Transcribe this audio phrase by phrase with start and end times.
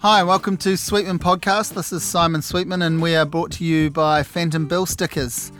[0.00, 1.72] Hi, welcome to Sweetman Podcast.
[1.72, 5.50] This is Simon Sweetman, and we are brought to you by Phantom Bill Stickers.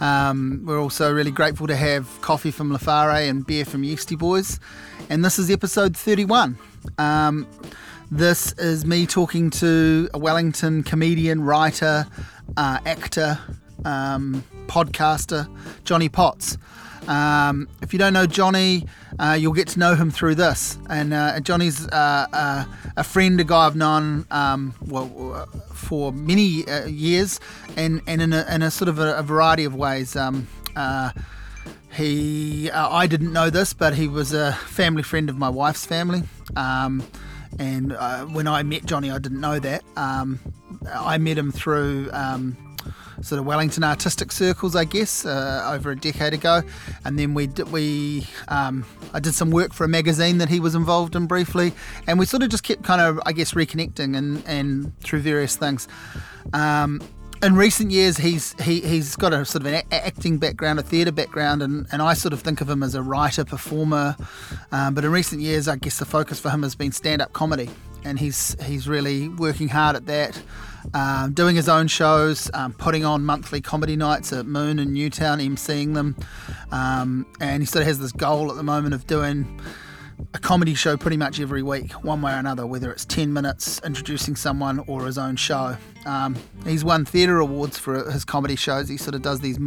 [0.00, 4.58] Um, we're also really grateful to have coffee from L'affare and beer from Yeasty Boys.
[5.08, 6.58] And this is episode 31.
[6.98, 7.46] Um,
[8.10, 12.04] this is me talking to a Wellington comedian, writer,
[12.56, 13.38] uh, actor,
[13.84, 15.48] um, podcaster,
[15.84, 16.58] Johnny Potts.
[17.06, 18.86] Um, if you don't know Johnny,
[19.18, 20.78] uh, you'll get to know him through this.
[20.88, 22.64] And uh, Johnny's uh, uh,
[22.96, 27.40] a friend, a guy I've known um, well for many uh, years,
[27.76, 30.16] and, and in, a, in a sort of a, a variety of ways.
[30.16, 31.12] Um, uh,
[31.92, 36.24] he, I didn't know this, but he was a family friend of my wife's family.
[36.56, 37.04] Um,
[37.60, 37.92] and
[38.34, 39.84] when I met Johnny, I didn't know that.
[39.96, 40.40] Um,
[40.92, 42.56] I met him through um,
[43.24, 46.62] sort of Wellington artistic circles, I guess, uh, over a decade ago.
[47.04, 50.60] And then we did, we um, I did some work for a magazine that he
[50.60, 51.72] was involved in briefly,
[52.06, 55.56] and we sort of just kept kind of I guess reconnecting and and through various
[55.56, 55.88] things.
[56.52, 57.00] Um,
[57.42, 61.12] in recent years, he's he, he's got a sort of an acting background, a theatre
[61.12, 64.16] background, and, and I sort of think of him as a writer, performer.
[64.72, 67.32] Um, but in recent years, I guess the focus for him has been stand up
[67.32, 67.68] comedy,
[68.04, 70.40] and he's he's really working hard at that
[70.92, 75.38] um, doing his own shows, um, putting on monthly comedy nights at Moon in Newtown,
[75.38, 76.16] emceeing them.
[76.70, 79.60] Um, and he sort of has this goal at the moment of doing
[80.32, 83.80] a comedy show pretty much every week, one way or another, whether it's 10 minutes
[83.84, 85.76] introducing someone or his own show.
[86.06, 88.88] Um, he's won theatre awards for his comedy shows.
[88.88, 89.58] He sort of does these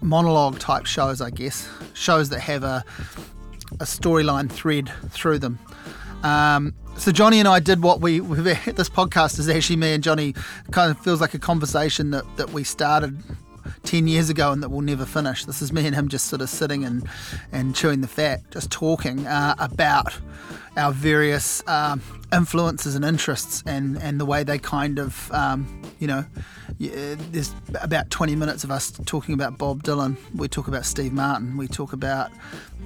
[0.00, 2.84] monologue type shows, I guess, shows that have a,
[3.72, 5.58] a storyline thread through them.
[6.22, 10.34] Um, so Johnny and I did what we this podcast is actually me and Johnny
[10.70, 13.22] kind of feels like a conversation that, that we started
[13.84, 15.44] 10 years ago and that we'll never finish.
[15.44, 17.08] This is me and him just sort of sitting and,
[17.52, 20.18] and chewing the fat, just talking uh, about
[20.76, 26.06] our various um, influences and interests and, and the way they kind of, um, you
[26.06, 26.24] know,
[26.78, 30.16] there's about 20 minutes of us talking about Bob Dylan.
[30.34, 31.56] We talk about Steve Martin.
[31.56, 32.30] We talk about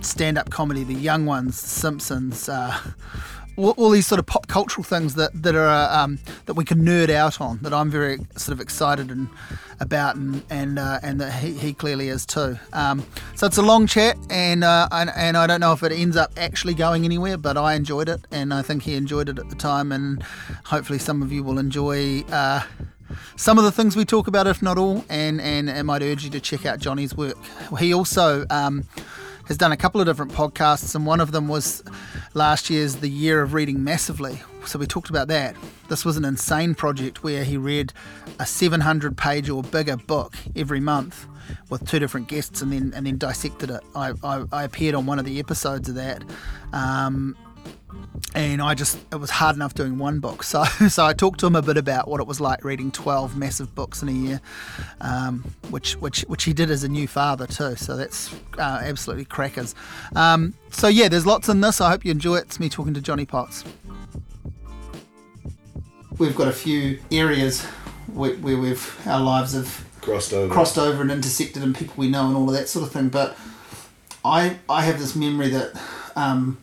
[0.01, 2.49] stand up comedy, the young ones, Simpsons.
[2.49, 2.77] Uh,
[3.57, 6.83] all, all, these sort of pop cultural things that that are um, that we can
[6.83, 7.59] nerd out on.
[7.63, 9.29] That I'm very sort of excited and
[9.81, 12.59] about, and and uh, and that he, he clearly is too.
[12.73, 13.05] Um,
[13.35, 16.17] so it's a long chat, and, uh, and and I don't know if it ends
[16.17, 19.49] up actually going anywhere, but I enjoyed it, and I think he enjoyed it at
[19.49, 20.23] the time, and
[20.65, 22.23] hopefully some of you will enjoy.
[22.31, 22.63] Uh,
[23.37, 26.25] some of the things we talk about, if not all, and, and I might urge
[26.25, 27.37] you to check out Johnny's work.
[27.79, 28.85] He also um,
[29.53, 31.85] has done a couple of different podcasts, and one of them was
[32.33, 34.41] last year's The Year of Reading Massively.
[34.65, 35.55] So we talked about that.
[35.91, 37.93] This was an insane project where he read
[38.41, 41.27] a 700 page or bigger book every month
[41.69, 43.83] with two different guests and then and then dissected it.
[43.95, 46.25] I, I, I appeared on one of the episodes of that.
[46.73, 47.37] Um,
[48.35, 50.43] and I just it was hard enough doing one book.
[50.43, 53.37] So so I talked to him a bit about what it was like reading twelve
[53.37, 54.41] massive books in a year,
[55.01, 57.77] um, which which which he did as a new father too.
[57.77, 59.75] So that's uh, absolutely crackers.
[60.17, 61.81] Um, so yeah, there's lots in this.
[61.81, 62.45] I hope you enjoy it.
[62.45, 63.65] It's me talking to Johnny Potts.
[66.19, 67.65] We've got a few areas
[68.13, 72.09] where, where we've our lives have crossed over, crossed over and intersected, and people we
[72.09, 73.09] know and all of that sort of thing.
[73.09, 73.37] But
[74.25, 75.81] I I have this memory that.
[76.15, 76.62] Um,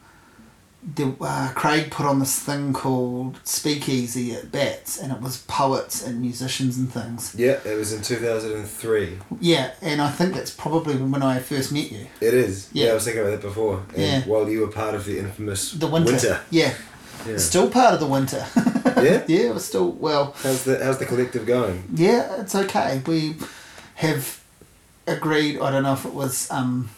[0.96, 6.06] the, uh, Craig put on this thing called Speakeasy at Bats, and it was poets
[6.06, 7.36] and musicians and things.
[7.38, 9.20] Yeah, it was in 2003.
[9.40, 12.08] Yeah, and I think that's probably when I first met you.
[12.22, 12.70] It is.
[12.72, 13.84] Yeah, yeah I was thinking about that before.
[13.90, 14.22] And yeah.
[14.22, 16.12] while you were part of the infamous the winter.
[16.12, 16.42] winter.
[16.50, 16.74] Yeah.
[17.28, 17.38] yeah.
[17.38, 18.46] Still part of the winter.
[18.56, 19.24] yeah?
[19.28, 20.34] yeah, it was still, well.
[20.44, 21.84] How's the, how's the collective going?
[21.94, 23.02] Yeah, it's okay.
[23.06, 23.36] We
[23.96, 24.42] have
[25.08, 26.90] agreed, I don't know if it was, um,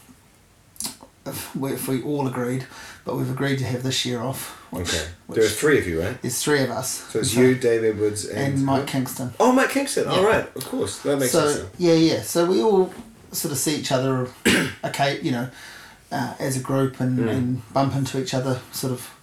[1.25, 2.65] if we, if we all agreed
[3.05, 4.57] but we've agreed to have this year off.
[4.71, 5.07] Which, okay.
[5.27, 6.21] Which there are three of you, right?
[6.21, 6.89] There's three of us.
[6.89, 9.33] So it's so, you, Dave Edwards, and, and Mike Kingston.
[9.39, 10.05] Oh, Mike Kingston.
[10.05, 10.11] Yeah.
[10.11, 10.99] All right, of course.
[10.99, 11.69] That makes so, sense.
[11.77, 12.21] Yeah, yeah.
[12.21, 12.93] So we all
[13.31, 14.29] sort of see each other,
[14.83, 15.49] okay, you know,
[16.11, 17.29] uh, as a group and, mm.
[17.29, 19.13] and bump into each other sort of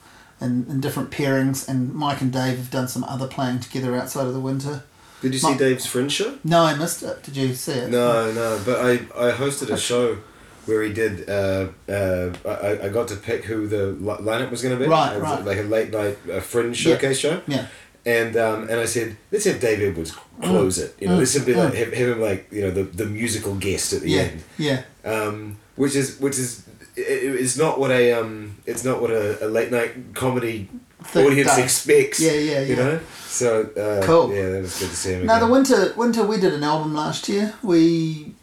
[0.40, 1.68] in, in different pairings.
[1.68, 4.82] And Mike and Dave have done some other playing together outside of the winter.
[5.20, 6.38] Did you see Dave's Fringe show?
[6.44, 7.22] No, I missed it.
[7.24, 7.90] Did you see it?
[7.90, 8.60] No, no.
[8.64, 10.18] But I, I hosted a show
[10.68, 11.28] where he did.
[11.28, 14.88] Uh, uh, I, I got to pick who the lineup was going to be.
[14.88, 15.44] Right, right.
[15.44, 17.30] Like a late night uh, fringe showcase yeah.
[17.30, 17.42] show.
[17.46, 17.66] Yeah.
[18.06, 20.84] And um, and I said, let's have Dave Edwards close mm.
[20.84, 20.96] it.
[21.00, 21.18] You know, mm.
[21.18, 21.76] let's be like mm.
[21.76, 24.20] have, have him like you know the, the musical guest at the yeah.
[24.20, 24.42] end.
[24.56, 24.82] Yeah.
[25.04, 29.44] Um, which is which is it, it's not what a um it's not what a,
[29.44, 30.68] a late night comedy
[31.14, 31.58] audience does.
[31.58, 32.20] expects.
[32.20, 32.60] Yeah, yeah, yeah.
[32.60, 34.34] You know, so uh, cool.
[34.34, 35.26] Yeah, that was good to see him.
[35.26, 35.48] Now again.
[35.48, 37.54] the winter winter we did an album last year.
[37.62, 38.34] We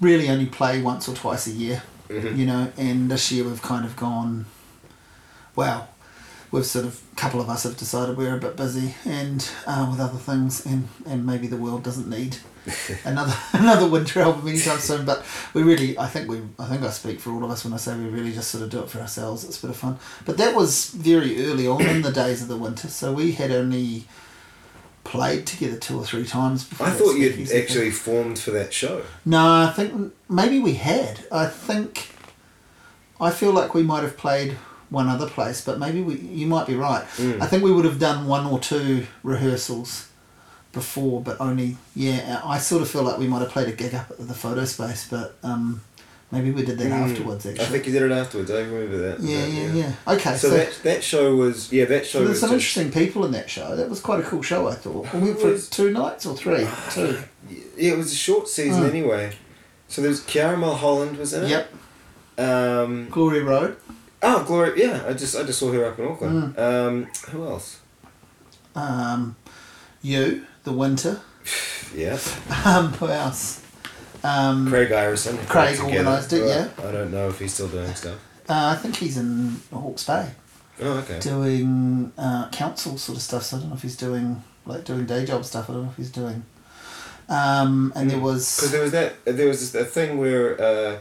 [0.00, 1.82] really only play once or twice a year.
[2.08, 2.36] Mm-hmm.
[2.36, 4.46] You know, and this year we've kind of gone,
[5.54, 5.90] well,
[6.50, 9.86] we've sort of a couple of us have decided we're a bit busy and uh,
[9.90, 12.38] with other things, and and maybe the world doesn't need
[13.04, 15.04] another another winter album anytime soon.
[15.04, 17.74] But we really, I think we, I think I speak for all of us when
[17.74, 19.44] I say we really just sort of do it for ourselves.
[19.44, 19.98] It's a bit of fun.
[20.24, 23.50] But that was very early on in the days of the winter, so we had
[23.50, 24.04] only
[25.08, 26.64] played together two or three times.
[26.64, 27.62] Before I thought you'd thing.
[27.62, 29.02] actually formed for that show.
[29.24, 31.20] No, I think maybe we had.
[31.32, 32.10] I think
[33.18, 34.52] I feel like we might have played
[34.90, 36.16] one other place, but maybe we.
[36.16, 37.04] You might be right.
[37.16, 37.40] Mm.
[37.40, 40.08] I think we would have done one or two rehearsals
[40.72, 42.42] before, but only yeah.
[42.44, 44.66] I sort of feel like we might have played a gig up at the photo
[44.66, 45.80] space, but um,
[46.30, 47.10] maybe we did that Mm.
[47.10, 47.46] afterwards.
[47.46, 48.50] Actually, I think you did it afterwards.
[48.50, 49.20] I remember that.
[49.20, 50.14] yeah, But, yeah, yeah.
[50.14, 50.56] Okay, So, so.
[50.56, 53.32] that that show was yeah that show so there's was some just, interesting people in
[53.32, 53.74] that show.
[53.76, 55.12] That was quite a cool show, I thought.
[55.14, 56.66] We went for was- two nights or three?
[56.92, 57.18] Two.
[57.76, 58.90] yeah it was a short season Mm.
[58.90, 59.32] anyway.
[59.88, 61.50] So there was Kiara Mulholland was in it.
[61.50, 61.72] Yep.
[62.38, 63.76] Um, Glory Road.
[64.22, 64.80] oh, Glory!
[64.82, 66.54] Yeah, I just I just saw her up in Auckland.
[66.54, 66.58] Mm.
[66.58, 67.78] Um, who else?
[68.74, 69.36] Um,
[70.02, 71.20] you, the winter.
[71.96, 72.18] Yeah,
[72.66, 73.62] Um, who else?
[74.24, 75.36] Um, Craig Irison.
[75.48, 76.68] Craig organised it, yeah.
[76.78, 78.18] I don't know if he's still doing stuff.
[78.48, 80.30] uh, I think he's in Hawke's Bay
[80.80, 81.18] Oh, okay.
[81.20, 83.42] doing uh, council sort of stuff.
[83.44, 85.68] So I don't know if he's doing like doing day job stuff.
[85.70, 86.44] I don't know if he's doing.
[87.28, 90.98] Um, and there was Because there was that there was this, a thing where uh,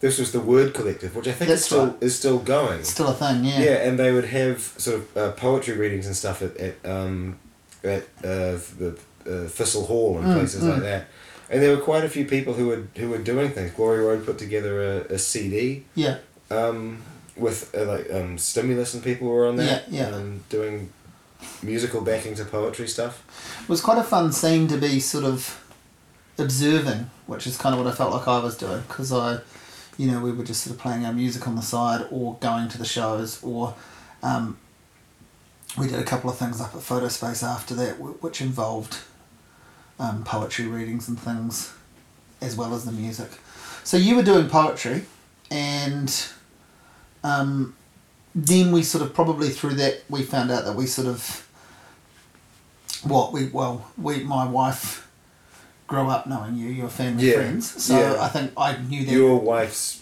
[0.00, 1.96] this was the Word Collective, which I think is still right.
[2.02, 2.82] is still going.
[2.84, 3.60] still a thing, yeah.
[3.60, 7.38] Yeah, and they would have sort of uh, poetry readings and stuff at at um,
[7.84, 10.72] at uh, the uh, Thistle Hall and Mm, places mm.
[10.72, 11.06] like that.
[11.52, 13.72] And there were quite a few people who were who were doing things.
[13.72, 16.18] Glory Road put together a, a CD Yeah,
[16.50, 17.02] um,
[17.36, 19.84] with uh, like um, stimulus and people were on that.
[19.88, 20.16] Yeah, yeah.
[20.16, 20.90] Um, doing
[21.62, 23.22] musical backing to poetry stuff.
[23.62, 25.62] it was quite a fun scene to be sort of
[26.38, 29.40] observing, which is kind of what I felt like I was doing because I,
[29.98, 32.68] you know, we were just sort of playing our music on the side or going
[32.70, 33.74] to the shows or.
[34.22, 34.56] Um,
[35.78, 38.98] we did a couple of things up at Photo Space after that, which involved
[39.98, 41.72] um, poetry readings and things,
[42.40, 43.30] as well as the music.
[43.84, 45.04] So you were doing poetry,
[45.50, 46.26] and
[47.24, 47.74] um,
[48.34, 51.48] then we sort of probably through that we found out that we sort of
[53.04, 55.08] what we well we my wife
[55.86, 57.82] grew up knowing you, your family Yeah, friends.
[57.82, 58.22] So yeah.
[58.22, 59.12] I think I knew that.
[59.12, 60.00] Your wife's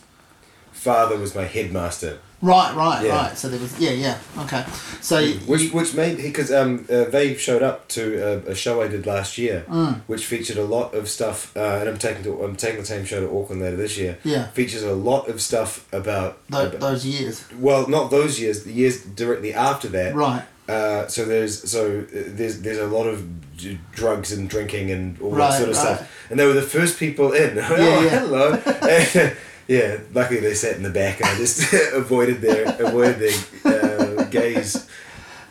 [0.73, 2.21] father was my headmaster.
[2.43, 3.17] Right, right, Yeah.
[3.29, 3.39] right.
[3.39, 4.65] So there was yeah, yeah, okay.
[5.01, 5.17] So
[5.47, 8.03] Which you- which made because um uh, they showed up to
[8.47, 10.01] a, a show I did last year, Mm.
[10.07, 11.55] which featured a lot of stuff.
[11.57, 14.19] Uh, and I'm taking to I'm taking the same show to Auckland later this year.
[14.25, 18.65] yeah, Features a lot of stuff about, tho- about- those years, well, not those years,
[18.65, 20.15] the years directly after that.
[20.15, 20.43] right.
[20.69, 23.17] Uh, so there's so uh, there's there's a lot of
[23.57, 25.97] d- drugs and drinking and all Right, that sort of right.
[25.97, 27.59] stuff, and they were the first people in.
[27.71, 28.21] oh, yeah.
[28.21, 28.53] hello.
[29.77, 31.73] yeah, luckily they sat in the back, and I just
[32.03, 34.73] avoided their avoided their uh, gaze.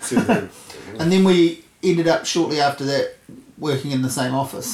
[0.09, 0.49] the-
[0.99, 3.05] And then we ended up shortly after that
[3.57, 4.71] working in the same office,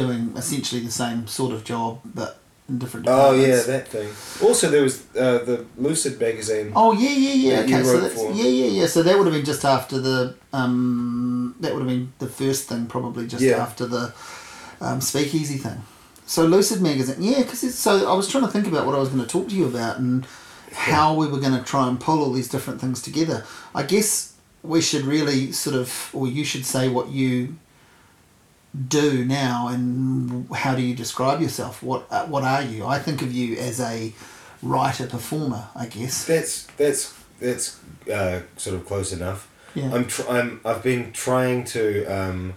[0.00, 2.38] doing essentially the same sort of job, but
[2.68, 3.46] in different Departments.
[3.46, 4.08] Oh yeah, that thing.
[4.48, 6.72] Also, there was uh, the Lucid magazine.
[6.74, 7.60] Oh yeah, yeah, yeah.
[7.64, 8.32] Okay, so that's for.
[8.32, 8.86] yeah, yeah, yeah.
[8.86, 12.68] So that would have been just after the um, that would have been the first
[12.68, 13.62] thing, probably just Yeah.
[13.66, 14.12] after the
[14.80, 15.80] um, speakeasy thing.
[16.30, 18.98] So Lucid magazine, yeah, because it's so I was trying to think about what I
[18.98, 20.24] was going to talk to you about and
[20.72, 23.44] how we were going to try and pull all these different things together.
[23.74, 27.56] I guess we should really sort of, or you should say what you
[28.86, 31.82] do now and how do you describe yourself?
[31.82, 32.86] What uh, what are you?
[32.86, 34.12] I think of you as a
[34.62, 36.26] writer performer, I guess.
[36.26, 39.50] That's that's that's uh, sort of close enough.
[39.74, 39.92] Yeah.
[39.92, 42.54] I'm tr- I'm I've been trying to um,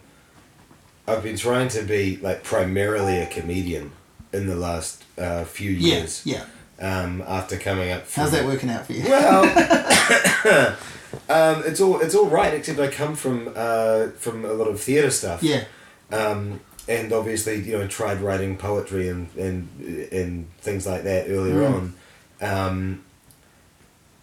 [1.08, 3.92] I've been trying to be like primarily a comedian
[4.32, 6.22] in the last uh, few yeah, years.
[6.26, 6.46] yeah.
[6.80, 8.10] Um, after coming up.
[8.12, 9.04] How's that working out for you?
[9.04, 9.44] Well,
[11.30, 14.82] um, it's all it's all right except I come from uh, from a lot of
[14.82, 15.44] theatre stuff.
[15.44, 15.66] Yeah,
[16.12, 19.70] um, and obviously you know tried writing poetry and and
[20.12, 21.74] and things like that earlier Mm.
[21.74, 21.94] on.
[22.42, 23.04] Um,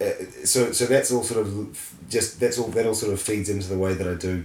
[0.00, 0.10] uh,
[0.44, 3.68] so so that's all sort of just that's all that all sort of feeds into
[3.68, 4.44] the way that I do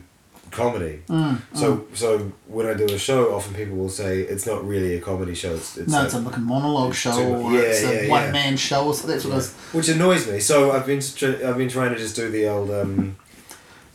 [0.55, 1.01] comedy.
[1.07, 4.95] mm, So so when I do a show, often people will say it's not really
[4.97, 5.53] a comedy show.
[5.55, 7.93] It's, it's no, a- it's a like a monologue show too- or yeah, it's a
[7.93, 8.09] yeah, yeah.
[8.17, 8.91] one man show.
[8.93, 9.53] So that's what I was.
[9.73, 10.39] which annoys me.
[10.39, 13.15] So I've been tr- I've been trying to just do the old um,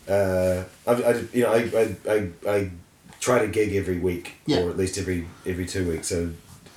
[0.09, 2.71] uh, I, I you know I, I, I, I
[3.21, 4.61] try to gig every week Yeah.
[4.61, 6.09] or at least every every two weeks.
[6.09, 6.31] So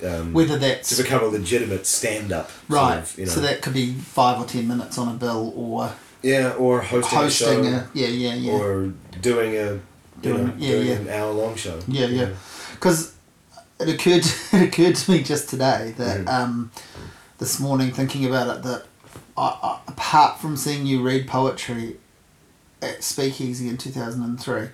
[0.04, 2.50] um, Whether that's to become a legitimate stand up.
[2.68, 3.30] right, you know.
[3.30, 5.92] so that could be five or ten minutes on a bill, or
[6.24, 8.52] yeah, or hosting, hosting a show, a yeah, yeah, yeah.
[8.52, 9.80] or doing a you
[10.22, 10.94] Doing- know, yeah, doing yeah.
[10.94, 11.78] an hour long show.
[11.86, 12.28] Yeah, yeah.
[12.72, 13.12] Because
[13.78, 16.28] it occurred it occurred to me just today that Mhm.
[16.32, 16.70] um,
[17.38, 18.86] this morning thinking about it that
[19.36, 21.96] I, I, apart from seeing you read poetry
[22.80, 24.68] at Speakeasy in 2003,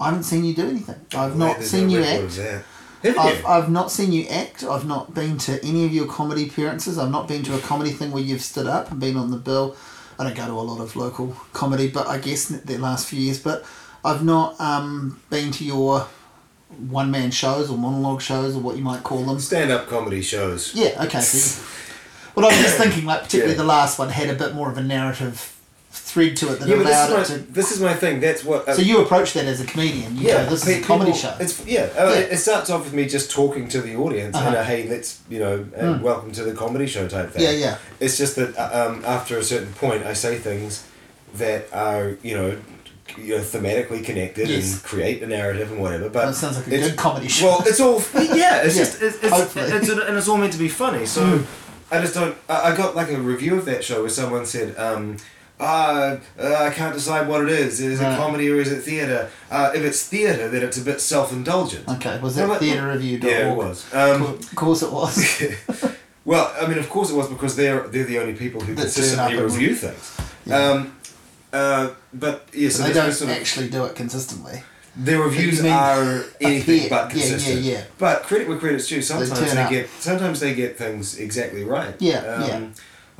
[0.00, 0.96] I haven't seen you do anything.
[1.14, 2.22] I've not There's seen no you act.
[2.22, 2.64] of that.
[3.04, 3.46] Have I've?
[3.46, 4.64] I've not seen you act.
[4.64, 6.98] I've not been to any of your comedy appearances.
[6.98, 9.36] I've not been to a comedy thing where you've stood up and been on the
[9.36, 9.76] bill.
[10.22, 13.18] I don't go to a lot of local comedy, but I guess the last few
[13.20, 13.40] years.
[13.40, 13.64] But
[14.04, 16.06] I've not um, been to your
[16.88, 19.38] one man shows or monologue shows or what you might call them.
[19.40, 20.74] Stand up comedy shows.
[20.74, 21.20] Yeah, okay.
[21.20, 21.62] So,
[22.34, 23.58] well, I was just thinking, like, particularly Yeah.
[23.62, 25.54] the last one had a bit more of a narrative
[26.12, 26.84] thread to it that Yeah, allowed
[27.16, 27.52] this is, my, to.
[27.52, 28.20] this is my thing.
[28.20, 28.68] That's what.
[28.68, 30.16] uh, So you approach that as a comedian.
[30.16, 31.36] You yeah, go, this pe- is a comedy people- show.
[31.40, 31.88] It's yeah.
[31.96, 32.18] uh, Yeah.
[32.20, 34.58] It, it starts off with me just talking to the audience and Uh-huh.
[34.60, 37.42] a hey, let's you know, uh, welcome to the comedy show type thing.
[37.42, 37.78] Yeah, yeah.
[38.00, 40.84] It's just that uh, um, after a certain point, I say things
[41.34, 42.56] that are you know,
[43.16, 44.72] you know thematically connected Yes.
[44.74, 46.08] and create a narrative and whatever.
[46.10, 47.46] But That sounds like a good comedy show.
[47.46, 48.62] Well, it's all yeah.
[48.66, 51.06] It's Yeah, just it's, it's, it's and it's all meant to be funny.
[51.06, 51.46] So Mm.
[51.90, 52.34] I just don't.
[52.48, 54.74] I, I got like a review of that show where someone said.
[54.78, 55.16] Um,
[55.62, 57.80] uh, uh, I can't decide what it is.
[57.80, 58.16] Is it Right.
[58.18, 59.28] comedy or is it theatre?
[59.50, 61.88] Uh, if it's theatre, then it's a bit self-indulgent.
[61.88, 63.22] Okay, was that theatreview.org?
[63.24, 63.84] Yeah, it was.
[63.94, 65.42] Um, of course it was.
[66.24, 68.82] well, I mean, of course it was because they're they're the only people who That
[68.82, 70.16] consistently review things.
[70.46, 70.56] Yeah.
[70.70, 70.96] Um,
[71.52, 74.62] uh, but yeah, so they don't sort of- actually do it consistently.
[74.96, 77.60] their reviews are anything appear- but yeah, yeah, consistent.
[77.62, 77.82] yeah.
[77.98, 79.00] But credit where credit's due.
[79.02, 81.94] Sometimes turn they, get sometimes they get things exactly right.
[81.98, 82.60] Yeah, Um, yeah.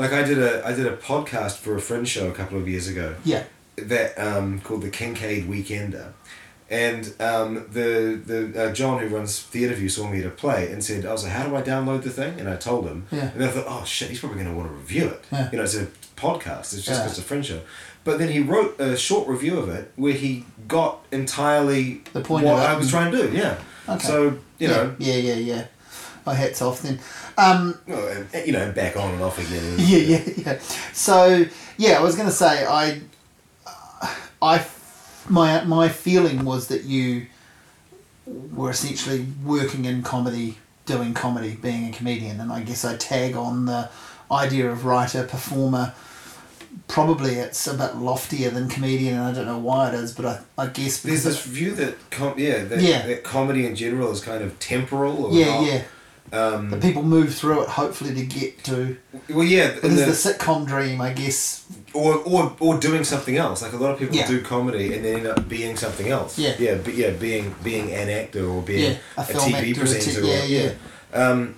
[0.03, 2.69] Like I did a I did a podcast for a fringe show a couple of
[2.69, 3.45] years ago Yeah.
[3.77, 6.13] that um, called the Kincaid Weekender.
[6.71, 8.41] And um, the the
[8.71, 11.33] uh, John who runs Theatreview saw me at a play and said, I was like,
[11.33, 12.41] how do I download the thing?
[12.41, 13.07] And I told him.
[13.11, 13.31] Yeah.
[13.35, 15.23] And I thought, oh shit, he's probably going to want to review it.
[15.31, 15.51] Yeah.
[15.53, 16.73] You know, it's a podcast.
[16.73, 17.03] It's just Yeah.
[17.03, 17.61] 'cause it's a fringe show.
[18.05, 22.47] But then he wrote a short review of it where he got entirely The point
[22.47, 23.37] what I was trying to do.
[23.37, 23.57] Yeah.
[23.89, 24.07] Okay.
[24.07, 24.23] So
[24.59, 25.65] you yeah, know, Yeah, yeah, yeah.
[26.25, 27.01] My hat's off then.
[27.37, 29.75] Um, well, you know, back on and off again.
[29.79, 30.59] yeah, yeah, yeah.
[30.93, 31.45] So
[31.77, 33.01] yeah, I was gonna say I,
[34.41, 34.65] I,
[35.29, 37.27] my my feeling was that you
[38.27, 43.35] were essentially working in comedy, doing comedy, being a comedian, and I guess I tag
[43.37, 43.91] on the
[44.31, 45.95] idea of writer performer.
[46.89, 50.25] Probably it's a bit loftier than comedian, and I don't know why it is, but
[50.25, 53.07] I, I guess There's this view that com- yeah, that, Yeah.
[53.07, 55.67] that comedy in general is kind of temporal or yeah, not.
[55.67, 55.83] yeah,
[56.33, 58.97] Um, that people move through it hopefully to get to.
[59.29, 61.65] well, yeah, It is the- the sitcom dream, I guess.
[61.93, 63.61] or, or or doing something else.
[63.61, 64.27] Like a lot of people Yeah.
[64.27, 66.39] do comedy and then end up being something else.
[66.39, 66.55] Yeah.
[66.59, 69.65] yeah, be, yeah, being being an actor or being Yeah, a a, TV actor, a
[69.65, 70.21] t- presenter.
[70.27, 70.73] yeah, or, yeah.
[71.13, 71.55] Um,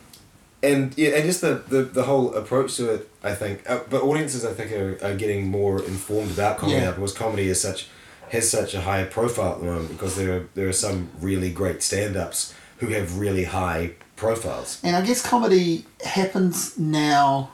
[0.62, 3.69] and yeah, and just the, the, the whole approach to it, I think.
[3.71, 6.87] Uh, but audiences, I think, are, are getting more informed about comedy Yeah.
[6.87, 7.87] now because comedy is such
[8.31, 11.50] has such a high profile at the moment because there are there are some really
[11.50, 13.90] great stand ups who have really high
[14.25, 14.81] profiles.
[14.83, 17.50] And I guess comedy happens now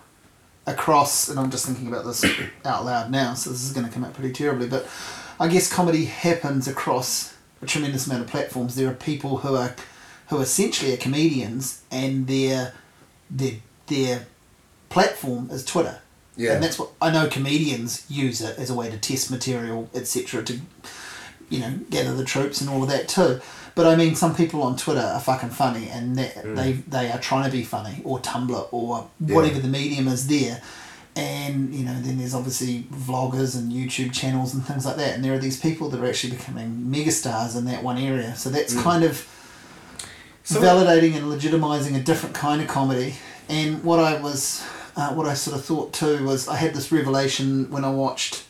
[0.67, 2.25] across, and I'm just thinking about this
[2.65, 4.87] out loud now, so this is going to come out pretty terribly, but
[5.39, 8.75] I guess comedy happens across a tremendous amount of platforms.
[8.75, 9.75] There are people who are
[10.29, 12.75] who essentially are comedians, and their
[13.31, 13.55] their
[13.87, 14.27] their
[14.89, 16.01] platform is Twitter.
[16.37, 16.55] Yeah.
[16.55, 20.45] And that's what I know comedians use it as a way to test material, etc.
[20.45, 20.61] To
[21.49, 23.41] you know gather the troops and all of that too.
[23.81, 26.55] But I mean, some people on Twitter are fucking funny, and they mm.
[26.55, 30.61] they, they are trying to be funny, or Tumblr, or whatever the medium is there.
[31.17, 35.15] And you know, then there's obviously vloggers and YouTube channels and things like that.
[35.15, 38.37] And there are these people that are actually becoming megastars in that one area.
[38.37, 38.83] So that's mm.
[38.83, 39.27] kind of
[40.45, 43.15] So- validating and legitimizing a different kind of comedy.
[43.49, 44.63] And what I was,
[44.95, 48.45] uh, what I sort of thought too was, I had this revelation when I watched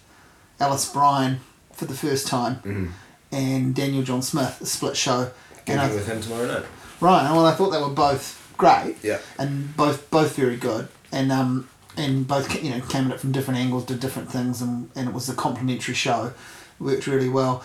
[0.59, 1.39] Alice Brine
[1.73, 2.87] for the first time, mm-hmm.
[3.33, 5.31] And Daniel John Smith, the split show.
[5.67, 6.65] And I, with him tomorrow night.
[7.01, 9.19] right, and well, I thought they were both great, Yeah.
[9.39, 13.31] and both both very good, and um, and both you know came at it from
[13.33, 16.33] different angles, did different things, and, and it was a complementary show,
[16.81, 17.63] worked really well.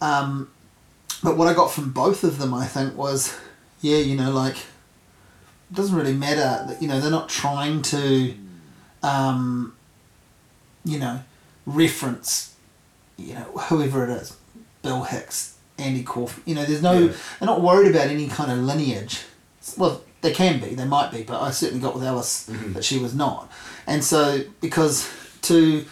[0.00, 0.48] Um,
[1.22, 3.36] but what I got from both of them, I think, was,
[3.82, 8.34] yeah, you know, like, it doesn't really matter that you know they're not trying to,
[9.02, 9.74] um,
[10.84, 11.22] you know,
[11.66, 12.54] reference,
[13.16, 14.36] you know, whoever it is,
[14.82, 16.42] Bill Hicks, Andy Kaufman.
[16.46, 17.12] You know, there's no, Yeah.
[17.38, 19.20] they're not worried about any kind of lineage.
[19.76, 22.44] Well, they can be, they might be, but I certainly got with Alice
[22.74, 23.50] that she was not.
[23.86, 25.08] And so, because
[25.42, 25.84] to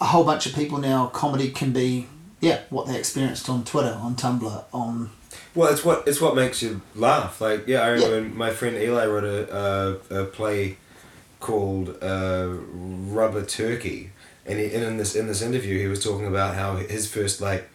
[0.00, 2.06] a- whole bunch of people now, comedy can be,
[2.40, 5.10] yeah, what they experienced on Twitter, on Tumblr, on.
[5.54, 7.40] Well, it's what it's what makes you laugh.
[7.40, 8.06] Like yeah, I Yeah.
[8.08, 10.76] remember my friend Eli wrote a a, a play
[11.40, 14.10] called uh, Rubber Turkey,
[14.44, 17.40] and, he, and in this in this interview he was talking about how his first
[17.40, 17.68] like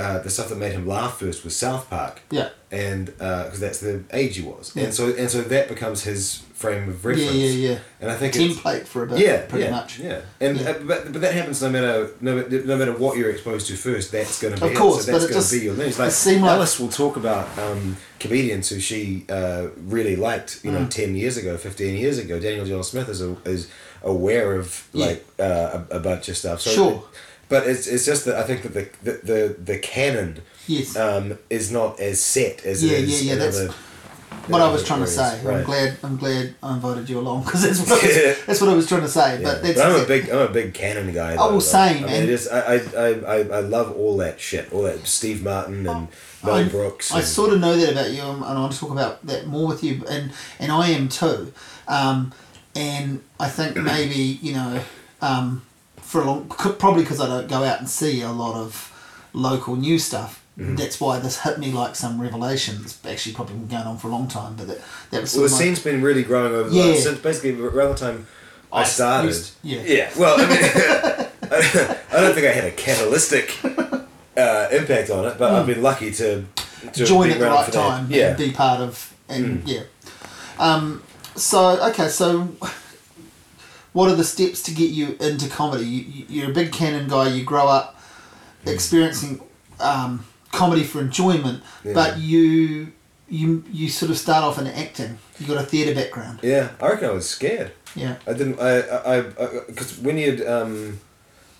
[0.00, 2.48] uh, the stuff that made him laugh first was South Park, Yeah.
[2.70, 4.84] and because that's the age he was, Yeah.
[4.84, 7.32] and so and so that becomes his frame of reference.
[7.32, 7.70] yeah, yeah.
[7.70, 7.78] yeah.
[8.02, 9.18] And I think it's, Template for a bit.
[9.18, 9.98] yeah, Pretty yeah, much.
[9.98, 10.70] Yeah, and Yeah.
[10.70, 12.32] Uh, but, but that happens no matter no,
[12.72, 14.12] no matter what you're exposed to first.
[14.12, 14.76] That's going to be Of it.
[14.78, 15.92] course, so but that's it going to be your thing.
[16.04, 20.60] Like like- Alice will talk about um, comedians who she uh, really liked.
[20.64, 20.90] You know, Mm.
[20.90, 22.38] ten years ago, fifteen years ago.
[22.38, 23.68] Daniel John Smith is a, is
[24.02, 26.60] aware of like uh, a, a bunch of stuff.
[26.60, 27.04] So Sure.
[27.50, 30.96] But it's, it's just that I think that the the, the, the canon Yes.
[30.96, 33.24] um, is not as set as Yeah, it is.
[33.24, 33.74] yeah, yeah, that's other-
[34.46, 35.42] what I was trying to areas.
[35.42, 35.54] say.
[35.54, 35.96] I'm glad.
[36.02, 38.34] I'm glad I invited you along because that's what I was, Yeah.
[38.46, 39.36] that's what I was trying to say.
[39.40, 39.42] Yeah.
[39.42, 41.32] But that's I'm a big I'm a big canon guy.
[41.34, 44.40] Oh, though, well, same, I mean, is, I, I, I, I, I love all that
[44.40, 44.72] shit.
[44.72, 46.08] All that Steve Martin and
[46.44, 47.12] Mel I, Brooks.
[47.12, 49.46] I and- sort of know that about you, and I want to talk about that
[49.46, 51.52] more with you, and and I am too.
[51.88, 52.32] Um,
[52.74, 54.80] and I think maybe you know,
[55.20, 55.62] um,
[56.10, 58.92] for a long, probably because I don't go out and see a lot of
[59.32, 60.44] local news stuff.
[60.58, 60.74] Mm-hmm.
[60.76, 62.78] That's why this hit me like some revelation.
[62.82, 65.44] It's actually probably been going on for a long time, but that that was Well,
[65.44, 66.84] the scene's been really growing over the Yeah.
[66.86, 68.26] last, since basically around the time
[68.72, 69.28] I I started.
[69.28, 69.82] used- yeah.
[69.84, 70.10] Yeah.
[70.18, 70.58] Well, I mean,
[72.12, 73.56] I don't think I had a catalytic
[74.36, 76.44] uh, impact on it, but I've been lucky to,
[76.92, 77.04] to Hmm.
[77.04, 78.28] join at the right time Yeah.
[78.30, 79.68] and be part of and Mm.
[79.74, 79.82] yeah
[80.58, 81.02] um,
[81.36, 82.48] so okay so
[83.92, 87.08] what are the steps to get you into comedy you, you- you're a big canon
[87.08, 87.96] guy you grow up
[88.64, 88.72] Mm.
[88.74, 89.40] experiencing
[89.80, 91.94] um, comedy for enjoyment Yeah.
[91.94, 92.92] but you
[93.28, 96.88] you you sort of start off in acting you got a theatre background Yeah, I
[96.90, 97.72] reckon I was scared.
[97.96, 98.60] yeah I didn't.
[98.60, 98.72] I.
[99.14, 99.20] I.
[99.68, 100.46] Because when you'd.
[100.46, 101.00] um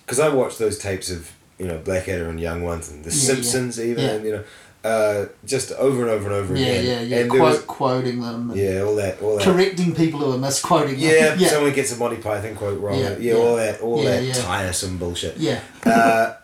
[0.04, 3.16] Because I watched those tapes of you know Blackadder and Young Ones and The Yeah,
[3.16, 3.26] yeah.
[3.34, 4.10] Simpsons even Yeah.
[4.16, 4.44] and you know,
[4.84, 6.84] uh, just over and over and over yeah again.
[6.84, 9.44] yeah yeah And Quote, was, quoting them and yeah, all that, all that.
[9.44, 12.98] correcting people who are misquoting Yeah, yeah someone gets a Monty Python quote wrong.
[12.98, 13.34] Yeah, Yeah, yeah.
[13.34, 14.32] all that, all Yeah, that yeah.
[14.32, 15.36] tiresome bullshit.
[15.36, 16.34] yeah uh,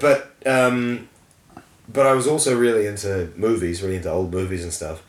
[0.00, 1.08] but um,
[1.92, 5.02] but I was also really into movies, really into old movies and stuff,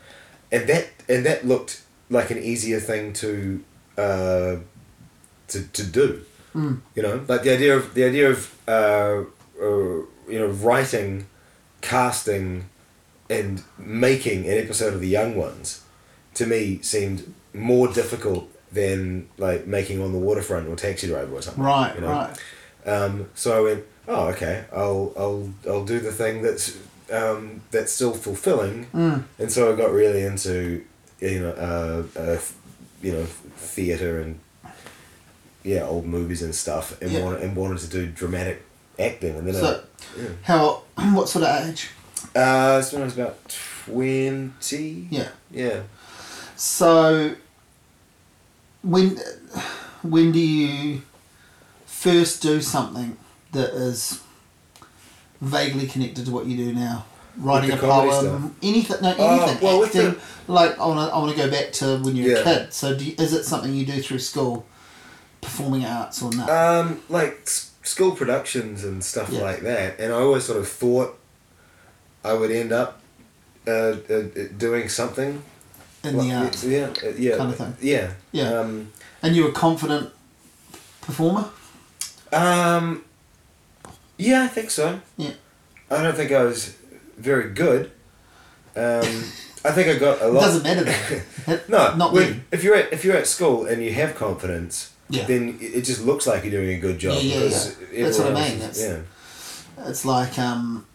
[0.50, 3.62] and that and that looked like an easier thing to
[3.96, 4.56] uh,
[5.48, 6.22] to to do.
[6.54, 6.80] Mm.
[6.94, 9.22] You know, like the idea of the idea of uh,
[9.60, 11.26] uh, you know writing,
[11.82, 12.64] casting,
[13.28, 15.82] and making an episode of The Young Ones,
[16.34, 21.42] to me seemed more difficult than like making on the waterfront or Taxi Driver or
[21.42, 21.62] something.
[21.62, 22.08] right you know?
[22.08, 22.38] right
[22.86, 26.78] Um, so I went, oh, okay, I'll, I'll, I'll do the thing that's,
[27.12, 28.86] um, that's still fulfilling.
[28.94, 29.24] Mm.
[29.38, 30.84] And so I got really into,
[31.20, 32.38] you know, uh, uh,
[33.02, 34.40] you know, theatre and,
[35.62, 37.22] yeah, old movies and stuff, and Yeah.
[37.22, 38.64] wanted and wanted to do dramatic
[38.98, 39.36] acting.
[39.36, 39.82] And then so
[40.16, 40.28] I, yeah.
[40.42, 40.82] how
[41.14, 41.90] what sort of age
[42.34, 43.38] uh, so when I was about
[43.84, 45.08] twenty.
[45.10, 45.82] yeah Yeah.
[46.56, 47.34] So,
[48.82, 49.18] when
[50.02, 51.02] when do you
[51.86, 53.16] first do something
[53.52, 54.20] that is
[55.40, 57.04] vaguely connected to what you do now?
[57.36, 58.96] Writing a poem, anything?
[59.02, 59.64] No, Oh, anything.
[59.66, 60.20] well, with acting.
[60.46, 62.72] Like I want to, I want to go back to when you were a kid.
[62.72, 64.66] So, do you, is it something you do through school,
[65.40, 66.50] performing arts or not?
[66.50, 67.48] Um, like
[67.82, 69.42] school productions and stuff Yeah.
[69.42, 71.18] like that, and I always sort of thought
[72.24, 73.00] I would end up
[73.66, 74.22] uh, uh,
[74.56, 75.42] doing something
[76.04, 77.76] in the arts, yeah, uh, yeah, kind of thing.
[77.80, 78.58] Yeah, Yeah.
[78.60, 78.92] Um,
[79.22, 80.10] and you were a confident
[81.00, 81.48] performer.
[82.32, 83.04] um,
[84.16, 85.00] yeah, I think so.
[85.16, 85.32] Yeah.
[85.90, 86.76] I don't think I was
[87.18, 87.90] very good.
[88.74, 89.04] Um,
[89.64, 90.40] I think I got a It lot.
[90.40, 91.22] doesn't matter.
[91.68, 92.44] No, not when- then.
[92.52, 95.26] if you're at if you're at school and you have confidence, Yeah.
[95.26, 97.18] then it just looks like you're doing a good job.
[97.22, 98.04] Yeah, yeah, yeah.
[98.04, 99.00] That's what I mean, that's- yeah.
[99.88, 100.86] It's like um,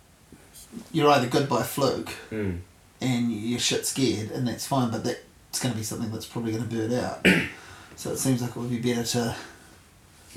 [0.92, 2.60] you're either good by fluke Mm.
[3.02, 6.52] and you're shit scared, and that's fine, but that's going to be something that's probably
[6.52, 7.26] going to burn out.
[7.96, 9.36] so it seems like it would be better to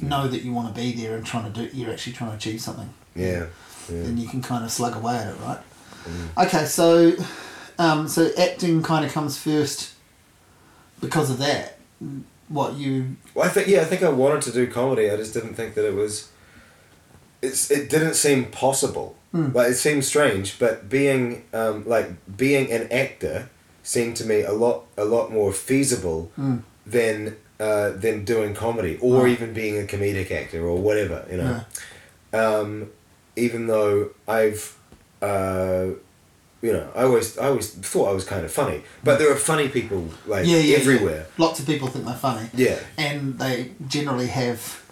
[0.01, 1.77] know that you want to be there and trying to do.
[1.77, 2.89] You're actually trying to achieve something.
[3.15, 3.47] Yeah.
[3.91, 4.03] yeah.
[4.03, 5.61] Then you can kind of slug away at it, right?
[6.05, 6.47] Mm.
[6.47, 7.13] Okay, so
[7.79, 9.93] um, so acting kind of comes first
[11.01, 11.79] because of that.
[12.51, 15.09] What you Well, I think yeah, I think I wanted to do comedy.
[15.11, 16.29] I just didn't think that it was.
[17.41, 19.17] It's it didn't seem possible.
[19.33, 23.49] Like it seemed strange, but being um, like being an actor
[23.85, 26.63] seemed to me a lot a lot more feasible Mm.
[26.85, 31.25] than uh, than doing comedy or even being a comedic actor or whatever.
[31.31, 31.61] You know.
[32.35, 32.45] Yeah.
[32.59, 32.91] Um,
[33.37, 34.77] even though I've.
[35.23, 35.91] Uh,
[36.63, 39.37] you know, I always, I always thought I was kind of funny, but there are
[39.37, 41.27] funny people like yeah, yeah, everywhere.
[41.27, 41.45] Yeah.
[41.47, 42.49] Lots of people think they're funny.
[42.55, 44.83] Yeah, and they generally have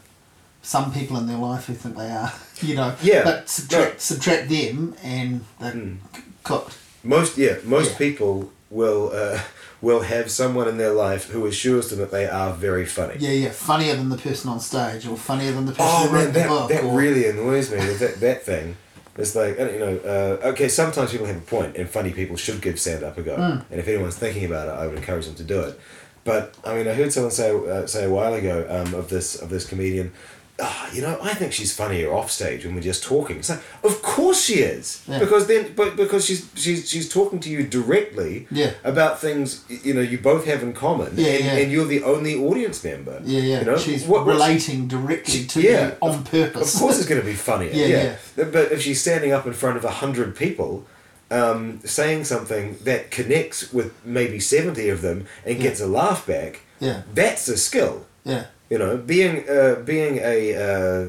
[0.62, 2.94] some people in their life who think they are, you know.
[3.02, 3.98] Yeah, But subtract, no.
[3.98, 5.96] subtract them and they're Mm.
[6.42, 6.76] cooked.
[7.04, 7.98] Most yeah, most Yeah.
[7.98, 9.40] people will uh,
[9.80, 13.14] will have someone in their life who assures them that they are very funny.
[13.18, 13.50] Yeah, yeah.
[13.50, 16.32] Funnier than the person on stage, or funnier than the person Oh who wrote man,
[16.32, 17.76] the that, that or, really annoys me.
[17.78, 18.76] That that thing,
[19.18, 20.68] It's like you know, uh, okay.
[20.68, 23.36] Sometimes people have a point, and funny people should give stand up a go.
[23.36, 23.64] Mm.
[23.68, 25.78] And if anyone's thinking about it, I would encourage them to do it.
[26.22, 29.34] But I mean, I heard someone say uh, say a while ago um, of this
[29.34, 30.12] of this comedian.
[30.60, 33.36] Ah, you know, I think she's funnier off stage when we're just talking.
[33.36, 35.20] It's like, of course she is, Yeah.
[35.20, 38.72] because then, but because she's she's she's talking to you directly Yeah.
[38.82, 41.52] about things you know you both have in common, Yeah, and, yeah.
[41.58, 43.20] and you're the only audience member.
[43.24, 43.58] Yeah, yeah.
[43.60, 46.74] You know, She's What- relating directly to yeah, you on purpose.
[46.74, 47.70] Of course, it's going to be funnier.
[47.82, 50.84] Yeah, Yeah, But if she's standing up in front of a hundred people,
[51.30, 55.62] um, saying something that connects with maybe seventy of them and Yeah.
[55.62, 57.02] gets a laugh back, Yeah.
[57.14, 58.06] that's a skill.
[58.24, 58.46] yeah.
[58.70, 61.08] You know, being uh, being a uh,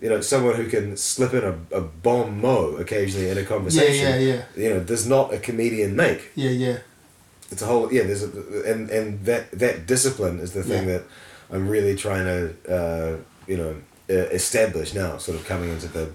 [0.00, 4.08] you know someone who can slip in a, a bon mot occasionally in a conversation.
[4.10, 4.42] yeah, yeah.
[4.56, 4.62] yeah.
[4.62, 6.30] You know, does not a comedian make.
[6.36, 6.78] Yeah, yeah.
[7.50, 8.04] It's a whole yeah.
[8.04, 8.30] There's a,
[8.72, 10.98] and and that that discipline is the thing Yeah.
[10.98, 11.02] that
[11.50, 13.16] I'm really trying to uh,
[13.48, 13.74] you know
[14.08, 15.18] uh, establish now.
[15.18, 16.12] Sort of coming into the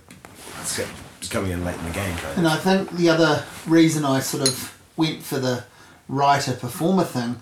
[1.30, 2.16] coming in late in the game.
[2.18, 2.54] Kind And of.
[2.54, 5.66] I think the other reason I sort of went for the
[6.08, 7.36] writer performer thing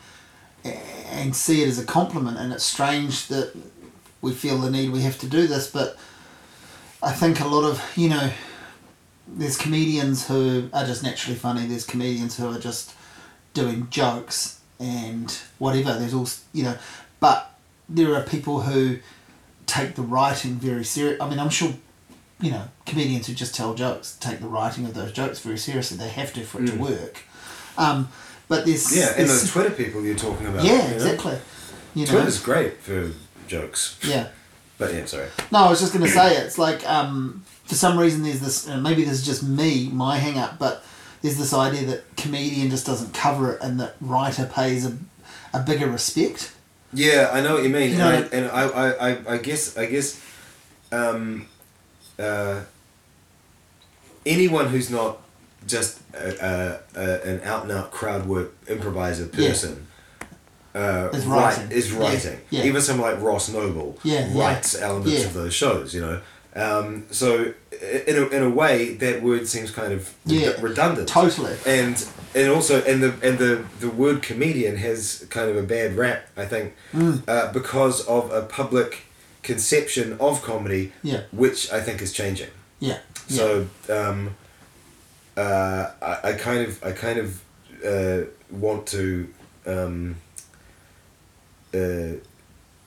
[1.14, 3.56] and see it as a compliment, and it's strange that
[4.22, 5.98] we feel the need we have to do this, but
[7.02, 8.32] I think a lot of, you know,
[9.28, 12.94] there's comedians who are just naturally funny, there's comedians who are just
[13.54, 16.78] doing jokes and whatever, there's all, you know,
[17.20, 19.00] but there are people who
[19.66, 21.22] take the writing very serious.
[21.22, 21.74] I mean, I'm sure
[22.44, 25.98] you know, comedians who just tell jokes take the writing of those jokes very seriously.
[25.98, 27.22] They have to for it to work.
[27.78, 28.10] Um,
[28.56, 28.96] but there's.
[28.96, 30.64] Yeah, and there's- those Twitter people you're talking about.
[30.64, 30.94] yeah, you know?
[30.96, 31.38] exactly.
[31.96, 33.12] You know, Twitter's great for
[33.48, 33.98] jokes.
[34.04, 34.28] yeah.
[34.80, 35.28] But yeah, sorry.
[35.52, 38.68] No, I was just going to say it's like um, for some reason there's this.
[38.68, 40.84] And maybe this is just me, my hang up, but
[41.22, 44.98] there's this idea that comedian just doesn't cover it, and that writer pays a,
[45.54, 46.54] a bigger respect.
[46.92, 49.38] Yeah, I know what you mean, You know- and, I, and I, I, I, I
[49.38, 50.22] guess, I guess,
[50.92, 51.48] um,
[52.20, 52.62] uh,
[54.26, 55.22] anyone who's not
[55.68, 59.50] just a, a, a, an out and out crowd work improviser Yeah.
[59.50, 59.88] person.
[60.76, 61.72] Uh, Is write- writing.
[61.72, 62.40] is writing.
[62.50, 62.64] yeah.
[62.64, 65.28] Even someone like Ross Noble Yeah, yeah, writes elements yeah.
[65.28, 66.20] of those shows, you know.
[66.56, 67.54] Um, so,
[68.08, 71.56] in a, in a way, that word seems kind of Yeah, redundant totally.
[71.68, 72.04] and
[72.36, 76.28] and also and the and the the word comedian has kind of a bad rap
[76.38, 77.22] I think Mm.
[77.28, 79.04] uh, because of a public
[79.44, 81.22] conception of comedy Yeah.
[81.32, 82.50] which I think is changing
[82.80, 83.00] Yeah.
[83.28, 83.38] yeah.
[83.38, 84.36] so um,
[85.38, 87.42] uh, I, I kind of I kind of
[87.86, 89.28] uh, want to
[89.66, 90.16] um,
[91.74, 92.18] uh,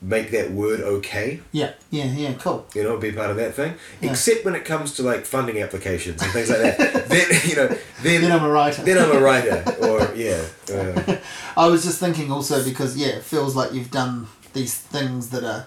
[0.03, 1.73] make that word okay yeah.
[1.91, 2.05] Yeah.
[2.05, 2.35] Yeah.
[2.35, 2.67] Cool.
[2.75, 3.75] you know, be part of that thing.
[4.01, 4.11] Yeah.
[4.11, 7.09] Except when it comes to like funding applications and things like that.
[7.09, 7.69] then you know,
[8.03, 8.83] then Then I'm a writer.
[8.83, 11.17] then I'm a writer, or yeah, uh,
[11.57, 15.45] I was just thinking also because yeah, it feels like you've done these things that
[15.45, 15.67] are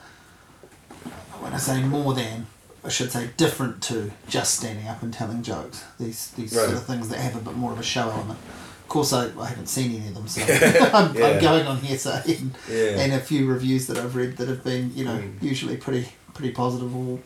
[1.42, 2.46] when I say more than
[2.84, 5.84] I should say different to just standing up and telling jokes.
[6.00, 8.39] These these sort of things that have a bit more of a show element.
[8.84, 10.42] Of course, I, I haven't seen any of them, so
[10.94, 11.28] I'm, Yeah.
[11.28, 13.02] I'm going on hearsay and, Yeah.
[13.02, 15.42] and a few reviews that I've read that have been you know Mm.
[15.44, 16.96] usually pretty pretty positive.
[16.96, 17.20] Or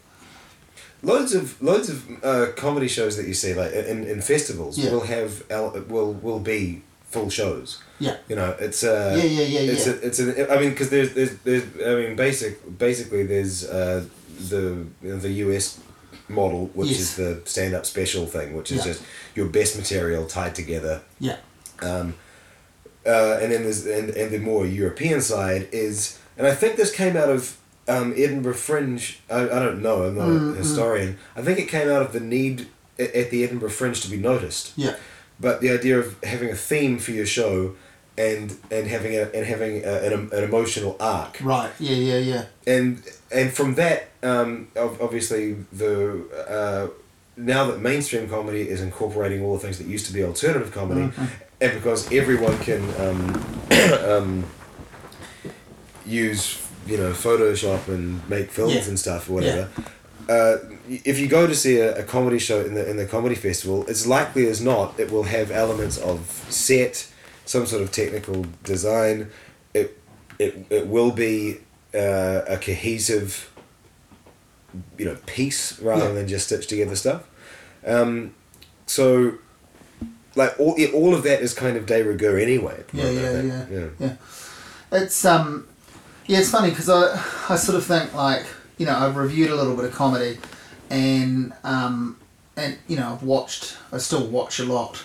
[1.02, 4.92] loads of loads of uh, comedy shows that you see like in, in festivals Yeah.
[4.92, 5.44] will have
[5.89, 7.80] will will be full shows.
[8.00, 9.94] yeah, You know, it's uh, Yeah, yeah, yeah, It's yeah.
[9.94, 14.04] a, it's a, I mean, because there's, there's there's I mean, basic basically there's uh,
[14.50, 15.80] the the US
[16.30, 17.00] model, which Yes.
[17.00, 18.91] is the stand up special thing, which is Yeah.
[18.93, 19.02] just
[19.36, 21.38] your best material tied together yeah,
[21.82, 22.13] Um,
[23.06, 26.91] uh, and then there's and, and the more European side is, and I think this
[26.91, 29.19] came out of um, Edinburgh Fringe.
[29.30, 30.04] I, I don't know.
[30.04, 31.17] I'm not Mm, a historian.
[31.36, 32.67] I think it came out of the need
[32.98, 34.72] at the Edinburgh Fringe to be noticed.
[34.78, 34.96] yeah,
[35.39, 37.76] But the idea of having a theme for your show,
[38.17, 42.45] and and having a and having a, an, an emotional arc, right, yeah, yeah, yeah,
[42.67, 46.23] and and from that, um, obviously the.
[46.47, 46.88] Uh,
[47.36, 51.02] now that mainstream comedy is incorporating all the things that used to be alternative comedy,
[51.08, 51.26] Mm-hmm.
[51.62, 53.43] and because everyone can um,
[54.08, 54.43] um,
[56.06, 58.88] use you know Photoshop and make films Yeah.
[58.89, 59.69] and stuff or whatever.
[60.30, 63.36] Uh, if you go to see a, a comedy show in the in the comedy
[63.36, 67.12] festival, it's likely as not it will have elements of set,
[67.46, 69.30] some sort of technical design.
[69.74, 70.00] It
[70.40, 71.58] it, it will be
[71.94, 73.52] uh, a cohesive,
[74.98, 76.12] you know, piece rather Yeah.
[76.14, 77.24] than just stitched together stuff.
[77.86, 78.34] Um,
[78.86, 79.34] so,
[80.36, 82.84] like all yeah, all of that is kind of de rigueur anyway.
[82.94, 83.86] Yeah, yeah, yeah, yeah.
[84.00, 84.14] yeah.
[84.92, 85.68] It's um,
[86.28, 88.46] yeah, it's funny because I I sort of think like
[88.78, 90.40] you know I've reviewed a little bit of comedy,
[90.90, 92.18] and um,
[92.58, 95.04] and you know I've watched I still watch a lot,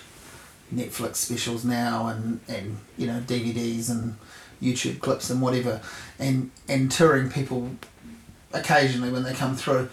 [0.74, 4.16] Netflix specials now and and you know DVDs and
[4.62, 5.80] YouTube clips and whatever,
[6.18, 7.70] and and touring people
[8.52, 9.88] occasionally when they come through.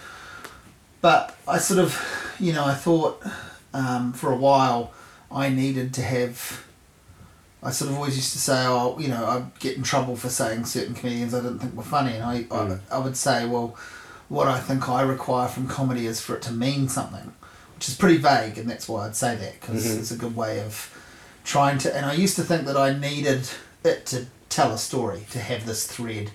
[1.02, 3.22] But I sort of, you know, I thought
[3.74, 4.92] um, for a while
[5.32, 6.64] I needed to have.
[7.62, 10.30] I sort of always used to say, oh, you know, I'd get in trouble for
[10.30, 12.80] saying certain comedians I didn't think were funny, and I, Mm.
[12.92, 13.76] I, I would say, well,
[14.30, 17.34] what I think I require from comedy is for it to mean something,
[17.76, 20.00] which is pretty vague, and that's why I'd say that because Mhm.
[20.00, 20.90] it's a good way of
[21.44, 21.96] trying to.
[21.96, 23.48] And I used to think that I needed
[23.84, 26.32] it to tell a story, to have this thread,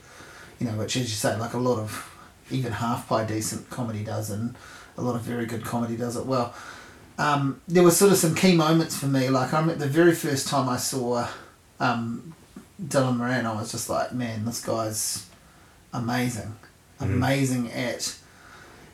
[0.59, 2.07] you know, which, as you say, like a lot of
[2.51, 4.55] even half pie decent comedy does, and
[4.99, 6.53] a lot of very good comedy does it well.
[7.19, 9.29] Um, there were sort of some key moments for me.
[9.29, 11.27] Like I remember the very first time I saw
[11.79, 12.35] um,
[12.83, 15.25] Dylan Moran, I was just like, man, this guy's
[15.93, 16.55] amazing,
[17.01, 17.15] Mhm.
[17.15, 18.15] amazing at.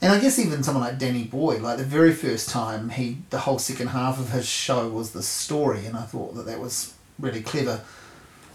[0.02, 3.38] And I guess even someone like Danny Bhoy, like the very first time he, the
[3.40, 6.94] whole second half of his show was the story, and I thought that that was
[7.18, 7.80] really clever.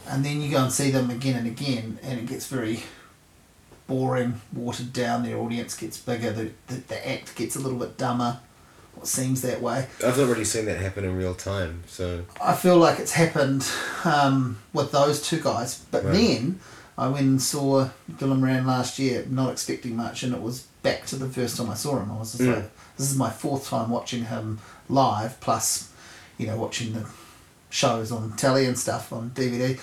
[0.07, 2.83] And then you go and see them again and again, and it gets very
[3.87, 5.23] boring, watered down.
[5.23, 6.31] Their audience gets bigger.
[6.31, 8.39] The, the, the act gets a little bit dumber.
[8.97, 9.87] Or seems that way.
[10.05, 13.65] I've not really seen that happen in real time, so I feel like it's happened
[14.03, 15.79] um, with those two guys.
[15.91, 16.13] But Right.
[16.13, 16.59] then
[16.97, 21.05] I went and saw Dylan Moran last year, not expecting much, and it was back
[21.07, 22.11] to the first time I saw him.
[22.11, 22.55] I was just Mm.
[22.55, 25.89] like, this is my fourth time watching him live, plus,
[26.37, 27.05] you know, watching the
[27.69, 29.79] shows on telly and stuff on DVD.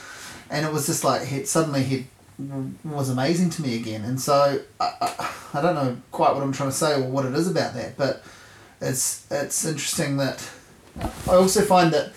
[0.51, 2.07] And it was just like, he, suddenly he
[2.85, 4.03] was amazing to me again.
[4.05, 7.25] And so I, I, I don't know quite what I'm trying to say or what
[7.25, 8.23] it is about that, but
[8.81, 10.49] it's it's interesting that
[11.29, 12.13] I also find that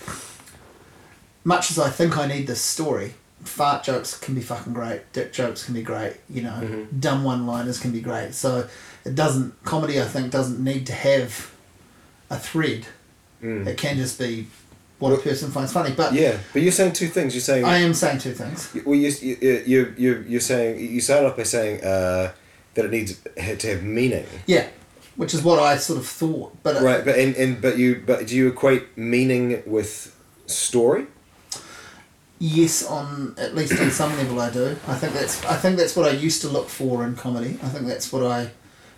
[1.44, 3.14] much as I think I need this story,
[3.44, 7.00] fart jokes can be fucking great, dick jokes can be great, you know, Mhm.
[7.00, 8.34] dumb one liners can be great.
[8.34, 8.68] So
[9.04, 11.50] it doesn't comedy I think doesn't need to have
[12.30, 12.86] a thread.
[13.42, 13.66] mm.
[13.66, 14.46] It can just be
[15.00, 15.90] what a person finds funny.
[15.96, 16.36] But yeah.
[16.52, 17.34] But you're saying two things.
[17.34, 18.68] You're saying I am saying two things.
[18.86, 22.30] well, you you you you you're saying you started off by saying uh,
[22.74, 23.18] that it needs
[23.58, 24.26] to have meaning.
[24.46, 24.66] Yeah.
[25.16, 26.62] Which is what I sort of thought.
[26.62, 30.14] But it- Right, but and, and but you but do you equate meaning with
[30.46, 31.06] story?
[32.44, 34.76] Yes, on at least on some level, I do.
[34.88, 37.56] I think that's I think that's what I used to look for in comedy.
[37.62, 38.50] I think that's what I,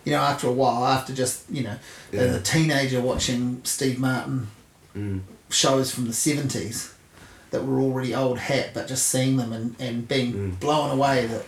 [0.05, 1.77] you know, after a while, after just you know,
[2.15, 4.49] as a teenager watching Steve Martin
[4.97, 5.23] Mm.
[5.51, 6.95] shows from the seventies,
[7.51, 10.61] that were already old hat, but just seeing them and and being Mm.
[10.61, 11.45] blown away that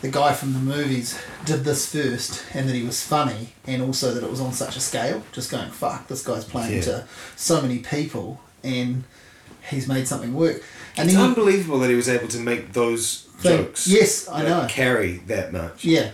[0.00, 4.14] the guy from the movies did this first, and that he was funny, and also
[4.14, 5.22] that it was on such a scale.
[5.32, 6.82] Just going, fuck, this guy's playing Yeah.
[6.88, 7.04] to
[7.36, 9.04] so many people, and
[9.70, 10.62] he's made something work.
[10.96, 13.86] And It's you- unbelievable that he was able to make those Thing- jokes.
[13.86, 14.66] yes, I know.
[14.68, 15.84] Carry that much.
[15.84, 16.10] Yeah,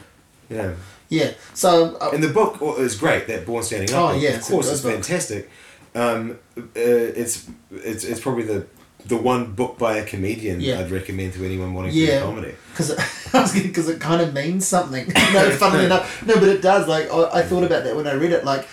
[0.49, 0.73] Yeah.
[1.09, 1.31] yeah.
[1.55, 3.27] So uh, And the book is great.
[3.27, 4.11] That Born Standing Up.
[4.11, 5.51] Oh, yeah, of course, it's fantastic.
[5.95, 8.67] Um, uh, it's it's it's probably the
[9.07, 10.81] the one book by a comedian Yeah.
[10.81, 12.55] I'd recommend to anyone wanting to do comedy.
[12.71, 12.91] because
[13.33, 15.09] because it kind of means something.
[15.33, 16.87] no, funnily enough, no, but it does.
[16.87, 18.45] Like I, I thought about that when I read it.
[18.45, 18.69] Like,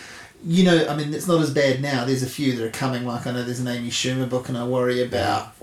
[0.46, 2.06] you know, I mean, it's not as bad now.
[2.06, 3.06] There's a few that are coming.
[3.06, 5.55] Like I know there's an Amy Schumer book, and I worry about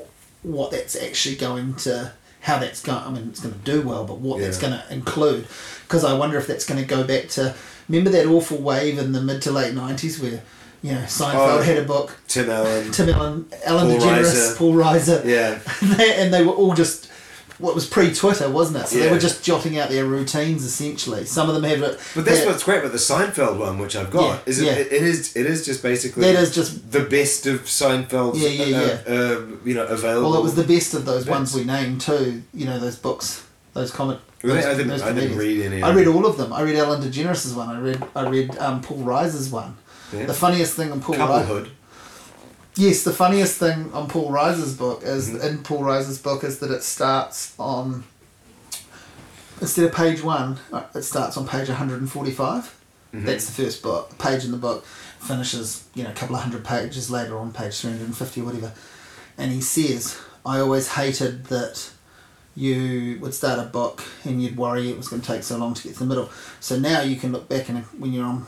[0.43, 2.13] what that's actually going to.
[2.41, 2.99] How that's going?
[3.05, 5.47] I mean, it's going to do well, but what that's going to include?
[5.85, 7.55] Because I wonder if that's going to go back to.
[7.89, 10.43] Remember that awful wave in the mid to late nineties where,
[10.83, 11.63] you know, Seinfeld Oh.
[11.63, 12.19] had a book.
[12.27, 12.91] Tim Allen.
[12.91, 14.57] Tim Allen, Ellen Paul DeGeneres, Reiser.
[14.57, 15.25] Paul Reiser.
[15.25, 15.61] yeah.
[16.21, 17.09] and they were all just
[17.63, 18.89] what was pre-Twitter, wasn't it?
[18.89, 21.25] So they were just jotting out their routines essentially.
[21.25, 21.99] Some of them have it.
[22.15, 24.41] But that's that- what's great about the Seinfeld one, which I've got.
[24.47, 24.73] Yeah, is it, yeah.
[24.73, 28.49] it, it is it is just basically That is just the best of Seinfeld's Yeah,
[28.65, 30.31] yeah, uh, uh, you know available.
[30.31, 31.31] well, it was the best of those Bits.
[31.31, 32.43] ones we named too.
[32.53, 34.19] You know those books, those comic.
[34.43, 35.83] Well, those- I didn't I didn't read any.
[35.83, 36.53] I read all of them.
[36.53, 37.69] I read Ellen DeGeneres' one.
[37.69, 39.77] I read I read um, Paul Reiser's one.
[40.13, 40.27] Yeah.
[40.27, 41.71] The funniest thing in Paul Reiser.
[42.75, 45.45] Yes, the funniest thing on Paul Reiser's book is Mhm.
[45.45, 48.05] in Paul Reiser's book is that it starts on
[49.61, 52.75] instead of page one, uh, it starts on page one hundred and forty-five.
[53.15, 53.27] Mhm.
[53.27, 54.85] That's the first book page in the book.
[55.21, 58.41] Finishes you know a couple of hundred pages later on page three hundred and fifty
[58.41, 58.73] or whatever,
[59.37, 61.91] and he says, "I always hated that."
[62.55, 65.73] You would start a book and you'd worry it was going to take so long
[65.73, 66.29] to get to the middle.
[66.61, 68.45] So now you can look back and when you're on,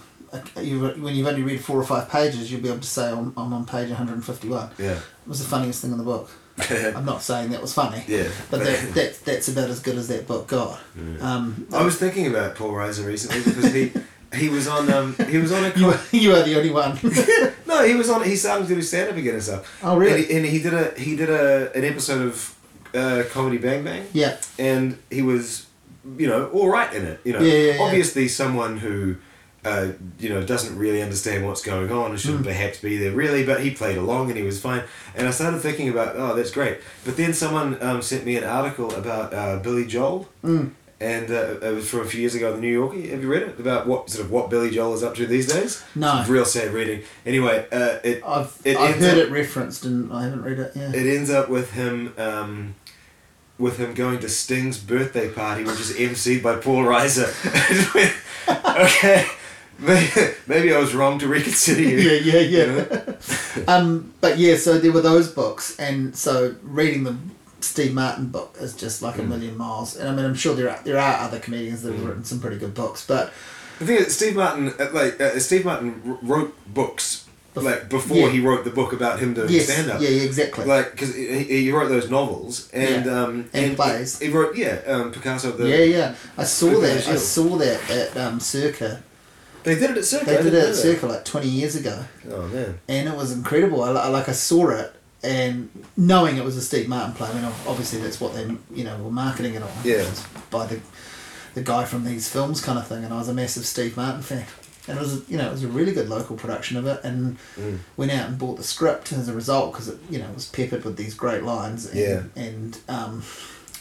[0.61, 3.33] you when you've only read four or five pages, you'll be able to say I'm,
[3.37, 4.71] I'm on page 151.
[4.79, 4.93] Yeah.
[4.93, 6.31] It was the funniest thing in the book.
[6.71, 8.29] I'm not saying that was funny, yeah.
[8.51, 10.79] but that, that that's about as good as that book got.
[11.21, 13.93] Um, I was thinking about Paul Reiser recently because he
[14.39, 16.99] he was on um he was on a you, are- you are the only one.
[17.67, 19.81] no he was on he started to do stand up again and stuff.
[19.83, 20.21] Oh, really?
[20.23, 22.57] And he, and he did a he did a an episode of
[22.95, 24.07] uh, comedy Bang Bang.
[24.13, 25.67] yeah, and he was,
[26.17, 27.21] you know, all right in it.
[27.25, 27.83] You know, Yeah, yeah, yeah.
[27.83, 29.17] obviously someone who,
[29.65, 32.47] uh, you know, doesn't really understand what's going on and shouldn't Mm.
[32.53, 34.83] perhaps be there really, but he played along and he was fine.
[35.15, 36.79] And I started thinking about, oh, that's great.
[37.05, 40.29] But then someone um, sent me an article about uh, Billy Joel.
[40.45, 40.71] Mm.
[41.01, 43.01] and uh, it was from a few years ago in the New Yorker.
[43.11, 45.47] Have you read it about what sort of what Billy Joel is up to these
[45.53, 45.83] days?
[45.95, 46.25] No.
[46.29, 47.03] Real sad reading.
[47.27, 50.73] Anyway, uh, it I've, It I've heard up- it referenced and I haven't read it.
[50.75, 50.91] Yeah.
[50.95, 52.75] it ends up with him um,
[53.59, 57.29] with him going to Sting's birthday party, which is emceed by Paul Reiser.
[58.49, 59.27] okay,
[59.79, 60.11] maybe,
[60.47, 61.97] maybe I was wrong to reconsider you.
[62.11, 62.67] yeah, yeah, You yeah.
[62.75, 63.65] know?
[63.69, 67.17] um, but yeah, so there were those books, and so reading the
[67.61, 69.29] Steve Martin book is just like a Mm.
[69.29, 69.97] million miles.
[69.97, 72.39] And I mean, I'm sure there are there are other comedians that have written some
[72.41, 73.33] pretty good books, but
[73.79, 77.25] The thing is, Steve Martin, uh, like uh, Steve Martin wrote books
[77.57, 78.31] like before Yeah.
[78.31, 80.01] he wrote the book about him doing yes, stand up.
[80.01, 80.65] yeah, yeah, exactly.
[80.65, 83.23] Like, because he, he wrote those novels and Yeah.
[83.23, 84.19] um, And plays.
[84.19, 85.53] He, wrote yeah, um, Picasso.
[85.53, 86.15] The, yeah, yeah.
[86.37, 87.07] I saw that.
[87.09, 89.03] I saw that at um, Circa.
[89.65, 90.25] They did it at Circa.
[90.27, 90.75] They did it at that.
[90.75, 92.79] Circa like twenty years ago, Oh man.
[92.89, 93.83] and it was incredible.
[93.83, 97.29] I, li- like I saw it, and knowing it was a Steve Martin play.
[97.31, 99.71] I mean, obviously that's what they you know were marketing it on.
[99.83, 99.97] Yeah.
[100.03, 100.81] It by the
[101.55, 104.23] the guy from these films kind of thing, and I was a massive Steve Martin
[104.23, 104.45] fan.
[104.87, 107.39] And it was, you know, it was a really good local production of it, and
[107.59, 107.79] Mm.
[107.97, 110.85] went out and bought the script as a result because it, you know, was peppered
[110.85, 111.87] with these great lines.
[111.87, 112.23] And, Yeah.
[112.37, 113.23] And um,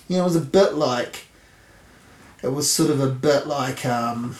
[0.07, 1.25] you know, it was a bit like,
[2.41, 4.37] it was sort of a bit like um,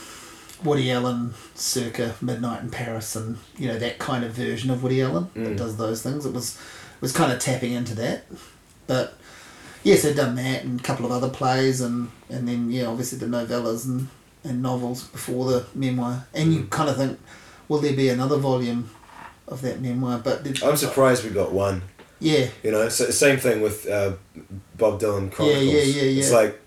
[0.63, 5.01] Woody Allen circa Midnight in Paris, and you know that kind of version of Woody
[5.01, 5.57] Allen that Mm.
[5.57, 6.25] does those things.
[6.25, 6.57] It was
[7.01, 8.25] was kind of tapping into that,
[8.87, 9.17] but
[9.83, 13.17] yes, they'd done that and a couple of other plays, and and then yeah, obviously
[13.19, 14.07] the novellas and
[14.45, 16.53] and novels before the memoir, and Mm.
[16.55, 17.19] you kind of think,
[17.69, 18.89] will there be another volume
[19.47, 20.19] of that memoir?
[20.23, 21.81] But did, I'm surprised we got one.
[22.19, 24.13] Yeah, You know, so, same thing with uh,
[24.77, 25.65] Bob Dylan Chronicles.
[25.65, 26.37] yeah, yeah, It's yeah.
[26.37, 26.61] like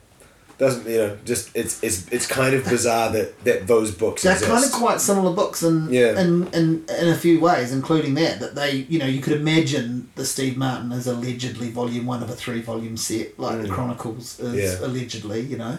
[0.59, 4.33] doesn't you know just it's it's it's kind of bizarre that that those books they're
[4.33, 4.51] exist.
[4.51, 6.19] kind of quite similar books in, Yeah.
[6.21, 10.09] in, in in a few ways, including that that they you know you could imagine
[10.15, 13.75] the Steve Martin as allegedly volume one of a three volume set like the Mm.
[13.75, 14.87] Chronicles is Yeah.
[14.87, 15.79] allegedly you know,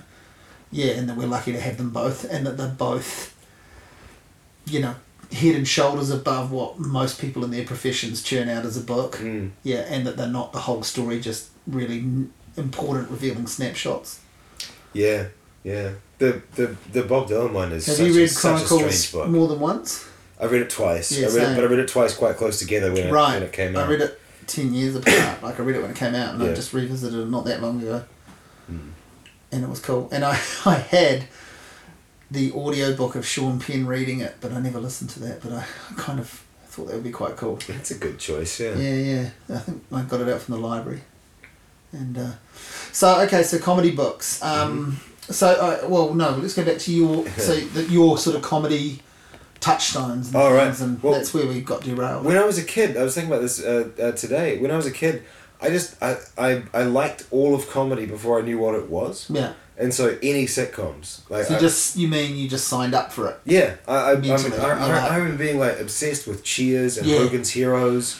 [0.72, 3.34] yeah, and that we're lucky to have them both, and that they're both,
[4.68, 4.96] you know,
[5.32, 9.16] head and shoulders above what most people in their professions churn out as a book.
[9.18, 9.52] Mm.
[9.63, 12.06] Yeah, and that they're not the whole story, just really
[12.56, 14.20] important revealing snapshots.
[14.93, 15.28] Yeah,
[15.63, 15.91] yeah.
[16.17, 19.47] The the the Bob Dylan one is Have such, you read such a Chronicles more
[19.47, 20.08] than once?
[20.39, 21.12] I read it twice.
[21.12, 23.34] Yeah, I read it, but I read it twice quite close together when it, right.
[23.34, 23.86] when it came out.
[23.88, 25.43] I read it ten years apart.
[25.43, 27.62] like I read it when it came out, and I just revisited it not that
[27.62, 28.04] long ago,
[28.67, 28.89] Hmm.
[29.52, 30.10] and it was cool.
[30.12, 30.32] And I
[30.65, 31.26] I had
[32.30, 35.41] the audio book of Sean Penn reading it, but I never listened to that.
[35.41, 37.60] But I, I kind of thought that would be quite cool.
[37.67, 38.60] It's a good choice.
[38.60, 38.76] Yeah.
[38.76, 39.30] Yeah, yeah.
[39.56, 41.02] I think I got it out from the library.
[41.91, 42.32] And uh,
[42.91, 44.41] so, okay, so comedy books.
[44.43, 48.41] Um, So, uh, well, no, let's go back to your so that your sort of
[48.41, 49.02] comedy
[49.60, 50.28] touchstones.
[50.28, 50.80] And Oh, right.
[50.80, 52.23] And Well- that's where we got derailed.
[52.26, 54.58] When I was a kid, I was thinking about this uh, uh, today.
[54.60, 55.23] When I was a kid,
[55.62, 59.26] I just I, I I liked all of comedy before I knew what it was,
[59.28, 59.54] yeah.
[59.76, 63.12] and so any sitcoms like So you I- just you mean you just signed up
[63.12, 63.39] for it?
[63.43, 65.08] yeah I I, I, mean, I.
[65.10, 67.17] I remember being like obsessed with Cheers and Yeah.
[67.17, 68.19] Hogan's Heroes,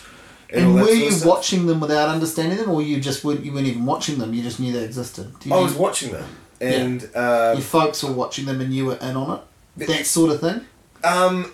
[0.50, 1.28] and, And were sort of you stuff.
[1.30, 4.34] watching them without understanding them, or you just weren't you weren't even watching them?
[4.34, 5.32] You just knew they existed.
[5.46, 6.28] I mean was watching them,
[6.62, 9.40] and uh, your folks were watching them and you were in on
[9.78, 9.88] it?
[9.88, 10.62] That sort of thing,
[11.04, 11.54] um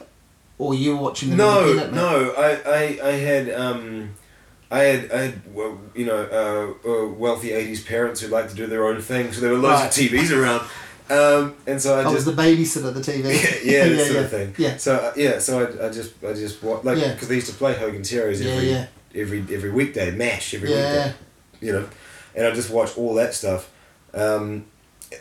[0.58, 1.38] or you were watching them?
[1.40, 4.14] no no I, I I had um.
[4.72, 5.42] I had, I had,
[5.94, 9.40] you know, uh, uh, wealthy '80s parents who like to do their own thing, so
[9.42, 9.86] there were loads Right.
[9.86, 10.62] of TVs around,
[11.10, 13.26] um, and so I I just was the babysitter of the TV.
[13.66, 14.56] yeah, yeah, sort of thing.
[14.58, 14.78] Yeah.
[14.78, 17.14] So uh, yeah, so I, I just I just like Yeah.
[17.14, 18.88] because they used to play Hogan's Heroes every yeah.
[19.16, 21.06] every every weekday, Mash every Yeah.
[21.06, 21.14] weekday,
[21.62, 21.88] you know,
[22.36, 23.70] and I just watched all that stuff.
[24.14, 24.66] Um,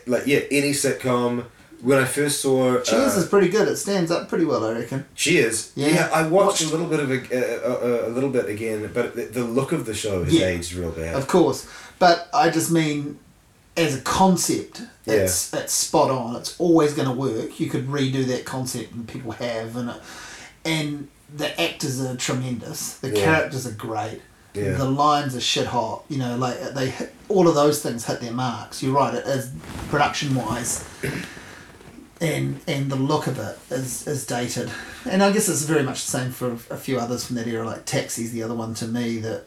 [0.07, 1.45] like yeah, any sitcom.
[1.81, 3.67] When I first saw Cheers uh, is pretty good.
[3.67, 5.03] It stands up pretty well, I reckon.
[5.15, 5.87] Cheers, Yeah.
[5.89, 8.89] yeah, I watched, Watched- a little bit of a, a, a, a little bit again,
[8.93, 10.45] but the, the look of the show has Yeah.
[10.45, 11.13] aged real bad.
[11.13, 11.67] Of course,
[11.99, 13.19] but I just mean
[13.75, 16.35] as a concept, it's it's spot on.
[16.35, 17.59] It's always going to work.
[17.59, 20.01] You could redo that concept, and people have, and it,
[20.65, 22.95] and the actors are tremendous.
[22.99, 23.23] The Yeah.
[23.25, 24.21] characters are great.
[24.53, 24.73] Yeah.
[24.73, 26.05] The lines are shit hot.
[26.09, 28.83] You know, like they hit, all of those things hit their marks.
[28.83, 29.13] You're right.
[29.15, 29.51] It is
[29.89, 30.85] production wise.
[32.21, 34.71] And, and the look of it is, is dated,
[35.09, 37.65] and I guess it's very much the same for a few others from that era.
[37.65, 39.43] Like Taxi's the other one to me that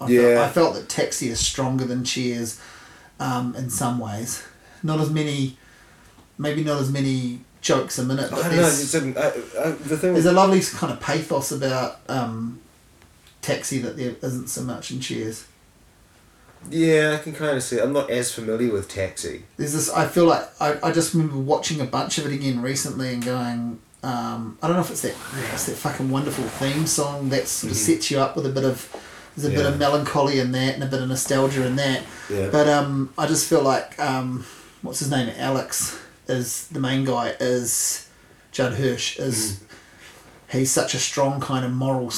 [0.00, 2.60] I, felt, I felt that Taxi is stronger than Cheers,
[3.18, 4.44] um, in some ways.
[4.82, 5.56] Not as many,
[6.38, 8.48] maybe not as many jokes a minute, but know.
[8.48, 9.26] there's, It's, um, I,
[9.68, 12.60] I, the thing there's a lovely kind of pathos about um,
[13.42, 15.46] Taxi that there isn't so much in Cheers.
[16.70, 17.76] yeah, I can kind of see.
[17.76, 17.82] It.
[17.82, 19.44] I'm not as familiar with Taxi.
[19.56, 19.90] There's this.
[19.90, 23.24] I feel like I, I just remember watching a bunch of it again recently and
[23.24, 23.80] going.
[24.02, 25.14] Um, I don't know if it's that
[25.52, 28.64] it's that fucking wonderful theme song that sort of sets you up with a bit
[28.64, 28.88] of
[29.36, 29.74] there's a bit Mm-hmm.
[29.74, 32.02] Of melancholy in that and a bit of nostalgia in that.
[32.30, 32.48] Yeah.
[32.50, 34.44] But um, I just feel like um,
[34.82, 38.08] what's his name, Alex is the main guy is
[38.52, 40.58] Judd Hirsch is hmm.
[40.58, 42.12] he's such a strong kind of moral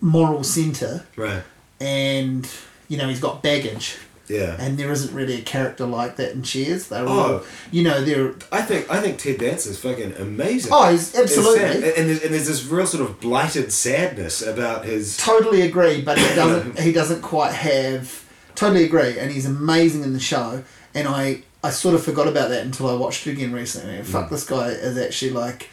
[0.00, 1.42] moral center Right.
[1.80, 2.48] and
[2.88, 3.96] you know he's got baggage
[4.26, 4.56] Yeah.
[4.58, 6.88] and there isn't really a character like that in Cheers.
[6.88, 7.08] They're Oh.
[7.34, 10.72] all, you know, they're I think I think Ted Danson's fucking amazing.
[10.74, 11.58] oh, he's absolutely.
[11.58, 11.76] sad.
[11.98, 15.16] And there's, and there's this real sort of blighted sadness about his.
[15.16, 16.78] totally agree, but he doesn't.
[16.80, 18.24] he doesn't quite have.
[18.54, 20.62] Totally agree, and he's amazing in the show.
[20.94, 23.96] And I, I sort of forgot about that until I watched it again recently.
[23.96, 24.30] And fuck, mm.
[24.30, 25.70] this guy is actually like,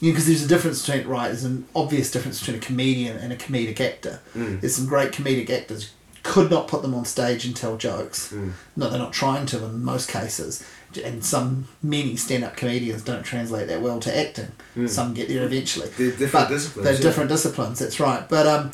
[0.00, 1.28] you know, because there's a difference between right.
[1.28, 4.20] There's an obvious difference between a comedian and a comedic actor.
[4.34, 4.60] Mm.
[4.60, 5.92] There's some great comedic actors.
[6.22, 8.32] Could not put them on stage and tell jokes.
[8.32, 8.52] Mm.
[8.76, 10.66] No, they're not trying to in most cases.
[11.04, 14.52] And some many stand-up comedians don't translate that well to acting.
[14.88, 15.88] Some get there eventually.
[15.88, 17.00] They're different But disciplines, They're yeah.
[17.00, 17.78] different disciplines.
[17.78, 18.26] That's right.
[18.26, 18.72] But um,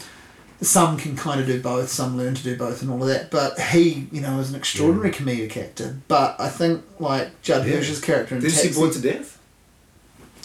[0.63, 1.89] some can kind of do both.
[1.89, 3.31] Some learn to do both, and all of that.
[3.31, 5.99] But he, you know, is an extraordinary comedic actor.
[6.09, 7.75] But I think like Judd Yeah.
[7.77, 9.39] Hirsch's character in Did you see Taxi, Bored to Death?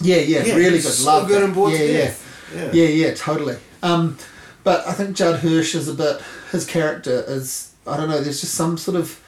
[0.01, 0.93] yeah, yeah, really he's good.
[0.93, 1.97] So Love good and Bored yeah, to yeah.
[1.99, 2.51] Death.
[2.55, 2.72] Yeah.
[2.74, 3.57] Yeah, yeah, totally.
[3.84, 4.18] Um,
[4.63, 6.22] but I think Judd Hirsch is a bit.
[6.51, 7.74] His character is.
[7.86, 8.20] I don't know.
[8.20, 9.22] There's just some sort of.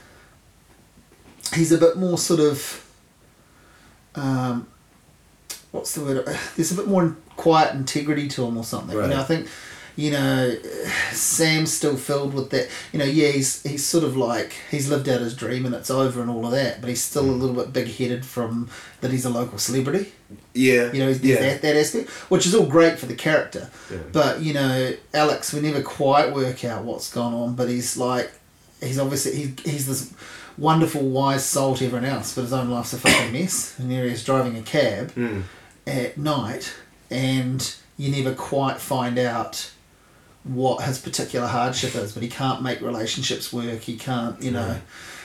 [1.54, 2.86] He's a bit more sort of.
[4.16, 4.68] Um,
[5.72, 6.26] what's the word?
[6.56, 8.96] There's a bit more quiet integrity to him or something.
[8.96, 9.10] You Right.
[9.10, 9.48] know, I think.
[10.00, 10.56] You know,
[11.12, 12.70] Sam's still filled with that.
[12.93, 15.89] You know, yeah, he's he's sort of like he's lived out his dream and it's
[15.89, 16.80] over and all of that.
[16.80, 18.70] But he's still a little bit big headed from
[19.02, 20.14] that he's a local celebrity.
[20.54, 20.91] Yeah.
[20.93, 21.39] You know, there's yeah.
[21.41, 23.70] that, that aspect, which is all great for the character.
[23.91, 23.97] Yeah.
[24.12, 28.32] But, you know, Alex, we never quite work out what's gone on, but he's like,
[28.80, 30.14] he's obviously, he, he's this
[30.58, 33.78] wonderful, wise soul to everyone else, but his own life's a fucking mess.
[33.80, 35.43] And there he is driving a cab Mm.
[35.88, 36.74] at night,
[37.10, 39.72] and you never quite find out
[40.56, 44.68] what his particular hardship is, but he can't make relationships work, he can't, you know.
[44.74, 44.82] No.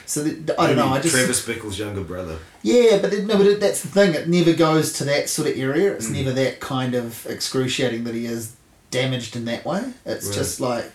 [0.07, 0.89] So that, I don't know.
[0.89, 2.37] I just Travis Bickle's younger brother.
[2.61, 4.13] yeah, but it, no, but it, that's the thing.
[4.13, 5.93] It never goes to that sort of area.
[5.93, 8.55] It's never that kind of excruciating that he is
[8.91, 9.93] damaged in that way.
[10.05, 10.35] It's Right.
[10.35, 10.85] just like,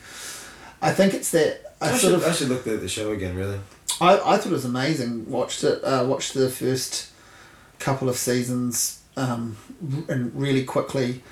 [0.80, 3.10] I think it's that I, I, sort should, of I should look at the show
[3.10, 3.58] again, really.
[4.00, 5.28] I, I thought it was amazing.
[5.28, 5.82] Watched it.
[5.82, 7.08] Uh, watched the first
[7.80, 9.56] couple of seasons, um,
[10.08, 11.22] and really quickly.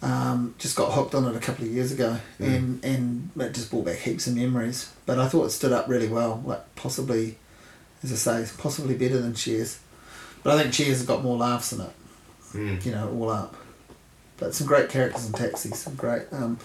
[0.00, 3.70] Um, just got hooked on it a couple of years ago, and and it just
[3.70, 4.92] brought back heaps of memories.
[5.06, 6.40] But I thought it stood up really well.
[6.46, 7.36] Like possibly,
[8.04, 9.80] as I say, possibly better than Cheers.
[10.44, 11.90] But I think Cheers has got more laughs in it.
[12.54, 12.86] Mm.
[12.86, 13.56] You know, all up.
[14.36, 15.70] But some great characters in Taxi.
[15.70, 16.22] Some great.
[16.30, 16.58] Um,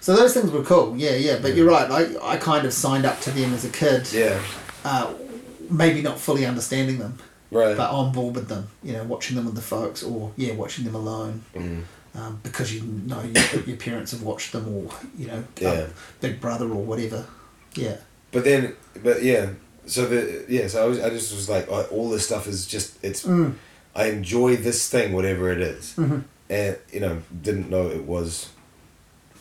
[0.00, 0.96] so those things were cool.
[0.96, 1.40] Yeah, yeah.
[1.42, 1.90] But you're right.
[1.90, 4.40] I I kind of signed up to them as a kid Yeah.
[4.84, 5.12] uh,
[5.68, 7.18] maybe not fully understanding them,
[7.50, 7.76] Right.
[7.76, 8.68] but on board with them.
[8.84, 11.82] You know, watching them with the folks, or yeah, watching them alone, Mm.
[12.18, 15.70] Um, because you know your, your parents have watched them, or you know, Yeah.
[15.70, 15.90] um,
[16.20, 17.24] Big Brother or whatever.
[17.74, 17.96] Yeah,
[18.32, 19.50] But then, but yeah.
[19.86, 20.66] So the yeah.
[20.68, 21.00] So I was.
[21.00, 23.02] I just was like, oh, all this stuff is just.
[23.02, 23.24] It's.
[23.24, 23.54] Mm.
[23.94, 25.94] I enjoy this thing, whatever it is.
[25.96, 26.22] Mhm.
[26.50, 28.48] and you know, didn't know it was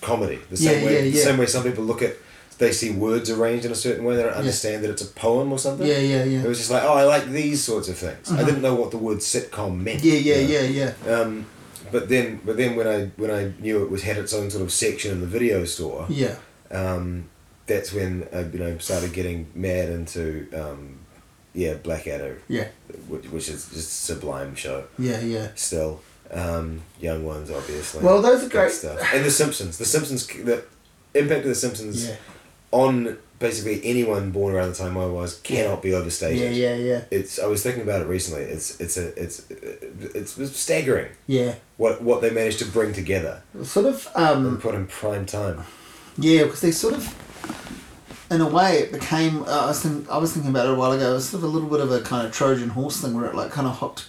[0.02, 0.40] comedy.
[0.50, 0.94] The Yeah, same way.
[0.96, 1.24] yeah, The yeah.
[1.24, 2.16] same way some people look at.
[2.60, 4.16] They see words arranged in a certain way.
[4.16, 5.86] They don't understand that it's a poem or something.
[5.86, 6.42] yeah, yeah, yeah.
[6.44, 8.32] It was just like, oh, I like these sorts of things.
[8.32, 10.04] I didn't know what the word sitcom meant.
[10.04, 10.54] yeah, yeah, you know?
[10.62, 11.46] yeah, yeah, Um,
[11.92, 14.64] but then, but then when I when I knew it was had its own sort
[14.64, 16.36] of section in the video store, yeah,
[16.72, 17.30] um,
[17.66, 21.00] that's when I you know started getting mad into um,
[21.54, 22.68] yeah Blackadder, yeah,
[23.08, 25.50] which, which is just a sublime show yeah, yeah.
[25.56, 26.02] still.
[26.30, 28.04] Um, young ones, obviously.
[28.04, 28.70] Well, those are great.
[28.72, 29.00] stuff.
[29.14, 29.78] And The Simpsons.
[29.78, 30.28] The Simpsons.
[30.28, 30.62] The
[31.14, 32.18] impact of The Simpsons Yeah,
[32.72, 36.56] on basically anyone born around the time I was cannot be overstated.
[36.56, 37.40] yeah, yeah, yeah, It's.
[37.40, 38.44] I was thinking about it recently.
[38.44, 38.80] It's.
[38.80, 39.08] It's a.
[39.22, 39.50] It's.
[39.50, 41.56] It's, it's staggering yeah.
[41.78, 44.08] what what they managed to bring together Sort of.
[44.16, 45.64] um and put in prime time.
[46.18, 47.06] Yeah, because they sort of,
[48.32, 49.44] in a way, it became.
[49.44, 51.12] Uh, I was think, I was thinking about it a while ago.
[51.12, 53.26] It was sort of a little bit of a kind of Trojan horse thing where
[53.26, 54.08] it like kind of hooked,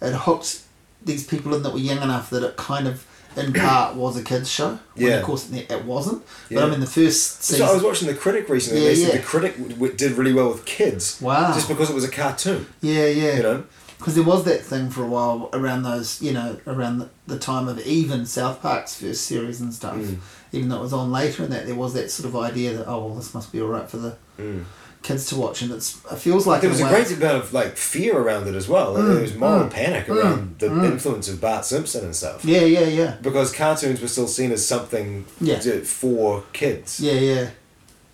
[0.00, 0.62] it hooked
[1.04, 3.06] these people in that were young enough that it kind of,
[3.36, 4.78] in part, was a kids show.
[4.96, 5.16] Yeah.
[5.18, 6.22] Of course, it it wasn't.
[6.48, 6.60] Yeah.
[6.60, 6.64] But.
[6.64, 7.64] I mean, the first So.
[7.64, 8.82] I was watching The Critic recently.
[8.82, 9.20] Yeah, they said yeah.
[9.20, 11.20] The Critic w- w- did really well with kids.
[11.20, 11.52] Wow.
[11.54, 12.66] Just because it was a cartoon.
[12.80, 13.36] yeah, yeah.
[13.36, 13.64] You know.
[13.98, 17.38] Because there was that thing for a while around those, you know, around the, the
[17.38, 19.96] time of even South Park's first series and stuff.
[19.96, 20.18] Mm.
[20.52, 22.86] Even though it was on later and that, there was that sort of idea that,
[22.88, 24.64] oh, well, this must be alright for the Mm.
[25.02, 25.62] Kids to watch.
[25.62, 26.60] And it's it feels like.
[26.60, 28.94] There was a way- great amount of like fear around it as well.
[28.96, 30.84] Mm, there was moral mm, panic mm, around the mm.
[30.92, 32.44] influence of Bart Simpson and stuff.
[32.44, 33.16] Yeah, yeah, yeah.
[33.22, 35.58] Because cartoons were still seen as something Yeah.
[35.60, 37.00] to- for kids.
[37.00, 37.50] Yeah, yeah.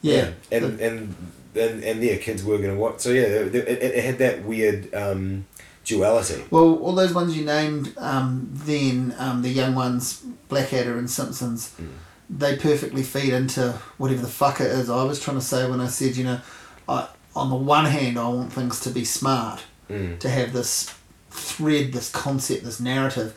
[0.02, 0.30] Yeah.
[0.52, 1.14] And, and
[1.56, 3.00] and and yeah, kids were gonna watch.
[3.00, 5.46] So yeah, it, it, it had that weird um,
[5.84, 6.44] duality.
[6.50, 11.72] Well, all those ones you named, um, then um, the young ones, Blackadder and Simpsons,
[11.80, 11.88] Mm.
[12.28, 14.90] they perfectly feed into whatever the fuck it is.
[14.90, 16.40] I was trying to say when I said, you know,
[16.88, 20.18] I, on the one hand, I want things to be smart, Mm.
[20.18, 20.90] to have this
[21.30, 23.34] thread, this concept, this narrative.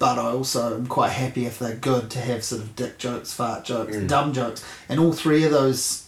[0.00, 3.32] But I also am quite happy if they're good to have sort of dick jokes,
[3.32, 4.08] fart jokes, Mm.
[4.08, 6.02] dumb jokes, and all three of those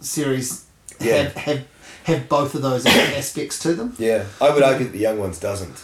[0.00, 0.62] series
[1.00, 1.22] Yeah.
[1.24, 1.64] have have
[2.04, 2.86] have both of those
[3.20, 3.96] aspects to them.
[3.98, 5.76] Yeah, I would argue that the young ones doesn't.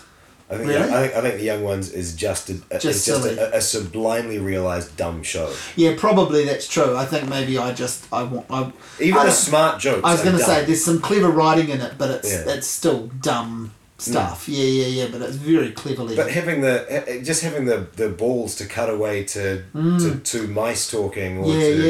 [0.52, 0.82] I think, Really?
[0.82, 3.60] I think I think the young ones is just a, Just is just a, a
[3.60, 5.52] sublimely realized dumb show.
[5.76, 6.96] Yeah, probably that's true.
[6.96, 10.02] I think maybe I just I want I Even I the smart jokes.
[10.04, 12.44] I was going to say there's some clever writing in it, but it's Yeah.
[12.44, 12.56] Mm.
[12.56, 14.48] it's still dumb stuff.
[14.48, 15.08] Yeah, yeah, yeah.
[15.10, 16.16] But it's very cleverly.
[16.16, 20.90] But having the just having the, the balls to cut away to to, to mice
[20.90, 21.54] talking or Mm.
[21.54, 21.88] Yeah, to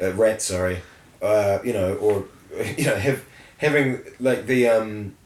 [0.00, 0.08] yeah.
[0.08, 0.82] Uh, rats, sorry,
[1.22, 2.24] uh, you know, or
[2.76, 3.24] you know, have
[3.58, 5.16] having like the um.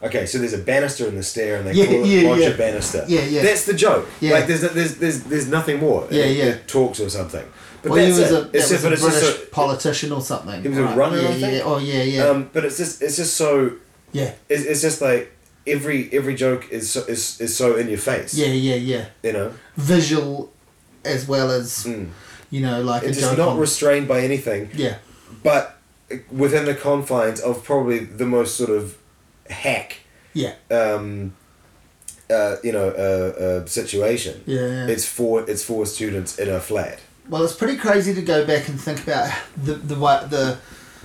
[0.00, 2.40] Okay, so there's a banister in the stair, and they Yeah, call it yeah, Roger
[2.50, 2.56] yeah.
[2.56, 3.04] Bannister.
[3.08, 3.42] Yeah, yeah.
[3.42, 4.08] That's the joke.
[4.20, 4.34] Yeah.
[4.34, 6.06] Like there's there's there's there's nothing more.
[6.10, 6.44] Yeah, It- yeah.
[6.44, 7.44] it talks or something.
[7.82, 8.32] But well, he was it.
[8.32, 10.62] a, it's was a just British politician or something.
[10.62, 10.96] He was a right?
[10.96, 11.60] runner, I Yeah, yeah.
[11.64, 13.72] Oh, yeah, yeah, um, but it's just it's just so
[14.12, 15.32] yeah, it's, it's just like
[15.66, 18.34] every every joke is so, is is so in your face.
[18.34, 19.04] yeah, yeah, yeah.
[19.22, 20.50] You know, Visual,
[21.04, 22.08] as well as Mm.
[22.50, 24.96] you know, like it's a just joke not on- restrained by anything, yeah,
[25.42, 25.76] but
[26.32, 28.96] within the confines of probably the most sort of
[29.50, 29.98] hack,
[30.34, 31.34] yeah, um,
[32.30, 34.42] uh, you know, uh, uh, situation.
[34.46, 34.60] yeah.
[34.60, 34.86] yeah.
[34.86, 37.00] It's for it's for students in a flat.
[37.28, 40.58] Well, it's pretty crazy to go back and think about the the the.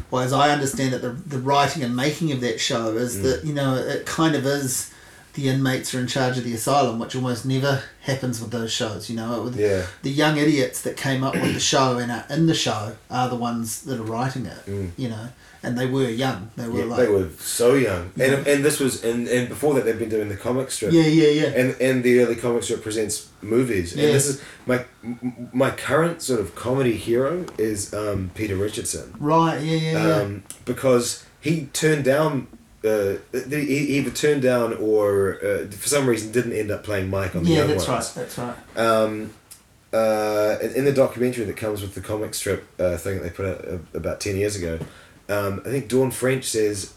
[0.09, 3.23] Well, as I understand it, the, the writing and making of that show is Mm.
[3.23, 4.91] that you know it kind of is
[5.33, 9.09] the inmates are in charge of the asylum, which almost never happens with those shows.
[9.09, 9.85] You know, with Yeah.
[10.03, 13.27] the young idiots that came up with the show and are in the show are
[13.29, 14.65] the ones that are writing it.
[14.67, 14.91] Mm.
[14.97, 15.29] You know,
[15.63, 16.51] and they were young.
[16.57, 18.25] They were Yeah, like, they were so young, Yeah.
[18.25, 20.91] and and this was and, and before that they've been doing the comic strip.
[20.93, 21.59] yeah, yeah, yeah.
[21.59, 23.95] and and the early comic strip presents movies.
[23.95, 24.05] Yeah.
[24.05, 24.85] And this is my
[25.53, 30.15] my current sort of comedy hero is um, Peter Richardson, right, yeah, yeah, yeah.
[30.21, 32.47] um, because he turned down.
[32.85, 37.09] Uh, he he either turned down or uh, for some reason didn't end up playing
[37.09, 38.13] Mike on the yeah, young that's ones.
[38.17, 38.25] right.
[38.25, 38.57] That's right.
[38.77, 39.29] Um,
[39.93, 43.45] uh, in, the documentary that comes with the comic strip uh, thing that they put
[43.45, 44.79] out uh, about 10 years ago,
[45.29, 46.93] um, I think Dawn French says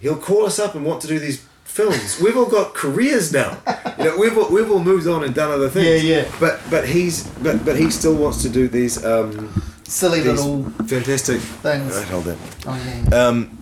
[0.00, 2.20] he'll call us up and want to do these films.
[2.20, 3.58] We've all got careers now.
[3.98, 6.04] You know, we've all, we've all moved on and done other things.
[6.04, 6.32] Yeah, yeah.
[6.40, 10.64] But but he's but but he still wants to do these um, Silly these little
[10.86, 11.94] fantastic things.
[11.96, 12.38] Right, hold on.
[12.66, 13.16] Oh yeah.
[13.26, 13.58] Um,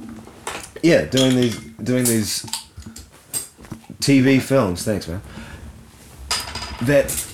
[0.82, 2.44] yeah, doing these doing these
[4.00, 4.84] TV films.
[4.84, 5.20] Thanks, man.
[6.82, 7.26] That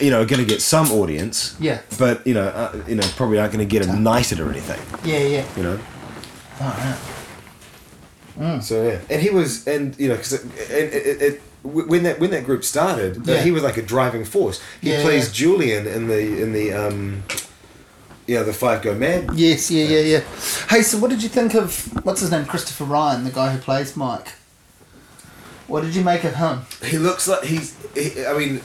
[0.00, 3.06] you know are going to get some audience, Yeah, but you know uh, you know
[3.16, 4.80] probably aren't going to get them knighted or anything.
[5.04, 5.46] yeah, yeah.
[5.56, 5.78] You know.
[6.60, 6.98] Oh,
[8.40, 8.60] yeah.
[8.60, 12.18] So yeah, and he was, and you know, because it, it, it, it, when that
[12.18, 14.60] when that group started, uh, he was like a driving force.
[14.80, 15.32] He Yeah, plays yeah.
[15.34, 17.22] Julian in the in the um,
[18.26, 19.30] you know, the Five Go Mad.
[19.34, 20.20] Yes, yeah, yeah, yeah.
[20.70, 23.58] Hey, so what did you think of what's his name, Christopher Ryan, the guy who
[23.58, 24.28] plays Mike?
[25.66, 26.62] What did you make of him?
[26.84, 27.76] He looks like he's.
[27.94, 28.60] He, I mean,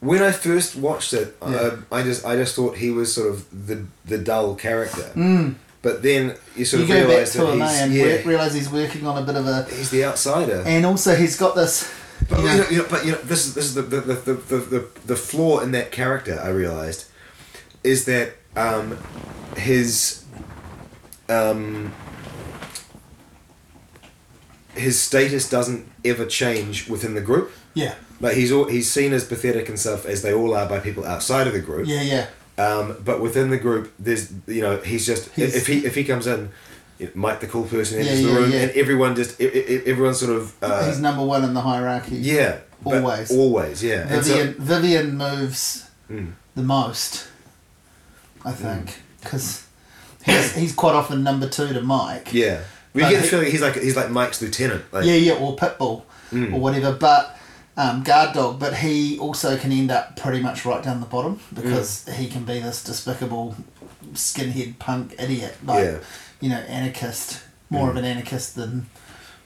[0.00, 1.48] when I first watched it, Yeah.
[1.48, 5.10] uh, I just I just thought he was sort of the the dull character.
[5.14, 5.54] Mm.
[5.82, 8.70] But then you sort You of realise that him, he's and yeah, work, realize he's
[8.70, 10.62] working on a bit of a, he's the outsider.
[10.66, 11.90] and also he's got this.
[12.28, 13.82] But you you know- know, you know, but you know, this is this is the
[13.82, 16.38] the, the, the, the, the, flaw in that character.
[16.42, 17.06] I realized
[17.82, 18.98] is that um,
[19.56, 20.22] his
[21.30, 21.92] um,
[24.74, 27.52] his status doesn't ever change within the group.
[27.74, 30.80] Yeah, Like he's all, he's seen as pathetic and stuff as they all are by
[30.80, 31.86] people outside of the group.
[31.86, 32.26] yeah, yeah.
[32.60, 36.04] Um, but within the group, there's you know he's just He's- if he if he
[36.04, 36.50] comes in,
[37.14, 38.58] Mike the cool person enters Yeah, the yeah, room yeah.
[38.62, 42.16] and everyone just everyone sort of uh, he's number one in the hierarchy.
[42.16, 43.30] yeah Always.
[43.30, 46.32] always yeah And so- Vyvyan, Vyvyan moves Mm.
[46.56, 47.28] the most,
[48.44, 49.64] I think, because
[50.24, 52.32] he's, he's quite often number two to Mike.
[52.32, 54.82] Yeah, we get the feeling he's like he's like Mike's lieutenant.
[54.92, 56.02] Like, Yeah, yeah, or Pitbull
[56.32, 56.52] Mm.
[56.54, 57.36] or whatever, but
[57.80, 58.58] um, guard dog.
[58.60, 62.12] But he also can end up pretty much right down the bottom because Mm.
[62.14, 63.56] he can be this despicable
[64.14, 65.98] skinhead punk idiot, like Yeah.
[66.40, 68.86] you know, anarchist, more of an anarchist than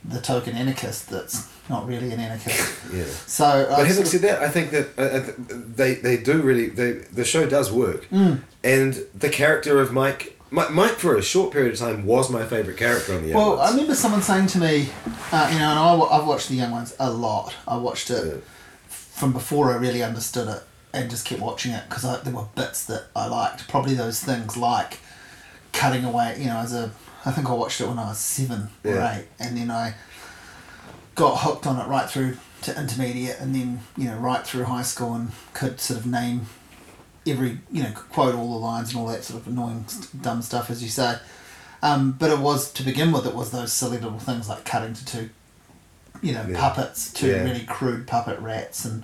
[0.05, 2.75] the token anarchist that's not really an anarchist.
[2.93, 3.05] yeah.
[3.27, 5.33] So, I But having sort of- said that, I think that uh, uh,
[5.77, 8.41] they they do really they the show does work, Mm.
[8.63, 10.34] and the character of Mike.
[10.55, 13.35] Mike, Mike for a short period of time was my favorite character on the.
[13.35, 14.89] Well, I remember someone saying to me,
[15.33, 17.53] uh, you know, and I, I've watched the young ones a lot.
[17.67, 18.41] I watched it Yeah.
[18.89, 22.85] from before I really understood it and just kept watching it because there were bits
[22.87, 23.67] that I liked.
[23.67, 25.01] Probably those things like
[25.73, 26.93] cutting away, you know, as a.
[27.27, 29.95] I think I watched it when I was seven or eight, and then I
[31.17, 34.83] got hooked on it right through to intermediate, and then you know right through high
[34.83, 36.47] school, and could sort of name
[37.27, 40.43] every you know quote all the lines and all that sort of annoying st- dumb
[40.43, 41.17] stuff as you say.
[41.83, 43.27] Um, but it was to begin with.
[43.27, 45.31] It was those silly little things like cutting to two,
[46.23, 46.59] you know, Yeah.
[46.59, 47.43] puppets, two Yeah.
[47.43, 49.03] really crude puppet rats, and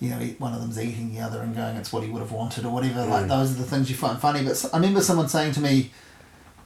[0.00, 2.32] you know, one of them's eating the other and going, "It's what he would have
[2.32, 3.00] wanted" or whatever.
[3.00, 3.08] Mm.
[3.10, 4.42] Like those are the things you find funny.
[4.44, 5.92] But I remember someone saying to me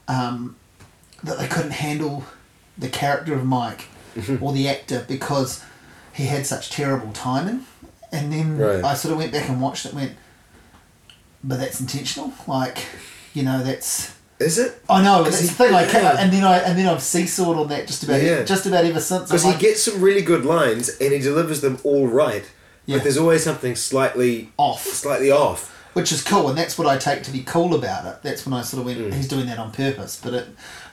[0.09, 0.57] um,
[1.23, 2.25] that they couldn't handle
[2.77, 3.85] the character of Mike
[4.41, 5.63] or the actor because
[6.13, 7.65] he had such terrible timing.
[8.11, 8.83] And then Right.
[8.83, 10.13] I sort of went back and watched it and went,
[11.45, 12.33] but that's intentional.
[12.47, 12.79] Like,
[13.35, 14.15] you know, that's.
[14.41, 14.81] Is it?
[14.89, 15.73] I know he- the thing.
[15.73, 16.17] Like, yeah.
[16.19, 18.45] and then I and then I've seesawed on that just about Yeah.
[18.45, 19.25] just about ever since.
[19.25, 22.45] Because he like, gets some really good lines and he delivers them all right,
[22.87, 22.97] Yeah.
[22.97, 25.75] but there's always something slightly off, slightly off.
[25.95, 28.23] which is cool, and that's what I take to be cool about it.
[28.23, 29.15] That's when I sort of went, Mm.
[29.15, 30.21] he's doing that on purpose.
[30.23, 30.47] But it,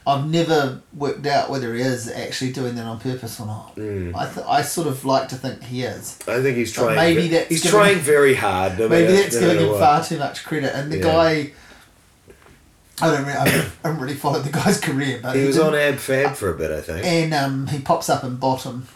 [0.07, 3.75] I've never worked out whether he is actually doing that on purpose or not.
[3.75, 4.15] Mm.
[4.15, 6.19] I th- I sort of like to think he is.
[6.27, 6.95] I think he's But trying.
[6.95, 8.77] maybe ve- that's he's giving- trying very hard.
[8.77, 9.79] No Maybe matter- that's no giving him what.
[9.79, 10.75] far too much credit.
[10.75, 11.03] And the Yeah.
[11.03, 11.51] guy,
[13.01, 15.75] I don't, really, I haven't- really followed the guy's career, but He was did- on
[15.75, 17.05] Ab Fab for a bit, I think.
[17.05, 18.87] and um, he pops up in Bottom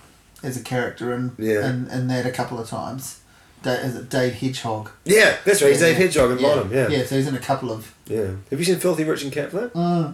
[0.44, 1.66] as a character and Yeah.
[1.66, 3.18] and, and that a couple of times.
[3.62, 4.90] Da- is it Dave Hedgehog?
[5.04, 5.72] Yeah, that's right.
[5.72, 6.06] He's Dave Yeah.
[6.06, 6.48] Hedgehog in yeah.
[6.48, 6.72] Bottom.
[6.74, 6.88] Yeah.
[6.88, 7.92] Yeah, so he's in a couple of.
[8.08, 8.28] Yeah.
[8.50, 9.72] Have you seen Filthy Rich and Catflap?
[9.74, 10.14] Mm,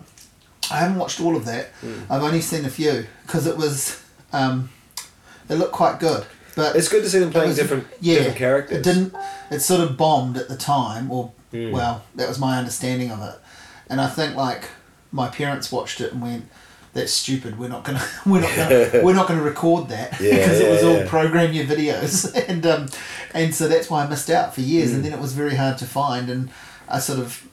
[0.71, 1.67] I haven't watched all of that.
[1.81, 1.93] Hmm.
[2.09, 4.01] I've only seen a few because it was.
[4.33, 4.69] Um,
[5.49, 8.37] it looked quite good, but It's good to see them playing was- different yeah, different
[8.37, 8.77] characters.
[8.77, 9.13] It didn't.
[9.51, 11.71] It sort of bombed at the time, or Mm.
[11.71, 13.35] well, that was my understanding of it.
[13.89, 14.65] And I think like
[15.11, 16.45] my parents watched it and went,
[16.93, 17.57] "That's stupid.
[17.59, 18.03] We're not gonna.
[18.25, 18.89] We're not gonna.
[19.03, 21.07] we're not gonna record that Yeah, because it was yeah, all yeah.
[21.07, 22.87] program your videos." and um,
[23.33, 24.89] and so that's why I missed out for years.
[24.91, 24.95] Mm.
[24.95, 26.29] And then it was very hard to find.
[26.29, 26.49] And
[26.89, 27.43] I sort of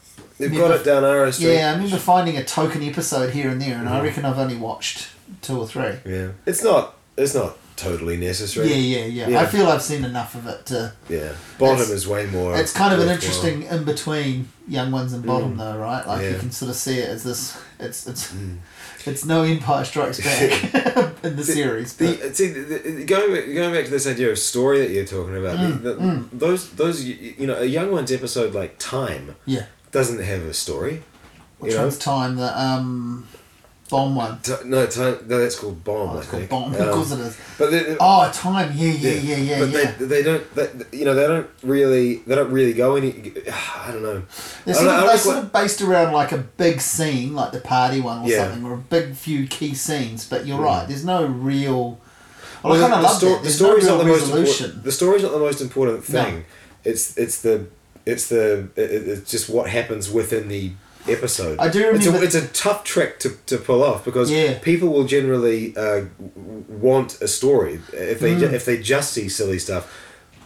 [0.50, 1.54] They've got it down Aro Street.
[1.54, 4.04] yeah, I remember finding a token episode here and there, and I Mm.
[4.04, 5.08] reckon I've only watched
[5.40, 5.94] two or three.
[6.04, 6.28] Yeah.
[6.46, 6.96] It's not.
[7.16, 8.68] It's not totally necessary.
[8.68, 9.40] Yeah, yeah, yeah, Yeah.
[9.40, 10.92] I feel I've seen enough of it to.
[11.08, 11.30] Yeah.
[11.58, 12.56] Bottom It's- is way more.
[12.56, 13.14] It's kind of an worthwhile.
[13.24, 16.06] interesting in between young ones and bottom, though, right?
[16.06, 16.32] Like you Mm.
[16.34, 16.38] Yeah.
[16.38, 17.54] can sort of see it as this.
[17.80, 18.58] It's it's Mm.
[19.06, 21.92] it's no Empire Strikes Back in the series.
[21.94, 24.90] But, The, see, the, the, going back, going back to this idea of story that
[24.90, 28.76] you're talking about, Mm, the, the, those those you know a young one's episode like
[28.78, 31.02] Time yeah, doesn't have a story.
[31.58, 31.82] which know?
[31.82, 32.36] one's time?
[32.36, 33.26] The um,
[33.90, 34.40] bomb one.
[34.40, 36.10] Ti- no, time no, that's called Bomb.
[36.16, 36.74] Oh, it's called bomb.
[36.74, 37.38] Um, of course it is.
[37.58, 38.72] But they, Oh, time.
[38.74, 39.92] Yeah, yeah, yeah, yeah, but yeah.
[39.98, 43.10] they they don't they, you know they don't really they don't really go any
[43.52, 44.22] I don't know.
[44.64, 48.00] They're sort, of, they're sort of based around like a big scene, like the party
[48.00, 48.44] one or Yeah.
[48.46, 50.26] something, or a big few key scenes.
[50.28, 50.64] But you're Mm.
[50.64, 50.88] right.
[50.88, 52.00] There's no real.
[52.62, 53.42] Well, Well, I kind of love sto- that.
[53.44, 54.84] the story's no not the real most important.
[54.84, 56.22] The story's not the most important No.
[56.24, 56.44] thing.
[56.84, 57.66] It's it's the
[58.06, 60.72] it's the it, it's just what happens within the
[61.08, 61.58] episode.
[61.58, 64.58] I do It's a, remember- it's a tough trick to, to pull off because Yeah.
[64.60, 66.02] people will generally uh,
[66.68, 68.52] want a story if they ju- Mm.
[68.52, 69.84] if they just see silly stuff.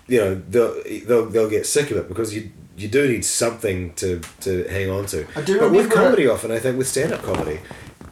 [0.09, 3.95] You know they'll they'll, they'll get sick of it because you you do need something
[3.95, 5.27] to, to hang on to.
[5.35, 7.61] I do but with remember- comedy, often I think with stand up comedy.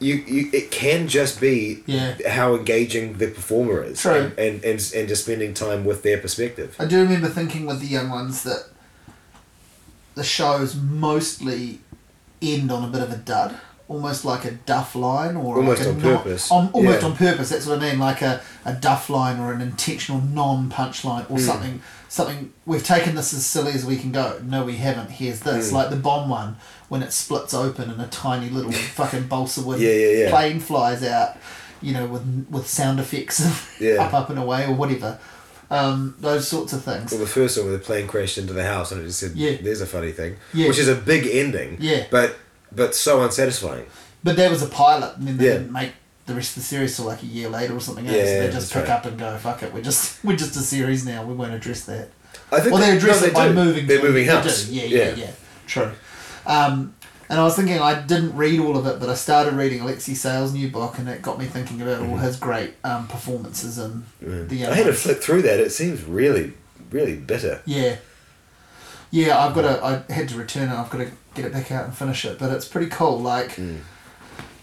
[0.01, 2.17] You, you it can just be Yeah.
[2.29, 4.13] how engaging the performer is True.
[4.13, 6.75] and, and, and and just spending time with their perspective.
[6.79, 8.65] I do remember thinking with the young ones that
[10.15, 11.81] the shows mostly
[12.43, 13.57] end on a bit of a dud,
[13.89, 16.51] almost like a duff line or Almost like a on non- purpose.
[16.51, 17.07] on, almost Yeah.
[17.09, 17.49] on purpose.
[17.51, 21.25] That's what I mean, like a, a duff line or an intentional non punch line
[21.29, 21.47] or Mm.
[21.47, 21.83] something.
[22.09, 24.41] Something we've taken this as silly as we can go.
[24.45, 25.11] No, we haven't.
[25.11, 25.73] Here's this, Mm.
[25.73, 26.57] like the bomb one
[26.89, 31.03] when it splits open and a tiny little fucking balsa wood Yeah, yeah, plane flies
[31.03, 31.37] out.
[31.83, 35.19] You know, with with sound effects of up, up and away or whatever.
[35.71, 37.11] Um, those sorts of things.
[37.11, 39.33] Well, the first one where the plane crashed into the house and it just said,
[39.35, 39.57] Yeah.
[39.61, 40.69] "There's a funny thing," Yeah.
[40.69, 41.79] which is a big ending.
[41.81, 42.05] Yeah.
[42.11, 42.37] But
[42.75, 43.87] but so unsatisfying.
[44.23, 45.53] But that was a pilot, and then they Yeah.
[45.55, 45.93] didn't make
[46.27, 48.17] the rest of the series till like a year later or something else.
[48.17, 48.91] Yeah, they just pick right.
[48.93, 51.25] up and go, "Fuck it, we're just we're just a series now.
[51.25, 52.09] We won't address that."
[52.53, 53.55] I think Well, they no, address they it by do.
[53.55, 53.87] moving.
[53.87, 54.65] They're moving they house.
[54.65, 54.75] do.
[54.75, 55.31] Yeah, yeah, yeah,
[55.67, 55.91] True.
[56.47, 56.94] Um,
[57.29, 60.15] and I was thinking I didn't read all of it, but I started reading Alexei
[60.15, 64.05] Sayle's new book, and it got me thinking about all his great um, performances in
[64.25, 64.49] Mm.
[64.49, 64.67] the.
[64.67, 65.61] I had to flip through that.
[65.61, 66.53] It seems really
[66.91, 67.61] really bitter.
[67.65, 67.97] Yeah.
[69.11, 69.85] Yeah, I've got to.
[69.85, 70.75] I had to return it.
[70.75, 72.39] I've got to get it back out and finish it.
[72.39, 73.21] But it's pretty cool.
[73.21, 73.79] Like, Mm.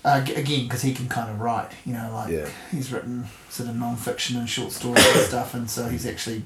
[0.04, 1.72] uh, again, because he can kind of write.
[1.86, 2.48] You know, like Yeah.
[2.72, 6.44] he's written sort of non-fiction and short stories and stuff, and so he's actually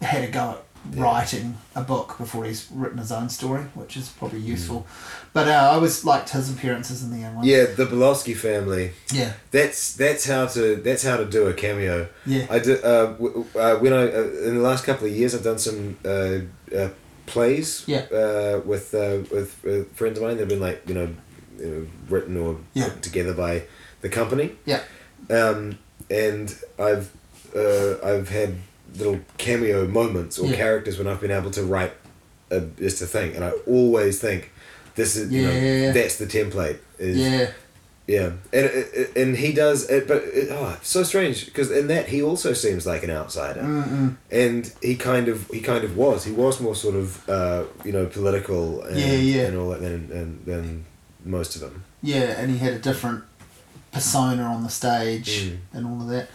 [0.00, 0.71] had a go at Yeah.
[0.96, 4.46] Writing a book before he's written his own story, which is probably Mm.
[4.46, 4.86] useful.
[5.32, 7.44] But uh, I always liked his appearances in the young one.
[7.46, 8.90] Yeah, the Balowski family.
[9.12, 9.32] Yeah.
[9.52, 12.08] That's that's how to that's how to do a cameo.
[12.26, 12.46] Yeah.
[12.50, 15.44] I did uh, w- uh, when I uh, in the last couple of years I've
[15.44, 16.38] done some uh,
[16.76, 16.88] uh,
[17.26, 18.04] plays Yeah.
[18.12, 20.36] uh, with uh, with uh, friends of mine.
[20.36, 21.08] They've been like you know,
[21.58, 22.88] you know written or Yeah.
[22.88, 23.62] put together by
[24.00, 24.56] the company.
[24.66, 24.80] Yeah.
[25.30, 25.78] Um,
[26.10, 27.10] and I've
[27.56, 28.56] uh, I've had
[28.96, 30.56] little cameo moments or Yeah.
[30.56, 31.92] characters when I've been able to write
[32.50, 34.50] a, just a thing, and I always think
[34.94, 35.92] this is you know, yeah, yeah.
[35.92, 36.78] that's the template.
[36.98, 37.50] Is, Yeah.
[38.06, 41.86] yeah, and it- and he does it, but it, oh, it's so strange because in
[41.86, 44.16] that he also seems like an outsider, Mm-mm.
[44.30, 47.92] and he kind of he kind of was he was more sort of uh, you
[47.92, 49.42] know political and, Yeah, yeah.
[49.46, 50.84] and all that than, than than
[51.24, 51.84] most of them.
[52.02, 53.22] Yeah, and he had a different
[53.92, 55.56] persona on the stage Mm.
[55.72, 56.28] and all of that.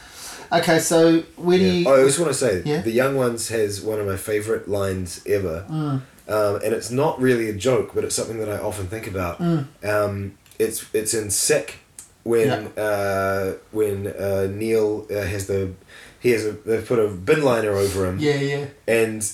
[0.51, 1.71] Okay, so where do Yeah.
[1.71, 1.87] you?
[1.89, 2.81] Oh, I just want to say Yeah.
[2.81, 5.65] the Young Ones has one of my favorite lines ever.
[5.69, 9.07] Mm, um, and it's not really a joke, but it's something that I often think
[9.07, 9.39] about.
[9.39, 11.75] mm, Um, it's it's in Sick
[12.23, 15.71] when uh, when uh, Neil uh, has the
[16.19, 19.29] he has a they put a bin liner over him yeah, yeah, and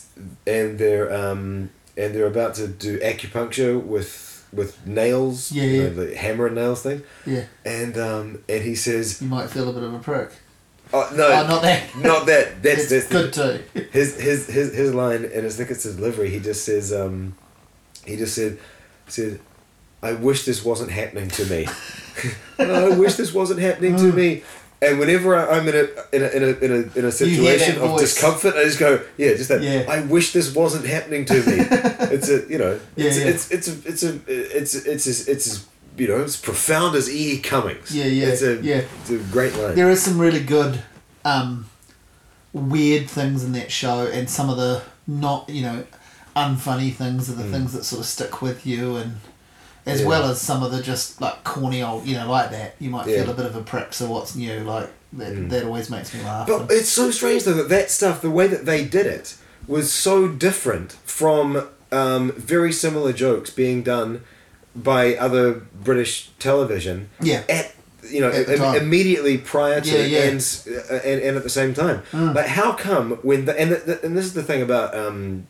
[0.46, 5.90] and they're um, and they're about to do acupuncture with with nails Yeah, you know,
[5.90, 7.46] the hammer and nails thing yeah.
[7.66, 10.30] and um, and he says You might feel a bit of a prick.
[10.94, 11.96] Oh no oh, not that.
[11.98, 13.34] not that that's it's that's the- good
[13.74, 13.90] too.
[13.92, 16.30] his his his his line, and I think it's his delivery.
[16.30, 17.36] He just says, um,
[18.06, 18.58] he just said,
[19.08, 19.40] said,
[20.02, 21.68] I wish this wasn't happening to me.
[22.60, 24.16] I wish this wasn't happening to Mm.
[24.16, 24.44] me.
[24.82, 27.76] And whenever I, I'm in a in a in a in a, in a situation
[27.82, 28.02] of voice.
[28.02, 29.62] discomfort, I just go, yeah, just that.
[29.62, 29.86] Yeah.
[29.88, 31.42] I wish this wasn't happening to me.
[32.14, 33.28] it's a you know, Yeah, it's, yeah.
[33.28, 35.66] it's it's a, it's a it's it's it's it's as
[35.98, 37.34] you know, it's profound as E.
[37.34, 37.40] E.
[37.40, 37.96] Cummings.
[37.96, 38.82] Yeah, yeah, It's a yeah.
[39.02, 39.76] it's a great line.
[39.76, 40.82] There is some really good,
[41.26, 41.70] um,
[42.52, 45.84] weird things in that show, and some of the not you know,
[46.36, 47.52] unfunny things are the Mm.
[47.52, 49.18] things that sort of stick with you, and
[49.86, 50.08] as Yeah.
[50.08, 52.76] well as some of the just like corny old you know like that.
[52.80, 53.24] You might Yeah.
[53.24, 53.94] feel a bit of a prick.
[53.94, 54.60] So what's new?
[54.62, 55.34] Like that.
[55.34, 55.50] Mm.
[55.50, 56.48] That always makes me laugh.
[56.48, 59.36] But it's so strange though that that stuff, the way that they did it,
[59.68, 64.22] was so different from um, very similar jokes being done
[64.76, 65.54] by other
[65.84, 67.44] British television yeah.
[67.50, 67.76] at
[68.10, 68.76] you know At the im- time.
[68.82, 70.24] immediately prior to Yeah, yeah.
[70.30, 70.58] And,
[70.90, 72.02] uh, and and at the same time.
[72.12, 72.36] Mm.
[72.36, 75.48] Like how come when the, and the, and this is the thing about um,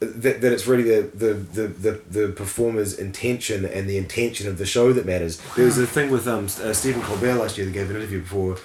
[0.00, 4.58] that, that it's really the, the, the, the, the performer's intention and the intention of
[4.58, 5.40] the show that matters.
[5.56, 8.20] There was a thing with um, uh, Stephen Colbert last year that gave an interview
[8.20, 8.58] before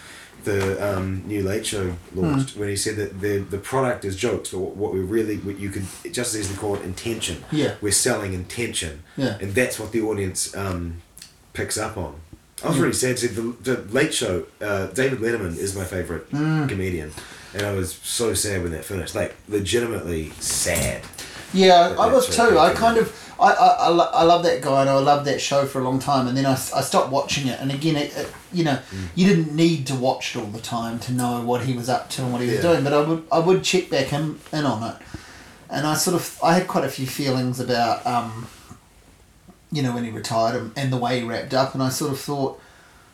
[0.43, 4.49] the um, new Late Show launched when he said that the the product is jokes,
[4.49, 7.43] but what, we really what you could just as easily call it intention.
[7.51, 7.75] Yeah.
[7.81, 9.37] We're selling intention, Yeah.
[9.41, 11.01] and that's what the audience um,
[11.53, 12.15] picks up on.
[12.63, 12.81] I was Mm.
[12.81, 14.45] really sad to see the, the Late Show.
[14.61, 16.67] Uh, David Letterman is my favorite Mm.
[16.67, 17.11] comedian,
[17.53, 19.15] and I was so sad when that finished.
[19.15, 21.01] Like legitimately sad.
[21.53, 22.59] Yeah, I was too.
[22.59, 25.39] I kind of, I, I, I, lo- I love that guy and I loved that
[25.41, 26.27] show for a long time.
[26.27, 27.59] And then I, I stopped watching it.
[27.59, 29.07] And again, it, it, you know, Mm.
[29.15, 32.09] you didn't need to watch it all the time to know what he was up
[32.11, 32.83] to and what he was doing.
[32.83, 34.95] But I would, I would check back in, in on it.
[35.69, 38.47] And I sort of, I had quite a few feelings about, um,
[39.71, 41.73] you know, when he retired and, and the way he wrapped up.
[41.73, 42.59] And I sort of thought,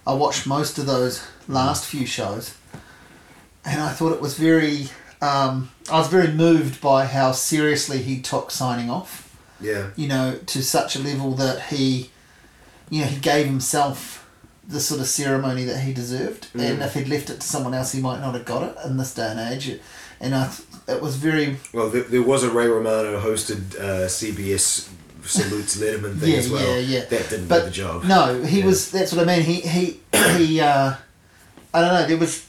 [0.08, 2.54] I watched most of those last few shows,
[3.66, 4.88] and I thought it was very.
[5.22, 9.36] Um, I was very moved by how seriously he took signing off.
[9.60, 9.88] Yeah.
[9.96, 12.12] You know, to such a level that he,
[12.90, 14.25] you know, he gave himself
[14.68, 16.48] the sort of ceremony that he deserved.
[16.54, 16.86] And Mm.
[16.86, 19.14] if he'd left it to someone else, he might not have got it in this
[19.14, 19.80] day and age.
[20.20, 20.62] And I, th-
[20.98, 24.90] it was very Well, there, there was a Ray Romano hosted uh, CBS
[25.24, 26.66] salutes Letterman thing Yeah, as well.
[26.66, 27.06] yeah, yeah.
[27.06, 28.04] That didn't But do the job.
[28.06, 28.66] No, he Yeah.
[28.66, 28.90] was.
[28.92, 29.44] That's what I mean.
[29.46, 30.00] He he
[30.38, 30.60] he.
[30.62, 30.94] Uh,
[31.74, 32.08] I don't know.
[32.08, 32.46] There was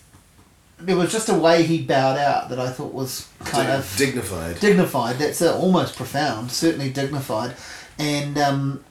[0.79, 4.61] there was just a way he bowed out that I thought was kind of dignified.
[4.61, 5.19] dignified.
[5.19, 6.53] That's uh, almost profound.
[6.53, 7.55] Certainly dignified,
[7.99, 8.85] and um,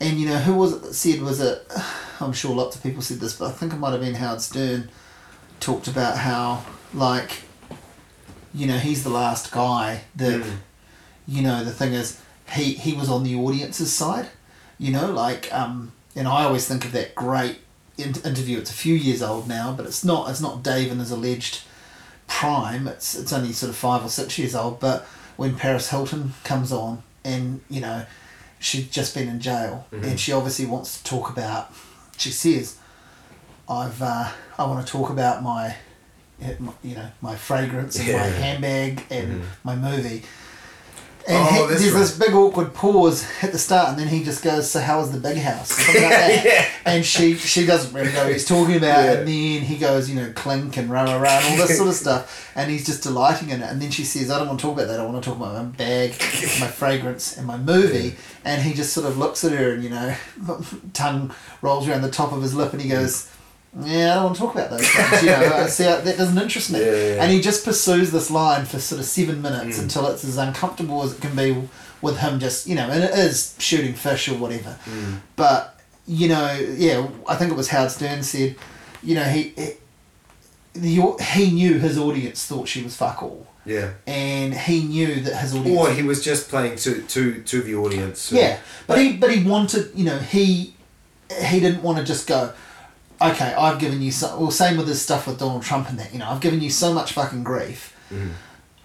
[0.00, 1.66] and you know who was it that said was it?
[2.20, 4.40] I'm sure lots of people said this, but I think it might have been Howard
[4.40, 4.90] Stern
[5.60, 7.42] talked about how like
[8.54, 10.56] you know he's the last guy that Mm.
[11.26, 12.20] you know the thing is
[12.54, 14.28] he he was on the audience's side
[14.78, 17.58] you know like um and i always think of that great
[17.98, 20.98] in- interview it's a few years old now but it's not it's not dave in
[20.98, 21.60] his alleged
[22.26, 25.04] prime it's it's only sort of five or six years old but
[25.36, 28.06] when paris hilton comes on and you know
[28.60, 30.02] she'd just been in jail Mhm.
[30.10, 31.72] and she obviously wants to talk about
[32.16, 32.76] she says
[33.68, 34.28] i've uh,
[34.58, 35.74] i want to talk about my
[36.82, 39.44] you know my fragrance and my handbag and Mhm.
[39.64, 40.22] my movie
[41.28, 42.00] and Oh, he- there's right.
[42.00, 45.12] this big awkward pause at the start, and then he just goes, "So how was
[45.12, 45.96] the big house?" Like.
[46.44, 46.64] Yeah.
[46.84, 49.12] And she she doesn't really know what he's talking about, Yeah.
[49.12, 51.88] and then he goes, you know, clink and rah rah rah and all this sort
[51.90, 53.70] of stuff, and he's just delighting in it.
[53.70, 54.98] And then she says, "I don't want to talk about that.
[55.00, 56.10] I want to talk about my bag,
[56.60, 59.90] my fragrance, and my movie." And he just sort of looks at her, and you
[59.90, 60.14] know,
[60.94, 63.28] tongue rolls around the top of his lip, and he goes.
[63.80, 65.22] Yeah, I don't want to talk about those things.
[65.22, 66.80] You know, I see that doesn't interest me.
[66.80, 67.22] Yeah, yeah.
[67.22, 69.82] And he just pursues this line for sort of seven minutes Mm.
[69.82, 71.68] until it's as uncomfortable as it can be
[72.00, 74.76] with him just, you know, and it is shooting fish or whatever.
[74.88, 75.18] Mm.
[75.36, 78.56] But, you know, yeah, I think it was Howard Stern said,
[79.02, 79.72] you know, he, he
[80.74, 83.90] the he knew his audience thought she was fuck all, Yeah.
[84.06, 85.78] and he knew that his audience.
[85.78, 88.30] Or he was just playing to to to the audience.
[88.32, 90.74] yeah, but he but he wanted you know he
[91.44, 92.52] he didn't want to just go.
[93.20, 94.38] Okay, I've given you so.
[94.38, 96.12] Well, same with this stuff with Donald Trump and that.
[96.12, 98.30] You know, I've given you so much fucking grief Mm.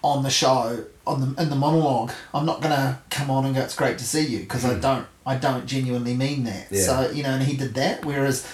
[0.02, 2.10] on the show, on the in the monologue.
[2.34, 3.60] I'm not gonna come on and go.
[3.62, 5.06] It's great to see you because I don't.
[5.26, 6.68] I don't genuinely mean that.
[6.68, 6.76] Mm.
[6.76, 6.82] Yeah.
[6.82, 8.04] So you know, and he did that.
[8.04, 8.44] Whereas,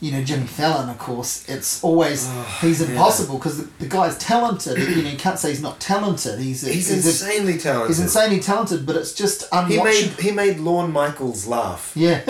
[0.00, 4.16] you know, Jimmy Fallon, of course, it's always Oh, he's impossible because the, the guy's
[4.18, 4.78] talented.
[4.78, 6.38] you know, you can't say he's not talented.
[6.38, 7.88] He's He's, he's, a- insanely talented.
[7.88, 9.84] he's insanely talented, but it's just He unwatchable.
[9.84, 11.92] made he made Lorne Michaels laugh.
[11.96, 12.22] Yeah.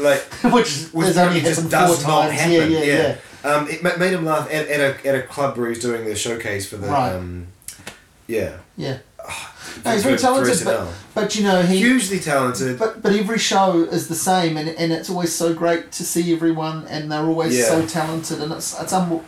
[0.00, 0.20] Like
[0.52, 2.40] Which which has only just does four not times.
[2.40, 2.70] happen.
[2.72, 3.50] Yeah, yeah, yeah.
[3.50, 6.14] Um, it made him laugh at, at a at a club where he's doing the
[6.16, 7.12] showcase for the Right.
[7.14, 7.46] um,
[8.26, 8.56] yeah.
[8.76, 8.98] Yeah.
[9.84, 11.78] No, he's very talented, but, but you know he.
[11.78, 12.78] hugely talented.
[12.78, 16.32] But but every show is the same, and, and it's always so great to see
[16.34, 17.64] everyone, and they're always Yeah.
[17.66, 19.20] so talented, and it's it's un-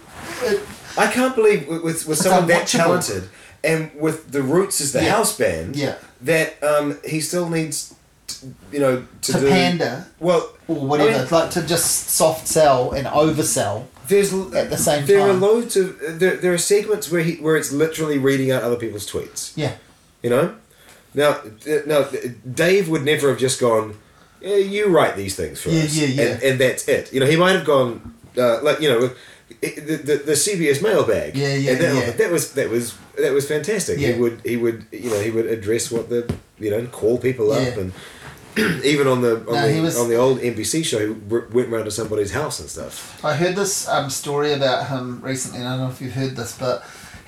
[0.42, 0.60] it,
[0.98, 3.28] I can't believe with with, with someone that talented
[3.64, 5.10] and with the Roots as the Yeah.
[5.16, 5.76] house band.
[5.76, 5.96] Yeah.
[6.22, 7.94] That um, he still needs,
[8.26, 10.50] t- you know, to, to do pander well.
[10.68, 13.84] or whatever, I mean, like to just soft sell and oversell.
[14.08, 15.06] There's at the same time.
[15.08, 15.30] there time.
[15.30, 18.76] are loads of there, there are segments where he where it's literally reading out other
[18.76, 19.52] people's tweets.
[19.56, 19.72] Yeah,
[20.26, 20.46] You know,
[21.14, 21.30] now
[21.86, 22.00] now
[22.64, 23.94] Dave would never have just gone.
[24.40, 26.22] Yeah, you write these things for Yeah, us, yeah, yeah.
[26.32, 27.12] And, and that's it.
[27.12, 27.90] You know, he might have gone
[28.36, 29.02] uh, like you know.
[29.06, 29.16] it-
[29.88, 32.10] The, the, the CBS mailbag, Yeah, yeah, and that, yeah.
[32.20, 32.84] that was that was
[33.24, 33.94] that was fantastic.
[33.98, 34.12] Yeah.
[34.12, 36.20] He would he would you know he would address what the
[36.64, 37.80] you know call people up Yeah.
[37.82, 37.90] and
[38.92, 41.68] even on the on, No, the, was- on the old NBC show, he w- went
[41.74, 42.94] round to somebody's house and stuff.
[43.24, 45.60] I heard this um, story about him recently.
[45.60, 46.76] and I don't know if you've heard this, but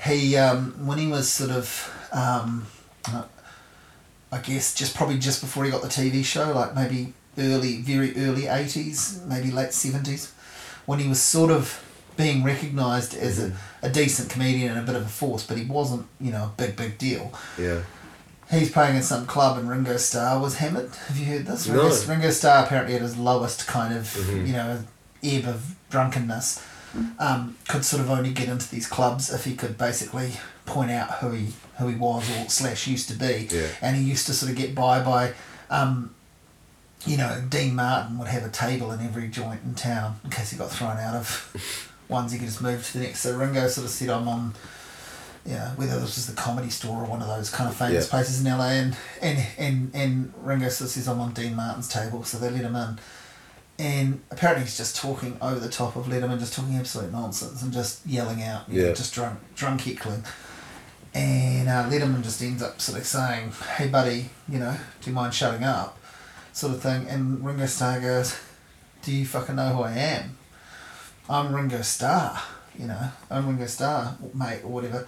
[0.09, 1.65] he um, when he was sort of,
[2.11, 2.67] um,
[4.31, 8.15] I guess just probably just before he got the TV show, like maybe early, very
[8.17, 10.31] early eighties, maybe late seventies,
[10.85, 11.83] when he was sort of
[12.15, 15.65] being recognised as a, a decent comedian and a bit of a force, but he
[15.65, 17.33] wasn't, you know, a big big deal.
[17.57, 17.81] Yeah,
[18.51, 20.91] He's playing in some club and Ringo Starr was hammered.
[21.07, 21.67] Have you heard this?
[21.67, 21.81] No.
[21.83, 24.47] Ringo, Ringo Starr apparently at his lowest kind of, Mhm.
[24.47, 24.83] you know,
[25.23, 26.61] ebb of drunkenness,
[27.19, 30.33] um, could sort of only get into these clubs if he could basically
[30.65, 33.47] point out who he who he was or slash used to be.
[33.51, 33.67] Yeah.
[33.81, 35.33] And he used to sort of get by by,
[35.69, 36.13] um,
[37.05, 40.51] you know, Dean Martin would have a table in every joint in town in case
[40.51, 42.31] he got thrown out of ones.
[42.31, 43.21] He could just move to the next.
[43.21, 44.53] So Ringo sort of said, "I'm on."
[45.45, 48.05] you know, whether this was the comedy store or one of those kind of famous
[48.05, 48.09] Yeah.
[48.09, 51.87] places in LA, and and and and Ringo sort of says I'm on Dean Martin's
[51.87, 52.99] table, so they let him in,
[53.79, 57.71] and apparently he's just talking over the top of Letterman, just talking absolute nonsense and
[57.71, 58.93] just yelling out, you know, Yeah.
[58.93, 60.23] just drunk drunk heckling,
[61.13, 65.15] and uh, Letterman just ends up sort of saying, "Hey buddy, you know, do you
[65.15, 65.97] mind shutting up?"
[66.51, 68.37] sort of thing, and Ringo Starr goes,
[69.01, 70.37] "Do you fucking know who I am?
[71.29, 72.41] I'm Ringo Starr."
[72.77, 75.07] You know, I'm Ringo Starr, mate, or whatever.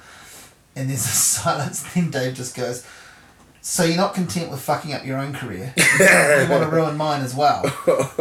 [0.76, 1.84] And there's a silence.
[1.94, 2.86] Then Dave just goes,
[3.62, 5.74] "So you're not content with fucking up your own career?
[5.78, 7.64] you want to ruin mine as well?"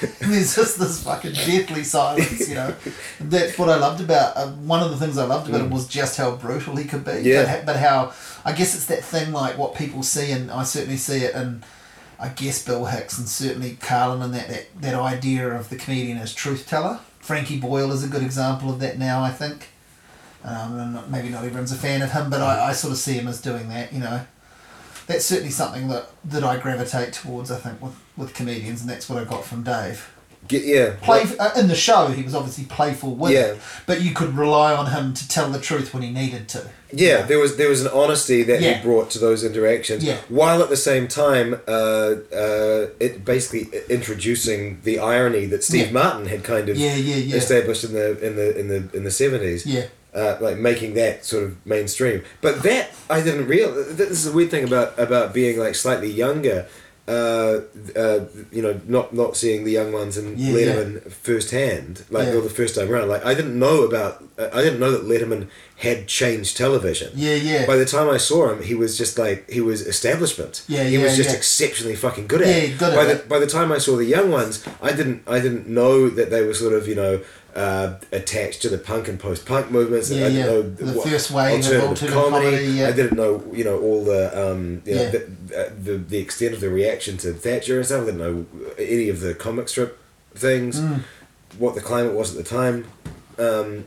[0.20, 2.48] and there's just this fucking deathly silence.
[2.48, 2.74] You know,
[3.20, 4.36] that's what I loved about.
[4.36, 7.04] Uh, one of the things I loved about him was just how brutal he could
[7.04, 7.20] be.
[7.22, 7.56] Yeah.
[7.56, 8.12] But, but how
[8.44, 11.62] I guess it's that thing like what people see, and I certainly see it in.
[12.18, 16.18] I guess Bill Hicks and certainly Carlin and that, that, that idea of the comedian
[16.18, 17.00] as truth teller.
[17.18, 19.68] Frankie Boyle is a good example of that now, I think.
[20.44, 23.14] Um, and maybe not everyone's a fan of him, but I, I sort of see
[23.14, 24.26] him as doing that, you know.
[25.10, 29.08] That's certainly something that, that I gravitate towards, I think, with, with comedians, and that's
[29.08, 30.08] what I got from Dave.
[30.46, 30.94] Get, yeah.
[31.02, 33.40] Play uh, In the show, he was obviously playful with Yeah.
[33.54, 36.70] it, but you could rely on him to tell the truth when he needed to.
[36.92, 38.74] Yeah, there was there was an honesty that Yeah.
[38.78, 40.18] he brought to those interactions, Yeah.
[40.28, 41.70] while at the same time, uh,
[42.32, 45.92] uh, it basically introducing the irony that Steve Yeah.
[45.92, 47.36] Martin had kind of Yeah, yeah, yeah.
[47.36, 49.66] established in the in the in the in the seventies.
[49.66, 49.86] Yeah.
[50.12, 53.96] Uh, like making that sort of mainstream, but that I didn't realize.
[53.96, 56.66] This is a weird thing about about being like slightly younger.
[57.08, 57.62] Uh,
[57.96, 58.20] uh,
[58.52, 62.34] you know, not not seeing the young ones and Yeah, Letterman firsthand, like Yeah.
[62.34, 63.08] or the first time around.
[63.08, 67.10] Like I didn't know about, uh, I didn't know that Letterman had changed television.
[67.16, 67.66] Yeah, yeah.
[67.66, 70.62] By the time I saw him, he was just like he was establishment.
[70.68, 71.36] Yeah, He was just yeah.
[71.36, 72.78] exceptionally fucking good at Yeah, it.
[72.78, 73.28] good at by the it.
[73.28, 76.42] by the time I saw the young ones, I didn't I didn't know that they
[76.46, 77.20] were sort of you know
[77.54, 80.10] uh, attached to the punk and post punk movements.
[80.10, 80.44] Yeah, I didn't yeah.
[80.46, 82.44] know The first wave of alternative alternative comedy.
[82.50, 82.88] comedy, yeah.
[82.88, 85.10] I didn't know you know all the um you know, Yeah.
[85.10, 85.20] the,
[85.56, 88.02] uh, the the extent of the reaction to Thatcher and stuff.
[88.02, 88.46] I didn't know
[88.78, 89.98] any of the comic strip
[90.34, 90.80] things.
[90.80, 91.00] Mm.
[91.58, 92.86] What the climate was at the time.
[93.38, 93.86] Um,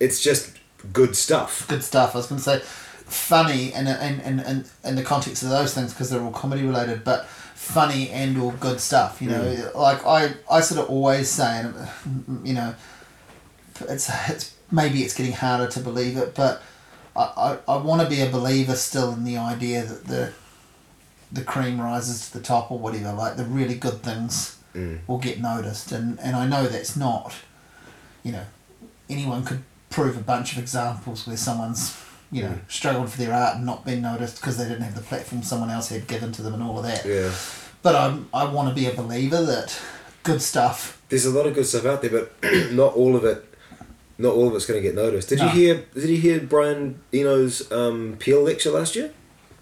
[0.00, 0.56] it's just
[0.92, 1.66] good stuff.
[1.68, 2.14] good stuff.
[2.14, 2.60] I was going to say
[3.04, 6.64] funny and in, in, in, in the context of those things because they're all comedy
[6.64, 9.20] related, but funny and or good stuff.
[9.20, 11.64] You know, like I, I sort of always say,
[12.42, 12.74] you know,
[13.80, 16.62] it's it's maybe it's getting harder to believe it, but
[17.16, 20.32] I, I, I want to be a believer still in the idea that the
[21.30, 23.12] the cream rises to the top or whatever.
[23.12, 25.00] Like the really good things Mm.
[25.06, 27.34] will get noticed, and and I know that's not,
[28.22, 28.44] you know,
[29.10, 31.94] anyone could prove a bunch of examples where someone's
[32.30, 32.60] you know Mm.
[32.68, 35.68] struggled for their art and not been noticed because they didn't have the platform someone
[35.68, 37.04] else had given to them and all of that.
[37.04, 37.30] Yeah.
[37.82, 39.78] But I I want to be a believer that
[40.22, 40.98] good stuff.
[41.10, 42.32] There's a lot of good stuff out there, but
[42.72, 43.44] not all of it.
[44.18, 45.28] Not all of it's going to get noticed.
[45.30, 45.46] Did No.
[45.46, 45.84] you hear?
[45.94, 49.10] Did you hear Brian Eno's um, Peel lecture last year?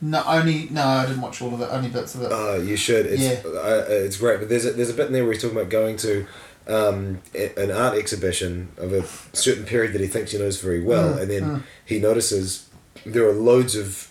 [0.03, 1.69] No, only no, I didn't watch all of it.
[1.71, 2.29] Only bits of it.
[2.33, 3.07] Oh, you should.
[3.07, 3.41] It's Yeah.
[3.47, 4.41] uh, it's great.
[4.41, 6.27] But there's a, there's a bit in there where he's talking about going to
[6.67, 7.21] um,
[7.57, 9.05] an art exhibition of a
[9.37, 11.63] certain period that he thinks he knows very well, Mm, and then mm.
[11.85, 12.69] he notices
[13.05, 14.09] there are loads of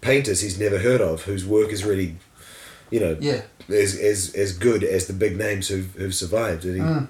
[0.00, 2.16] painters he's never heard of whose work is really,
[2.90, 3.42] you know, yeah.
[3.68, 6.64] as as as good as the big names who've who've survived.
[6.64, 7.06] And he, Mm.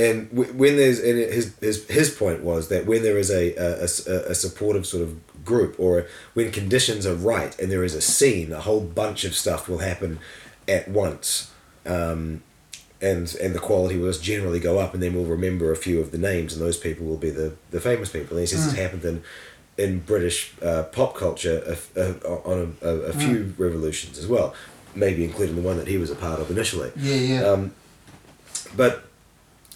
[0.00, 3.82] And when there's and his his his point was that when there is a a,
[3.82, 8.00] a, a supportive sort of group or when conditions are right and there is a
[8.00, 10.18] scene, a whole bunch of stuff will happen
[10.68, 11.52] at once.
[11.86, 12.42] Um,
[13.02, 16.00] and and the quality will just generally go up, and then we'll remember a few
[16.00, 18.36] of the names, and those people will be the, the famous people.
[18.36, 19.22] And he says it's happened in
[19.78, 24.54] in British uh, pop culture a on a, a, a few revolutions as well,
[24.94, 26.92] maybe including the one that he was a part of initially.
[26.96, 27.42] Yeah, yeah.
[27.44, 27.72] Um,
[28.76, 29.04] but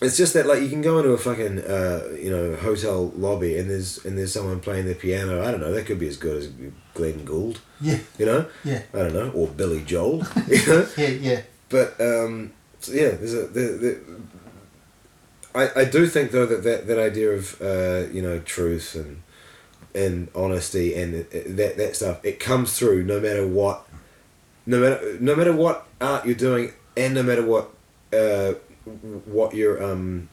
[0.05, 3.57] it's just that like you can go into a fucking uh, you know hotel lobby
[3.59, 5.43] and there's and there's someone playing the piano.
[5.43, 5.73] I don't know.
[5.73, 6.49] That could be as good as
[6.95, 7.61] Glenn Gould.
[7.81, 8.47] yeah, You know.
[8.65, 10.23] yeah, I don't know, or Billy Joel.
[10.49, 10.87] You know.
[10.97, 11.41] yeah, yeah.
[11.69, 14.01] But um, so yeah, there's a the, the,
[15.55, 19.23] I, I do think though that that, that idea of uh, you know truth and
[19.95, 23.87] and honesty and it- that that stuff it comes through no matter what
[24.67, 27.71] no matter no matter what art you're doing and no matter what
[28.13, 28.55] uh,
[29.27, 30.29] what your um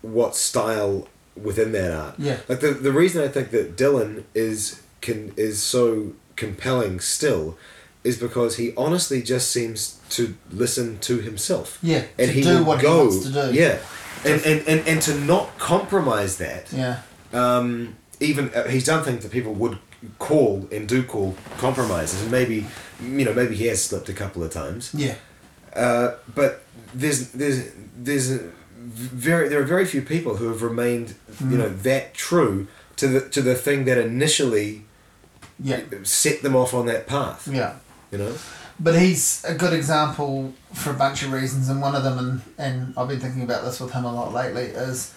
[0.00, 1.08] what style
[1.40, 2.38] within that art Yeah.
[2.48, 7.56] like the the reason I think that Dylan is can is so compelling still
[8.04, 11.78] is because he honestly just seems to listen to himself.
[11.82, 13.52] Yeah, And to he do will what he go, wants to do.
[13.54, 13.78] Yeah.
[14.24, 16.72] And, and, and, and to not compromise that.
[16.72, 17.02] Yeah,
[17.32, 19.78] Um, even uh, he's done things that people would
[20.18, 22.66] call and do call compromises, and maybe
[23.00, 24.90] you know maybe he has slipped a couple of times.
[24.94, 25.14] yeah,
[25.76, 26.62] Uh, but
[26.94, 28.30] there's there's there's
[28.76, 31.58] very there are very few people who have remained you hmm.
[31.58, 32.66] know that true
[32.96, 34.84] to the to the thing that initially
[35.62, 37.48] yeah, set them off on that path.
[37.50, 37.76] yeah.
[38.10, 38.34] You know.
[38.80, 42.42] But he's a good example for a bunch of reasons, and one of them, and,
[42.58, 45.14] and I've been thinking about this with him a lot lately, is,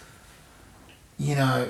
[1.17, 1.69] you know,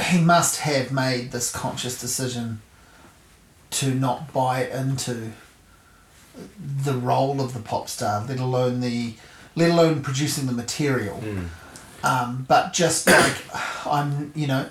[0.00, 2.62] he must have made this conscious decision
[3.70, 5.32] to not buy into
[6.84, 9.14] the role of the pop star, let alone the,
[9.56, 11.20] let alone producing the material.
[11.22, 11.48] Mm.
[12.04, 13.36] Um, but just like
[13.86, 14.68] I'm, you know,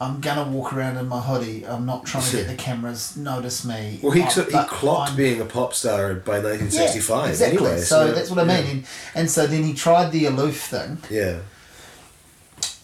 [0.00, 1.66] I'm gonna walk around in my hoodie.
[1.66, 3.98] I'm not trying to get the cameras notice me.
[4.02, 7.58] Well, he, Uh, he clocked I'm- being a pop star by 1965 yeah, exactly.
[7.58, 7.80] anyway.
[7.80, 8.60] so, that's what I yeah.
[8.62, 8.70] mean.
[8.70, 11.38] And, and so then he tried the aloof thing Yeah.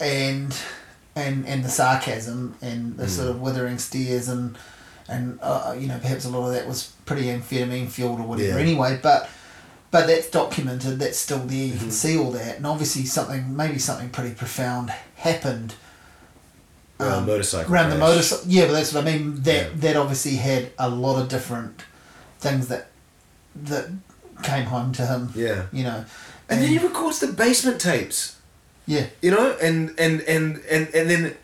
[0.00, 0.56] and
[1.16, 4.58] and and the sarcasm and the sort of withering stares and
[5.08, 8.58] and uh, you know perhaps a lot of that was pretty amphetamine fueled or whatever.
[8.58, 8.62] Yeah.
[8.64, 9.28] Anyway, but
[9.90, 10.98] but that's documented.
[10.98, 11.66] That's still there.
[11.66, 15.74] You can see all that, and obviously something maybe something pretty profound happened
[17.00, 17.72] Around um, motorcycle.
[17.74, 18.44] around the motorcycle.
[18.48, 19.42] Yeah, but that's what I mean.
[19.42, 19.68] That Yeah.
[19.76, 21.82] that obviously had a lot of different
[22.38, 22.86] things that
[23.64, 23.88] that
[24.42, 25.32] came home to him.
[25.34, 25.66] Yeah.
[25.72, 26.04] You know,
[26.48, 28.36] And then he records the basement tapes.
[28.86, 31.36] yeah, You know, and and and and and then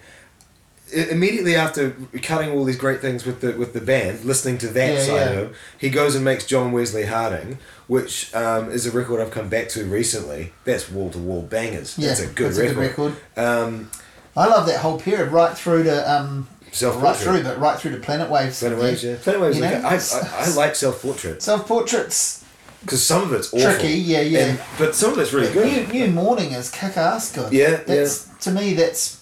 [0.93, 1.91] immediately after
[2.23, 5.13] cutting all these great things with the with the band, listening to that Yeah, side
[5.15, 5.31] yeah.
[5.31, 9.31] of him, he goes and makes John Wesley Harding, which um, is a record I've
[9.31, 10.53] come back to recently.
[10.65, 11.97] That's wall to wall bangers.
[11.99, 12.71] yeah, That's a good that's record.
[12.71, 13.17] a good record.
[13.37, 13.91] Um,
[14.37, 17.91] I love that whole period, right through to um, Self right through, but right through
[17.93, 18.61] to Planet Waves.
[18.61, 19.17] Planet Waves, yeah.
[19.21, 19.59] Planet Waves.
[19.61, 22.45] Like, I, I, I like self portrait Self portraits,
[22.81, 23.61] because some of it's awful.
[23.73, 24.39] tricky, yeah, yeah.
[24.47, 25.93] And- but some of it's really good.
[25.93, 27.53] New, New Morning is kick ass good.
[27.53, 29.20] Yeah, that's to me that's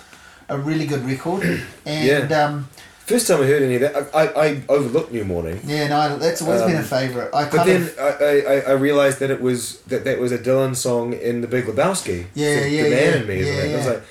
[0.49, 1.43] a really good record,
[1.87, 2.45] and Yeah.
[2.45, 2.69] um,
[3.07, 5.61] First time I heard any of that, I, I, I overlooked New Morning.
[5.65, 7.31] yeah, no, that's always been a Um, favourite.
[7.33, 10.39] I But then of I, I, I realized that it was that that was a
[10.39, 12.27] Dylan song in the Big Lebowski.
[12.35, 13.21] Yeah, the, yeah, the man yeah.
[13.21, 13.35] in me.
[13.41, 13.73] isn't Yeah, it?
[13.73, 14.03] I was like,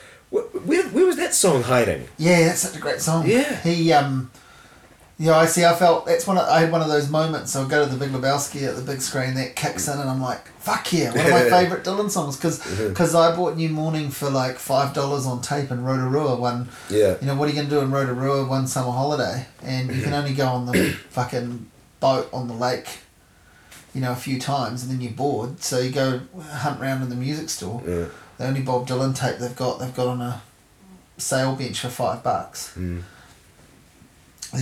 [0.66, 2.08] where, where was that song hiding?
[2.18, 3.28] yeah, that's such a great song.
[3.28, 3.62] Yeah.
[3.62, 4.32] he um.
[5.20, 5.66] Yeah, I see.
[5.66, 6.38] I felt that's one.
[6.38, 7.56] Of, I had one of those moments.
[7.56, 9.34] I'll go to the Big Lebowski at the big screen.
[9.34, 13.16] That kicks in, and I'm like, "Fuck yeah!" One of my favorite Dylan songs because
[13.16, 17.26] I bought New Morning for like five dollars on tape in Rotorua one Yeah, you
[17.26, 19.48] know, what are you to do in Rotorua one summer holiday?
[19.64, 21.66] And you can only go on the fucking
[22.00, 23.00] boat on the lake,
[23.96, 25.62] you know, a few times and then you're bored.
[25.64, 27.82] So you go hunt around in the music store.
[27.88, 28.06] yeah.
[28.38, 30.44] the only Bob Dylan tape they've got, they've got on a
[31.18, 32.76] sale bench for five bucks.
[32.78, 33.02] Mm.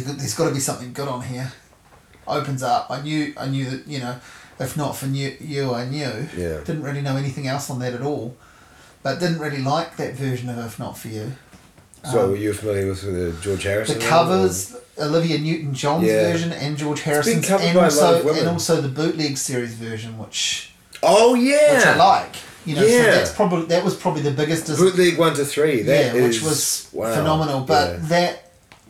[0.04, 1.52] There's got- to be something good on here.
[2.28, 2.88] Opens up.
[2.90, 3.34] I knew.
[3.38, 4.16] I knew that you know,
[4.60, 6.28] if not for you, you I knew.
[6.36, 6.58] Yeah.
[6.64, 8.36] Didn't really know anything else on that at all,
[9.04, 11.34] but didn't really like that version of If Not for You.
[12.12, 14.00] So Um, were you familiar with the George Harrison?
[14.00, 16.32] the covers, Olivia Newton John's Yeah.
[16.32, 19.74] version and George Harrison's, and by a lot of also and also the bootleg series
[19.74, 20.72] version, which
[21.04, 21.76] Oh yeah.
[21.78, 22.36] which I like.
[22.66, 23.12] You know, so Yeah.
[23.12, 24.66] that's probably that was probably the biggest.
[24.66, 25.84] Dis- Bootleg one to three.
[25.84, 27.14] That yeah, which was wow.
[27.14, 27.62] phenomenal.
[27.62, 28.00] But Yeah.
[28.08, 28.45] that,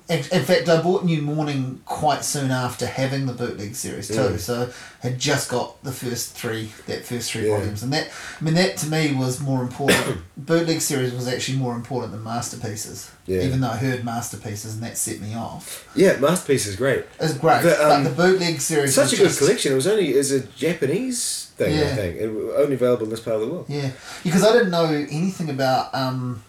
[0.07, 4.13] in, in fact, I bought New Morning quite soon after having the bootleg series too.
[4.15, 4.39] Mm.
[4.39, 7.57] So had just got the first three, that first three Yeah.
[7.57, 10.19] volumes, and that I mean that to me was more important.
[10.37, 13.09] bootleg series was actually more important than masterpieces.
[13.25, 13.41] Yeah.
[13.41, 15.89] Even though I heard masterpieces, and that set me off.
[15.95, 17.05] yeah, masterpiece is great.
[17.19, 19.71] It's great, The, um, but the bootleg series Such a good just- collection.
[19.71, 21.79] It was only is a Japanese thing.
[21.83, 23.65] I think it was only available in this part of the world.
[23.67, 23.89] Yeah,
[24.23, 26.43] because I didn't know anything about um,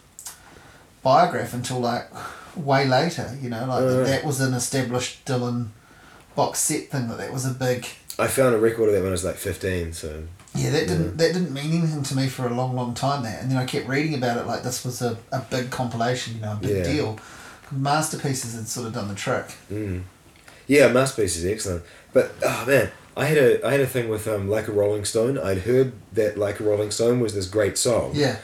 [1.02, 2.08] Biograph until like
[2.56, 3.36] way later.
[3.40, 5.68] You know, like Oh, that, that was an established Dylan
[6.34, 7.08] box set thing.
[7.08, 7.86] That that was a big.
[8.18, 9.92] I found a record of that when I was like fifteen.
[9.92, 13.22] So Yeah, that didn't that didn't mean anything to me for a long, long time.
[13.24, 16.36] That, and then I kept reading about it like this was a, a big compilation.
[16.36, 16.82] You know, a big Yeah.
[16.92, 17.18] deal.
[17.72, 19.46] Masterpieces had sort of done the trick.
[19.70, 20.02] mm.
[20.66, 21.82] yeah, masterpiece is excellent.
[22.12, 25.04] But oh man, I had a I had a thing with um like a Rolling
[25.04, 25.36] Stone.
[25.38, 28.12] I'd heard that like a Rolling Stone was this great song.
[28.14, 28.36] Yeah,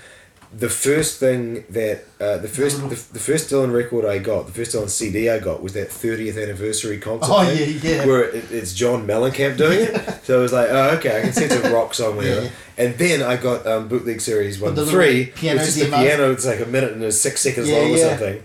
[0.54, 4.52] the first thing that uh, the first the, the first Dylan record I got, the
[4.52, 7.32] first Dylan CD I got was that 30th anniversary concert.
[7.32, 8.06] Oh, yeah, yeah.
[8.06, 9.94] Where it, it's John Mellencamp doing it.
[10.24, 12.42] so I was like, oh, okay, I can it's a rock song, whatever.
[12.42, 12.50] Yeah.
[12.76, 16.32] And then I got um, bootleg series one the three, piano which is the piano.
[16.32, 18.42] It's like a minute and it's six seconds Yeah, long or something.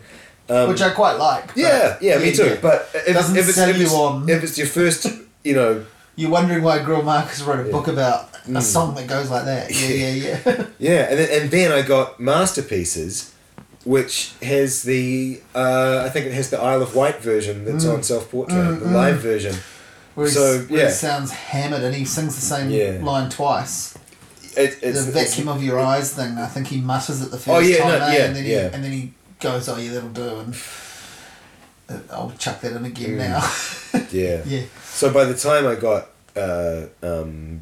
[0.50, 1.52] Um, which I quite like.
[1.58, 2.46] yeah, yeah, me too.
[2.46, 2.58] yeah.
[2.62, 5.08] But if, Doesn't if, it's, sell if, you on- if it's your first,
[5.44, 5.86] you know,
[6.16, 7.72] You're wondering why Greil Marcus wrote a Yeah.
[7.72, 8.30] book about.
[8.56, 9.72] A song that goes like that.
[9.72, 10.14] Yeah, yeah,
[10.46, 10.66] yeah.
[10.80, 13.34] Yeah, and then, and then I got masterpieces,
[13.84, 17.96] which has the uh, I think it has the Isle of Wight version that's Mm.
[17.96, 19.56] on Self Portrait, the live version.
[20.16, 20.86] Where, So, where yeah.
[20.88, 23.00] he sounds hammered and he sings the same Yeah.
[23.04, 23.96] line twice.
[24.56, 26.38] It, it's, the it's- vacuum of your eyes thing.
[26.40, 28.18] I think he mutters it the first Oh, yeah, time, no, eh?
[28.18, 28.70] yeah, and then he yeah.
[28.74, 30.56] and then he goes, "Oh yeah, that'll do," and
[31.90, 33.30] uh, I'll chuck that in again Mm.
[33.30, 34.02] now.
[34.12, 34.42] yeah.
[34.46, 37.62] yeah, So by the time I got uh, um,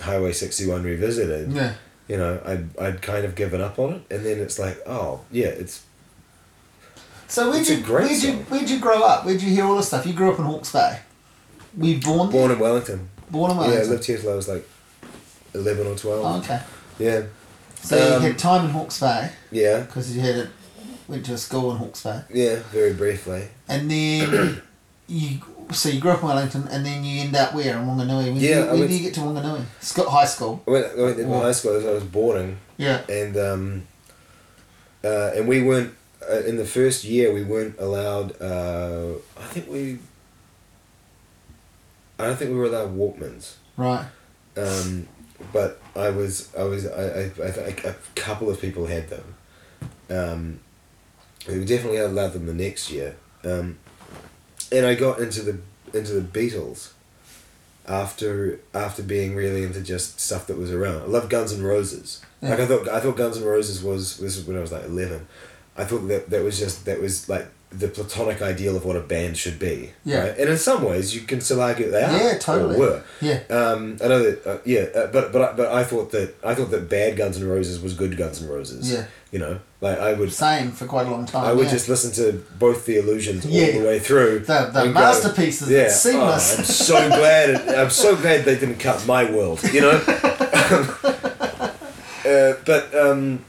[0.00, 1.74] Highway sixty one revisited, yeah.
[2.08, 5.20] you know, I'd I'd kind of given up on it, and then it's like, oh
[5.30, 5.82] yeah, it's
[7.26, 9.24] So where'd It's you where'd you where'd you grow up?
[9.24, 10.06] Where'd you hear all this stuff?
[10.06, 11.00] You grew up in Hawke's Bay.
[11.76, 12.40] Were you born there?
[12.40, 13.08] born in Wellington.
[13.30, 13.82] Born in Wellington.
[13.84, 14.66] Yeah, I lived here till I was like
[15.54, 16.24] eleven or twelve.
[16.24, 16.60] oh, okay.
[16.98, 17.22] Yeah,
[17.82, 20.50] So you Um, had time in Hawke's Bay yeah, because you had it,
[21.06, 22.56] went to a school in Hawke's Bay, yeah.
[22.72, 23.48] Very briefly.
[23.68, 24.62] and then
[25.06, 25.38] you.
[25.72, 28.24] So you grew up in Wellington, and then you end up where in Wanganui?
[28.32, 29.62] When Yeah, you, when went- do you get to Wanganui?
[29.80, 30.62] Scott high school.
[30.66, 31.72] I went, I went Or- high school.
[31.88, 32.56] I was boarding.
[32.78, 33.02] Yeah.
[33.08, 33.82] and um,
[35.04, 35.94] uh, and we weren't
[36.30, 38.40] uh, in the first year we weren't allowed.
[38.40, 39.98] Uh, I think we.
[42.18, 44.04] I don't think we were allowed Walkmans, Right.
[44.56, 45.06] um,
[45.52, 49.34] but I was I was I, I, I think a couple of people had them.
[50.10, 50.60] Um,
[51.46, 53.14] we definitely allowed them the next year,
[53.44, 53.78] um,
[54.72, 55.58] and I got into the
[55.98, 56.92] into the Beatles.
[57.86, 62.20] After after being really into just stuff that was around, I love Guns N' Roses.
[62.42, 62.50] Yeah.
[62.50, 64.84] Like I thought, I thought Guns N' Roses was this was when I was like
[64.84, 65.26] eleven.
[65.74, 69.00] I thought that that was just that was like the platonic ideal of what a
[69.00, 69.92] band should be.
[70.04, 70.20] Yeah.
[70.28, 70.38] Right?
[70.38, 72.12] And in some ways, you can still argue they are.
[72.12, 72.76] Yeah, totally.
[72.76, 73.02] Or were.
[73.22, 73.40] Yeah.
[73.48, 74.46] Um, I know that.
[74.46, 77.38] Uh, yeah, uh, but but I- but I thought that I thought that bad Guns
[77.40, 78.92] N' Roses was good Guns N' Roses.
[78.92, 79.06] Yeah.
[79.30, 80.32] You know, like I would.
[80.32, 81.44] Same for quite a long time.
[81.44, 81.72] I would yeah.
[81.72, 83.66] just listen to both the illusions Yeah.
[83.66, 84.38] all the way through.
[84.40, 86.54] The- the and go, masterpieces, it's seamless.
[86.54, 87.50] Oh, I'm so glad.
[87.50, 89.62] It, I'm so glad they didn't cut my world.
[89.72, 89.90] You know.
[92.28, 93.44] uh, but um,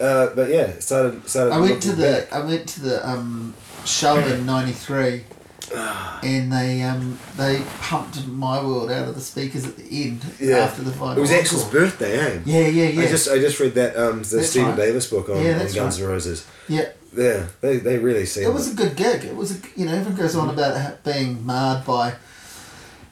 [0.00, 1.52] uh, but yeah, it started started.
[1.52, 2.32] I went to the back.
[2.32, 3.54] I went to the um,
[3.84, 5.24] show in '93,
[5.72, 10.58] and they um, they pumped My World out of the speakers at the end Yeah.
[10.58, 11.18] after the final.
[11.18, 12.40] It was Axl's birthday, eh?
[12.44, 13.02] Yeah, yeah, yeah.
[13.02, 14.76] I just I just read that um the That's Stephen right.
[14.76, 16.46] Davis book on, Yeah, on Guns N' Roses.
[16.68, 16.88] yeah.
[17.16, 19.24] Yeah, they they really seem It was a good gig.
[19.24, 22.14] It was a you know everyone goes on about it being marred by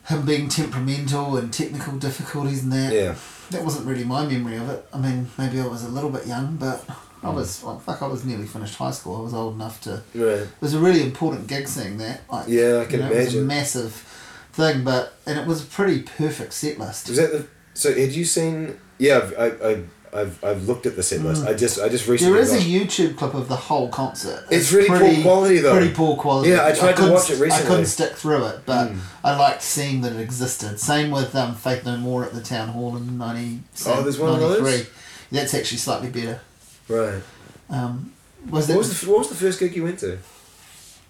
[0.09, 2.93] him being temperamental and technical difficulties and that.
[2.93, 3.15] yeah.
[3.51, 4.85] That wasn't really my memory of it.
[4.93, 6.85] I mean, maybe I was a little bit young, but
[7.23, 7.35] I Mm.
[7.35, 8.03] was well, fuck.
[8.03, 9.17] I was nearly finished high school.
[9.17, 10.03] I was old enough to.
[10.15, 10.39] Right.
[10.41, 12.23] It was a really important gig seeing that.
[12.31, 13.47] Like, Yeah, I can you know, It was a imagine.
[13.47, 14.05] massive
[14.53, 17.09] thing, but and it was a pretty perfect set list.
[17.09, 19.83] Was that the so had you seen yeah, I've I, I
[20.15, 21.47] I've I've looked at the set list.
[21.47, 22.45] I just I just recently Mm.
[22.47, 24.45] There is a YouTube clip of the whole concert.
[24.51, 25.73] It's really poor quality, though.
[25.79, 26.51] Pretty poor quality.
[26.51, 28.99] Yeah, I tried to couldn't watch it st- I couldn't stick through it, but Mm.
[29.25, 30.79] I liked seeing that it existed.
[30.81, 34.35] Same with um, Faith No More at the town hall in 90, Oh, there's one
[34.35, 34.61] of those?
[34.61, 34.87] 93.
[35.31, 36.41] That's actually slightly better.
[36.89, 37.23] Right.
[37.71, 38.13] Um,
[38.49, 40.19] was What was the What was the first gig you went to?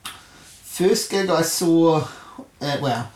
[0.05, 2.07] first gig I saw?
[2.61, 3.11] Uh, well,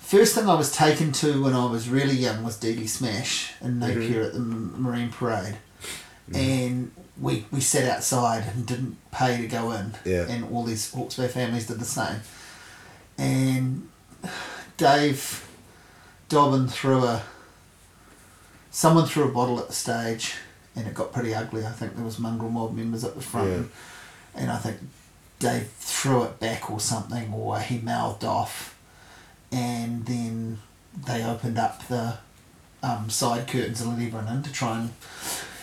[0.00, 3.78] first thing I was taken to when I was really young was DD Smash in
[3.78, 5.56] Napier at the M- Marine Parade,
[6.34, 10.26] and we we sat outside and didn't pay to go in, Yeah.
[10.28, 12.20] and all these Hawke's Bay families did the same,
[13.18, 13.88] and
[14.76, 15.46] Dave
[16.28, 17.22] Dobbyn threw a
[18.70, 20.34] someone threw a bottle at the stage,
[20.76, 21.64] and it got pretty ugly.
[21.66, 23.62] I think there was mongrel mob members at the front, Yeah.
[24.42, 24.76] and I think
[25.38, 28.76] Dave threw it back or something, or he mouthed off,
[29.52, 30.58] and then
[31.06, 32.18] they opened up the
[32.82, 34.90] um, side curtains and let everyone in to try and.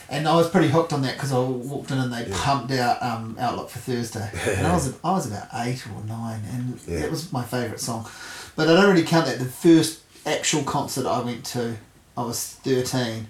[0.09, 2.35] And I was pretty hooked on that because I walked in and they Yeah.
[2.37, 6.41] pumped out um, Outlook for Thursday, and I was I was about eight or nine,
[6.51, 6.99] and Yeah.
[7.05, 8.07] it was my favourite song.
[8.55, 9.39] But I don't really count that.
[9.39, 11.77] The first actual concert I went to,
[12.15, 13.27] I was thirteen,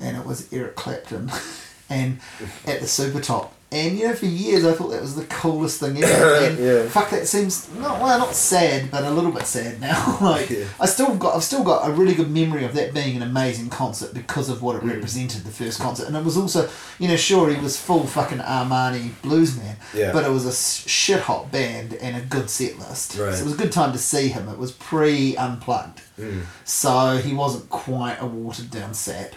[0.00, 1.30] and it was Eric Clapton,
[1.90, 2.18] and
[2.66, 3.52] at the Super Top.
[3.72, 6.34] And you know, for years I thought that was the coolest thing ever.
[6.46, 6.88] And Yeah.
[6.88, 10.18] fuck, that seems not well, not sad, but a little bit sad now.
[10.22, 10.66] like Yeah.
[10.78, 13.68] I still got, I've still got a really good memory of that being an amazing
[13.70, 14.94] concert because of what it Mm.
[14.94, 15.42] represented.
[15.44, 16.68] The first concert, and it was also,
[17.00, 20.12] you know, sure he was full fucking Armani bluesman, Yeah.
[20.12, 20.54] but it was a
[20.88, 23.16] shit hot band and a good set list.
[23.18, 23.34] Right.
[23.34, 24.48] So it was a good time to see him.
[24.48, 26.02] It was pre unplugged.
[26.20, 26.42] Mm.
[26.64, 29.32] So he wasn't quite a watered down sap.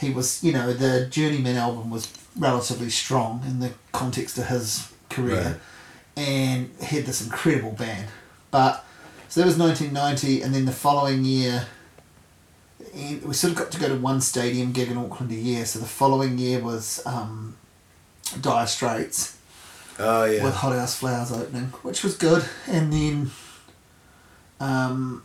[0.00, 4.92] He was, you know, the Journeyman album was relatively strong in the context of his
[5.08, 5.60] career
[6.16, 8.08] and he had this incredible band.
[8.50, 8.84] But,
[9.28, 11.66] so that was 1990, and then the following year,
[12.94, 15.64] we sort of got to go to one stadium gig in Auckland a year.
[15.66, 17.56] So the following year was um,
[18.40, 19.36] Dire Straits
[19.98, 20.44] Oh yeah.
[20.44, 22.44] with Hot House Flowers opening, which was good.
[22.66, 23.30] And then
[24.60, 25.22] um,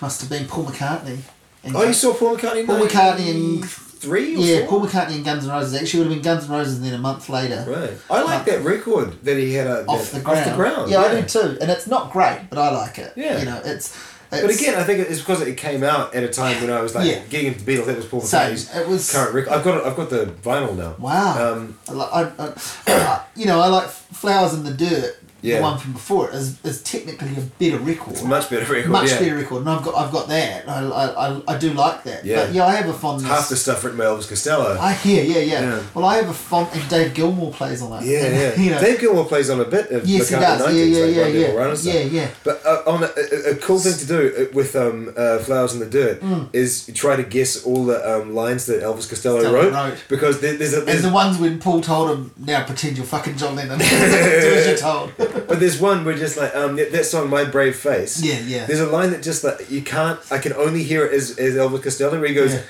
[0.00, 1.18] must have been Paul McCartney.
[1.64, 2.66] And oh, you saw Paul McCartney.
[2.66, 3.64] Paul McCartney and-
[4.00, 4.80] three or yeah, four?
[4.80, 5.74] Paul McCartney and Guns N' Roses.
[5.80, 7.92] Actually, would have been Guns N' Roses, and then a month later, Right.
[8.10, 10.38] I like that record that he had uh, off the ground.
[10.40, 10.90] Off the ground.
[10.90, 11.58] Yeah, I do too.
[11.60, 13.12] And it's not great, but I like it.
[13.16, 13.38] Yeah.
[13.38, 13.94] you know, it's.
[14.32, 16.80] it's But again, I think it's because it came out at a time when I
[16.80, 17.20] was like Yeah.
[17.28, 17.86] getting into Beatles.
[17.86, 18.52] That was Paul Same.
[18.54, 19.52] McCartney's It was- current record.
[19.52, 20.94] I've got it, I've got the vinyl now.
[20.98, 21.52] wow.
[21.52, 22.52] Um, I, li- I, I,
[22.88, 25.16] I- you know, I like Flowers in the Dirt.
[25.42, 25.56] Yeah.
[25.56, 28.12] The one from before it is, is technically a better record.
[28.12, 28.90] it's a much better record.
[28.90, 29.18] much yeah.
[29.18, 30.68] better record, and I've got I've got that.
[30.68, 32.24] I, I, I, I do like that.
[32.24, 32.44] Yeah.
[32.44, 33.30] But yeah, I have a fondness.
[33.30, 34.78] Half the stuff written by Elvis Costello.
[34.78, 35.82] I hear, yeah, yeah, Yeah.
[35.94, 38.06] Well, I have a fond, and Dave Gilmour plays on it.
[38.06, 38.64] yeah, and, yeah.
[38.64, 40.60] You know, Dave Gilmour plays on a bit of yes, he does.
[40.60, 41.52] 90s, Yeah, yeah, like yeah, yeah.
[41.52, 41.94] Run and stuff.
[41.94, 42.30] Yeah, yeah.
[42.44, 45.80] But uh, on a, a, cool thing to do uh, with um, uh, Flowers in
[45.80, 46.48] the Dirt Mm.
[46.52, 50.04] is you try to guess all the um, lines that Elvis Costello Costello wrote, wrote.
[50.08, 53.06] because there, there's a And there's, the ones when Paul told him, "Now pretend you're
[53.06, 55.12] fucking John Lennon." Do as you're told.
[55.48, 58.22] But there's one where just like um that that song My Brave Face.
[58.22, 58.66] Yeah, yeah.
[58.66, 60.20] There's a line that just like you can't.
[60.30, 62.54] I can only hear it as, as Elvis Costello where he goes.
[62.54, 62.62] Yeah.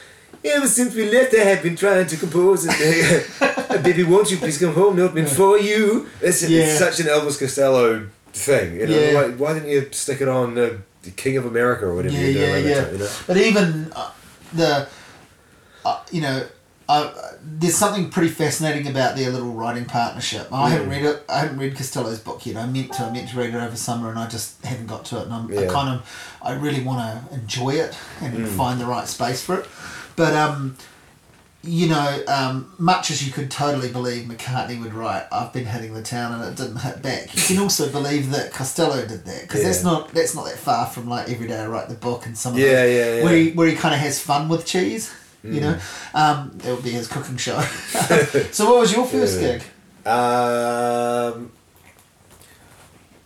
[0.43, 3.83] Ever since we left, I have been trying to compose it.
[3.85, 4.97] Baby, won't you please come home?
[4.97, 6.09] Not been for you.
[6.23, 6.63] It's, Yeah.
[6.63, 8.77] it's such an Elvis Costello thing.
[8.81, 9.15] You know, Yeah.
[9.15, 12.21] why, why didn't you stick it on uh, the King of America or whatever yeah,
[12.27, 12.85] you're doing yeah, yeah.
[12.85, 13.11] time, you know?
[13.27, 14.11] But even uh,
[14.55, 14.89] the,
[15.85, 16.47] uh, you know,
[16.91, 20.49] uh, there's something pretty fascinating about their little writing partnership.
[20.53, 20.91] I haven't Mm.
[20.91, 21.25] read it.
[21.29, 22.57] I haven't read Costello's book yet.
[22.57, 23.03] I meant to.
[23.05, 25.25] I meant to read it over summer, and I just haven't got to it.
[25.27, 28.57] And I'm I kind of, I really want to enjoy it and Mm.
[28.57, 29.67] find the right space for it.
[30.17, 30.77] But um,
[31.63, 35.93] you know, um, much as you could totally believe McCartney would write, "I've been hitting
[35.93, 39.43] the town and it didn't hit back." You can also believe that Costello did that
[39.43, 42.25] because that's not that's not that far from like every day I write the book
[42.27, 43.25] and some of Yeah, those- yeah, yeah.
[43.25, 45.11] where he where he kind of has fun with cheese.
[45.45, 45.55] Mm.
[45.55, 45.79] You know,
[46.15, 47.61] um, that would be his cooking show.
[48.53, 49.63] so, what was your first gig?
[50.07, 51.53] Um,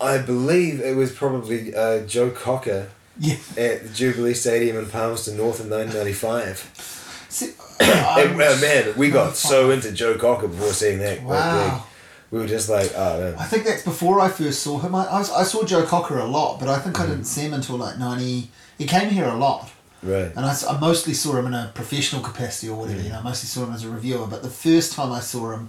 [0.00, 5.36] I believe it was probably uh, Joe Cocker Yeah, at the Jubilee Stadium in Palmerston
[5.36, 7.26] North in 1995.
[7.28, 11.22] See, And, uh, man, we got so into Joe Cocker before seeing that.
[11.22, 11.84] Wow.
[12.30, 13.34] We were just like, oh man.
[13.36, 14.94] I think that's before I first saw him.
[14.94, 17.08] I, I, I saw Joe Cocker a lot, but I think I Mm.
[17.10, 18.50] didn't see him until like ninety.
[18.78, 19.70] He came here a lot.
[20.04, 20.30] Right.
[20.36, 23.04] And I, I mostly saw him in a professional capacity or whatever, Mm.
[23.04, 24.26] you know, I mostly saw him as a reviewer.
[24.26, 25.68] But the first time I saw him,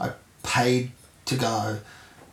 [0.00, 0.10] I
[0.42, 0.90] paid
[1.26, 1.78] to go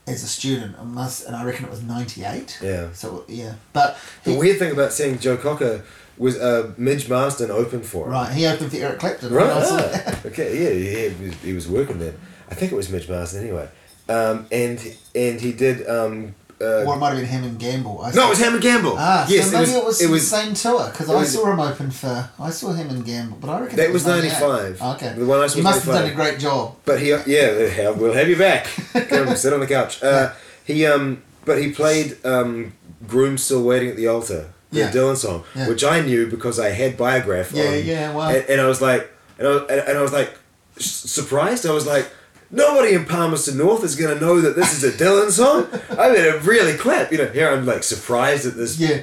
[0.07, 2.59] as a student, and, must, and I reckon it was 98.
[2.63, 2.91] Yeah.
[2.93, 3.53] So, yeah.
[3.73, 5.83] But, The weird thing about seeing Joe Cocker
[6.17, 8.11] was uh, Midge Marsden opened for him.
[8.11, 9.33] right, he opened for Eric Clapton.
[9.33, 9.49] Right.
[9.51, 10.49] Ah, okay.
[10.63, 10.69] Yeah.
[10.69, 11.09] Yeah.
[11.09, 12.17] He was, he was working then.
[12.49, 13.69] I think it was Midge Marsden anyway.
[14.09, 14.77] Um, and
[15.15, 15.87] and he did.
[15.87, 18.01] Um, uh, or it might have been him and Gamble.
[18.01, 18.95] I no, it was him and Gamble.
[18.97, 20.27] Ah, yes, so maybe it was, It the was.
[20.29, 22.29] same tour because I was- saw him open for.
[22.39, 24.31] I saw him and Gamble, but I reckon That it was 98.
[24.39, 24.81] 95.
[24.95, 26.75] Okay, The one I saw he must have done a great job.
[26.85, 28.65] But he, yeah, we'll have you back.
[29.09, 30.01] Come sit on the couch.
[30.03, 30.31] Uh,
[30.63, 32.73] he, um, but he played um,
[33.07, 34.91] "Groom Still Waiting at the Altar," the Yeah.
[34.91, 35.67] Dylan song, Yeah.
[35.67, 37.51] which I knew because I had Biograph.
[37.53, 38.29] Yeah, on, yeah, wow.
[38.29, 39.51] And, and I was like, and I,
[39.89, 40.31] and I was like,
[40.77, 41.65] surprised.
[41.65, 42.07] I was like,
[42.51, 45.67] nobody in Palmerston North is going to know that this is a Dylan song.
[45.97, 47.11] I mean, it really clapped.
[47.11, 49.01] You know, here I'm like surprised that this Yeah.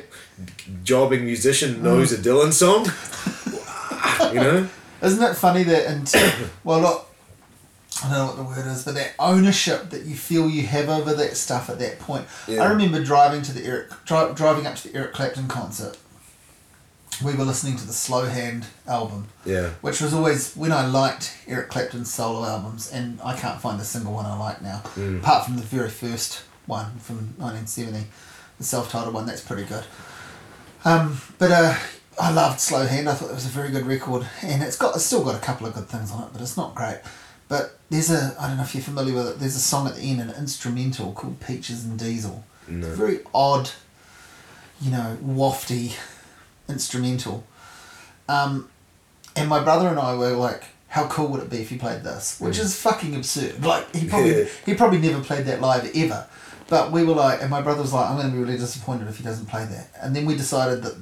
[0.85, 2.25] jobbing musician knows a uh-huh.
[2.25, 2.87] Dylan song.
[4.35, 4.69] you know?
[5.03, 7.09] Isn't it funny that until well look
[8.05, 10.89] I don't know what the word is, but that ownership that you feel you have
[10.89, 12.27] over that stuff at that point.
[12.47, 12.63] Yeah.
[12.63, 15.97] I remember driving to the Eric dri- driving up to the Eric Clapton concert.
[17.25, 19.71] We were listening to the Slow Hand album, Yeah.
[19.81, 23.85] which was always when I liked Eric Clapton's solo albums, and I can't find a
[23.85, 25.19] single one I like now, Mm.
[25.19, 28.07] apart from the very first one from nineteen seventy,
[28.59, 29.27] the self-titled one.
[29.27, 29.85] That's pretty good.
[30.85, 31.75] Um, but uh,
[32.21, 33.09] I loved Slow Hand.
[33.09, 35.39] I thought it was a very good record, and it's got it's still got a
[35.41, 36.99] couple of good things on it, but it's not great.
[37.49, 39.39] But there's a I don't know if you're familiar with it.
[39.41, 42.45] There's a song at the end, an instrumental called Peaches and Diesel.
[42.69, 42.95] No.
[42.95, 43.71] Very odd,
[44.81, 45.95] you know, wafty
[46.69, 47.45] instrumental.
[48.29, 48.69] Um,
[49.37, 52.03] and my brother and I were like, "How cool would it be if he played
[52.03, 53.65] this?" Which is fucking absurd.
[53.65, 54.45] Like he probably Yeah.
[54.67, 56.27] he probably never played that live ever.
[56.69, 59.09] But we were like, and my brother was like, "I'm going to be really disappointed
[59.09, 60.95] if he doesn't play that." And then we decided that,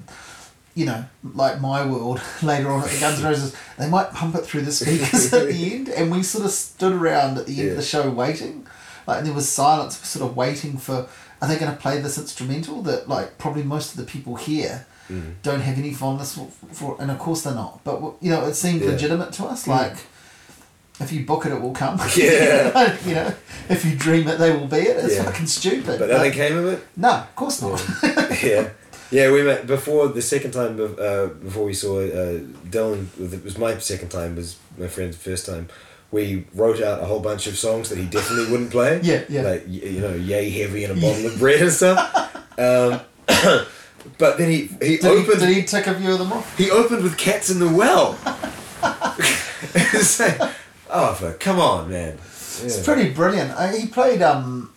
[0.74, 4.36] you know, like my world later on at the Guns N' Roses, they might pump
[4.36, 7.58] it through the speakers at the end, and we sort of stood around at the
[7.60, 8.66] end of the show waiting,
[9.08, 11.08] like and there was silence, sort of waiting for.
[11.42, 14.86] Are they going to play this instrumental that like probably most of the people here
[15.42, 17.82] don't have any fondness for, for and of course they're not.
[17.84, 18.90] But you know, it seemed Yeah.
[18.90, 19.66] legitimate to us.
[19.66, 19.96] Like,
[21.00, 21.98] if you book it, it will come.
[22.16, 22.96] Yeah.
[23.06, 23.34] you know,
[23.68, 25.04] if you dream it, they will be it.
[25.04, 25.24] It's Yeah.
[25.24, 25.98] fucking stupid.
[25.98, 26.86] But nothing came of it?
[26.96, 27.84] no, of course not.
[28.42, 28.70] yeah,
[29.10, 29.30] yeah.
[29.30, 30.80] We met before the second time.
[30.80, 34.36] Uh, before we saw uh, Dylan, it was my second time.
[34.36, 35.68] Was my friend's first time.
[36.12, 39.00] We wrote out a whole bunch of songs that he definitely wouldn't play.
[39.02, 39.42] Yeah, yeah.
[39.42, 41.98] Like you know, yay heavy and a bottle of bread and stuff.
[42.58, 43.00] Um,
[44.18, 46.56] but then he he Did he, opened did he take a few of them off?
[46.58, 48.18] he opened with cats in the well.
[49.74, 50.38] It's like,
[50.90, 52.14] oh, come on, man.
[52.14, 53.50] It's pretty brilliant.
[53.52, 54.22] Uh, he played.
[54.22, 54.72] um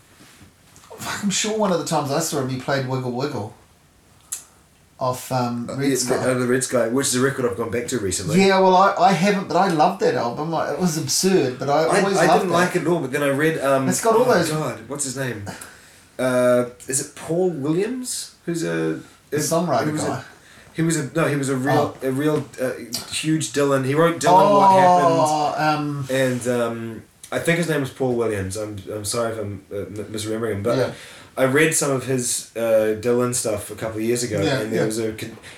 [1.24, 3.54] I'm sure one of the times I saw him, he played Wiggle Wiggle.
[5.00, 6.16] Off um, Red Yeah, Sky.
[6.16, 8.46] uh, the Red Sky, which is a record I've gone back to recently.
[8.46, 10.50] Yeah, well, I, I haven't, but I loved that album.
[10.54, 12.58] It was absurd, but I I, always I loved didn't it.
[12.58, 13.60] like it at all, but then I read.
[13.60, 15.50] Um, It's got all oh those- God, what's his name?
[16.18, 18.36] Uh, is it Paul Williams?
[18.46, 19.00] Who's a,
[19.32, 20.20] a songwriter he was guy.
[20.20, 20.24] A,
[20.76, 21.28] he was a no.
[21.28, 22.08] He was a real Oh.
[22.08, 22.72] a real uh,
[23.12, 23.86] huge Dylan.
[23.86, 24.54] He wrote Dylan.
[24.54, 25.20] What happened?
[25.20, 28.56] Oh, um, And um, I think his name was Paul Williams.
[28.58, 29.76] I'm, I'm sorry if I'm uh,
[30.12, 30.94] misremembering him, but Yeah.
[31.38, 34.72] I read some of his uh, Dylan stuff a couple of years ago, Yeah, and
[34.72, 34.86] there yeah.
[34.86, 35.16] was a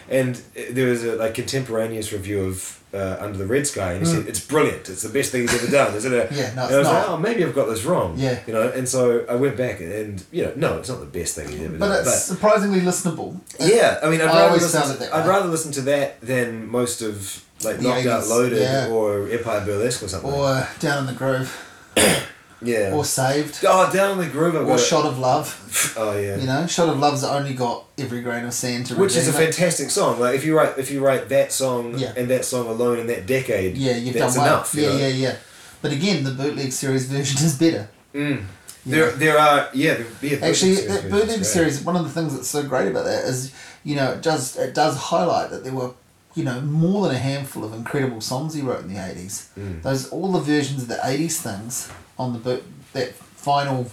[0.10, 0.36] and
[0.72, 4.28] there was a like contemporaneous review of uh, Under the Red Sky, and he said
[4.28, 4.90] it's brilliant.
[4.90, 6.30] It's the best thing he's ever done, isn't it?
[6.30, 6.38] Mm.
[6.42, 8.16] Yeah, no, and I was it's like, oh, maybe I've got this wrong.
[8.18, 8.40] Yeah.
[8.48, 11.36] you know, and so I went back and you know, no, it's not the best
[11.36, 11.80] thing he's ever done.
[11.80, 13.40] but done, it's surprisingly listenable.
[13.60, 14.82] yeah, I mean, I'd I rather listen.
[14.82, 18.62] To, that I'd rather listen to that than most of like The Knocked Out Loaded
[18.62, 18.90] yeah.
[18.90, 20.32] or Empire Burlesque or something.
[20.32, 21.68] Or Down in the Groove.
[22.62, 22.94] yeah.
[22.94, 23.64] Or Saved.
[23.68, 24.56] oh, down in the groove.
[24.56, 24.84] I've Or got it.
[24.84, 25.94] Shot of Love.
[25.98, 26.38] Oh yeah.
[26.38, 29.32] You know, Shot of Love's only got every grain of sand to Which is a
[29.32, 29.46] it.
[29.46, 30.20] fantastic song.
[30.20, 32.14] Like if you write if you write that song Yeah.
[32.16, 34.56] and that song alone in that decade, Yeah, you've that's done well.
[34.58, 34.76] enough.
[34.76, 34.98] you yeah, know?
[34.98, 35.36] yeah, yeah.
[35.82, 37.90] But again, the bootleg series version is better.
[38.14, 38.44] Mm.
[38.86, 39.12] There, know.
[39.16, 39.94] there are yeah.
[39.96, 42.88] The, yeah the Actually, that series bootleg series, one of the things that's so great
[42.88, 45.92] about that is, you know, it does it does highlight that there were,
[46.36, 49.50] you know, more than a handful of incredible songs he wrote in the eighties.
[49.58, 49.82] Mm.
[49.84, 52.64] Those all the versions of the eighties things on the boot
[52.94, 53.90] that final,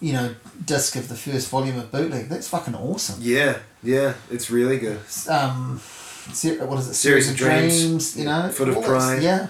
[0.00, 0.34] you know,
[0.64, 2.28] disc of the first volume of bootleg.
[2.28, 3.16] That's fucking awesome.
[3.20, 5.00] Yeah, yeah, it's really good.
[5.28, 6.94] Um, what is it?
[6.94, 9.22] Series of Dreams, You know, Foot of Pride.
[9.22, 9.48] Yeah,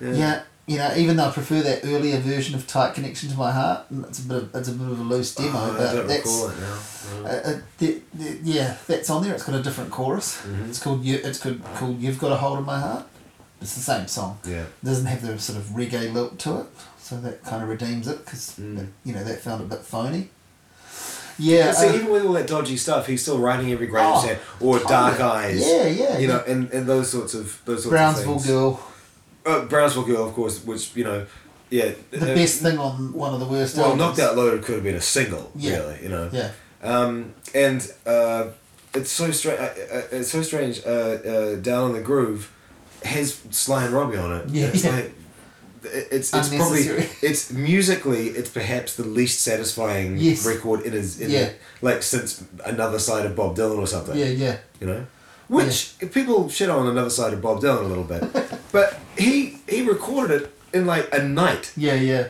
[0.00, 0.12] Yeah.
[0.12, 0.42] yeah.
[0.66, 3.86] You know, even though I prefer that earlier version of "Tight Connection to My Heart,"
[4.08, 6.42] it's a bit of it's a bit of a loose demo, Oh, I but that's
[6.42, 7.24] now.
[7.24, 9.34] uh, uh, the, the, yeah, that's on there.
[9.34, 10.36] It's got a different chorus.
[10.36, 10.70] Mm-hmm.
[10.70, 11.18] It's called you.
[11.24, 13.04] It's called, called "You've Got a Hold of My Heart."
[13.60, 14.38] It's the same song.
[14.46, 14.60] Yeah.
[14.62, 16.66] It doesn't have the sort of reggae lilt to it,
[17.10, 18.86] so that kind of redeems it because Mm.
[19.04, 20.30] you know that felt a bit phony.
[21.38, 24.30] Yeah, see, uh, even with all that dodgy stuff, he's still writing every grain Oh,
[24.30, 25.20] of or Dark.
[25.20, 25.66] Eyes.
[25.66, 28.46] Yeah, yeah, You know, and, and those sorts of those sorts of Brownsville things.
[28.46, 28.80] Girl,
[29.46, 31.24] Uh, Brownsville Girl, of course, which you know,
[31.70, 31.92] yeah.
[32.10, 33.76] the uh, best thing on one of the worst.
[33.76, 34.00] Well, albums.
[34.18, 35.78] Knocked Out Loaded could have been a single, Yeah.
[35.78, 35.98] really.
[36.02, 36.28] You know.
[36.30, 36.50] Yeah,
[36.82, 38.48] Um, and uh,
[38.94, 39.58] it's so strange.
[39.60, 39.64] Uh,
[39.96, 40.82] uh, it's so strange.
[40.84, 42.50] Uh, uh, Down in the Groove
[43.02, 44.48] has Sly and Robbie on it.
[44.50, 45.14] Yeah, It's like
[45.84, 46.82] it's it's probably
[47.22, 50.44] it's musically it's perhaps the least satisfying Yes.
[50.46, 51.44] record in his in Yeah.
[51.44, 51.52] the,
[51.82, 54.16] like since another side of Bob Dylan or something.
[54.16, 54.56] yeah, yeah.
[54.80, 55.06] You know,
[55.48, 58.22] which people shit on another side of Bob Dylan a little bit,
[58.72, 62.28] but he he recorded it in like a night, Yeah, yeah.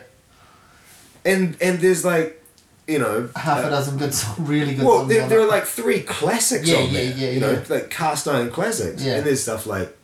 [1.25, 2.41] and and there's like,
[2.87, 5.09] you know, Half uh, a dozen good, song, really good well, songs.
[5.09, 7.17] there, there are like three classics Yeah, on yeah, there.
[7.17, 7.63] yeah, you know, yeah.
[7.69, 9.03] like cast iron classics.
[9.03, 9.17] Yeah.
[9.17, 9.95] And there's stuff like,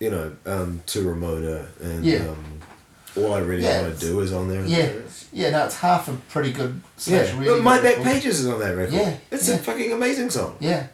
[0.00, 2.26] you know, um, to Ramona and Yeah.
[2.28, 2.51] um,
[3.16, 4.64] all I really Yeah, want to do is on there.
[4.64, 4.92] Yeah,
[5.32, 7.96] yeah, no, it's half a pretty good Yeah, really But My Back.
[8.02, 8.94] Pages is on that record.
[8.94, 9.56] Yeah, It's yeah.
[9.56, 10.56] a fucking amazing song.
[10.60, 10.86] Yeah,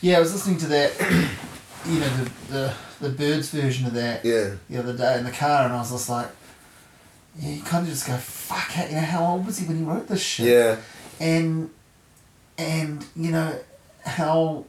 [0.00, 0.92] yeah, I was listening to that,
[1.88, 4.50] you know, the the the Byrds version of that Yeah.
[4.68, 6.28] the other day in the car, and I was just like,
[7.38, 9.82] yeah, you kind of just go, fuck, you know, how old was he when he
[9.84, 10.46] wrote this shit?
[10.46, 10.76] Yeah.
[11.18, 11.70] and
[12.58, 13.58] and you know
[14.04, 14.64] how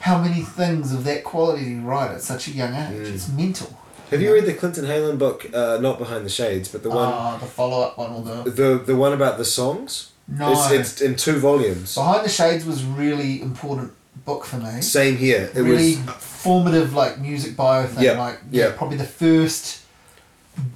[0.00, 3.06] how many things of that quality do you write at such a young age?
[3.08, 3.14] Mm.
[3.14, 3.78] It's mental.
[4.12, 7.08] Have you read the Clinton Heylin book, uh, not Behind the Shades, but the one
[7.08, 10.10] Ah, the follow up one or the the the one about the songs?
[10.28, 10.52] no.
[10.52, 11.94] It's, it's in two volumes.
[11.94, 13.92] Behind the Shades was really important
[14.24, 14.80] book for me.
[14.82, 15.50] Same here.
[15.54, 18.04] It really was formative, like music bio thing.
[18.04, 18.72] Yeah, Like yeah, yeah.
[18.76, 19.80] probably the first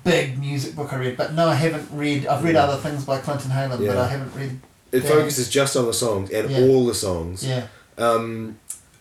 [0.04, 1.16] big music book I read.
[1.16, 2.26] But no, I haven't read.
[2.26, 2.64] I've read Yeah.
[2.64, 4.00] other things by Clinton Heylin, but Yeah.
[4.02, 4.58] I haven't read.
[4.92, 6.60] it focuses just on the songs and Yeah.
[6.62, 7.44] all the songs.
[7.44, 7.66] Yeah,
[7.98, 8.58] Um,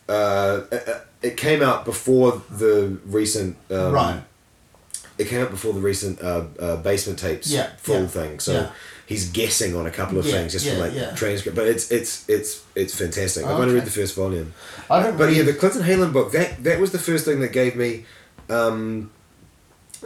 [0.08, 3.56] uh, it- it came out before the recent.
[3.70, 4.22] Um, right.
[5.18, 8.38] It came out before the recent uh, uh, basement tapes Yeah, full yeah, thing.
[8.38, 8.70] So yeah.
[9.06, 11.56] he's guessing on a couple of things just from like transcript.
[11.56, 13.44] But it's it's it's it's fantastic.
[13.44, 14.52] I've Oh, only read the first volume.
[14.90, 15.16] I don't.
[15.16, 17.74] But read, yeah, the Clinton Heylin book that that was the first thing that gave
[17.76, 18.04] me,
[18.50, 19.10] um,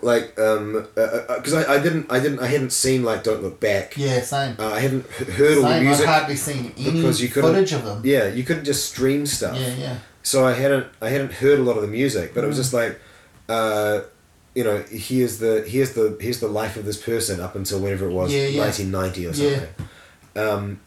[0.03, 3.97] like um, because I, I didn't I didn't I hadn't seen like Don't Look Back.
[3.97, 4.57] yeah, same.
[4.59, 5.85] Uh, I hadn't heard all the Same.
[5.85, 6.09] music.
[6.09, 8.03] I've hardly seen any because you footage of them.
[8.05, 9.57] Yeah, you couldn't just stream stuff.
[9.59, 9.97] Yeah, yeah.
[10.23, 12.61] So I hadn't I hadn't heard a lot of the music, but it was Mm.
[12.61, 13.01] just like,
[13.49, 14.01] uh,
[14.55, 18.09] you know, here's the here's the here's the life of this person up until whenever
[18.09, 18.65] it was Yeah, yeah.
[18.65, 19.35] nineteen ninety or Yeah.
[19.35, 19.69] something.
[20.37, 20.81] Um,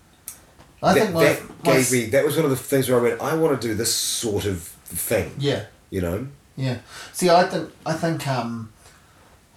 [0.81, 2.99] I that, think my, that my gave me that was one of the things where
[2.99, 5.31] I went, I want to do this sort of thing.
[5.39, 6.27] yeah, You know.
[6.57, 6.79] yeah.
[7.13, 8.71] See, I think I think um,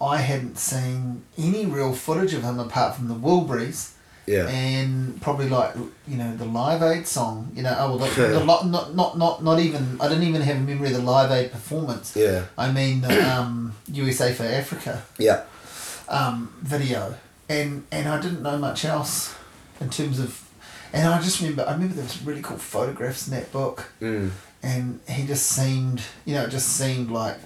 [0.01, 3.93] I hadn't seen any real footage of him apart from the Wilburys.
[4.29, 4.49] Yeah.
[4.49, 5.77] and probably like
[6.09, 7.53] you know the Live Aid song.
[7.55, 9.99] You know, oh well, the, the not not not not even.
[10.01, 12.17] I didn't even have a memory of the Live Aid performance.
[12.17, 12.47] Yeah.
[12.59, 15.45] I mean the um, USA for Africa Yeah.
[16.09, 17.15] um, video,
[17.49, 19.33] and and I didn't know much else
[19.81, 20.43] in terms of.
[20.93, 24.31] And I just remember, I remember there was really cool photographs in that book, Mm.
[24.63, 27.39] and he just seemed, you know, it just seemed like,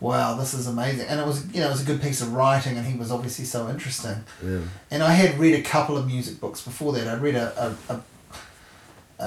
[0.00, 1.06] wow, this is amazing.
[1.08, 3.10] And it was, you know, it was a good piece of writing, and he was
[3.10, 4.24] obviously so interesting.
[4.44, 4.60] Yeah.
[4.90, 7.08] And I had read a couple of music books before that.
[7.08, 7.94] I'd read a, a,
[9.22, 9.24] a,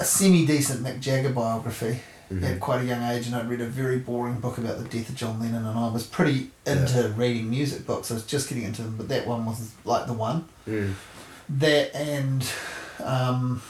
[0.00, 2.00] a, semi decent Mick Jagger biography
[2.32, 2.44] Mhm.
[2.44, 5.10] at quite a young age, and I'd read a very boring book about the death
[5.10, 8.10] of John Lennon, and I was pretty into reading music books.
[8.10, 10.46] I was just getting into them, but that one was like the one.
[10.66, 10.94] Mm.
[11.58, 12.46] That and
[13.04, 13.60] um,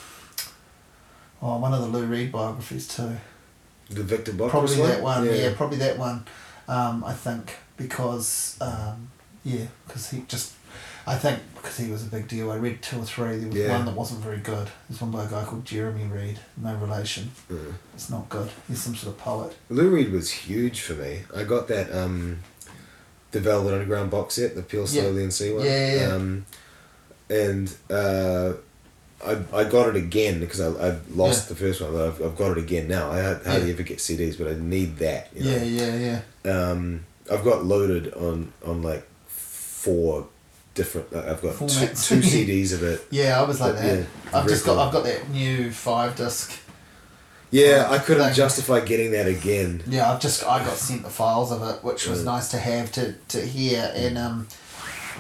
[1.40, 3.16] oh, one of the Lou Reed biographies too.
[3.94, 5.24] The Victor Bockris Probably that one.
[5.26, 6.24] Yeah, probably that one.
[6.68, 9.10] Um, I think because um,
[9.44, 10.54] yeah, because he just.
[11.04, 12.52] I think because he was a big deal.
[12.52, 13.38] I read two or three.
[13.38, 13.76] There was Yeah.
[13.76, 14.68] one that wasn't very good.
[14.88, 16.38] There's one by a guy called Jeremy Reed.
[16.56, 17.32] No relation.
[17.50, 17.74] Mm.
[17.94, 18.48] It's not good.
[18.68, 19.56] He's some sort of poet.
[19.68, 21.22] Lou Reed was huge for me.
[21.34, 22.38] I got that um,
[23.32, 25.02] the Velvet Underground box set, the Peel Yeah.
[25.02, 25.64] Slowly and See one.
[25.64, 26.14] Yeah, yeah, yeah.
[26.14, 26.46] Um,
[27.28, 28.52] and uh,
[29.24, 31.48] I, I got it again because I, I lost Yeah.
[31.50, 33.10] the first one, but I've, I've got it again now.
[33.10, 33.72] I hardly Yeah.
[33.74, 35.28] ever get CDs, but I need that.
[35.34, 35.64] You Yeah, know?
[35.64, 36.70] yeah, yeah.
[36.70, 40.26] Um, I've got loaded on, on like four
[40.74, 41.08] different.
[41.14, 43.06] uh, I've got two, two CDs of it.
[43.10, 43.98] Yeah, I was like But, that.
[43.98, 44.04] yeah,
[44.34, 44.80] I've just got cool.
[44.80, 46.58] I've got that new five disc.
[47.50, 48.34] Yeah, I couldn't Thing.
[48.34, 49.82] justify getting that again.
[49.86, 52.24] Yeah, I've just I got sent the files of it, which was Yeah.
[52.32, 54.48] nice to have to, to hear and um,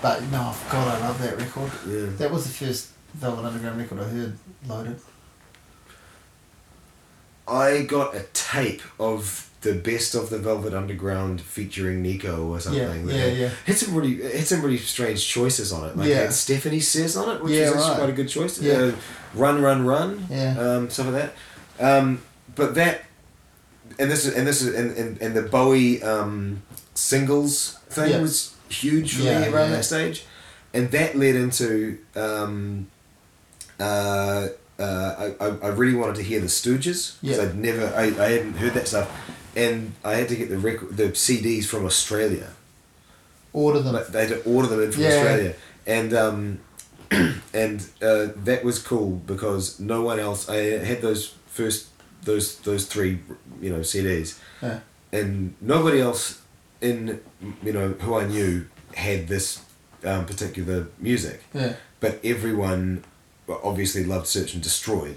[0.00, 1.70] but no, God, I love that record.
[1.86, 2.06] Yeah.
[2.16, 5.00] That was the first Velvet Underground record I heard loaded.
[7.46, 13.08] I got a tape of the best of the Velvet Underground featuring Nico or something.
[13.08, 13.26] yeah, yeah.
[13.26, 13.50] yeah.
[13.66, 15.96] Had some really it had some really strange choices on it.
[15.96, 16.30] Like Yeah.
[16.30, 17.96] Stephanie says on it, which Yeah, is actually right.
[17.98, 18.60] quite a good choice.
[18.60, 18.74] Yeah.
[18.74, 18.92] Uh,
[19.34, 20.26] run, run, run.
[20.30, 20.58] Yeah.
[20.58, 21.32] Um, some of that.
[21.80, 22.22] Um,
[22.54, 23.02] but that
[23.98, 26.62] and this is and this is and, and, and the Bowie um,
[26.94, 28.20] singles thing Yeah.
[28.20, 29.76] was huge for Yeah, me around yeah.
[29.76, 30.24] that stage,
[30.72, 31.98] and that led into.
[32.16, 32.86] Um,
[33.82, 34.48] uh,
[34.78, 37.42] uh, I, I, really wanted to hear the Stooges because Yeah.
[37.44, 39.08] I'd never I, I hadn't heard that stuff,
[39.56, 42.48] and I had to get the record the CDs from Australia.
[43.52, 43.94] Order them.
[43.94, 45.08] Like, they had to order them in from Yeah.
[45.16, 45.54] Australia,
[45.86, 46.58] and um,
[47.62, 50.48] and uh, that was cool because no one else.
[50.48, 50.56] I
[50.90, 51.88] had those first
[52.24, 53.18] those those three
[53.60, 54.78] you know CDs, Yeah.
[55.12, 56.40] and nobody else
[56.80, 57.20] in
[57.62, 59.60] you know who I knew had this
[60.04, 61.74] um, particular music, Yeah.
[62.00, 63.04] but everyone
[63.48, 65.14] obviously loved Search and Destroy,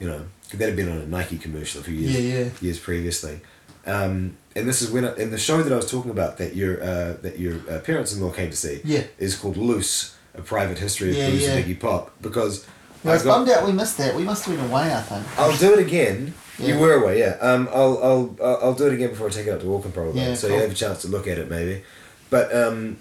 [0.00, 0.22] you know
[0.54, 2.48] that had been on a Nike commercial a few years Yeah, yeah.
[2.60, 3.40] years previously.
[3.86, 6.54] Um, and this is when I, and the show that I was talking about that
[6.56, 9.04] your uh, that your uh, parents-in-law came to see Yeah.
[9.18, 11.52] is called Loose: A Private History of Yeah, Blues yeah.
[11.54, 12.66] and Iggy Pop because
[13.04, 14.14] I was got- bummed out we missed that.
[14.16, 15.38] We must have been away, I think.
[15.38, 16.34] I'll do it again.
[16.58, 16.68] Yeah.
[16.74, 17.36] You were away, yeah.
[17.42, 19.92] Um, I'll, I'll, I'll I'll do it again before I take it up to Walking
[19.92, 20.20] probably.
[20.20, 20.56] Yeah, so cool.
[20.56, 21.82] you have a chance to look at it maybe.
[22.30, 22.96] But um,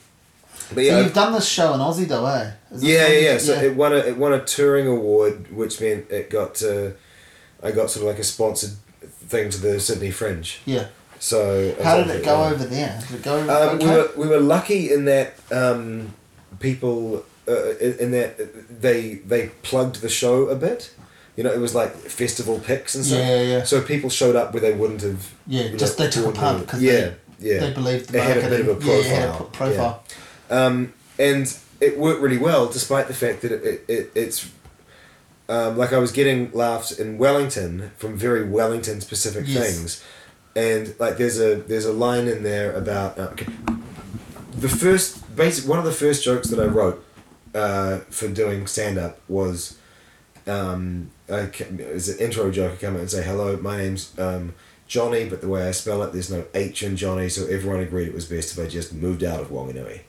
[0.74, 2.52] but So you've done this show in Aussie though, eh?
[2.78, 3.38] Yeah, yeah, yeah.
[3.38, 6.92] So it won a it won a touring award, which meant it got uh,
[7.64, 8.72] I got sort of like a sponsored
[9.28, 10.60] thing to the Sydney Fringe.
[10.66, 10.88] yeah.
[11.18, 12.52] So How did it go yeah.
[12.54, 13.00] over there?
[13.08, 13.86] Did it go Um, okay?
[13.86, 16.14] we were we were lucky in that um,
[16.60, 20.94] people uh, in, in that they they plugged the show a bit.
[21.38, 23.20] You know, it was like festival picks and stuff.
[23.20, 23.64] Yeah, yeah.
[23.64, 25.32] So people showed up where they wouldn't have.
[25.48, 27.60] Yeah, you know, just they took a pub because yeah, they, yeah.
[27.60, 29.68] they believed the It had a bit of a Yeah, it had a profile, pro-
[29.68, 30.04] profile.
[30.50, 34.52] Um, and it worked really well, despite the fact that it, it, it it's
[35.50, 39.64] um, like I was getting laughs in Wellington from very Wellington specific Yes.
[39.78, 40.04] things,
[40.56, 43.48] and like there's a there's a line in there about uh, okay,
[44.58, 47.04] the first basic one of the first jokes that I wrote
[47.54, 49.78] uh, for doing stand up was
[50.48, 51.80] um, I ca- an
[52.20, 52.74] intro joke.
[52.74, 54.54] I come out and say hello, my name's um,
[54.88, 58.08] Johnny, but the way I spell it, there's no H in Johnny, so everyone agreed
[58.08, 60.02] it was best if I just moved out of Wanganui.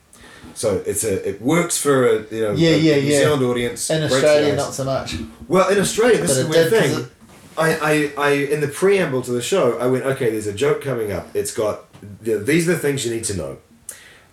[0.55, 3.19] So it's a it works for a you know Yeah, a yeah, New yeah.
[3.21, 3.91] Zealand audience.
[3.91, 5.17] In Australia, not so much.
[5.49, 7.01] Well, in Australia, this But is the weird thing.
[7.01, 7.11] it-
[7.59, 10.83] I, I, I, in the preamble to the show, I went, okay, there's a joke
[10.83, 11.35] coming up.
[11.35, 11.87] It's got,
[12.23, 13.57] you know, these are the things you need to know.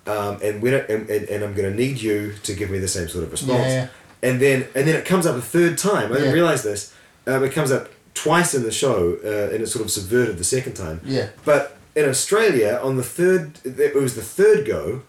[0.06, 2.80] Um, and, when it, and, and, and I'm going to need you to give me
[2.80, 3.70] the same sort of response.
[3.72, 3.88] Yeah.
[4.22, 6.12] And then and then it comes up a third time.
[6.12, 6.94] I didn't realize this.
[7.26, 10.44] Um, it comes up twice in the show, uh, and it sort of subverted the
[10.44, 11.00] second time.
[11.06, 11.30] Yeah.
[11.46, 15.04] But in Australia, on the third, it was the third go,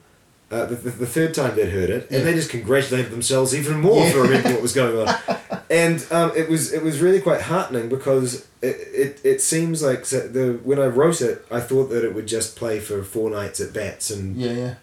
[0.54, 2.18] uh, the, the, the third time they'd heard it, Yeah.
[2.18, 4.12] and they just congratulated themselves even more Yeah.
[4.12, 5.14] for remembering what was going on.
[5.70, 10.04] And um, it was it was really quite heartening because it, it, it seems like
[10.04, 13.30] so the when I wrote it, I thought that it would just play for four
[13.30, 14.74] nights at bats and Yeah, yeah.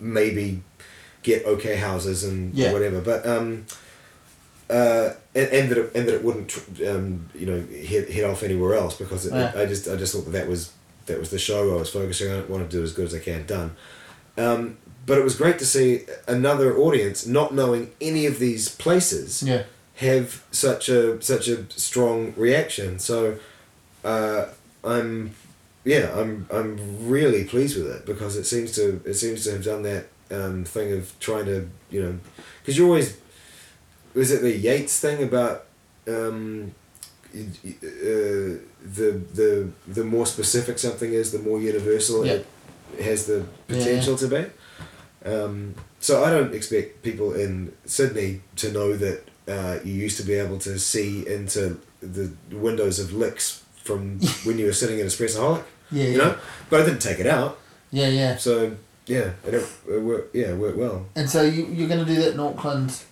[0.00, 0.62] maybe
[1.22, 2.72] get okay houses and Yeah.
[2.72, 3.00] whatever.
[3.02, 3.66] But um,
[4.68, 8.24] uh, and, and that it, and that it wouldn't tr- um, you know head, head
[8.24, 9.52] off anywhere else because it, Yeah.
[9.54, 10.72] I just I just thought that that was
[11.06, 12.38] that was the show I was focusing on.
[12.38, 13.72] I wanted to do as good as I can done.
[14.38, 19.42] Um, but it was great to see another audience not knowing any of these places
[19.42, 19.62] Yeah.
[19.96, 22.98] have such a such a strong reaction.
[22.98, 23.36] So
[24.04, 24.46] uh,
[24.84, 25.34] I'm
[25.84, 29.64] yeah I'm I'm really pleased with it because it seems to it seems to have
[29.64, 32.18] done that um, thing of trying to you know
[32.60, 33.16] because you're always
[34.14, 35.66] was it the Yates thing about
[36.08, 36.72] um,
[37.34, 37.38] uh,
[38.82, 42.38] the the the more specific something is the more universal Yeah.
[42.98, 44.44] it has the Yeah, potential to be.
[45.24, 50.22] Um, so I don't expect people in Sydney to know that uh, you used to
[50.22, 55.06] be able to see into the windows of licks from when you were sitting in
[55.06, 55.62] Espressoholic.
[55.90, 56.16] Yeah, You yeah.
[56.18, 56.36] know,
[56.70, 57.58] but I didn't take it out.
[57.90, 58.36] Yeah, yeah.
[58.36, 58.76] So
[59.06, 59.54] yeah, it,
[59.88, 60.34] it worked.
[60.34, 61.06] Yeah, it worked well.
[61.16, 63.02] And so you, you're going to do that in Auckland,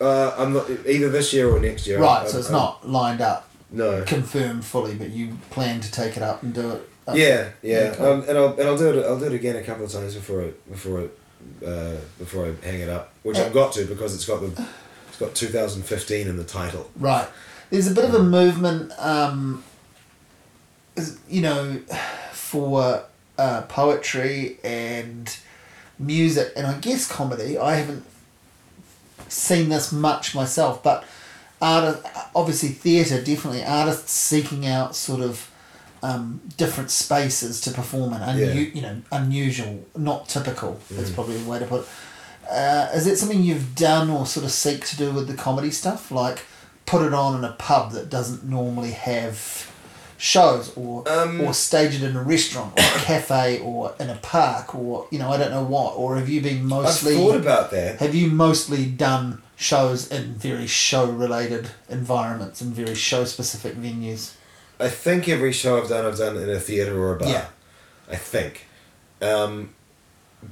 [0.00, 1.98] Uh, I'm not either this year or next year.
[2.00, 2.22] right?
[2.24, 4.02] I- so it's I- not lined up, No.
[4.04, 6.88] confirmed fully, but you plan to take it up and do it.
[7.12, 9.04] Yeah, yeah, um, and I'll and I'll do it.
[9.04, 11.08] I'll do it again a couple of times before it before I
[11.64, 14.66] uh, before I hang it up, which I've got to because it's got the
[15.08, 16.90] it's got 2015 in the title.
[16.96, 17.28] Right.
[17.70, 19.64] There's a bit of a movement, um,
[21.28, 21.78] you know,
[22.32, 23.04] for
[23.38, 25.36] uh, poetry and
[25.98, 27.58] music, and I guess comedy.
[27.58, 28.04] I haven't
[29.28, 31.04] seen this much myself, but
[31.60, 32.04] art,
[32.34, 35.50] obviously theatre, definitely artists seeking out sort of
[36.08, 38.70] um, different spaces to perform in, unu- Yeah.
[38.76, 40.78] you know, unusual, not typical.
[40.90, 41.86] That's probably the way to put it.
[42.50, 45.70] Uh, is that something you've done or sort of seek to do with the comedy
[45.70, 46.10] stuff?
[46.10, 46.38] Like
[46.86, 49.36] put it on in a pub that doesn't normally have
[50.18, 54.16] shows or Um, or stage it in a restaurant or a cafe or in a
[54.16, 57.36] park or you know I don't know what or have you been mostly I've thought
[57.36, 57.98] about that.
[57.98, 64.32] have you mostly done shows in very show related environments and very show specific venues
[64.80, 67.28] I think every show I've done, I've done in a theatre or a bar.
[67.28, 67.46] Yeah.
[68.10, 68.66] I think.
[69.22, 69.70] Um,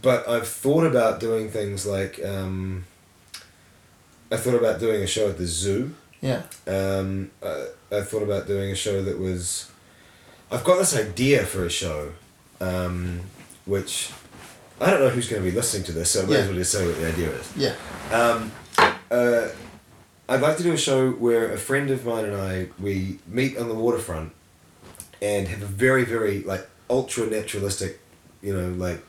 [0.00, 2.84] but I've thought about doing things like um,
[4.30, 5.94] I thought about doing a show at the zoo.
[6.22, 9.70] yeah Um, I, I thought about doing a show that was.
[10.50, 12.12] I've got this idea for a show,
[12.60, 13.20] um,
[13.66, 14.10] which
[14.80, 16.38] I don't know who's going to be listening to this, so I might Yeah.
[16.40, 17.52] as well just say what the idea is.
[17.56, 17.74] yeah
[18.12, 18.52] Um,
[19.10, 19.48] uh,
[20.32, 23.58] I'd like to do a show where a friend of mine and I we meet
[23.58, 24.32] on the waterfront
[25.20, 28.00] and have a very very like ultra naturalistic,
[28.40, 29.04] you know, like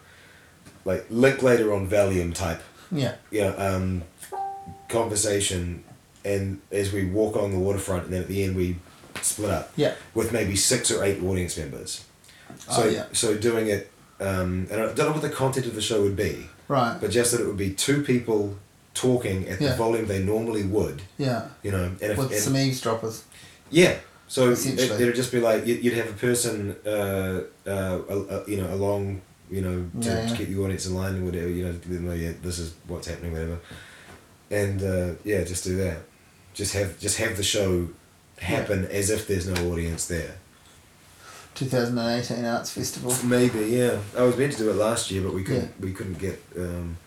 [0.84, 3.16] like Linklater on Valium type, yeah.
[3.32, 4.04] you know, um,
[4.90, 5.86] conversation,
[6.26, 8.76] and as we walk along the waterfront, and then at the end we
[9.22, 9.94] split up yeah.
[10.14, 12.04] with maybe six or eight audience members.
[12.70, 13.06] Oh, So yeah.
[13.14, 13.90] so doing it,
[14.20, 16.50] um, and I don't know what the content of the show would be.
[16.68, 16.98] Right.
[17.00, 18.58] But just that it would be two people
[18.94, 19.70] talking at Yeah.
[19.72, 21.02] the volume they normally would.
[21.18, 21.48] Yeah.
[21.64, 23.24] You know, and if With and- some eavesdroppers.
[23.72, 23.96] yeah.
[24.28, 28.74] So it, it'd just be like you- you'd have a person, uh, uh, you know,
[28.74, 29.22] along,
[29.52, 30.30] you know, to, Yeah, yeah.
[30.30, 31.50] to keep the audience in line and whatever.
[31.50, 33.60] You know, to let them know, yeah, this is what's happening, whatever.
[34.50, 35.98] And uh, yeah, just do that.
[36.54, 37.90] Just have just have the show
[38.38, 40.36] happen as if there's no audience there.
[41.56, 43.16] 2018 Arts Festival.
[43.24, 43.98] Maybe, yeah.
[44.18, 45.80] I was meant to do it last year, but we couldn't.
[45.80, 46.42] We couldn't get.
[46.58, 46.98] Um,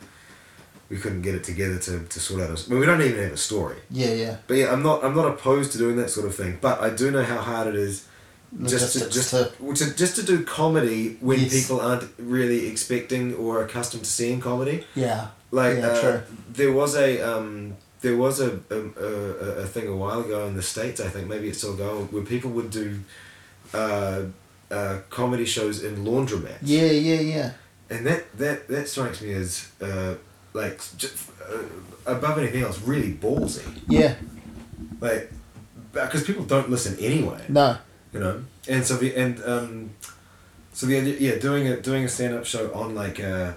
[0.89, 2.51] we couldn't get it together to, to sort out.
[2.51, 3.77] A, I mean, we don't even have a story.
[3.91, 4.37] Yeah, yeah.
[4.47, 5.05] But yeah, I'm not.
[5.05, 6.59] I'm not opposed to doing that sort of thing.
[6.61, 8.07] But I do know how hard it is.
[8.65, 11.53] Just to, just to- to just to do comedy when Yes.
[11.63, 14.85] people aren't really expecting or accustomed to seeing comedy.
[14.95, 15.29] Yeah.
[15.51, 16.23] Like Yeah, uh, true.
[16.53, 19.09] there was a um, there was a, a, a,
[19.63, 21.01] a thing a while ago in the states.
[21.01, 23.01] I think maybe it's still going where people would do
[23.75, 24.23] uh,
[24.71, 26.59] uh, comedy shows in laundromats.
[26.63, 27.51] Yeah, yeah, yeah.
[27.91, 30.15] And that that that strikes me as uh,
[30.57, 31.15] like just,
[31.53, 31.63] uh,
[32.17, 33.65] above anything else, really ballsy.
[33.89, 34.15] Yeah.
[35.01, 35.31] Like
[35.93, 37.79] because people don't listen anyway No.
[38.13, 39.91] you know and so the and um
[40.75, 40.95] so the
[41.27, 43.53] yeah doing a doing a stand-up show on like uh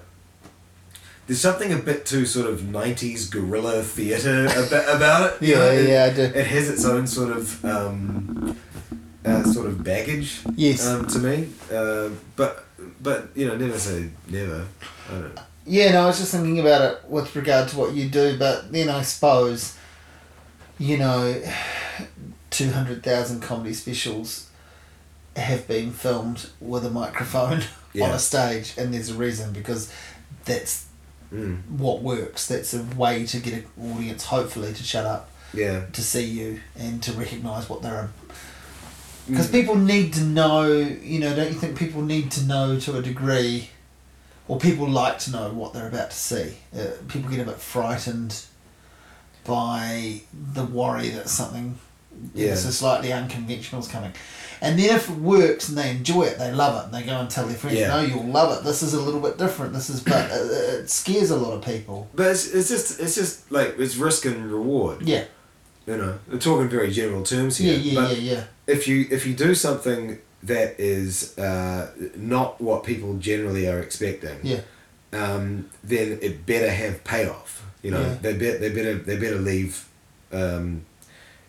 [1.28, 5.72] there's something a bit too sort of 90s guerrilla theatre about, about it Yeah, know?
[5.72, 6.22] It- yeah, I do.
[6.42, 8.56] it has its own sort of um
[9.26, 10.88] uh, sort of baggage Yes.
[10.88, 11.36] um, to me
[11.74, 12.66] uh, but
[13.02, 14.66] but you know never say never
[15.10, 15.40] I don't
[15.70, 18.72] Yeah, no, I was just thinking about it with regard to what you do, but
[18.72, 19.78] then I suppose,
[20.80, 21.40] you know,
[22.50, 24.50] 200,000 comedy specials
[25.36, 27.62] have been filmed with a microphone
[28.02, 29.94] on a stage, and there's a reason because
[30.46, 30.88] that's
[31.32, 31.60] mm.
[31.70, 32.48] what works.
[32.48, 36.62] That's a way to get an audience, hopefully, to shut up, yeah to see you,
[36.80, 38.10] and to recognise what they're.
[39.28, 39.52] Because Mm.
[39.52, 43.04] people need to know, you know, don't you think people need to know to a
[43.04, 43.70] degree,
[44.50, 46.58] or people like to know what they're about to see?
[46.78, 48.44] Uh, people get a bit frightened
[49.46, 50.22] by
[50.54, 51.78] the worry that something
[52.34, 52.56] Yeah.
[52.56, 54.12] so slightly unconventional is coming.
[54.62, 57.18] And then if it works and they enjoy it, they love it, and they go
[57.18, 57.88] and tell their friends, Yeah.
[57.96, 58.66] "No, you'll love it.
[58.66, 59.72] This is a little bit different.
[59.72, 60.52] This is," but it,
[60.82, 62.10] it scares a lot of people.
[62.14, 65.24] but it's, it's just it's just like it's risk and reward Yeah,
[65.88, 68.44] you know we're talking very general terms yeah, here yeah, but yeah, yeah.
[68.68, 74.40] if you if you do something that is uh, not what people generally are expecting,
[74.44, 74.62] Yeah.
[75.14, 77.66] um, then it better have payoff.
[77.84, 78.16] You know, Yeah.
[78.22, 79.86] they bet they better they better leave,
[80.32, 80.82] um,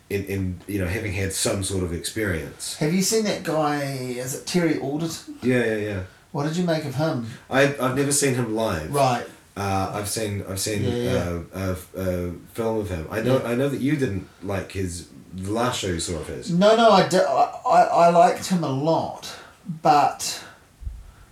[0.09, 2.75] in in you know having had some sort of experience.
[2.77, 3.83] Have you seen that guy?
[3.83, 5.35] Is it Terry Alderton?
[5.41, 5.99] Yeah, yeah, yeah.
[6.31, 7.27] What did you make of him?
[7.49, 8.93] I I've never seen him live.
[8.93, 9.25] Right.
[9.57, 11.39] Uh, I've seen I've seen Yeah, yeah.
[11.53, 13.07] Uh, a, a film of him.
[13.11, 13.49] I know Yeah.
[13.51, 16.51] I know that you didn't like his last show you saw of his.
[16.51, 19.33] No, no, I, did, I, I, liked him a lot,
[19.81, 20.43] but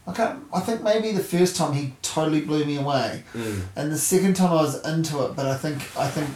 [0.07, 3.61] I can't, I think maybe the first time he totally blew me away, Mm.
[3.76, 5.35] and the second time I was into it.
[5.35, 6.30] But I think I think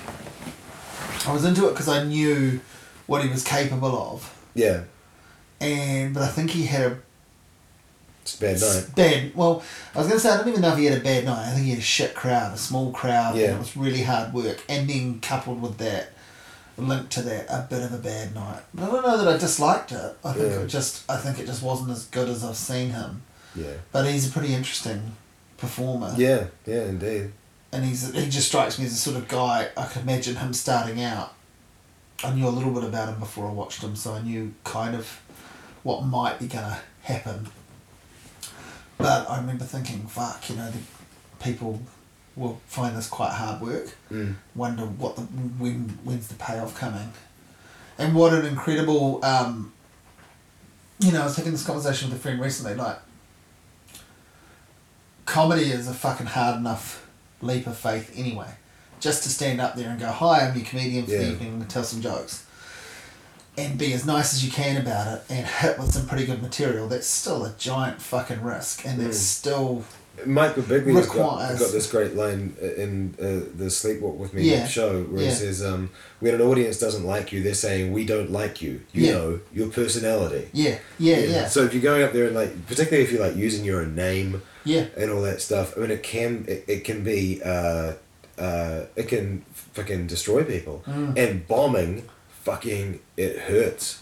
[1.27, 2.59] I was into it because I knew
[3.07, 4.83] what he was capable of, Yeah,
[5.61, 6.97] and but I think he had a
[8.21, 8.95] it's a bad night.
[8.95, 9.35] bad.
[9.35, 9.63] Well,
[9.93, 11.49] I was gonna say I don't even know if he had a bad night.
[11.49, 13.47] I think he had a shit crowd, a small crowd, Yeah.
[13.47, 14.61] and it was really hard work.
[14.69, 16.12] And then coupled with that,
[16.77, 18.61] linked to that, a bit of a bad night.
[18.73, 20.17] But I don't know that I disliked it.
[20.23, 20.59] I think Yeah.
[20.61, 23.21] it just I think it just wasn't as good as I've seen him.
[23.55, 23.73] Yeah.
[23.91, 25.15] But he's a pretty interesting
[25.57, 26.13] performer.
[26.17, 27.31] Yeah, yeah, indeed.
[27.71, 30.53] And he's he just strikes me as the sort of guy I could imagine him
[30.53, 31.33] starting out.
[32.23, 34.95] I knew a little bit about him before I watched him, so I knew kind
[34.95, 35.19] of
[35.83, 37.47] what might be gonna happen.
[38.97, 40.79] But I remember thinking, fuck, you know, the
[41.43, 41.81] people
[42.35, 43.95] will find this quite hard work.
[44.11, 44.35] Mm.
[44.55, 47.13] Wonder what the when when's the payoff coming,
[47.97, 49.23] and what an incredible.
[49.23, 49.71] Um,
[50.99, 52.75] you know, I was having this conversation with a friend recently.
[52.75, 52.97] Like,
[55.25, 57.07] comedy is a fucking hard enough
[57.41, 58.47] leap of faith anyway.
[58.99, 61.31] Just to stand up there and go, "Hi, I'm your comedian for the Yeah.
[61.31, 62.43] evening," and tell some jokes,
[63.57, 66.41] and be as nice as you can about it, and hit with some pretty good
[66.41, 66.87] material.
[66.87, 69.21] That's still a giant fucking risk, and that's Mm.
[69.21, 69.85] still
[70.25, 74.67] Mike Birbiglia has got, got this great line in uh, the Sleepwalk with Me Yeah.
[74.67, 75.29] show where Yeah.
[75.29, 78.81] he says, um, "When an audience doesn't like you, they're saying we don't like you.
[78.93, 79.11] You Yeah.
[79.13, 83.03] know your personality." yeah, yeah, yeah, So if you're going up there and like, particularly
[83.03, 84.85] if you're like using your own name yeah.
[84.95, 87.93] and all that stuff, I mean, it can it, it can be uh,
[88.37, 90.83] uh, it can fucking destroy people.
[90.87, 91.17] Mm.
[91.17, 92.03] And bombing,
[92.43, 93.99] fucking, it hurts.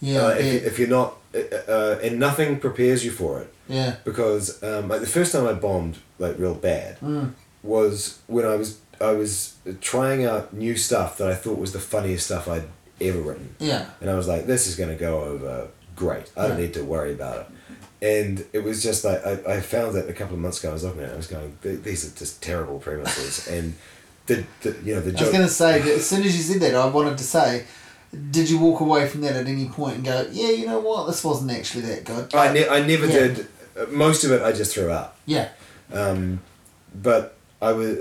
[0.00, 1.38] Yeah, uh, if, if you're not, uh,
[1.70, 3.96] uh, and nothing prepares you for it yeah.
[4.04, 7.32] because um, like the first time I bombed like real bad Mm.
[7.62, 11.78] was when I was I was trying out new stuff that I thought was the
[11.80, 12.64] funniest stuff I'd
[13.00, 13.86] ever written, Yeah.
[14.00, 16.30] and I was like, this is gonna go over great.
[16.36, 16.64] I don't Yeah.
[16.64, 17.46] need to worry about it.
[18.00, 20.72] And it was just like I, I found that a couple of months ago I
[20.72, 23.74] was looking at it, I was going, these are just terrible premises and
[24.26, 25.32] the, the you know the I was joke.
[25.32, 27.64] going to say that as soon as you said that, I wanted to say,
[28.30, 31.06] did you walk away from that at any point and go, yeah, you know what,
[31.06, 32.34] this wasn't actually that good?
[32.34, 33.12] I, ne- I never Yeah.
[33.28, 33.46] did.
[33.90, 35.14] Most of it I just threw out.
[35.26, 35.48] Yeah,
[35.92, 36.40] Um,
[36.94, 37.96] but I was,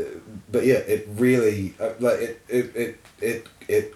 [0.52, 3.96] but yeah, it really uh, like it it it it it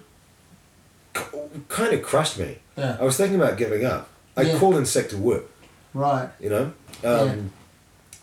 [1.70, 2.58] kind of crushed me.
[2.78, 4.10] yeah, I was thinking about giving up.
[4.38, 4.60] I Yeah.
[4.60, 5.46] called in sick to work.
[5.94, 6.30] right.
[6.40, 6.74] You know,
[7.04, 7.52] um,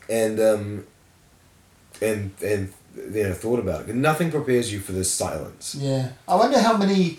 [0.09, 0.87] and um,
[2.01, 3.95] and and you know thought about it.
[3.95, 5.75] Nothing prepares you for this silence.
[5.79, 6.11] Yeah.
[6.27, 7.19] I wonder how many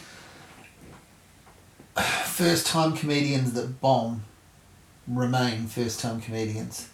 [2.26, 4.24] first time comedians that bomb
[5.08, 6.90] remain first time comedians.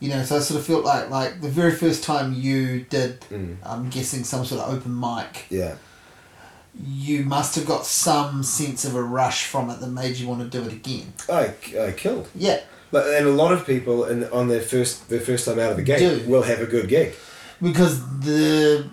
[0.00, 3.20] You know, so I sort of felt like like the very first time you did
[3.30, 3.56] Mm.
[3.64, 5.76] I'm guessing some sort of open mic, Yeah.
[6.78, 10.42] you must have got some sense of a rush from it that made you want
[10.42, 11.12] to do it again.
[11.30, 12.28] I, I killed.
[12.34, 12.60] Yeah.
[12.92, 15.76] Like, and a lot of people in, on their first their first time out of
[15.78, 16.30] the gate Do.
[16.30, 17.14] will have a good gig.
[17.62, 18.86] Because the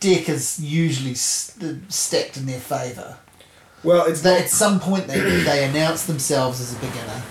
[0.00, 3.16] deck is usually st- stacked in their favour.
[3.82, 4.40] Well, it's They, not.
[4.42, 7.22] at some point, they, they announce themselves as a beginner.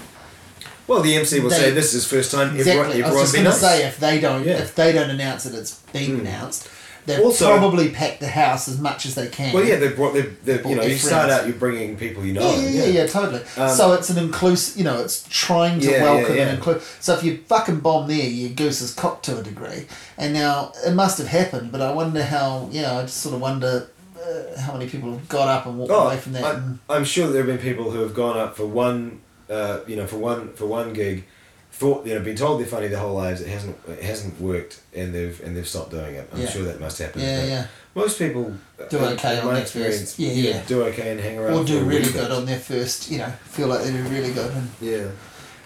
[0.88, 2.56] Well, the MC will They- say this is first time.
[2.56, 2.74] Exactly.
[3.04, 4.54] Everyone, I was just going to say if they don't Yeah.
[4.54, 6.26] if they don't announce it, it's been Hmm.
[6.26, 6.68] announced.
[7.06, 9.54] They've Also- probably packed the house as much as they can.
[9.54, 12.24] Well, yeah, they brought they, they Brought you know you start out you're bringing people
[12.26, 12.42] you know.
[12.42, 13.42] Yeah, yeah, yeah, yeah, totally.
[13.58, 16.42] Um, so it's an inclusive, you know, it's trying to Yeah, yeah, welcome yeah.
[16.44, 16.82] and include.
[17.00, 19.86] So if you fucking bomb there, your goose is cocked to a degree.
[20.18, 22.68] And now it must have happened, but I wonder how.
[22.72, 23.88] You know, I just sort of wonder
[24.20, 26.44] uh, how many people have got up and walked Oh, away from that.
[26.90, 29.96] I, I'm sure there have been people who have gone up for one, uh, you
[29.96, 31.26] know, for one for one gig,
[31.72, 33.42] thought you know, been told they're funny their whole lives.
[33.42, 36.30] It hasn't it hasn't worked, and they've and they've stopped doing it.
[36.34, 36.50] I'm Yeah.
[36.50, 37.22] sure that must happen.
[37.22, 37.68] yeah, yeah.
[37.96, 38.54] Most people
[38.90, 40.00] Do in- okay in on my experience.
[40.02, 40.62] first- yeah, yeah.
[40.68, 41.54] Do okay and hang around.
[41.54, 44.52] Or do really good on their first, you know, feel like they do really good.
[44.52, 45.08] And, Yeah.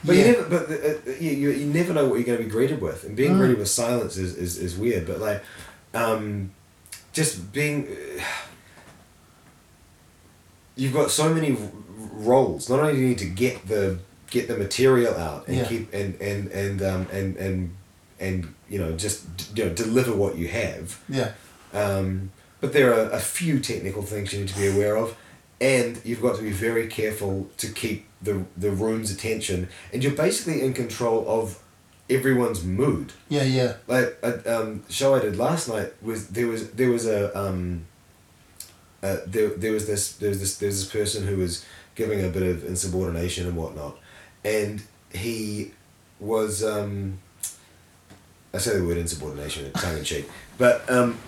[0.06, 0.26] But Yeah.
[0.26, 2.50] you never, but uh, uh, you, you, you never know what you're going to be
[2.50, 3.38] greeted with, and being Mm.
[3.40, 5.06] greeted with silence is, is, is weird.
[5.08, 5.42] But like,
[5.94, 6.52] um,
[7.14, 7.88] just being,
[10.76, 11.57] you've got so many
[12.14, 12.69] roles.
[12.69, 13.99] Not only do you need to get the
[14.30, 15.65] get the material out and Yeah.
[15.65, 17.76] keep and and and um, and and
[18.19, 19.23] and you know just
[19.56, 20.99] you know deliver what you have.
[21.10, 21.31] yeah.
[21.73, 22.31] Um,
[22.61, 25.15] but there are a few technical things you need to be aware of,
[25.60, 30.14] and you've got to be very careful to keep the the room's attention, and you're
[30.14, 31.60] basically in control of
[32.15, 33.14] everyone's mood.
[33.30, 33.73] Yeah, yeah.
[33.88, 37.85] Like a um, show I did last night was there was there was a um,
[39.02, 41.65] uh, there there was this there was this there was this person who was
[41.95, 43.98] giving a bit of insubordination and whatnot,
[44.44, 44.81] and
[45.11, 45.72] he
[46.19, 47.19] was um,
[48.53, 51.19] I say the word insubordination tongue in cheek, but um,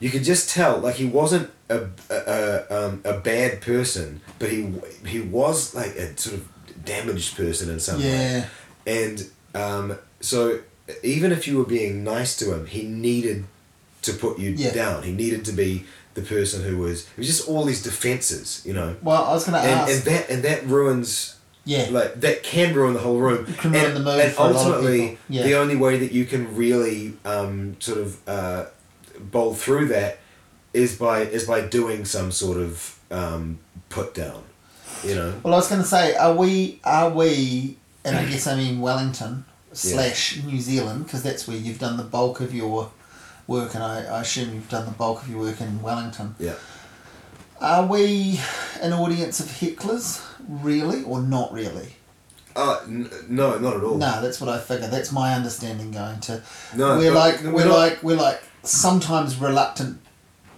[0.00, 4.50] you could just tell like he wasn't a a, a, um, a bad person, but
[4.50, 4.72] he
[5.06, 8.08] he was like a sort of damaged person in some way.
[8.08, 8.46] Yeah.
[8.86, 10.60] And um, so
[11.02, 13.44] even if you were being nice to him, he needed
[14.02, 14.72] to put you Yeah.
[14.72, 15.02] down.
[15.02, 17.02] He needed to be the person who was.
[17.02, 18.96] It was just all these defenses, you know.
[19.02, 19.92] Well, I was going to ask.
[19.92, 21.88] and that and that ruins yeah.
[21.90, 23.46] like that can ruin the whole room.
[23.48, 25.18] It can ruin and, the mood and for a lot of ultimately.
[25.28, 25.42] Yeah.
[25.42, 28.66] the only way that you can really um, sort of uh,
[29.18, 30.18] bowl through that
[30.72, 33.58] is by is by doing some sort of um,
[33.88, 34.44] put down.
[35.04, 35.40] You know.
[35.42, 38.80] Well, I was going to say, are we, are we, and I guess I mean
[38.80, 42.90] Wellington slash New Zealand, because that's where you've done the bulk of your
[43.46, 46.34] work, and I, I assume you've done the bulk of your work in Wellington.
[46.38, 46.54] Yeah.
[47.60, 48.40] Are we
[48.80, 51.96] an audience of hecklers, really, or not really?
[52.56, 53.96] Uh, n- no, not at all.
[53.98, 54.88] No, that's what I figure.
[54.88, 56.42] That's my understanding going to.
[56.74, 60.00] No, we're but like we're we're not- like we're like sometimes reluctant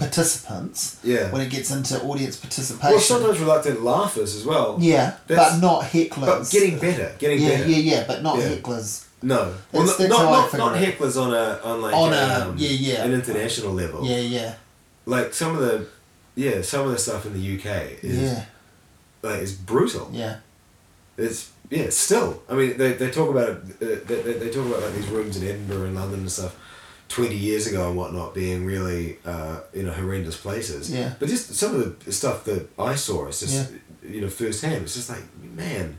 [0.03, 1.31] participants Yeah.
[1.33, 2.91] when it gets into audience participation.
[2.93, 4.77] Well, sometimes reluctant laughers as well.
[4.81, 6.27] yeah, but not hecklers.
[6.27, 7.69] But getting better, getting yeah, better.
[7.71, 8.49] yeah, yeah, but not Yeah.
[8.51, 9.05] hecklers.
[9.25, 12.47] No, well, That's- not, that's not, not, not hecklers on a on like On a,
[12.49, 13.05] um, yeah, yeah.
[13.05, 14.05] an international level.
[14.05, 14.55] Yeah, yeah,
[15.07, 15.87] Like some of the,
[16.35, 18.45] yeah, some of the stuff in the UK is yeah,
[19.23, 20.11] like is brutal.
[20.13, 20.37] yeah,
[21.17, 22.43] It's yeah, still.
[22.51, 23.57] I mean, they, they talk about it.
[23.81, 26.55] Uh, they, they talk about like these rooms in Edinburgh and London and stuff.
[27.15, 30.91] Twenty years ago and whatnot, being really uh, know horrendous places.
[30.91, 31.13] Yeah.
[31.19, 33.73] But just some of the stuff that I saw, it's just
[34.03, 34.83] you know firsthand.
[34.85, 35.99] It's just like man,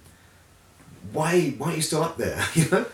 [1.11, 2.44] why why are you still up there?
[2.56, 2.85] you know.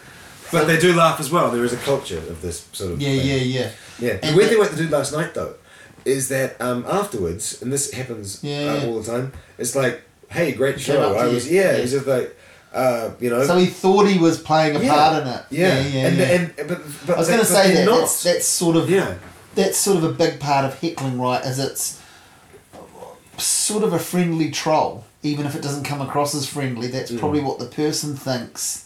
[0.51, 1.51] But they do laugh as well.
[1.51, 3.27] There is a culture of this sort of yeah, thing.
[3.27, 3.71] yeah, yeah.
[3.99, 4.13] Yeah.
[4.17, 5.53] The And weird the- thing what they did last night though,
[6.05, 8.81] is that um, afterwards, and this happens Yeah.
[8.83, 9.31] uh, all the time.
[9.59, 11.15] It's like, hey, great show.
[11.15, 11.61] I was yeah.
[11.61, 11.77] Yeah.
[11.77, 12.35] It was just like,
[12.73, 13.43] uh, you know.
[13.45, 14.93] So he thought he was playing a Yeah.
[14.93, 15.45] part in it.
[15.49, 15.79] yeah.
[15.79, 16.07] yeah, yeah.
[16.07, 16.25] and, yeah.
[16.25, 19.15] and but but I was going to say that that's, that's sort of yeah.
[19.55, 21.43] that's sort of a big part of heckling, right?
[21.43, 22.01] Is it's
[23.37, 26.87] sort of a friendly troll, even if it doesn't come across as friendly.
[26.87, 27.19] That's Mm.
[27.19, 28.85] probably what the person thinks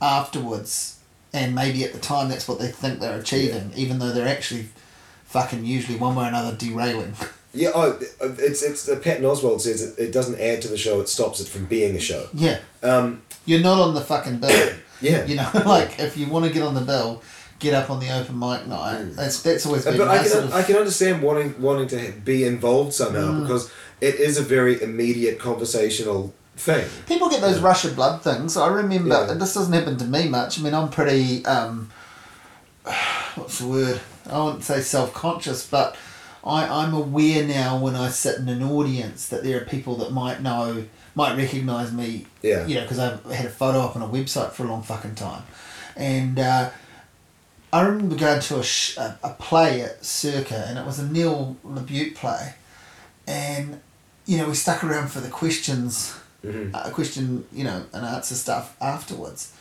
[0.00, 0.98] afterwards,
[1.32, 4.68] and maybe at the time that's what they think they're achieving, even though they're actually
[5.24, 7.14] fucking usually one way or another derailing.
[7.56, 7.98] Yeah, oh,
[8.38, 11.40] it's it's uh, Patton Oswalt says it, it doesn't add to the show; it stops
[11.40, 12.28] it from being a show.
[12.34, 14.70] Yeah, Um, you're not on the fucking bill.
[15.00, 17.22] yeah, You know, like if you want to get on the bill,
[17.58, 19.16] get up on the open mic night.
[19.16, 20.54] That's that's always Uh, been but I can sort of.
[20.54, 23.42] I can understand wanting wanting to be involved somehow Mm.
[23.42, 23.70] because
[24.00, 26.84] it is a very immediate conversational thing.
[27.06, 28.56] People get those rush of blood things.
[28.56, 29.34] I remember Yeah.
[29.34, 30.58] this doesn't happen to me much.
[30.58, 31.90] I mean, I'm pretty um,
[33.36, 34.00] what's the word?
[34.30, 35.96] I wouldn't say self conscious, but
[36.46, 40.12] I I'm aware now when I sit in an audience that there are people that
[40.12, 42.26] might know might recognise me.
[42.42, 42.66] Yeah.
[42.66, 45.14] You know, because I've had a photo up on a website for a long fucking
[45.16, 45.42] time,
[45.96, 46.38] and.
[46.38, 46.70] Uh,
[47.72, 51.06] I remember going to a, sh- a, a play at Circa, and it was a
[51.06, 52.54] Neil LaBute play,
[53.26, 53.80] and
[54.24, 56.14] you know we stuck around for the questions,
[56.44, 56.70] Mhm.
[56.72, 59.52] uh, question you know and answer stuff afterwards,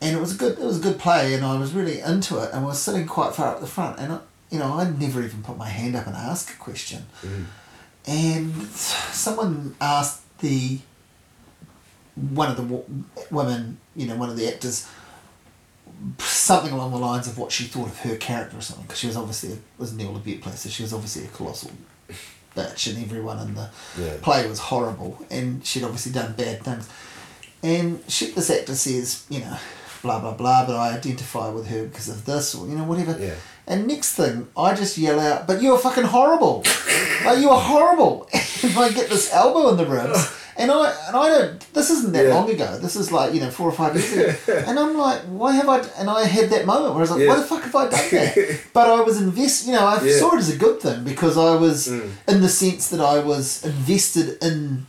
[0.00, 2.38] and it was a good it was a good play, and I was really into
[2.42, 4.18] it, and I was sitting quite far up the front, and
[4.52, 7.46] you know I'd never even put my hand up and ask a question, Mhm.
[8.06, 10.78] and someone asked the
[12.14, 12.84] one of the wo-
[13.30, 14.86] women, you know, one of the actors,
[16.18, 19.06] something along the lines of what she thought of her character or something, because she
[19.06, 21.70] was obviously, it was Neil LaBute play, so she was obviously a colossal
[22.56, 24.12] bitch, and everyone in the Yeah.
[24.20, 26.84] play was horrible, and she'd obviously done bad things.
[27.62, 29.56] And she, this actor says, you know,
[30.02, 33.16] blah, blah, blah, but I identify with her because of this, or, you know, whatever.
[33.18, 33.34] Yeah.
[33.66, 36.64] And next thing, I just yell out, but you're fucking horrible.
[37.24, 38.28] like, you are horrible.
[38.62, 40.38] and I get this elbow in the ribs.
[40.54, 41.72] And I and I don't.
[41.72, 42.34] This isn't that Yeah.
[42.34, 42.78] long ago.
[42.78, 44.62] This is like you know four or five years ago.
[44.66, 45.78] and I'm like, why have I?
[45.98, 48.10] And I had that moment where I was like, why the fuck have I done
[48.10, 48.60] that?
[48.74, 49.66] but I was invest.
[49.66, 50.18] You know, I Yeah.
[50.18, 52.10] saw it as a good thing because I was Mm.
[52.28, 54.86] in the sense that I was invested in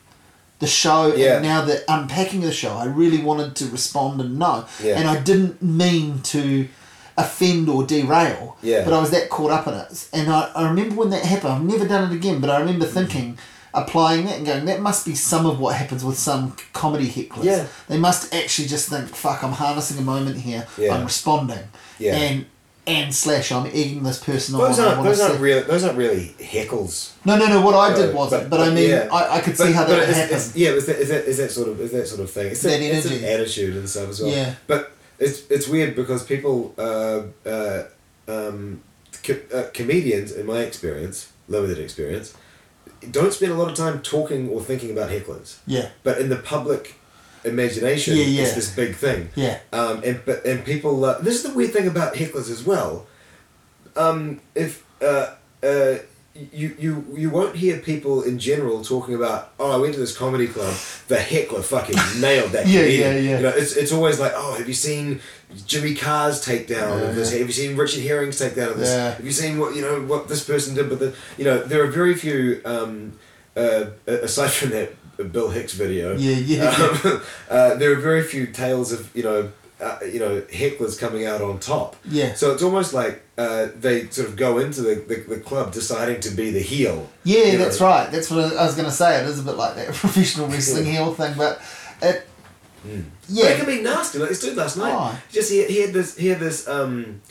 [0.60, 1.16] the show.
[1.16, 1.36] Yeah.
[1.38, 4.66] And now that unpacking the show, I really wanted to respond and know.
[4.84, 4.98] Yeah.
[5.00, 6.68] And I didn't mean to
[7.18, 8.57] offend or derail.
[8.61, 8.84] Yeah.
[8.84, 10.07] But I was that caught up in it.
[10.14, 12.85] And I, I remember when that happened, I've never done it again, but I remember
[12.85, 13.38] thinking,
[13.73, 17.44] applying that and going, that must be some of what happens with some comedy hecklers.
[17.44, 17.68] Yeah.
[17.88, 20.95] They must actually just think, fuck, I'm harnessing a moment here, Yeah.
[20.95, 21.60] I'm responding.
[21.99, 22.15] Yeah.
[22.15, 22.45] And
[22.85, 24.88] and slash, I'm egging this person Those on.
[24.90, 27.14] Aren't those aren't see- really those aren't really heckles.
[27.23, 27.61] No, no, no.
[27.61, 29.07] What I did wasn't, but, I mean, yeah.
[29.10, 30.35] I, I could see But- how that would it's- happen.
[30.35, 32.48] it's- yeah, is that, is that is that sort of is that sort of thing?
[32.48, 34.30] It's That it's an attitude and stuff as well.
[34.31, 34.56] Yeah.
[34.68, 34.91] But
[35.24, 37.22] it's it's weird because people, uh,
[37.56, 37.84] uh,
[38.28, 38.82] um,
[39.28, 41.18] co- uh, comedians, in my experience,
[41.48, 42.34] limited experience,
[43.18, 45.50] don't spend a lot of time talking or thinking about hecklers.
[45.68, 46.84] yeah, But in the public
[47.44, 48.41] imagination, Yeah, yeah.
[48.44, 49.30] it's this big thing.
[49.36, 50.94] yeah, Um, and but and people.
[51.06, 52.94] Uh, this is the weird thing about hecklers as well.
[53.95, 54.72] Um, if
[55.02, 55.28] uh,
[55.62, 55.95] uh,
[56.36, 59.54] you you you won't hear people in general talking about.
[59.60, 60.74] Oh, I went to this comedy club.
[61.08, 62.66] The heckler fucking nailed that.
[62.68, 63.38] Yeah, comedian." yeah, yeah.
[63.38, 65.22] You know, it's it's always like, oh, have you seen
[65.68, 66.70] Jimmy Carr's takedown
[67.00, 67.32] Yeah, of this?
[67.32, 67.40] yeah.
[67.40, 68.90] Have you seen Richard Herring's takedown of this?
[68.90, 69.12] Yeah.
[69.12, 70.90] Have you seen what you know what this person did?
[70.90, 72.62] But the you know there are very few.
[72.66, 73.14] Um,
[73.56, 76.70] uh, aside from that Bill Hicks video, yeah, yeah.
[77.06, 79.52] um, uh, there are very few tales of you know
[79.84, 81.96] uh, you know hecklers coming out on top.
[82.06, 82.34] Yeah.
[82.34, 86.22] So it's almost like uh, they sort of go into the, the, the club deciding
[86.22, 87.10] to be the heel.
[87.24, 87.88] Yeah, that's know.
[87.88, 88.12] right.
[88.12, 89.22] That's what I was going to say.
[89.22, 91.62] It is a bit like that professional wrestling heel thing, but
[92.02, 92.28] it.
[92.84, 92.92] But
[93.30, 93.46] Yeah.
[93.52, 94.20] it can be nasty.
[94.20, 95.18] Like this dude last night, Oh.
[95.32, 97.22] just he, he had this he had this um.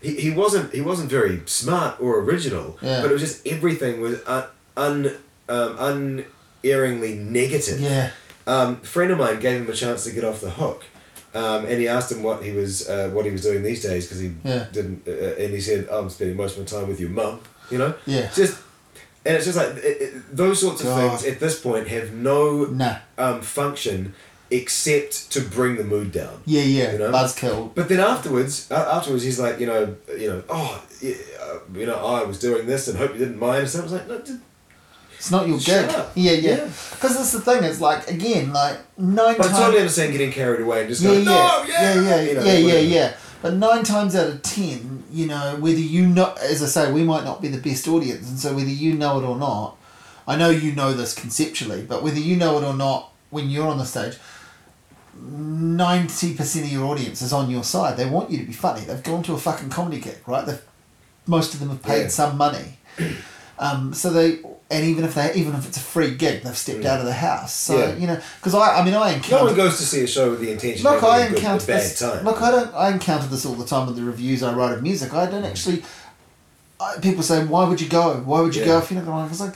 [0.00, 3.00] He, he wasn't he wasn't very smart or original, Yeah.
[3.02, 4.44] but it was just everything was un,
[4.76, 5.14] un
[5.48, 6.22] um,
[6.62, 7.80] unerringly negative.
[7.80, 8.10] Yeah.
[8.46, 10.84] Um, a friend of mine gave him a chance to get off the hook,
[11.34, 14.06] um, and he asked him what he was uh, what he was doing these days
[14.06, 14.66] because he Yeah.
[14.72, 17.40] didn't, uh, and he said, oh, "I'm spending most of my time with your mum,"
[17.70, 17.94] you know.
[18.06, 18.30] Yeah.
[18.34, 18.58] Just,
[19.26, 21.18] and it's just like it, it, those sorts of God.
[21.20, 22.96] things at this point have no Nah.
[23.18, 24.14] um, function
[24.50, 26.42] except to bring the mood down.
[26.46, 26.92] Yeah, yeah.
[26.92, 27.10] You know?
[27.10, 27.74] Buzzkill.
[27.74, 31.86] But then afterwards, uh, afterwards, he's like, you know, you know, oh, yeah, uh, you
[31.86, 33.60] know, I was doing this and hope you didn't mind.
[33.62, 34.20] And so I was like, no,
[35.24, 35.90] It's not your gig.
[35.90, 36.56] Yeah, yeah.
[36.56, 36.64] Yeah.
[36.90, 37.64] Because that's the thing.
[37.64, 39.58] It's like again, like nine but I times.
[39.58, 42.34] totally understand getting carried away and just yeah, going, yeah, no, yeah, yeah, yeah, you
[42.34, 43.16] know, yeah, yeah, yeah.
[43.40, 47.04] But nine times out of ten, you know, whether you know, as I say, we
[47.04, 49.78] might not be the best audience, and so whether you know it or not,
[50.28, 53.66] I know you know this conceptually, but whether you know it or not, when you're
[53.68, 54.18] on the stage,
[55.18, 57.96] ninety percent of your audience is on your side.
[57.96, 58.82] They want you to be funny.
[58.82, 60.44] They've gone to a fucking comedy gig, right?
[60.44, 60.60] They've,
[61.26, 62.08] most of them have paid Yeah.
[62.08, 62.76] some money.
[63.56, 64.40] Um, so they,
[64.74, 67.12] and even if they, even if it's a free gig, they've stepped out of the
[67.12, 67.54] house.
[67.54, 67.94] So Yeah.
[67.96, 69.36] you know, because I, I mean, I encounter.
[69.36, 71.28] No one goes to see a show with the intention Look, of I having a,
[71.30, 71.98] good, a encounter bad this.
[71.98, 72.24] time.
[72.24, 72.74] Look, I don't.
[72.74, 75.14] I encounter this all the time with the reviews I write of music.
[75.14, 75.82] I don't actually.
[76.80, 78.16] I, people say, "Why would you go?
[78.24, 79.54] Why would you go if you're not going?" I was like,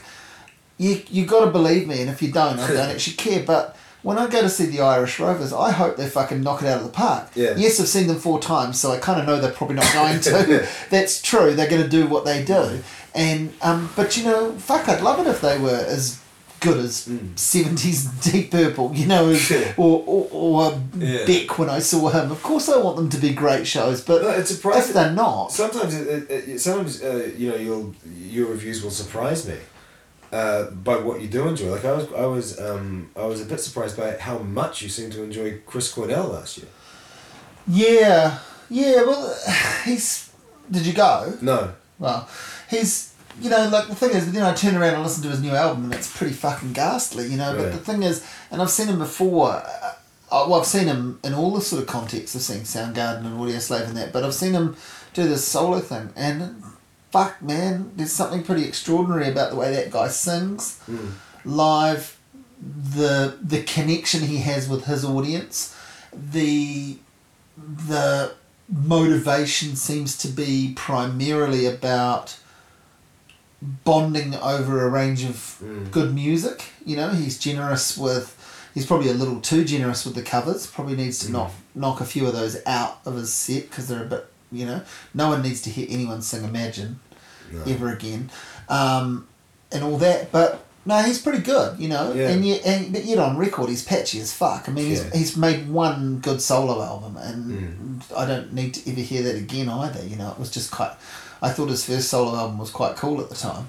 [0.77, 3.75] "You you got to believe me, and if you don't, I don't actually care." But
[4.01, 6.77] when I go to see the Irish Rovers, I hope they fucking knock it out
[6.79, 7.31] of the park.
[7.35, 7.55] Yeah.
[7.57, 10.21] Yes, I've seen them four times, so I kind of know they're probably not going
[10.21, 10.65] to.
[10.89, 11.53] That's true.
[11.53, 12.81] They're going to do what they do,
[13.19, 16.19] and um, but you know, fuck, I'd love it if they were as
[16.61, 16.93] good as
[17.35, 19.73] seventies Deep Purple, you know, as, Yeah.
[19.77, 21.25] or or, or Yeah.
[21.25, 22.31] Beck when I saw him.
[22.31, 24.89] Of course, I want them to be great shows, but No, it's surprising.
[24.89, 27.93] if they're not, Sometimes, it, it, it, sometimes uh, you know, you'll
[28.35, 29.57] your reviews will surprise me
[30.31, 31.69] uh, by what you do enjoy.
[31.71, 34.89] Like I was, I was, um, I was a bit surprised by how much you
[34.89, 36.67] seem to enjoy Chris Cornell last year.
[37.67, 38.39] yeah,
[38.69, 39.03] yeah.
[39.03, 39.35] Well,
[39.85, 40.29] he's.
[40.71, 41.33] Did you go?
[41.41, 42.29] No, Well,
[42.69, 43.08] he's
[43.41, 45.51] you know like the thing is then I turn around and listen to his new
[45.55, 47.55] album and it's pretty fucking ghastly, you know.
[47.55, 49.51] But the thing is, and I've seen him before.
[49.51, 49.93] Uh,
[50.31, 52.35] uh, well, I've seen him in all the sort of contexts.
[52.35, 54.75] of seeing Soundgarden and Audioslave and that, but I've seen him
[55.15, 56.61] do this solo thing, and
[57.11, 60.79] fuck, man, there's something pretty extraordinary about the way that guy sings
[61.45, 62.15] live.
[62.61, 65.75] The the connection he has with his audience,
[66.13, 66.97] the
[67.57, 68.33] the
[68.71, 72.37] motivation seems to be primarily about
[73.61, 75.91] bonding over a range of Mm.
[75.91, 76.63] good music.
[76.85, 78.35] You know, he's generous with.
[78.73, 80.67] He's probably a little too generous with the covers.
[80.67, 84.03] Probably needs to knock knock a few of those out of his set because they're
[84.03, 84.25] a bit.
[84.51, 84.81] You know,
[85.13, 86.99] no one needs to hear anyone sing Imagine
[87.51, 87.61] no.
[87.67, 88.29] ever again,
[88.69, 89.27] um,
[89.71, 90.31] and all that.
[90.31, 92.13] But no, he's pretty good, you know.
[92.13, 92.29] Yeah.
[92.29, 94.67] And yet, and but yet on record, he's patchy as fuck.
[94.67, 98.17] I mean, he's, he's made one good solo album, and Mm.
[98.17, 100.03] I don't need to ever hear that again either.
[100.05, 100.93] You know, it was just quite.
[101.41, 103.67] I thought his first solo album was quite cool at the time,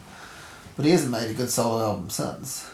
[0.76, 2.68] but he hasn't made a good solo album since.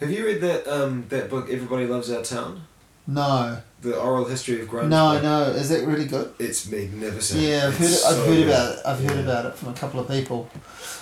[0.00, 2.62] Have you read that um, that book Everybody Loves Our Town?
[3.06, 4.88] No, The oral history of grunge.
[4.88, 5.22] no, book?
[5.24, 5.42] no.
[5.44, 6.32] Is that really good?
[6.38, 7.40] It's magnificent.
[7.40, 7.88] Yeah, I've heard.
[7.90, 8.46] It's I've heard good.
[8.48, 8.80] about it.
[8.86, 10.48] I've heard about it from a couple of people.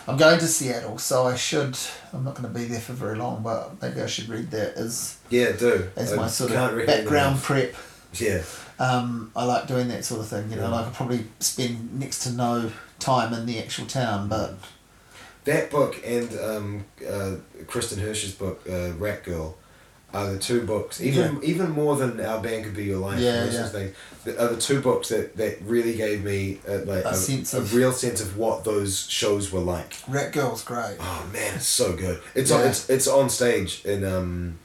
[0.07, 1.77] I'm going to Seattle, so I should.
[2.15, 4.75] I'm not going to be there for very long, but maybe I should read that
[4.77, 5.91] as Yeah, do.
[5.97, 7.75] as I my sort of background prep.
[8.15, 8.43] Yeah.
[8.79, 10.49] Um, I like doing that sort of thing.
[10.51, 10.69] You know, Yeah.
[10.77, 14.55] like I probably spend next to no time in the actual town, but
[15.45, 19.57] That book and um, uh, Kristin Hersh's book, uh, Rat Girl,
[20.13, 21.01] are the two books.
[21.01, 23.21] Even even more than Our Band Could Be Your Life.
[23.21, 23.69] Yeah, yeah.
[23.69, 23.95] things.
[24.39, 27.63] Are the two books that, that really gave me uh, like A a, sense a
[27.63, 29.97] real sense of what those shows were like.
[30.09, 30.97] Rat Girl's great.
[31.01, 32.21] Oh man, it's so good.
[32.35, 32.57] It's Yeah.
[32.59, 34.59] on it's it's on stage in um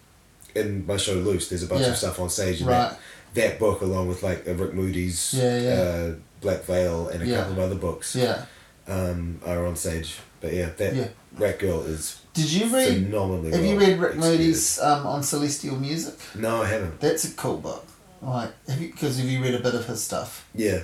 [0.56, 1.50] in my show Loose.
[1.50, 1.90] There's a bunch Yeah.
[1.92, 2.60] of stuff on stage.
[2.62, 2.90] And Right.
[2.92, 3.00] that,
[3.34, 5.74] that book, along with like Rick Moody's Yeah, yeah.
[5.74, 6.14] Uh,
[6.44, 7.38] Black Veil and a Yeah.
[7.38, 8.46] couple of other books, Yeah.
[8.88, 10.18] um, are on stage.
[10.42, 11.08] But yeah, that Yeah.
[11.38, 13.06] Rat Girl is Did you read?
[13.06, 13.52] phenomenally.
[13.52, 14.16] Have you read Rick.
[14.18, 16.16] Moody's um, on Celestial Music?
[16.36, 17.00] No, I haven't.
[17.00, 17.86] That's a cool book.
[18.22, 18.90] Like, have you?
[18.92, 20.46] Because have you read a bit of his stuff?
[20.56, 20.80] Yeah,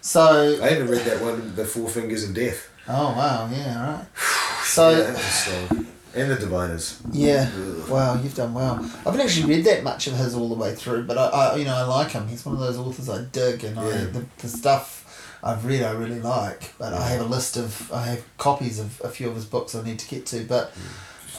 [0.00, 0.58] So.
[0.62, 2.68] I haven't read that one, The Four Fingers of Death.
[2.88, 3.48] Oh wow!
[3.52, 3.92] Yeah.
[3.98, 4.06] Right.
[4.64, 4.90] So.
[4.90, 5.86] yeah, that was strong.
[6.18, 7.00] And the Diviners.
[7.12, 7.50] Yeah.
[7.54, 7.88] Ugh.
[7.88, 8.74] Wow, you've done well.
[8.82, 11.56] I haven't actually read that much of his all the way through, but I, I
[11.56, 12.26] you know, I like him.
[12.28, 14.04] He's one of those authors I dig, and I Yeah.
[14.06, 16.74] the, the stuff I've read I really like.
[16.78, 19.74] But I have a list of I have copies of a few of his books
[19.74, 20.44] I need to get to.
[20.44, 20.72] But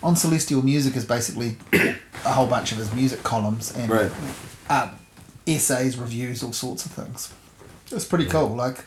[0.01, 4.11] on Celestial Music is basically a whole bunch of his music columns and Right.
[4.69, 4.91] um,
[5.45, 7.33] essays, reviews, all sorts of things.
[7.91, 8.49] It's pretty cool.
[8.55, 8.85] Like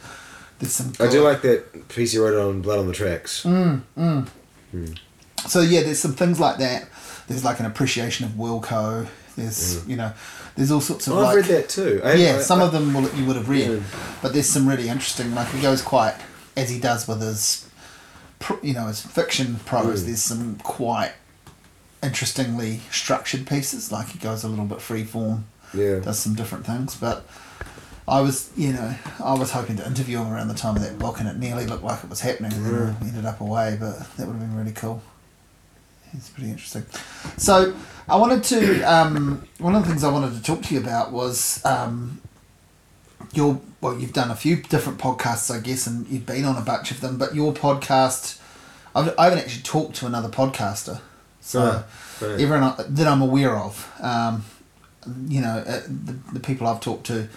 [0.58, 0.92] there's some.
[1.00, 3.42] I do like that piece you wrote on Blood on the Tracks.
[3.44, 3.82] Mm,
[5.48, 6.88] So yeah, there's some things like that.
[7.28, 9.06] There's like an appreciation of Wilco.
[9.36, 10.12] There's you know,
[10.56, 12.00] there's all sorts of Oh, I've read that too.
[12.04, 13.78] I, yeah, I- some I- of them will, you would have read, Yeah.
[14.22, 15.34] but there's some really interesting.
[15.34, 16.14] Like he goes quite
[16.56, 17.66] as he does with his,
[18.62, 20.02] you know, his fiction prose.
[20.02, 20.06] Mm.
[20.06, 21.12] There's some quite
[22.02, 23.90] interestingly structured pieces.
[23.92, 26.00] Like he goes a little bit free form, Yeah.
[26.00, 26.94] does some different things.
[26.94, 27.26] But
[28.06, 28.94] I was, you know,
[29.24, 31.66] I was hoping to interview him around the time of that book, and it nearly
[31.66, 32.52] looked like it was happening.
[32.52, 35.02] And ended up away, but that would have been really cool.
[36.14, 36.84] It's pretty interesting.
[37.36, 37.74] So
[38.08, 38.82] I wanted to.
[38.82, 42.20] Um, one of the things I wanted to talk to you about was um,
[43.32, 43.60] your.
[43.80, 46.90] Well, you've done a few different podcasts, I guess, and you've been on a bunch
[46.92, 47.18] of them.
[47.18, 48.38] But your podcast,
[48.94, 51.00] I've, I haven't actually talked to another podcaster,
[51.40, 51.84] so Ah,
[52.34, 54.44] everyone I- that I'm aware of, um,
[55.26, 57.28] you know, uh, the, the people I've talked to,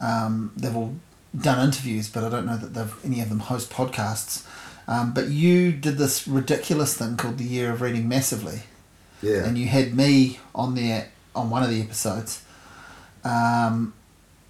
[0.00, 0.96] um, they've all
[1.40, 4.44] done interviews, but I don't know that they've any of them host podcasts.
[4.86, 8.64] Um, but you did this ridiculous thing called the Year of Reading Massively,
[9.22, 9.44] Yeah.
[9.44, 12.42] and you had me on there on one of the episodes.
[13.24, 13.94] Um,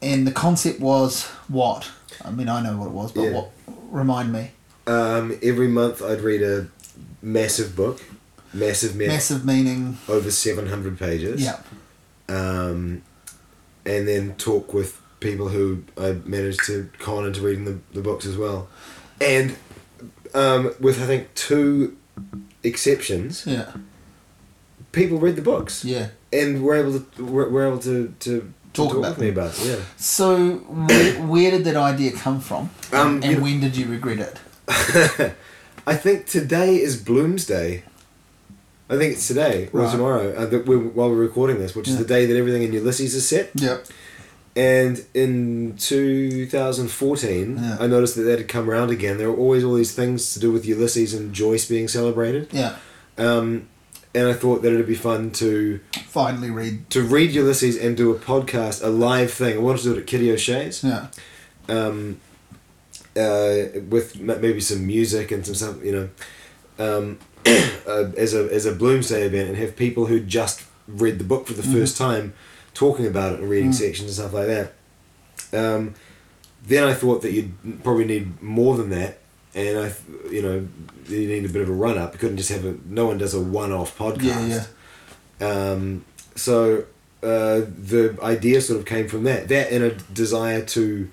[0.02, 1.88] and the concept was what?
[2.24, 3.30] I mean, I know what it was, but Yeah.
[3.32, 3.50] what?
[3.90, 4.50] Remind me.
[4.86, 6.66] Um, every month I'd read a
[7.22, 8.02] massive book,
[8.52, 9.98] massive, ma- Massive meaning.
[10.08, 11.40] over 700 pages.
[11.40, 11.58] Yeah.
[12.28, 13.02] Um,
[13.86, 18.26] and then talk with people who I managed to con into reading the, the books
[18.26, 18.68] as well.
[19.20, 19.56] And
[20.34, 21.96] um, with, I think, two
[22.62, 23.72] exceptions, Yeah.
[24.92, 25.84] people read the books.
[25.84, 26.08] Yeah.
[26.32, 29.56] and we're able to we're, we're able to to Talk talk about with me about
[29.58, 29.66] it.
[29.66, 29.76] Yeah.
[29.96, 30.56] So,
[30.88, 32.70] where, where did that idea come from?
[32.92, 34.36] Um, and you- when did you regret it?
[35.86, 37.82] I think today is Bloomsday.
[38.90, 39.92] I think it's today or Right.
[39.92, 42.72] tomorrow uh, that we while we're recording this, which is the day that everything in
[42.72, 43.50] Ulysses is set.
[43.54, 43.86] Yep.
[44.56, 47.76] And in 2014, Yeah.
[47.80, 49.18] I noticed that that had come around again.
[49.18, 52.48] There were always all these things to do with Ulysses and Joyce being celebrated.
[52.52, 52.76] Yeah.
[53.18, 53.66] Um,
[54.14, 56.88] and I thought that it'd be fun to Finally read.
[56.90, 59.56] to read Ulysses and do a podcast, a live thing.
[59.56, 60.84] I wanted to do it at Kitty O'Shea's.
[60.84, 61.08] Yeah.
[61.68, 62.18] um,
[63.16, 66.08] uh, with maybe some music and some stuff, you know,
[66.78, 71.24] um, uh, as a as a Bloomsday event, and have people who just read the
[71.24, 72.34] book for the first time
[72.74, 74.72] talking about it and reading sections and stuff like that.
[75.52, 75.94] Um,
[76.66, 79.18] then I thought that you'd probably need more than that,
[79.54, 79.92] and I,
[80.30, 80.66] you know,
[81.06, 82.14] you need a bit of a run up.
[82.14, 82.76] You couldn't just have a.
[82.86, 84.48] No one does a one off podcast.
[84.48, 84.64] Yeah,
[85.40, 85.70] yeah.
[85.72, 86.84] Um, so
[87.22, 89.48] uh, the idea sort of came from that.
[89.48, 91.10] That and a desire to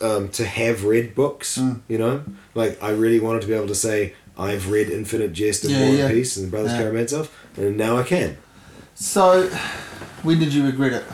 [0.00, 1.58] um, to have read books.
[1.58, 1.80] Mm.
[1.88, 2.24] You know,
[2.54, 5.80] like I really wanted to be able to say I've read Infinite Jest and Yeah,
[5.80, 6.04] War yeah.
[6.06, 6.82] and Peace and Brothers Yeah.
[6.82, 8.38] Karamazov, and now I can.
[8.94, 9.48] So,
[10.22, 11.04] when did you regret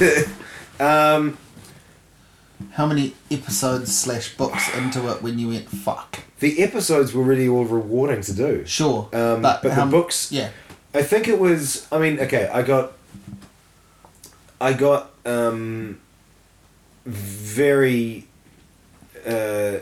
[0.00, 0.28] it?
[0.80, 1.36] Um,
[2.72, 6.20] How many episodes slash books into it when you went fuck?
[6.38, 8.64] the episodes were really all rewarding to do.
[8.64, 10.48] Sure, Um, but, but the books, Yeah.
[10.94, 11.86] I think it was.
[11.92, 12.92] I mean, okay, I got.
[14.58, 16.00] I got um,
[17.04, 18.26] very.
[19.26, 19.80] Uh,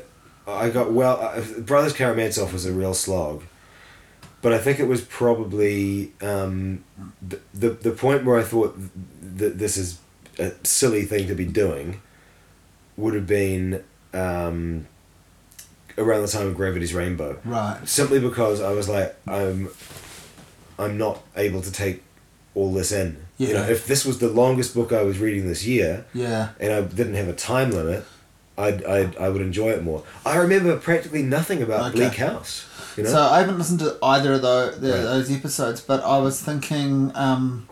[0.48, 1.20] I got well.
[1.20, 3.44] Uh, Brothers Karamazov was a real slog,
[4.42, 6.84] but I think it was probably um,
[7.20, 8.78] the, the the point where I thought
[9.36, 9.98] that this is
[10.38, 12.00] a silly thing to be doing.
[12.96, 14.88] Would have been um,
[15.96, 17.78] around the time of Gravity's Rainbow Right.
[17.88, 19.68] simply because I was like, I'm,
[20.80, 22.02] I'm not able to take
[22.56, 23.16] all this in.
[23.36, 26.48] You know, if this was the longest book I was reading this year, Yeah.
[26.58, 28.04] and I didn't have a time limit,
[28.56, 30.02] I'd, I'd I would enjoy it more.
[30.26, 31.98] I remember practically nothing about Okay.
[32.08, 32.66] Bleak House.
[32.98, 35.02] You know, So I haven't listened to either of those, the, Right.
[35.02, 37.68] those episodes, but I was thinking, um,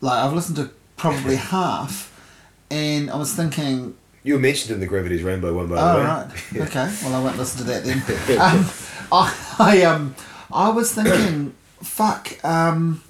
[0.00, 2.10] like I've listened to probably half,
[2.70, 5.96] and I was thinking, you were mentioned in the Gravity's Rainbow one by the oh
[5.98, 6.04] way.
[6.04, 6.26] right,
[6.68, 7.98] okay, well I won't listen to that then.
[8.40, 8.66] um,
[9.10, 10.14] I, I um,
[10.52, 13.02] I was thinking, fuck, um,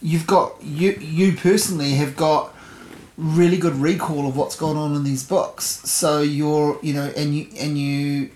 [0.00, 2.54] you've got you you personally have got
[3.18, 7.34] really good recall of what's going on in these books, so you're you know, and
[7.34, 8.30] you and you.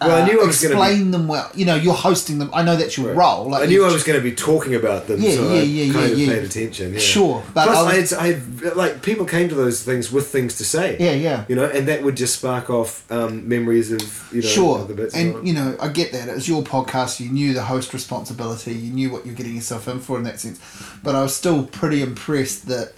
[0.00, 1.50] Well, I uh, knew I was gonna be- explain them well.
[1.54, 2.50] You know, you're hosting them.
[2.52, 3.16] I know that's your Right.
[3.16, 3.50] role.
[3.50, 5.62] Like I knew I was going to be talking about them, Yeah, so yeah, I
[5.62, 6.28] yeah, kind yeah, of yeah.
[6.34, 6.92] paid attention.
[6.94, 6.98] Yeah.
[7.00, 8.26] Sure, but Plus, I I, had, I
[8.66, 10.96] had like people came to those things with things to say.
[11.00, 11.44] Yeah, yeah.
[11.48, 14.94] You know, and that would just spark off um, memories of you know sure, other
[14.94, 15.14] bits.
[15.14, 16.28] and you know, I get that.
[16.28, 17.18] It was your podcast.
[17.20, 18.74] You knew the host responsibility.
[18.74, 20.60] You knew what you're getting yourself in for in that sense.
[21.02, 22.92] But I was still pretty impressed that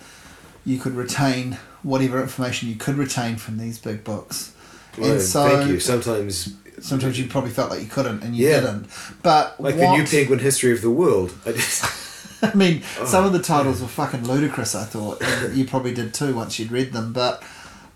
[0.66, 4.52] you could retain whatever information you could retain from these big books.
[4.98, 5.80] Well, and so thank you.
[5.80, 8.60] Sometimes, sometimes you probably felt like you couldn't, and you Yeah.
[8.60, 8.86] didn't.
[9.22, 11.84] But like what, the New Penguin History of the World, I just
[12.42, 13.04] I mean, Oh.
[13.04, 14.74] some of the titles were fucking ludicrous.
[14.74, 17.12] I thought and you probably did too once you'd read them.
[17.12, 17.42] But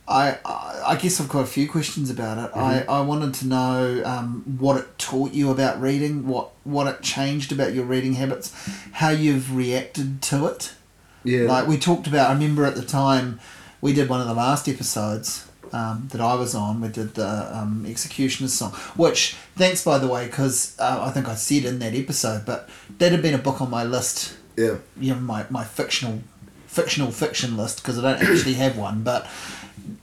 [0.06, 2.51] I, I, I guess I've got a few questions about it.
[2.55, 2.90] Mm-hmm.
[2.90, 7.01] I, I wanted to know um, what it taught you about reading, what what it
[7.01, 8.52] changed about your reading habits,
[8.93, 10.74] how you've reacted to it.
[11.24, 11.48] yeah.
[11.48, 13.40] Like we talked about, I remember at the time
[13.81, 16.80] we did one of the last episodes um, that I was on.
[16.80, 21.28] We did the um, Executioner's song, which thanks by the way, because uh, I think
[21.28, 22.68] I said in that episode, but
[22.98, 24.76] that had been a book on my list yeah.
[24.98, 26.22] you know my, my fictional
[26.66, 29.26] fictional fiction list because I don't actually have one but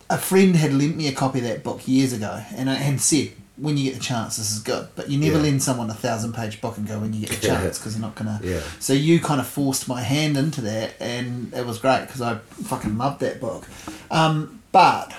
[0.10, 3.00] a friend had lent me a copy of that book years ago and I had
[3.02, 5.44] said when you get the chance this is good but you never Yeah.
[5.44, 8.02] lend someone a thousand page book and go when you get the chance because you're
[8.02, 8.62] not gonna Yeah.
[8.80, 12.36] so you kind of forced my hand into that and it was great because I
[12.72, 13.66] fucking loved that book
[14.10, 15.14] um, but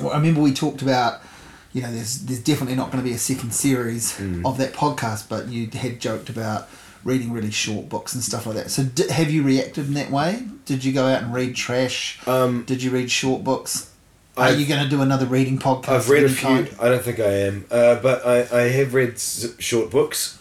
[0.00, 1.20] well, I remember we talked about
[1.72, 4.44] you know there's there's definitely not going to be a second series Mm.
[4.46, 6.68] of that podcast but you had joked about
[7.04, 10.10] reading really short books and stuff like that so d- have you reacted in that
[10.10, 13.90] way did you go out and read trash Um, did you read short books
[14.36, 16.48] are I've- you going to do another reading podcast I've read a few.
[16.48, 16.70] kind?
[16.80, 20.38] I don't think I am, uh, but I, I have read s- short books.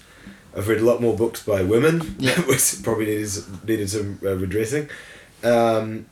[0.55, 2.39] I've read a lot more books by women, Yeah.
[2.47, 3.31] which probably needed
[3.67, 4.87] needed some uh, redressing.
[5.43, 6.05] Um,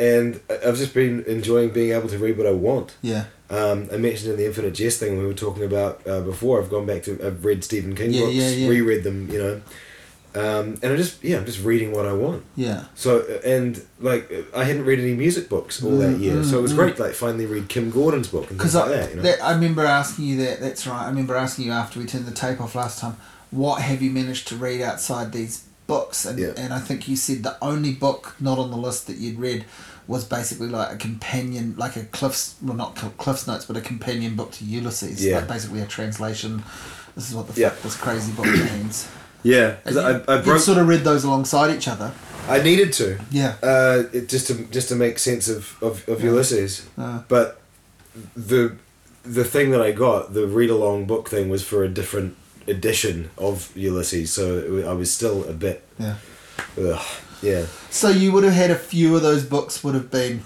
[0.00, 2.88] and I- I've just been enjoying being able to read what I want.
[3.02, 6.54] yeah Um, I mentioned in the Infinite Jest thing we were talking about uh, before.
[6.60, 8.68] I've gone back to I've read Stephen King Yeah, books, yeah, yeah.
[8.68, 9.54] reread them, you know,
[10.32, 12.44] um, and I just yeah I'm just reading what I want.
[12.54, 16.42] yeah So uh, and like I hadn't read any music books all that Mm, year,
[16.44, 16.98] so it was mm, great.
[17.00, 19.10] Like finally read Kim Gordon's book and things because like that.
[19.10, 19.22] You know?
[19.22, 22.26] that, I remember asking you that that's right I remember asking you after we turned
[22.26, 23.16] the tape off last time
[23.50, 25.64] what have you managed to read outside these
[25.94, 26.52] books, and, Yeah.
[26.62, 29.64] and I think you said the only book not on the list that you'd read
[30.06, 32.90] was basically like a companion, like a Cliff's, well, not
[33.22, 35.16] Cliff's Notes, but a companion book to Ulysses.
[35.24, 35.36] Yeah.
[35.38, 36.62] Like basically a translation.
[37.16, 37.68] This is what the Yeah.
[37.70, 38.96] fuck this crazy book means.
[39.42, 40.60] Yeah, because I, I broke.
[40.60, 42.12] sort of read those alongside each other.
[42.46, 43.18] I needed to.
[43.30, 43.54] Yeah.
[43.62, 47.46] Uh, it, just to just to make sense of of, of Ulysses, Uh, but
[48.36, 48.76] the
[49.38, 52.36] the thing that I got the read along book thing was for a different
[52.70, 55.84] edition of Ulysses, so I was still a bit.
[55.98, 56.16] yeah.
[56.78, 57.00] Ugh,
[57.42, 57.66] yeah.
[57.90, 60.42] So you would have had a few of those books would have been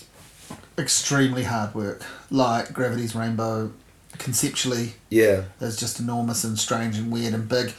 [0.78, 3.72] extremely hard work, like Gravity's Rainbow.
[4.18, 5.44] Conceptually, Yeah.
[5.60, 7.72] is just enormous and strange and weird and big.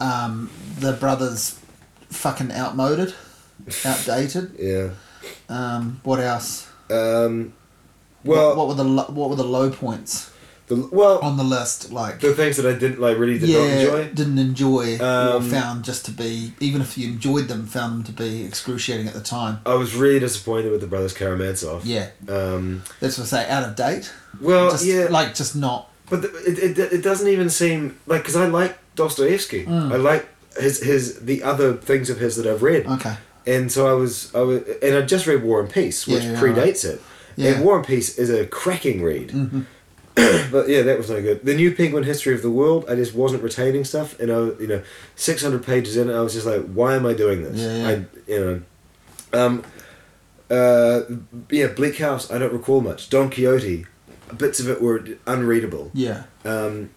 [0.00, 1.58] Um, the brothers,
[2.10, 3.14] fucking outmoded,
[3.84, 4.52] outdated.
[4.58, 4.90] Yeah.
[5.48, 6.68] Um, what else?
[6.90, 7.54] Um,
[8.22, 10.30] well, what, what were the lo- what were the low points
[10.68, 11.90] the, well, on the list?
[11.92, 13.70] Like the things that I didn't like really did yeah, not
[14.00, 14.14] enjoy.
[14.14, 18.04] didn't enjoy or Um, found just to be even if you enjoyed them, found them
[18.04, 19.60] to be excruciating at the time.
[19.66, 21.84] I was really disappointed with the brothers Karamazov.
[21.84, 23.48] Yeah, Um, that's what I say.
[23.50, 24.12] Out of date.
[24.40, 25.90] well, just yeah, like just not.
[26.10, 29.64] but the, it, it, it doesn't even seem like because I like Dostoevsky.
[29.66, 29.92] Mm.
[29.92, 30.26] I like
[30.58, 33.14] his his the other things of his that I've read, Okay.
[33.46, 36.32] and so I was I was and I just read War and Peace, which Yeah,
[36.32, 37.00] yeah, predates it.
[37.36, 37.50] Yeah.
[37.52, 39.28] And War and Peace is a cracking read.
[39.30, 39.64] Mhm.
[40.52, 41.44] but yeah, that was no good.
[41.44, 44.66] The new Penguin History of the World, I just wasn't retaining stuff, and I, you
[44.66, 44.82] know,
[45.16, 47.58] six hundred pages in, I was just like, why am I doing this?
[47.58, 47.88] Yeah, yeah.
[47.88, 48.62] I, you know,
[49.46, 49.64] um,
[50.50, 51.00] uh,
[51.50, 53.10] yeah, Bleak House, I don't recall much.
[53.10, 53.86] Don Quixote,
[54.36, 55.90] bits of it were unreadable.
[55.94, 56.24] Yeah.
[56.44, 56.90] Um,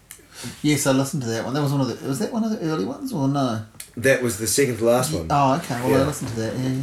[0.62, 1.54] Yes, I listened to that one.
[1.54, 2.08] That was one of the.
[2.08, 3.64] Was that one of the early ones or no?
[3.98, 5.26] that was the second to last one.
[5.30, 5.74] Oh, okay.
[5.84, 6.56] Well, I listened to that.
[6.58, 6.82] Yeah.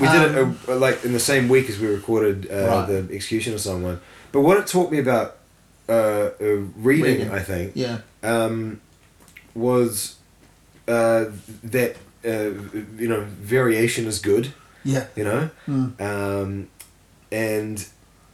[0.00, 2.86] We did Um, it uh, like in the same week as we recorded uh, Right.
[2.88, 4.00] the Execution of Someone.
[4.32, 5.36] But what it taught me about
[5.88, 6.30] uh, uh,
[6.76, 7.30] reading, Reading.
[7.30, 7.98] I think, Yeah.
[8.22, 8.80] um,
[9.54, 10.16] was
[10.88, 11.26] uh,
[11.64, 12.50] that uh,
[12.98, 14.52] you know variation is good.
[14.84, 15.06] Yeah.
[15.16, 16.00] You know, Mm.
[16.00, 16.68] um,
[17.30, 17.86] and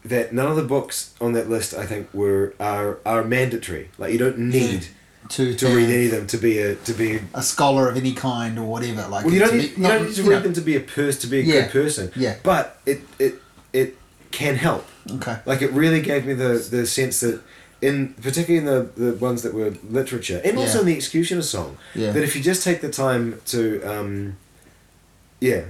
[0.05, 3.89] that none of the books on that list I think were are are mandatory.
[3.99, 4.87] Like you don't need
[5.31, 7.21] To to read any of them to be a to be.
[7.35, 9.07] a scholar of any kind or whatever.
[9.09, 10.43] Like Well, you don't be- need, you not- don't need to you read know.
[10.45, 11.53] them to be a person to be a Yeah.
[11.63, 12.11] good person.
[12.17, 12.37] Yeah.
[12.43, 13.35] But it it
[13.73, 13.97] it
[14.31, 14.87] can help.
[15.11, 15.39] Okay.
[15.47, 17.41] Like it really gave me the the sense that
[17.81, 20.81] in particularly in the, the ones that were literature and also Yeah.
[20.81, 22.11] in the Executioner song Yeah.
[22.13, 24.37] that if you just take the time to um,
[25.41, 25.63] yeah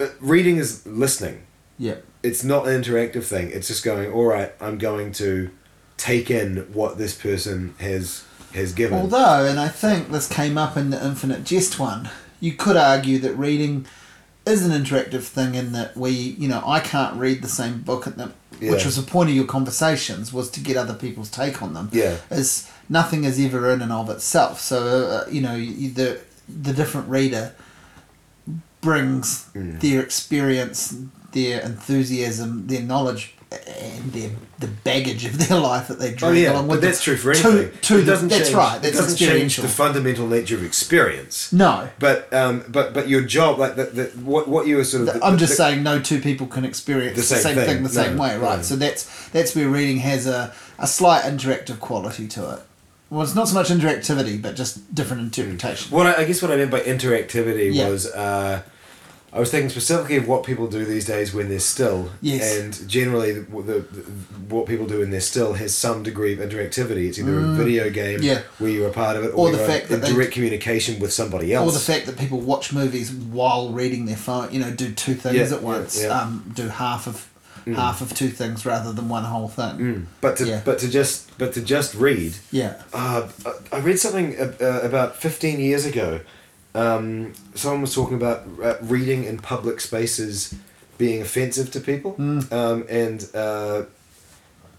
[0.00, 1.42] r- reading is listening
[1.78, 1.96] Yeah.
[2.22, 5.50] it's not an interactive thing it's just going all right I'm going to
[5.96, 10.76] take in what this person has has given Although, and I think this came up
[10.76, 12.08] in the Infinite Jest one,
[12.40, 13.84] you could argue that reading
[14.48, 18.06] is an interactive thing in that we, you know, I can't read the same book
[18.06, 21.62] at them, which was the point of your conversations was to get other people's take
[21.62, 21.88] on them.
[21.92, 24.60] yeah Is nothing is ever in and of itself.
[24.60, 24.78] So
[25.26, 26.18] uh, you know the
[26.66, 27.54] the different reader
[28.80, 29.80] brings Mm.
[29.80, 30.94] their experience,
[31.32, 36.52] their enthusiasm, their knowledge, and their the baggage of their life that they Oh yeah,
[36.52, 37.78] along but with that's them true for anything.
[37.80, 39.62] to it doesn't that's change, right, that's it doesn't change experiential.
[39.62, 41.50] the fundamental nature of experience.
[41.52, 45.02] No, But um, but but your job, like the, the what what you were sort
[45.02, 45.08] of.
[45.08, 47.54] Th- the- I'm just the- saying no two people can experience The the same same,
[47.56, 47.66] thing.
[47.76, 47.82] thing.
[47.84, 48.56] the same No, way, right?
[48.56, 48.62] no.
[48.62, 52.60] So that's that's where reading has a, a slight interactive quality to it.
[53.10, 55.90] Well, it's not so much interactivity, but just different interpretation.
[55.96, 57.88] What I, I guess what I meant by interactivity Yeah.
[57.88, 58.60] was uh,
[59.30, 62.10] I was thinking specifically of what people do these days when they're still.
[62.22, 62.56] Yes.
[62.58, 64.00] And generally, the, the, the
[64.48, 67.08] what people do when they're still has some degree of interactivity.
[67.08, 68.24] It's either a video game Mm.
[68.24, 68.40] Yeah.
[68.58, 71.12] where you're a part of it, Or or, the fact that they- direct communication with
[71.12, 71.68] somebody else.
[71.68, 75.14] Or the fact that people watch movies while reading their phone, you know, do two
[75.14, 76.08] things Yeah, at once, yeah.
[76.08, 77.28] Um, do half of
[77.76, 79.76] half of two things rather than one whole thing.
[79.76, 80.04] Mm.
[80.22, 80.62] But to Yeah.
[80.64, 82.32] but to just but to just read.
[82.50, 82.80] Yeah.
[82.94, 83.28] Uh,
[83.70, 86.20] I- read something uh, about 15 years ago.
[86.74, 90.54] Um, someone was talking about uh, reading in public spaces
[90.96, 92.14] being offensive to people.
[92.14, 92.52] Mm.
[92.52, 93.84] Um, and, uh,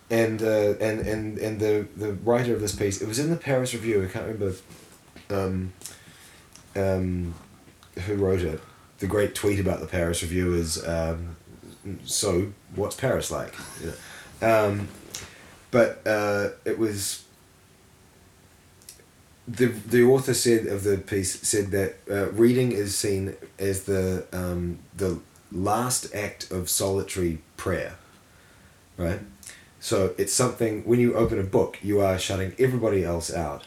[0.09, 3.35] and, uh, and, and, and the, the writer of this piece, it was in the
[3.35, 4.55] Paris Review, I can't remember
[5.29, 5.73] um,
[6.75, 7.35] um,
[8.05, 8.59] who wrote it.
[8.99, 11.37] The great tweet about the Paris Review is um,
[12.03, 13.53] so, what's Paris like?
[13.81, 13.93] You
[14.41, 14.67] know?
[14.67, 14.87] um,
[15.71, 17.23] but uh, it was
[19.49, 24.25] the the author said of the piece said that uh, reading is seen as the
[24.31, 25.19] um, the
[25.51, 27.95] last act of solitary prayer,
[28.97, 29.19] right?
[29.79, 33.63] So it's something when you open a book, you are shutting everybody else out,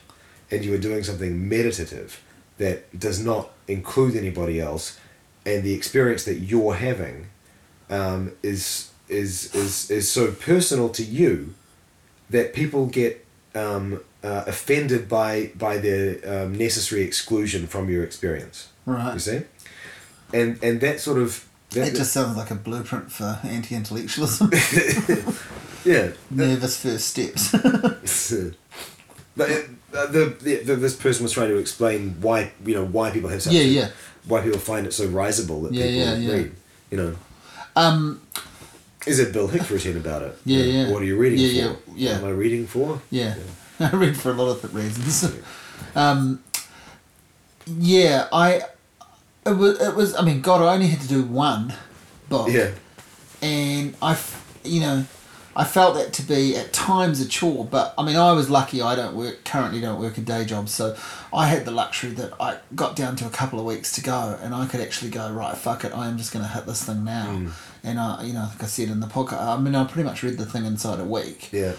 [0.50, 2.22] and you are doing something meditative
[2.58, 4.98] that does not include anybody else,
[5.44, 7.26] and the experience that you're having
[7.90, 11.54] um, is is is is so personal to you
[12.30, 13.21] that people get
[13.54, 18.68] um, uh, offended by by the um, necessary exclusion from your experience.
[18.86, 19.14] Right.
[19.14, 19.40] You see,
[20.32, 24.50] and and that sort of that, It just sounds like a blueprint for anti-intellectualism.
[25.84, 26.10] yeah.
[26.30, 27.54] Nervous first steps.
[29.34, 32.84] But it, uh, the, the, the this person was trying to explain why you know
[32.84, 33.88] why people have such Yeah, yeah.
[34.26, 36.32] why people find it so risible that Yeah, people yeah, yeah.
[36.34, 36.52] read.
[36.90, 37.14] You know,
[37.76, 38.20] um,
[39.06, 40.38] is it Bill Hicks routine about it?
[40.44, 40.90] Yeah, yeah.
[40.92, 41.78] What are you reading Yeah, for?
[41.94, 42.12] yeah, yeah.
[42.20, 43.00] What am I reading for?
[43.10, 43.34] yeah.
[43.80, 45.36] I read for a lot of reasons.
[45.96, 46.42] um,
[47.66, 48.62] yeah, I.
[49.46, 49.80] It was.
[49.80, 50.14] It was.
[50.14, 51.74] I mean, God, I only had to do one
[52.28, 52.48] book.
[52.50, 52.70] Yeah.
[53.40, 54.16] and I,
[54.62, 55.04] you know,
[55.56, 57.64] I felt that to be at times a chore.
[57.64, 58.80] But I mean, I was lucky.
[58.82, 59.80] I don't work currently.
[59.80, 60.96] Don't work a day job, so
[61.32, 64.38] I had the luxury that I got down to a couple of weeks to go,
[64.42, 65.56] and I could actually go right.
[65.56, 65.92] Fuck it.
[65.92, 67.26] I am just going to hit this thing now.
[67.26, 67.50] Mm.
[67.84, 70.22] And I, you know, like I said in the podcast, I mean, I pretty much
[70.22, 71.50] read the thing inside a week.
[71.52, 71.72] Yeah.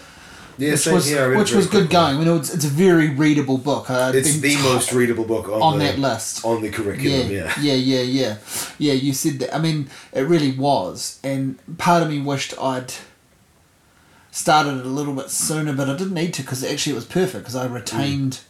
[0.56, 1.22] Yeah, which was here.
[1.22, 2.16] I read it which was good going.
[2.16, 3.90] I mean, it's, it's a very readable book.
[3.90, 6.44] I'd It's the t- most readable book on, on the, that list.
[6.44, 7.28] on the curriculum.
[7.30, 7.60] Yeah, Yeah.
[7.60, 8.36] yeah, yeah, yeah,
[8.78, 8.92] yeah.
[8.92, 9.52] You said that.
[9.52, 12.92] I mean, it really was, and part of me wished I'd
[14.30, 17.04] started it a little bit sooner, but I didn't need to because actually it was
[17.04, 18.40] perfect because I retained,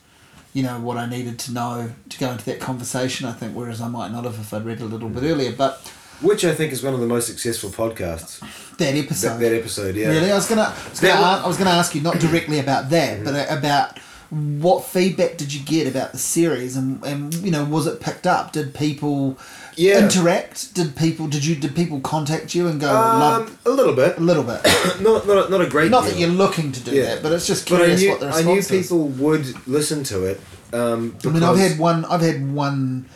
[0.52, 3.26] you know, what I needed to know to go into that conversation.
[3.26, 5.52] I think, whereas I might not have if I'd read it a little bit earlier.
[5.52, 5.90] But
[6.24, 8.40] Which I think is one of the most successful podcasts.
[8.78, 10.08] that episode, That, that episode, yeah.
[10.08, 12.18] Really, I was gonna, I was gonna, That a- I was gonna ask you not
[12.18, 13.98] directly about that, but uh, about
[14.30, 18.26] what feedback did you get about the series, and and you know, was it picked
[18.26, 18.52] up?
[18.52, 19.38] Did people
[19.76, 20.02] Yeah.
[20.02, 20.74] interact?
[20.74, 24.16] Did people did you did people contact you and go love Um, a little bit.
[24.18, 24.60] a little bit?
[25.02, 26.12] not, not, not a great not deal.
[26.12, 27.02] that you're looking to do Yeah.
[27.14, 28.68] that, but it's just curious knew, what the response I knew is.
[28.68, 30.40] people would listen to it.
[30.72, 32.04] Um, I mean, I've had one.
[32.06, 33.06] I've had one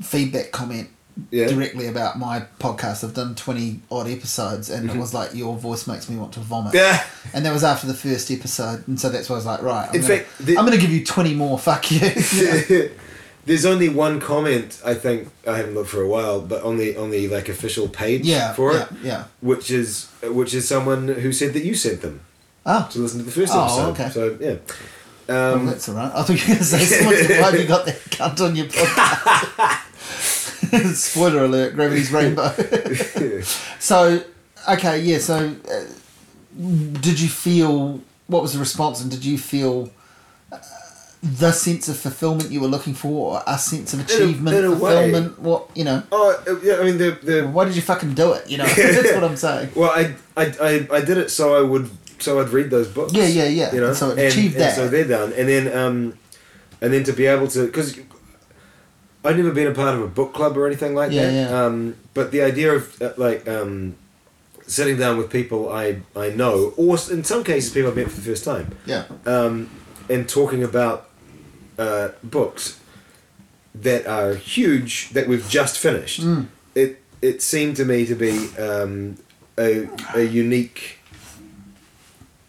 [0.00, 0.88] feedback comment
[1.30, 1.48] Yeah.
[1.48, 3.04] directly about my podcast.
[3.04, 6.40] I've done twenty odd episodes, and it was like your voice makes me want to
[6.40, 6.72] vomit.
[6.72, 6.76] Mm-hmm.
[6.78, 7.04] Yeah.
[7.34, 9.88] And that was after the first episode, and so that's why I was like, right.
[9.88, 11.58] I'm In gonna, fact, the- I'm going to give you twenty more.
[11.58, 12.00] Fuck you.
[12.34, 12.88] Yeah.
[13.46, 16.94] There's only one comment I think I haven't looked for a while, but on the
[16.96, 19.24] on the like official page Yeah, for yeah, it, yeah.
[19.40, 22.20] which is which is someone who said that you sent them
[22.66, 23.90] Oh, to listen to the first Oh, episode.
[23.92, 24.10] okay.
[24.10, 24.56] So yeah,
[25.26, 26.12] well, um, that's all right.
[26.14, 28.66] I thought you were going to say "Why have you got that cunt on your
[28.66, 29.86] podcast?"
[30.94, 32.50] Spoiler alert: Gravity's Rainbow.
[33.78, 34.22] so,
[34.68, 35.18] okay, yeah.
[35.18, 35.84] So, uh,
[37.00, 39.90] did you feel what was the response, and did you feel
[40.52, 40.58] uh,
[41.22, 44.70] the sense of fulfillment you were looking for, or a sense of achievement, in a
[44.70, 44.78] way.
[44.78, 45.38] fulfillment?
[45.40, 46.02] What you know?
[46.12, 48.48] oh uh, yeah, I mean the the Why did you fucking do it?
[48.48, 49.70] You know, that's what I'm saying.
[49.74, 51.90] well I, I I I did it so I would
[52.22, 53.12] so I'd read those books.
[53.12, 53.74] Yeah, yeah, yeah.
[53.74, 54.76] You know, So it and, achieved and that.
[54.76, 56.18] so they're done, and then um,
[56.80, 57.98] and then to be able to because.
[59.24, 61.32] I'd never been a part of a book club or anything like Yeah, that.
[61.50, 61.64] yeah.
[61.64, 63.94] Um, but the idea of uh, like um,
[64.66, 68.16] sitting down with people I, I know, or in some cases people I've met for
[68.20, 69.68] the first time, Yeah, um,
[70.08, 71.08] and talking about
[71.78, 72.78] uh, books
[73.74, 76.20] that are huge that we've just finished.
[76.22, 76.46] Mm.
[76.74, 79.16] It it seemed to me to be um,
[79.58, 80.98] a a unique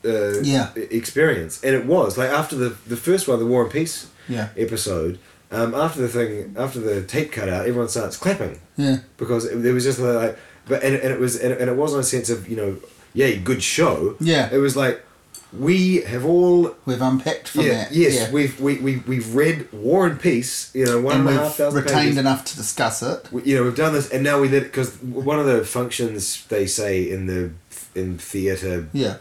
[0.06, 0.70] uh, Yeah.
[0.76, 4.50] experience, and it was like after the the first one, the War and Peace yeah,
[4.58, 5.20] episode.
[5.52, 9.62] Um, after the thing, after the tape cut out, everyone starts clapping yeah, because it,
[9.62, 12.30] there was just like, but and, and it was and, and it wasn't a sense
[12.30, 12.78] of you know,
[13.14, 14.16] yay, good show.
[14.22, 14.50] Yeah.
[14.52, 15.04] It was like
[15.52, 17.92] we have all we've unpacked from yeah, that.
[17.92, 18.32] yes, yeah.
[18.32, 21.56] we've we, we we've read War and Peace, you know, one and and a half
[21.56, 22.18] thousand retained pages.
[22.18, 23.28] enough to discuss it.
[23.34, 26.46] We- You know, we've done this, and now we did because one of the functions
[26.48, 27.52] they say in the
[27.94, 29.18] in theatre, Yeah,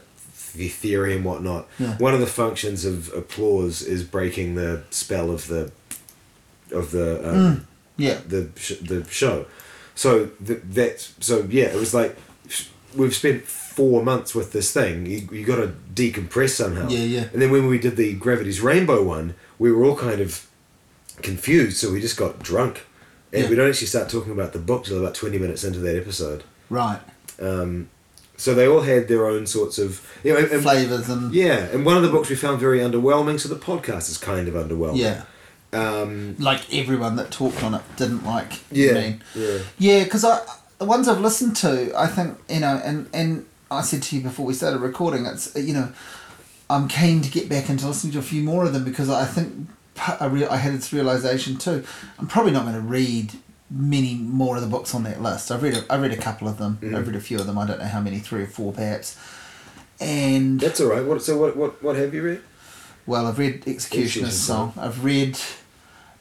[0.54, 1.66] the theory and whatnot.
[1.80, 1.96] Yeah.
[1.98, 5.72] One of the functions of applause is breaking the spell of the
[6.72, 7.66] of the um,
[7.96, 9.46] yeah, the sh- the show.
[9.94, 11.66] So th- that's so yeah.
[11.66, 12.16] It was like
[12.96, 15.06] we've spent four months with this thing.
[15.06, 16.88] You you got to decompress somehow.
[16.88, 17.24] Yeah, yeah.
[17.32, 20.46] And then when we did the Gravity's Rainbow one, we were all kind of
[21.22, 22.86] confused, so we just got drunk,
[23.32, 23.50] and Yeah.
[23.50, 26.44] we don't actually start talking about the book till about twenty minutes into that episode.
[26.68, 27.00] right.
[27.40, 27.88] Um,
[28.36, 30.38] so they all had their own sorts of you know.
[30.40, 33.54] and- Flavors and yeah, and one of the books we found very underwhelming, so the
[33.56, 34.96] podcast is kind of underwhelming.
[34.98, 35.22] yeah,
[35.72, 38.60] Um, like everyone that talked on it didn't like.
[38.72, 38.92] yeah.
[38.92, 39.18] me.
[39.34, 39.58] Yeah.
[39.78, 40.40] Yeah, because I
[40.78, 44.22] the ones I've listened to, I think you know, and and I said to you
[44.22, 45.92] before we started recording, it's you know,
[46.68, 49.24] I'm keen to get back into listening to a few more of them because I
[49.24, 49.68] think
[50.20, 51.84] I, re- I had this realization too.
[52.18, 53.34] I'm probably not going to read
[53.70, 55.52] many more of the books on that list.
[55.52, 56.78] I've read a, I've read a couple of them.
[56.80, 56.96] Mm-hmm.
[56.96, 57.58] I've read a few of them.
[57.58, 59.16] I don't know how many, three or four perhaps.
[60.00, 61.04] And That's all right.
[61.04, 62.40] What so what what what have you read?
[63.06, 64.72] well, I've read Executioner's Executioner's Song.
[64.78, 65.38] I've read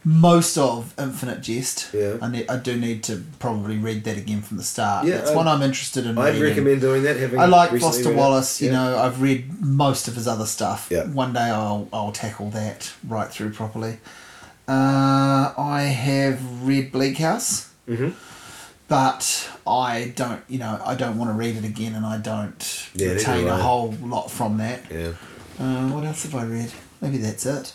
[0.06, 1.90] most of Infinite Jest.
[1.94, 2.18] Yeah.
[2.22, 5.06] I, ne- I do need to probably read that again from the start.
[5.06, 6.44] Yeah, That's I'd- one I'm interested in I'd reading.
[6.44, 7.18] recommend doing that.
[7.18, 8.14] Having I like Foster.
[8.14, 8.62] Wallace.
[8.62, 10.88] You know, I've read most of his other stuff.
[10.90, 11.06] Yeah.
[11.08, 13.98] One day I'll I'll tackle that right through properly.
[14.68, 18.14] Uh, I have read Bleak House, Mhm.
[18.88, 20.42] but I don't.
[20.48, 23.58] You know, I don't want to read it again, and I don't Yeah, retain a
[23.58, 24.84] whole lot from that.
[24.92, 25.14] Yeah.
[25.60, 26.72] Uh, what else have I read?
[27.02, 27.74] Maybe that's it.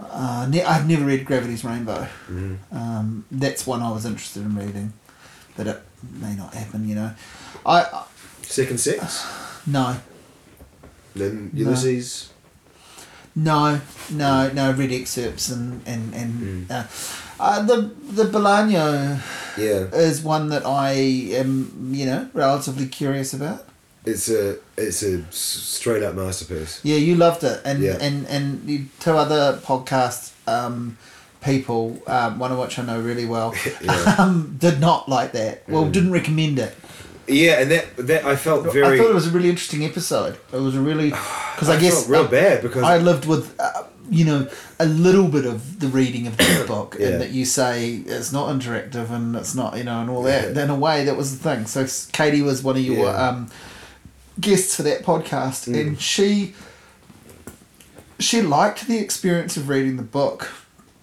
[0.00, 2.06] Uh, ne- I've never read Gravity's Rainbow.
[2.28, 2.56] Mhm.
[2.72, 4.92] Um, that's one I was interested in reading,
[5.56, 5.80] but it
[6.20, 6.88] may not happen.
[6.88, 7.10] You know,
[7.64, 8.04] I, I
[8.42, 9.24] Second sex.
[9.66, 9.96] no.
[11.14, 12.30] Then Ulysses.
[13.34, 14.68] No, no, no.
[14.68, 16.70] I read excerpts and and and Mm.
[16.70, 16.84] uh,
[17.40, 19.20] uh, the the Bolaño
[19.56, 19.88] Yeah.
[19.94, 20.92] is one that I
[21.36, 23.66] am you know relatively curious about.
[24.04, 26.80] It's a it's a straight up masterpiece.
[26.82, 27.98] Yeah, you loved it, and Yeah.
[28.00, 30.96] and and you, two other podcast um,
[31.40, 34.16] people, um, one of which I know really well, Yeah.
[34.18, 35.62] um, did not like that.
[35.68, 35.92] Well, Mm.
[35.92, 36.74] didn't recommend it.
[37.28, 38.98] Yeah, and that that I felt very.
[38.98, 40.36] I thought it was a really interesting episode.
[40.52, 41.10] It was a really
[41.54, 44.48] because I, I guess felt real bad because I lived with, uh, you know,
[44.80, 47.06] a little bit of the reading of the book, Yeah.
[47.06, 50.56] and that you say it's not interactive and it's not, you know, and all that.
[50.56, 51.66] In a way, that was the thing.
[51.66, 53.48] So Katie was one of your um,
[54.40, 55.80] guests for that podcast, Mm.
[55.80, 56.54] and she
[58.18, 60.50] she liked the experience of reading the book,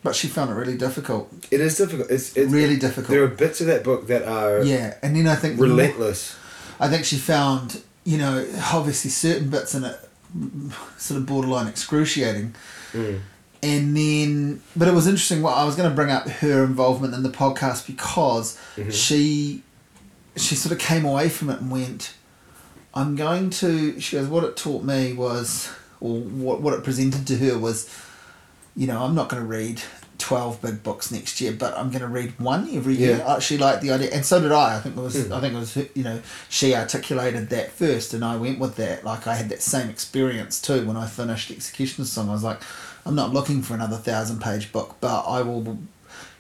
[0.04, 1.30] but she found it really difficult.
[1.52, 2.10] it is difficult.
[2.10, 3.10] It's, it's Really difficult.
[3.10, 5.76] There are bits of that book that are Yeah, and then I think the more-
[5.78, 6.36] relentless.
[6.80, 10.00] I think she found, you know, obviously certain bits in it
[10.98, 12.56] sort of borderline excruciating.
[12.94, 13.20] Mm.
[13.62, 15.42] And then, but it was interesting.
[15.42, 18.92] What I was going to bring up her involvement in the podcast because Mm-hmm.
[18.92, 19.64] she,
[20.38, 22.14] she sort of came away from it and went,
[22.94, 27.26] "I'm going to." She goes, "What it taught me was, or what what it presented
[27.28, 27.90] to her was,
[28.76, 29.82] you know, I'm not going to read."
[30.18, 33.24] 12 big books next year but i'm going to read one every year Yeah.
[33.26, 35.32] Uh, she liked the idea and so did i i think it was Mm.
[35.32, 39.06] i think it was you know she articulated that first and i went with that
[39.06, 42.60] like i had that same experience too when i finished executioner's song i was like
[43.06, 45.78] i'm not looking for another thousand page book but i will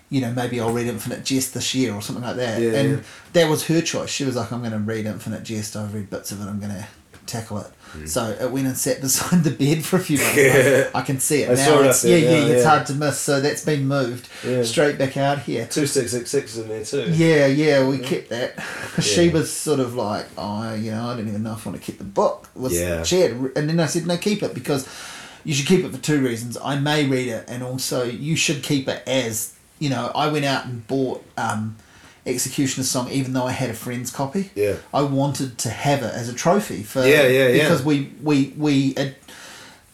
[0.09, 2.89] you know maybe i'll read infinite jest this year or something like that Yeah, and
[2.91, 2.99] yeah.
[3.33, 6.09] that was her choice she was like i'm going to read infinite jest i've read
[6.09, 6.85] bits of it i'm going to
[7.25, 8.05] tackle it Hmm.
[8.05, 10.91] so it went and sat beside the bed for a few months Yeah.
[10.93, 12.85] I, can see it I now saw it up there yeah, yeah now, it's hard
[12.85, 14.61] to miss so that's been moved Yeah.
[14.61, 17.09] straight back out here Two six six six in there too.
[17.11, 21.15] yeah, yeah, we kept that because she was sort of like, oh, you know, I
[21.15, 22.47] don't even know if I want to keep the book.
[22.53, 23.01] Was Yeah.
[23.01, 24.87] she had, and then I said, no, keep it because
[25.43, 26.59] you should keep it for two reasons.
[26.63, 30.11] I may read it, and also you should keep it as you know.
[30.13, 31.75] I went out and bought um,
[32.25, 34.51] Executioner's Song, even though I had a friend's copy.
[34.55, 34.75] Yeah.
[34.93, 37.63] I wanted to have it as a trophy for Yeah, yeah, yeah.
[37.63, 38.93] because we we we.
[38.95, 39.15] Had,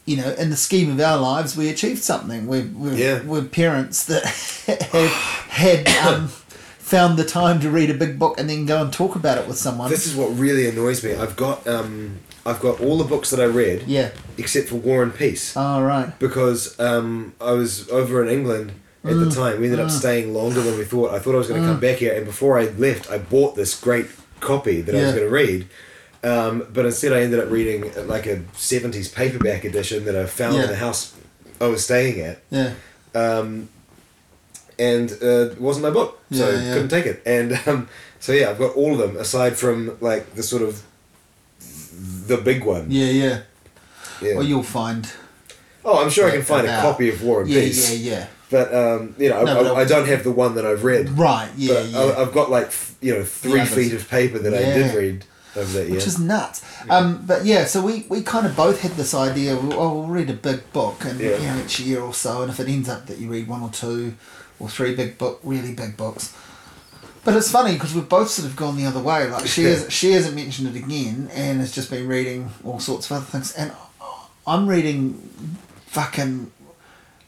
[0.08, 2.46] you know, in the scheme of our lives, we achieved something.
[2.46, 3.24] We're, we're, Yeah.
[3.24, 4.24] we're parents that
[4.92, 5.12] have
[5.50, 6.28] had um,
[6.78, 9.48] found the time to read a big book and then go and talk about it
[9.48, 9.90] with someone.
[9.90, 11.16] This is what really annoys me.
[11.16, 14.12] I've got um, I've got all the books that I read yeah.
[14.38, 16.18] except for War and Peace All right.
[16.20, 18.74] because um, I was over in England
[19.06, 19.30] at Mm.
[19.30, 19.60] the time.
[19.60, 21.14] We ended up staying longer than we thought.
[21.14, 23.56] I thought I was going to come back here, and before I left, I bought
[23.56, 24.08] this great
[24.40, 25.68] copy that I was going to read.
[26.24, 30.56] Um, but instead, I ended up reading like a seventies paperback edition that I found
[30.56, 30.64] Yeah.
[30.64, 31.14] in the house
[31.62, 32.40] I was staying at.
[32.50, 32.72] Yeah.
[33.14, 33.70] um,
[34.78, 36.74] and uh, it wasn't my book, so Yeah, yeah.
[36.74, 37.22] couldn't take it.
[37.26, 37.88] And um,
[38.20, 40.82] so yeah, I've got all of them aside from like the sort of
[42.28, 42.88] the big one.
[42.90, 43.06] Yeah.
[43.06, 43.42] Yeah.
[44.22, 44.36] Yeah.
[44.36, 45.08] Well, you'll find.
[45.86, 47.90] oh, I'm sure I can find a copy of War and Peace.
[47.90, 47.96] Yeah.
[47.96, 48.28] Peace, Yeah.
[48.50, 51.10] But um, you know, No, I, I, I don't have the one that I've read.
[51.10, 51.50] Right.
[51.58, 51.82] Yeah.
[51.82, 52.00] yeah.
[52.00, 53.74] I, I've got like you know three others.
[53.74, 54.74] feet of paper that I Yeah.
[54.76, 55.96] did read over that year.
[55.96, 56.64] which is nuts.
[56.90, 59.56] Um, but yeah, so we, we kind of both had this idea.
[59.56, 61.38] Well, oh, we'll read a big book, and Yeah.
[61.38, 63.62] you know, each year or so, and if it ends up that you read one
[63.62, 64.16] or two
[64.60, 66.34] or three big book, really big books.
[67.24, 69.28] But it's funny because we've both sort of gone the other way.
[69.28, 73.10] Like she has, she hasn't mentioned it again, and has just been reading all sorts
[73.10, 73.52] of other things.
[73.54, 73.72] And
[74.46, 75.14] I'm reading
[75.88, 76.52] fucking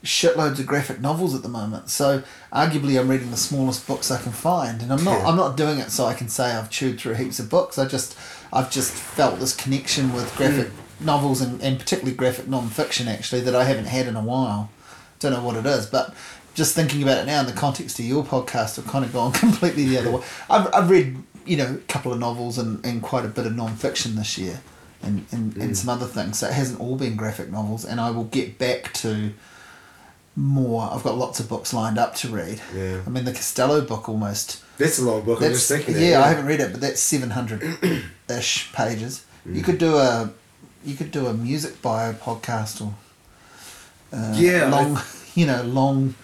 [0.04, 1.90] shitloads of graphic novels at the moment.
[1.90, 5.26] So arguably, I'm reading the smallest books I can find, and I'm not.
[5.26, 7.78] I'm not doing it so I can say I've chewed through heaps of books.
[7.78, 8.18] I just,
[8.54, 11.06] I've just felt this connection with graphic mm.
[11.06, 14.70] novels and, and particularly graphic non-fiction actually that I haven't had in a while.
[15.20, 16.14] Don't know what it is, but
[16.54, 19.32] just thinking about it now in the context of your podcast, I've kind of gone
[19.34, 20.24] completely the other way.
[20.50, 23.56] I've, I've read you know a couple of novels and, and quite a bit of
[23.56, 24.62] non-fiction this year.
[25.04, 25.76] And, and, and mm.
[25.76, 26.40] some other things.
[26.40, 29.32] So it hasn't all been graphic novels, and I will get back to
[30.38, 30.90] more.
[30.94, 32.62] I've got lots of books lined up to read.
[32.74, 33.02] Yeah.
[33.06, 34.64] I mean, the Costello book almost.
[34.78, 35.42] That's a long book.
[35.42, 35.96] I'm just thinking.
[35.96, 37.64] yeah, that, I haven't read it, but that's seven hundred
[38.30, 39.26] ish pages.
[39.46, 40.30] You could do a,
[40.86, 42.94] you could do a music bio podcast or,
[44.14, 45.00] uh, Yeah, I- long,
[45.36, 46.16] you know, long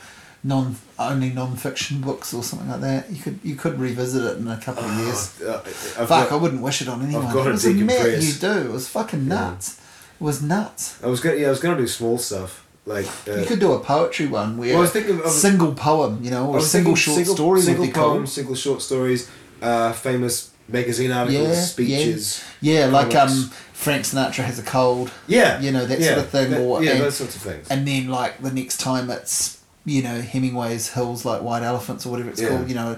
[0.44, 3.10] non only non fiction books or something like that.
[3.12, 5.42] You could you could revisit it in a couple of years.
[5.42, 7.34] Uh, I've Fuck, got- I wouldn't wish it on anyone.
[7.34, 8.52] got it was a mad you do.
[8.52, 9.80] It was fucking nuts.
[10.20, 11.02] It was nuts.
[11.04, 13.74] I was gonna yeah I was gonna do small stuff like uh, You could do
[13.74, 16.62] a poetry one where Well, I was thinking of- single poem, you know, or a
[16.62, 18.28] single short single, story single would be cool.
[18.28, 19.30] single short stories,
[19.62, 22.44] uh, famous magazine articles, Yeah, speeches.
[22.62, 26.30] Yeah, like um, Frank Sinatra has a cold, Yeah, you know that yeah, sort of
[26.30, 27.68] thing, that- or yeah, and, those sorts of things.
[27.70, 32.10] and then like the next time it's you know Hemingway's Hills like White Elephants or
[32.12, 32.50] whatever it's Yeah.
[32.50, 32.98] called, you know,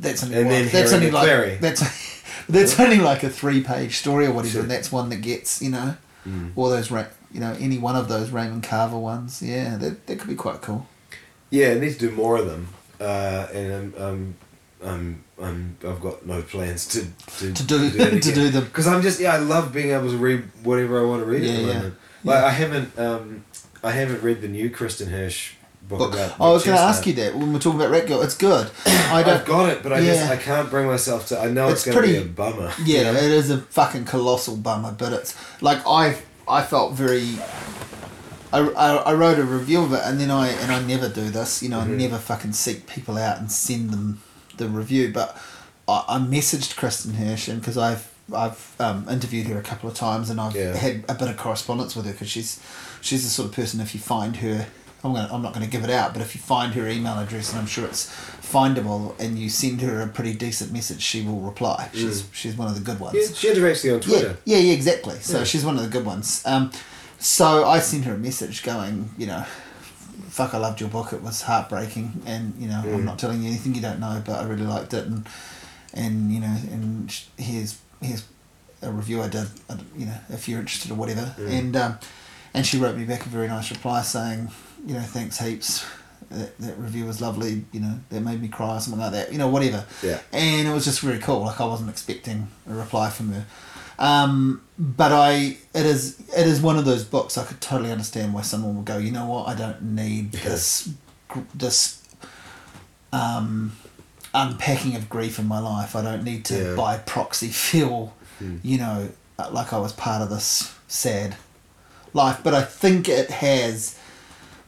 [0.00, 1.58] that's only And one, that's only like Clary.
[1.60, 1.82] that's
[2.48, 4.62] that's only like a three page story or whatever, Sure.
[4.62, 5.96] and that's one that gets you know,
[6.28, 6.50] Mm.
[6.56, 10.18] all those Ra- you know any one of those Raymond Carver ones, yeah, that that
[10.18, 10.86] could be quite cool.
[11.50, 12.68] Yeah, I need to do more of them,
[13.00, 14.34] uh, and um, um,
[14.82, 17.00] um, um, I've got no plans to
[17.38, 17.90] to, To do-
[18.20, 18.64] to do them.
[18.64, 21.42] because I'm just yeah I love being able to read whatever I want to read
[21.42, 21.74] Yeah, at the yeah.
[21.74, 21.94] moment.
[22.24, 22.46] Like Yeah.
[22.46, 23.44] I haven't um,
[23.82, 25.52] I haven't read the new Kristin Hersh
[25.82, 26.40] book But about.
[26.40, 28.20] I was going to ask you that when we're talking about Rat Girl.
[28.22, 28.70] It's good.
[28.86, 29.40] I don't.
[29.40, 31.40] I've got it, but I just I can't bring myself to.
[31.40, 32.70] I know it's, It's going to be a bummer.
[32.84, 36.16] Yeah, it is a fucking colossal bummer, but it's like I
[36.50, 37.38] I felt very.
[38.52, 41.30] I, I, I wrote a review of it and then I and I never do
[41.30, 41.92] this, you know, Mm-hmm.
[41.92, 44.20] I never fucking seek people out and send them
[44.56, 45.40] the review, but
[45.86, 49.94] I, I messaged Kristin Hersh and because I've I've um, interviewed her a couple of
[49.96, 50.74] times and I've Yeah.
[50.76, 52.60] had a bit of correspondence with her because she's
[53.00, 54.66] she's the sort of person if you find her
[55.02, 57.50] I'm gonna I'm not gonna give it out, but if you find her email address
[57.52, 58.06] and I'm sure it's
[58.42, 61.88] findable and you send her a pretty decent message, she will reply.
[61.94, 63.16] She's she's one of the good ones.
[63.16, 64.36] Yeah, she interacts with you on Twitter.
[64.44, 65.16] Yeah, yeah, yeah, exactly.
[65.20, 65.44] So Yeah.
[65.44, 66.42] she's one of the good ones.
[66.44, 66.70] Um,
[67.18, 69.44] so I sent her a message going, you know,
[70.28, 71.12] fuck, I loved your book.
[71.12, 72.94] It was heartbreaking, and you know, Mm.
[72.94, 75.26] I'm not telling you anything you don't know, but I really liked it, and
[75.94, 78.24] and you know, and here's here's
[78.82, 79.46] a review I did,
[79.96, 81.50] you know, if you're interested or whatever, Mm.
[81.58, 81.98] and um,
[82.54, 84.50] and she wrote me back a very nice reply saying,
[84.86, 85.84] you know, thanks heaps.
[86.30, 89.32] That, that review was lovely, you know, that made me cry or something like that,
[89.32, 90.20] you know, whatever Yeah.
[90.32, 91.40] and it was just really cool.
[91.40, 93.46] Like I wasn't expecting a reply from her,
[93.98, 98.32] um, but I it is it is one of those books I could totally understand
[98.32, 98.96] why someone would go.
[98.98, 99.48] You know what?
[99.48, 100.88] I don't need this
[101.52, 102.00] this
[103.12, 103.72] um,
[104.34, 105.96] unpacking of grief in my life.
[105.96, 106.74] I don't need to Yeah.
[106.76, 108.58] by proxy feel, Hmm.
[108.62, 109.08] you know,
[109.50, 111.34] like I was part of this sad
[112.14, 112.38] life.
[112.44, 113.96] But I think it has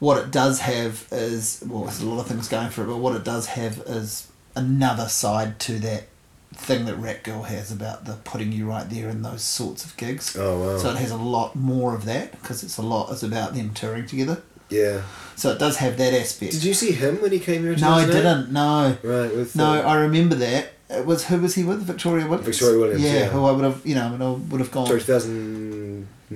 [0.03, 2.97] what it does have is well, there's a lot of things going for it, but
[2.97, 6.09] what it does have is another side to that
[6.53, 9.97] thing that Rat Girl has about the putting you right there in those sorts of
[9.97, 10.37] gigs.
[10.37, 10.79] Oh wow.
[10.79, 13.13] So it has a lot more of that because it's a lot.
[13.13, 14.43] It's about them touring together.
[14.71, 15.03] yeah.
[15.37, 16.51] So it does have that aspect.
[16.51, 17.77] Did you see him when he came here?
[17.77, 18.13] no, I 2008?
[18.13, 18.53] didn't.
[18.53, 19.37] No, Right.
[19.37, 20.73] With no, uh, I remember that.
[20.91, 21.81] It was who was he with?
[21.83, 22.59] Victoria Williams.
[22.59, 23.29] Victoria Williams, yeah.
[23.29, 24.89] who I would have, you know, I would have gone.
[24.89, 25.01] Sorry,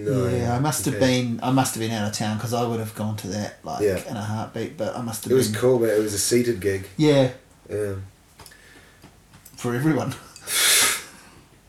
[0.05, 0.41] 2009.
[0.41, 1.07] Yeah, I must have Okay.
[1.23, 1.41] been.
[1.43, 3.83] I must have been out of town because I would have gone to that like
[3.83, 3.99] Yeah.
[4.09, 4.77] in a heartbeat.
[4.77, 5.61] But I must have It was been.
[5.61, 6.87] cool, but it was a seated gig.
[6.97, 7.31] Yeah,
[7.71, 7.95] Yeah.
[9.57, 10.15] for everyone.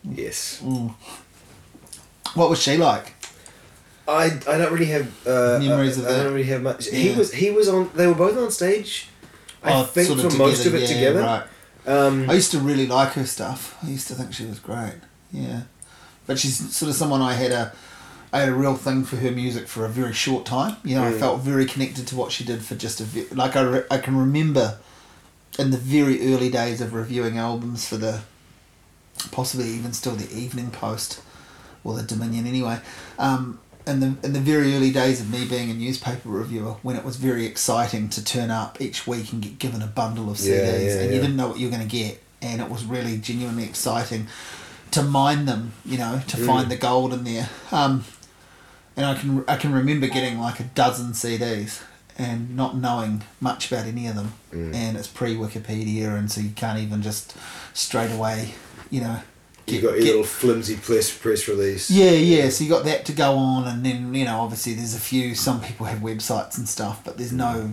[0.04, 0.60] Yes.
[0.64, 0.94] Mm.
[2.34, 3.14] What was she like?
[4.06, 6.20] I, I don't really have uh, Memories I, of that.
[6.20, 6.88] I don't really have much.
[6.88, 7.90] He was he was on.
[7.94, 9.08] They were both on stage.
[9.62, 11.20] I Oh, think sort for of most of it yeah, together.
[11.20, 11.42] Right.
[11.86, 13.76] Um, I used to really like her stuff.
[13.82, 14.94] I used to think she was great.
[15.32, 15.62] Yeah,
[16.26, 17.72] but she's sort of someone I had a,
[18.32, 20.76] I had a real thing for her music for a very short time.
[20.84, 21.18] You know, I Mm.
[21.18, 23.98] felt very connected to what she did for just a ve- like I, re- I
[23.98, 24.78] can remember,
[25.58, 28.20] in the very early days of reviewing albums for the,
[29.30, 31.20] possibly even still the Evening Post,
[31.84, 32.80] or the Dominion anyway.
[33.18, 36.96] Um, in the in the very early days of me being a newspaper reviewer, when
[36.96, 40.36] it was very exciting to turn up each week and get given a bundle of
[40.36, 42.68] CDs, Yeah, yeah, and you didn't know what you were going to get, and it
[42.68, 44.26] was really genuinely exciting
[44.90, 46.46] to mine them, you know, to Mm.
[46.46, 47.48] find the gold in there.
[47.72, 48.04] Um,
[48.98, 51.80] and I can I can remember getting like a dozen CDs
[52.18, 54.74] and not knowing much about any of them, Mm.
[54.74, 57.34] and it's pre Wikipedia, and so you can't even just
[57.72, 58.54] straight away,
[58.90, 59.20] you know.
[59.66, 61.90] you got your little flimsy press press release.
[61.90, 62.48] Yeah, yeah.
[62.48, 65.34] So you got that to go on, and then you know, obviously, there's a few.
[65.34, 67.72] Some people have websites and stuff, but there's no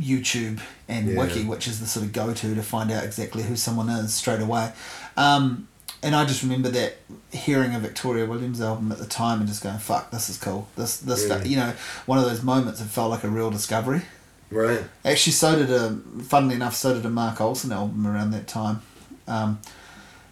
[0.00, 1.18] YouTube and Yeah.
[1.20, 4.40] Wiki, which is the sort of go-to to find out exactly who someone is straight
[4.40, 4.72] away.
[5.16, 5.68] Um,
[6.04, 6.98] and I just remember that
[7.32, 10.68] hearing a Victoria Williams album at the time and just going, "Fuck, this is cool."
[10.76, 11.26] This, this, Yeah.
[11.26, 11.72] stuff, you know,
[12.06, 12.78] one of those moments.
[12.80, 14.02] that felt like a real discovery.
[14.50, 14.84] Right.
[15.04, 15.98] Actually, so did a.
[16.22, 18.82] Funnily enough, so did a Mark Olson album around that time.
[19.26, 19.58] Um,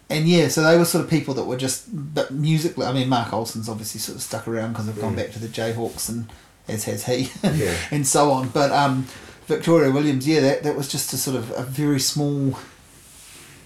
[0.09, 3.09] and yeah, so they were sort of people that were just, but musically, I mean,
[3.09, 5.17] Mark Olson's obviously sort of stuck around because they've gone Mm.
[5.17, 6.29] back to the Jayhawks and
[6.67, 7.75] as has he, Yeah.
[7.91, 8.49] and so on.
[8.49, 9.07] But um,
[9.47, 12.57] Victoria Williams, yeah, that, that was just a sort of a very small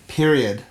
[0.08, 0.64] period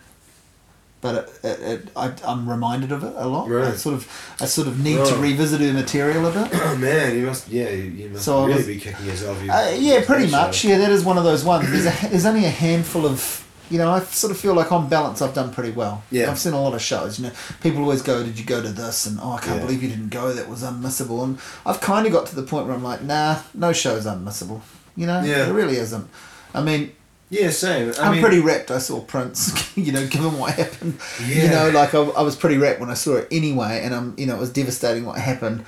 [1.01, 3.49] but it, it, it, I, I'm reminded of it a lot.
[3.49, 3.69] Right.
[3.69, 6.51] I sort of I sort of need to revisit her material a bit.
[6.55, 9.43] Oh man, you must yeah, you, must So really was- be kicking yourself.
[9.43, 10.57] You Uh, yeah, pretty much.
[10.57, 10.69] show.
[10.69, 11.71] Yeah, that is one of those ones.
[11.71, 13.91] There's a, there's only a handful of you know.
[13.91, 16.03] I sort of feel like on balance, I've done pretty well.
[16.11, 16.31] Yeah.
[16.31, 17.19] I've seen a lot of shows.
[17.19, 17.33] You know,
[17.63, 19.67] people always go, "Did you go to this?" And oh, I can't Yeah.
[19.67, 20.33] believe you didn't go.
[20.33, 21.23] That was unmissable.
[21.25, 24.61] And I've kind of got to the point where I'm like, nah, no show's unmissable.
[24.97, 25.49] You know, Yeah.
[25.49, 26.09] it really isn't.
[26.55, 26.93] I mean,
[27.29, 27.93] Yeah, same.
[27.99, 28.71] I I'm mean, pretty wrapped.
[28.71, 30.99] I saw Prince, you know, given what happened.
[31.27, 31.43] Yeah.
[31.45, 34.15] You know, like I, I was pretty wrapped when I saw it anyway, and I'm,
[34.17, 35.65] you know, it was devastating what happened.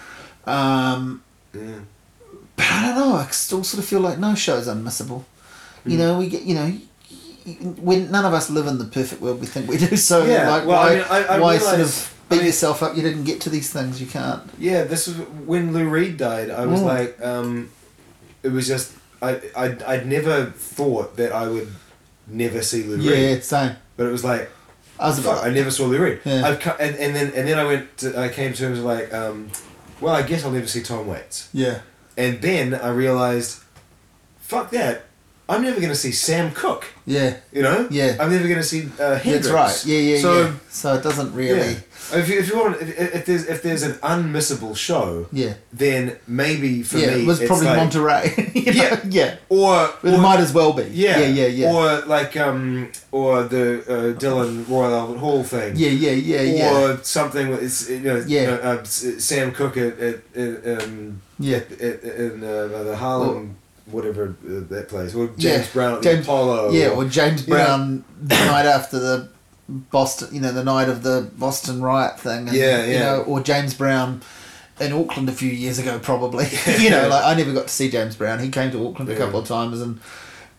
[0.47, 1.23] Um,
[1.53, 1.81] Yeah.
[2.57, 3.15] but I don't know.
[3.17, 5.25] I still sort of feel like no show is unmissable.
[5.85, 5.99] You Hmm.
[5.99, 6.73] know, we get you know.
[7.81, 10.51] When none of us live in the perfect world we think we do, so Yeah,
[10.51, 12.95] like well, I why, mean, I- I why sort of beat I mean- yourself up?
[12.95, 14.01] You didn't get to these things.
[14.01, 14.43] You can't.
[14.59, 15.17] Yeah, this was
[15.47, 16.51] when Lou Reed died.
[16.51, 16.85] I was Mm.
[16.85, 17.71] like, um,
[18.43, 21.69] it was just I I I'd never thought that I would
[22.27, 23.77] never see Lou Yeah, Reed, same.
[23.97, 24.51] but it was like
[25.01, 26.20] I was fuck, I never saw Lou Reed.
[26.24, 26.47] Yeah.
[26.47, 28.86] I've co- and, and then and then I went to, I came to terms with
[28.86, 29.51] like, um,
[30.01, 31.81] well, I guess I'll never see Tom Waits, yeah,
[32.16, 33.62] and then I realized,
[34.39, 35.05] fuck that,
[35.49, 36.86] I'm never gonna see Sam Cooke.
[37.07, 38.16] yeah, You know, Yeah.
[38.20, 39.49] I'm never gonna see uh, Hendrix.
[39.49, 39.86] that's right.
[39.86, 40.53] Yeah, yeah, so, yeah.
[40.69, 41.73] So it doesn't really.
[41.73, 41.78] Yeah.
[42.13, 45.55] If you, if you want, if, if there's if there's an unmissable show, Yeah.
[45.73, 48.51] then maybe for yeah, me it was probably like, Monterey.
[48.55, 48.73] you know?
[48.73, 49.01] Yeah.
[49.09, 49.37] yeah.
[49.49, 50.85] or, But it might as well be.
[50.85, 51.73] yeah, yeah, yeah, yeah.
[51.73, 56.73] or like um, or the uh, Dylan Royal Albert Hall thing, yeah, yeah, yeah, yeah.
[56.79, 58.47] or something with it's you know, Yeah.
[58.47, 61.59] know, uh, Sam Cooke at, at, at um yeah.
[61.59, 61.71] at,
[62.03, 63.57] in uh, the Harlem
[63.91, 67.09] whatever uh, that place, or James Yeah, Brown at James- the Apollo, Yeah, or, or
[67.09, 69.29] James Brown the night after the
[69.69, 72.49] Boston, you know, the night of the Boston riot thing.
[72.49, 72.99] And, Yeah, You yeah.
[73.01, 74.23] know, or James Brown
[74.81, 76.47] in Auckland a few years ago, probably.
[76.78, 78.39] you know, like I never got to see James Brown.
[78.40, 80.01] He came to Auckland a couple of times, and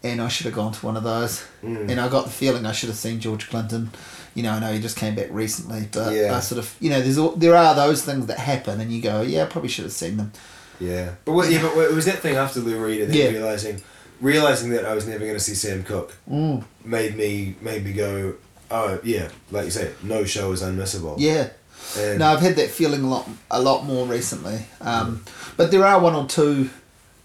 [0.02, 1.44] and I should have gone to one of those.
[1.64, 1.90] Mm.
[1.92, 3.92] And I got the feeling I should have seen George Clinton.
[4.34, 6.38] You know, I know he just came back recently, but Yeah.
[6.38, 9.02] I sort of, you know, there's all, there are those things that happen, and you
[9.02, 10.32] go, yeah, I probably should have seen them.
[10.80, 13.38] Yeah, but what, yeah, but it was that thing after Lou Reed, and then Yeah.
[13.40, 13.82] realizing,
[14.22, 16.64] realizing that I was never going to see Sam Cooke Mm.
[16.86, 18.36] made me made me go,
[18.72, 21.16] oh yeah, like you say, no show is unmissable.
[21.18, 21.50] Yeah.
[21.98, 24.66] And No, I've had that feeling a lot, a lot more recently.
[24.82, 25.24] Um,
[25.58, 26.70] but there are one or two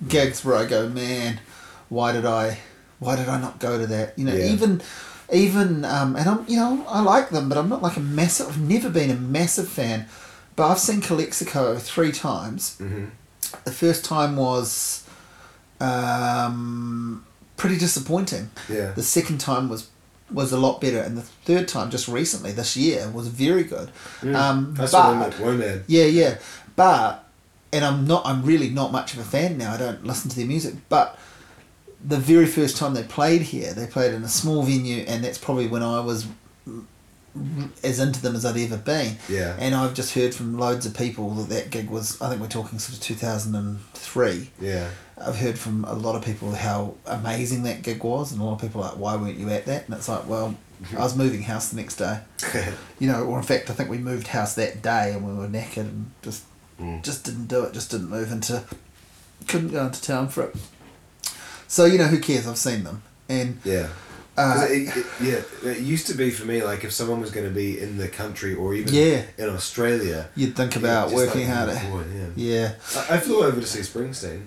[0.09, 1.41] gigs where I go, man,
[1.89, 2.59] why did I,
[2.99, 4.19] why did I not go to that?
[4.19, 4.47] You know, Yeah.
[4.53, 4.81] even,
[5.33, 8.49] even, um, and I'm, you know, I like them, but I'm not like a massive.
[8.49, 10.07] I've never been a massive fan.
[10.57, 12.77] But I've seen Calexico three times.
[12.81, 13.11] Mhm.
[13.65, 15.03] The first time was,
[15.81, 17.25] um,
[17.57, 18.51] pretty disappointing.
[18.69, 19.89] yeah, The second time was
[20.35, 23.91] was a lot better, and the third time just recently this year was very good.
[24.21, 24.35] Mm.
[24.35, 25.85] Um, I saw them but- at WOMAD.
[25.87, 26.39] yeah, yeah.
[26.77, 27.25] But
[27.73, 29.73] and I'm not I'm really not much of a fan now.
[29.73, 30.75] I don't listen to their music.
[30.89, 31.19] But
[32.05, 35.39] the very first time they played here, they played in a small venue and that's
[35.39, 36.27] probably when I was
[37.83, 39.17] as into them as I'd ever been.
[39.29, 42.41] Yeah, And I've just heard from loads of people that that gig was I think
[42.41, 44.51] we're talking sort of 2003.
[44.61, 44.89] yeah,
[45.21, 48.55] I've heard from a lot of people how amazing that gig was and a lot
[48.55, 49.87] of people are like why weren't you at that?
[49.87, 50.57] And it's like, well,
[50.97, 52.21] I was moving house the next day
[52.99, 55.49] you know, or in fact, I think we moved house that day and we were
[55.49, 56.45] knackered and just
[56.81, 57.05] Mm.
[57.05, 57.73] just didn't do it.
[57.73, 58.65] Just didn't move into,
[59.47, 60.57] couldn't go into town for it.
[61.69, 62.49] So you know, who cares?
[62.49, 63.91] I've seen them, and yeah.
[64.37, 67.47] Uh, it, it, yeah, it used to be for me like if someone was going
[67.47, 69.23] to be in the country or even Yeah.
[69.39, 71.81] in Australia, you'd think about working like, harder.
[71.85, 72.27] oh, boy, yeah.
[72.37, 72.73] Yeah.
[72.97, 74.47] I, I flew over to see Springsteen.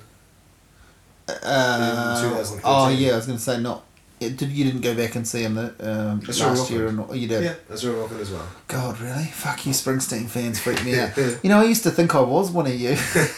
[1.28, 2.62] Uh, 2013.
[2.64, 3.84] oh yeah, I was going to say not.
[4.20, 6.88] It, did you didn't go back and see him the, um, last year?
[6.88, 7.22] And, Rockland.
[7.22, 7.44] you did.
[7.44, 8.48] Yeah, that's where Rockland as well.
[8.68, 9.26] God, really?
[9.26, 11.12] Fuck you, Springsteen fans freak me out.
[11.44, 12.98] You know, I used to think I was one of you.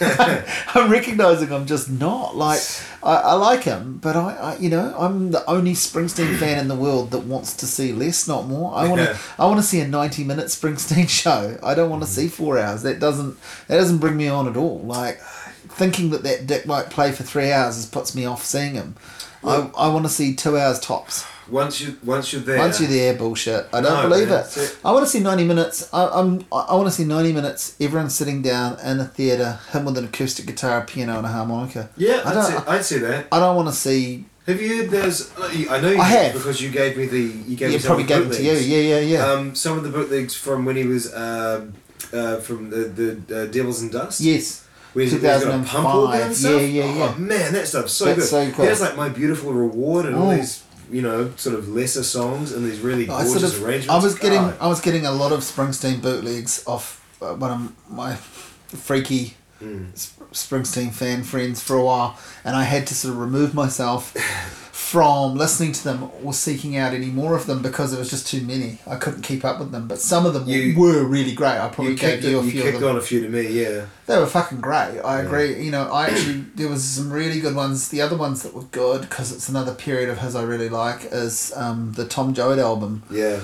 [0.74, 2.34] I'm recognizing I'm just not.
[2.34, 2.60] Like,
[3.02, 6.68] I, I like him, but I, I, you know, I'm the only Springsteen fan in
[6.68, 8.74] the world that wants to see less, not more.
[8.74, 11.58] I want to, I want to see a 90 minute Springsteen show.
[11.62, 12.82] I don't want to see four hours.
[12.82, 13.36] That doesn't,
[13.68, 14.80] that doesn't bring me on at all.
[14.80, 15.20] Like,
[15.68, 18.96] thinking that that dick might play for three hours is puts me off seeing him.
[19.42, 21.24] I, I want to see two hours tops.
[21.48, 23.66] Once you once you're there, Once you're there, bullshit.
[23.72, 24.56] I don't No, believe man, it.
[24.56, 24.78] it.
[24.84, 25.88] I want to see ninety minutes.
[25.92, 26.44] I, I'm.
[26.52, 27.74] I want to see ninety minutes.
[27.80, 29.58] Everyone sitting down in a theatre.
[29.72, 31.90] Him with an acoustic guitar, a piano, and a harmonica.
[31.96, 33.26] Yeah, I I'd don't- see, I'd see that.
[33.32, 34.26] I don't want to see.
[34.46, 35.32] Have you heard those?
[35.38, 36.32] I know you I have.
[36.34, 38.52] because you gave me the you gave You me probably the gave it to you.
[38.52, 39.26] Yeah, yeah, yeah.
[39.32, 41.74] Um, some of the bootlegs from when he was um
[42.12, 42.84] uh, from the
[43.26, 44.20] the uh, Devils and Dust.
[44.20, 44.64] yes.
[44.92, 45.94] Where he's, he's got a pump 2005.
[45.96, 46.36] organ.
[46.40, 47.14] Yeah, yeah, yeah.
[47.16, 48.26] Oh man, that stuff's so That's good.
[48.26, 48.64] so cool.
[48.64, 50.36] He has like my beautiful reward and all Oh.
[50.36, 53.64] these you know sort of lesser songs and these really I gorgeous sort of.
[53.64, 53.88] arrangements.
[53.90, 54.40] I was getting.
[54.40, 54.56] God.
[54.60, 59.92] I was getting a lot of Springsteen bootlegs off uh, one of my freaky Mm.
[60.32, 64.14] Springsteen fan friends for a while, and I had to sort of remove myself
[64.90, 68.26] from listening to them or seeking out any more of them because there was just
[68.26, 68.78] too many.
[68.88, 71.58] I couldn't keep up with them, but some of them You- were really great.
[71.60, 73.20] I probably You gave kicked, you a it, you few of kicked on a few
[73.22, 73.84] to me, yeah.
[74.06, 74.98] They were fucking great.
[75.04, 75.62] I agree.
[75.62, 77.88] You know, I actually there was some really good ones.
[77.90, 81.04] The other ones that were good because it's another period of his I really like
[81.12, 83.04] is um, the Tom Joad album.
[83.10, 83.38] Yeah.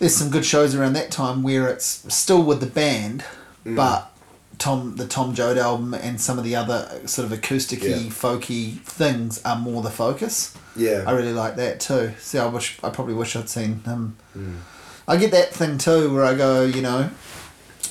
[0.00, 3.22] There's some good shows around that time where it's still with the band,
[3.64, 3.76] Mm.
[3.76, 4.10] but
[4.58, 8.10] Tom the Tom Joad album and some of the other sort of acousticy, Yeah.
[8.10, 10.52] folky things are more the focus.
[10.78, 11.04] Yeah.
[11.06, 12.12] I really like that too.
[12.18, 14.16] See, I wish I probably wish I'd seen him.
[14.36, 14.56] Mm.
[15.06, 17.10] I get that thing too where I go, you know,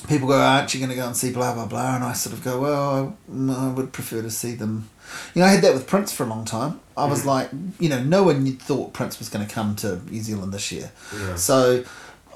[0.08, 2.32] people go, aren't you going to go and see blah blah blah, and I sort
[2.34, 4.88] of go, well, I, mm, I would prefer to see them.
[5.34, 6.80] You know, I had that with Prince for a long time.
[6.96, 7.48] I was like,
[7.80, 10.90] you know, no one thought Prince was going to come to New Zealand this year,
[11.16, 11.36] Yeah.
[11.36, 11.84] so.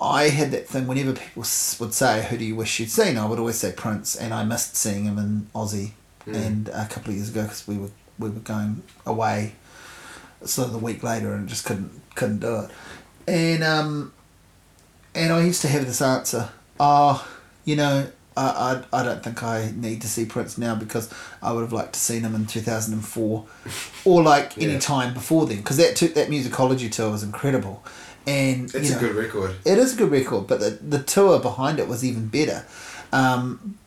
[0.01, 1.45] I had that thing whenever people
[1.79, 4.43] would say, "Who do you wish you'd seen?" I would always say Prince, and I
[4.43, 5.93] missed seeing him in Aussie,
[6.27, 9.53] and a couple of years ago because we were we were going away
[10.47, 12.71] sort of the week later and just couldn't couldn't do it.
[13.27, 14.13] And um,
[15.15, 16.49] and I used to have this answer.
[16.81, 17.27] Oh,
[17.65, 21.13] you know, I, I I don't think I need to see Prince now because
[21.43, 23.47] I would have liked to seen him in two thousand and four,
[24.05, 27.85] or like any time before then because that took that musicology tour was incredible,
[28.27, 29.55] and It's you a good record.
[29.65, 32.65] it is a good record, but the, the tour behind it was even better.
[33.13, 33.79] Um,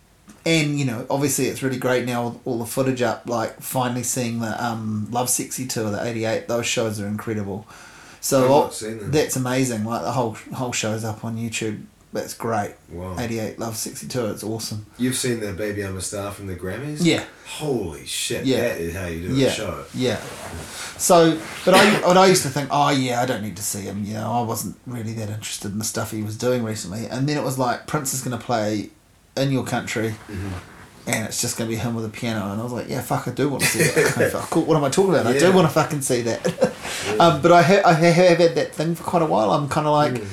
[0.45, 3.27] and you know, obviously, it's really great now with all the footage up.
[3.27, 6.47] Like finally seeing the um, Lovesexy tour, the '88.
[6.47, 7.67] Those shows are incredible.
[8.21, 9.11] So I've all- not seen them.
[9.11, 9.83] that's amazing.
[9.85, 11.83] Like the whole whole show's up on YouTube.
[12.13, 12.75] That's great.
[12.89, 13.17] Wow.
[13.19, 14.31] '88 Lovesexy tour.
[14.31, 14.85] It's awesome.
[14.97, 16.99] You've seen the Baby I'm a Star from the Grammys?
[17.01, 17.25] Yeah.
[17.45, 18.61] Holy shit, Yeah.
[18.61, 19.83] that is how you do yeah, a show.
[19.93, 20.21] yeah.
[20.97, 23.81] So, but I, but I used to think, oh yeah, I don't need to see
[23.81, 24.05] him.
[24.05, 27.05] You know, I wasn't really that interested in the stuff he was doing recently.
[27.05, 28.91] And then it was like Prince is going to play
[29.37, 30.15] in your country,
[31.07, 32.51] and it's just going to be him with a piano.
[32.51, 34.31] And I was like, yeah, fuck, I do want to see that.
[34.31, 34.63] Fuck, cool.
[34.65, 35.27] What am I talking about?
[35.27, 35.55] I do Yeah.
[35.55, 36.45] want to fucking see that.
[37.19, 39.51] um, but I ha- I have had that thing for quite a while.
[39.51, 40.23] I'm kind of like.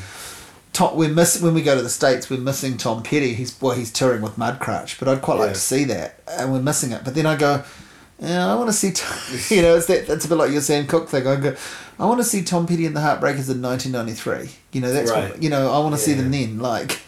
[0.73, 2.31] Tom, we're missing when we go to the states.
[2.31, 3.35] We're missing Tom Petty.
[3.35, 6.63] He's well, he's touring with Mudcrutch, but I'd quite like to see that, and we're
[6.63, 7.03] missing it.
[7.05, 7.63] But then I go,
[8.19, 8.91] yeah, I want to see.
[8.93, 9.19] Tom,
[9.51, 10.07] you know, it's that.
[10.07, 11.27] That's a bit like your Sam Cooke thing.
[11.27, 11.55] I go,
[11.99, 14.49] I want to see Tom Petty and the Heartbreakers in 1993.
[14.73, 15.33] You know, that's Right.
[15.33, 15.71] what, you know.
[15.71, 16.59] I want to see them then.
[16.59, 17.01] Like,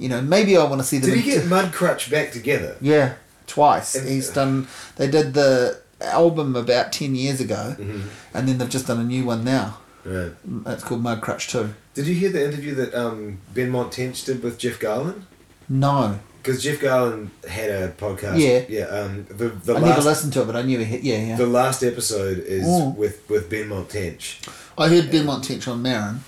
[0.00, 1.10] you know, maybe I want to see them.
[1.10, 2.76] Did he get Mudcrutch back together?
[2.80, 3.14] yeah,
[3.46, 3.94] twice.
[3.94, 4.66] And- He's done.
[4.96, 8.08] They did the album about ten years ago, Mm-hmm.
[8.34, 9.78] and then they've just done a new one now.
[10.04, 10.32] Right.
[10.66, 11.74] It's called Mudcrutch Two.
[11.94, 15.22] Did you hear the interview that um, Benmont Tench did with Jeff Garlin?
[15.68, 18.38] No, Because Jeff Garlin had a podcast.
[18.38, 18.64] Yeah.
[18.68, 18.86] Yeah.
[18.86, 21.02] Um, the the I last never listened to it, but I knew he hit.
[21.02, 21.36] Yeah, yeah.
[21.36, 22.90] the last episode is Oh.
[22.96, 24.40] with with Benmont Tench.
[24.78, 26.24] I heard Benmont Tench on Maron,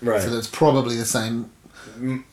[0.00, 0.22] Right.
[0.22, 1.50] so that's probably the same.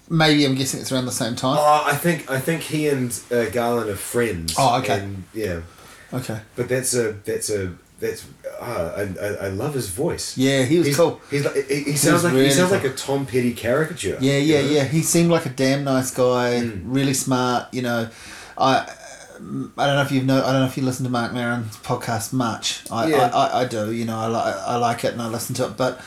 [0.10, 1.58] Maybe I'm guessing it's around the same time.
[1.60, 4.56] Oh, I think I think he and uh, Garlin are friends.
[4.58, 5.00] Oh, okay.
[5.00, 5.61] And, yeah,
[6.14, 6.40] Okay.
[6.56, 8.26] but that's a that's a that's
[8.61, 10.38] uh, I, I I love his voice.
[10.38, 11.19] Yeah, he was he's, cool.
[11.32, 12.80] He's like, he, he sounds like really he sounds cool.
[12.82, 14.18] like a Tom Petty caricature.
[14.22, 14.76] Yeah, yeah, you know?
[14.76, 14.84] yeah.
[14.84, 16.82] He seemed like a damn nice guy, Mm.
[16.85, 17.74] really smart.
[17.74, 18.10] You know,
[18.58, 18.88] I.
[19.38, 20.42] I don't know if you've know.
[20.42, 22.90] I don't know if you listen to Marc Maron's podcast much.
[22.90, 23.30] I, Yeah.
[23.34, 23.92] I, I, I do.
[23.92, 25.76] You know, I like I like it and I listen to it.
[25.76, 26.00] But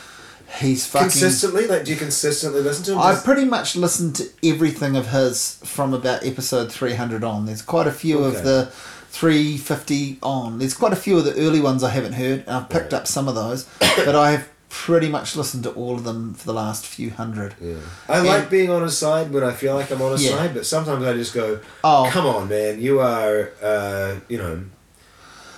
[0.57, 1.05] he's fucking.
[1.09, 2.99] Consistently, like, do you consistently listen to him?
[2.99, 7.45] I pretty much listened to everything of his from about episode 300 on.
[7.45, 8.37] There's quite a few Okay.
[8.37, 8.71] of the
[9.11, 10.59] 350 on.
[10.59, 12.47] There's quite a few of the early ones I haven't heard.
[12.47, 13.01] I've picked Right.
[13.01, 16.45] up some of those, but I have pretty much listened to all of them for
[16.45, 17.55] the last few hundred.
[17.59, 17.75] Yeah.
[18.07, 20.37] I And- like being on his side when I feel like I'm on his Yeah.
[20.37, 22.07] side, but sometimes I just go, Oh.
[22.11, 24.61] come on, man, you are, uh, you know,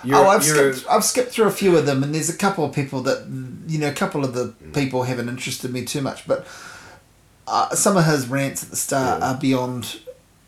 [0.04, 0.86] you're, oh, I've skipped.
[0.90, 3.26] I've skipped through a few of them, and there's a couple of people that
[3.68, 3.90] you know.
[3.90, 6.46] A couple of the people haven't interested me too much, but
[7.48, 9.32] uh, some of his rants at the start Yeah.
[9.34, 10.00] are beyond.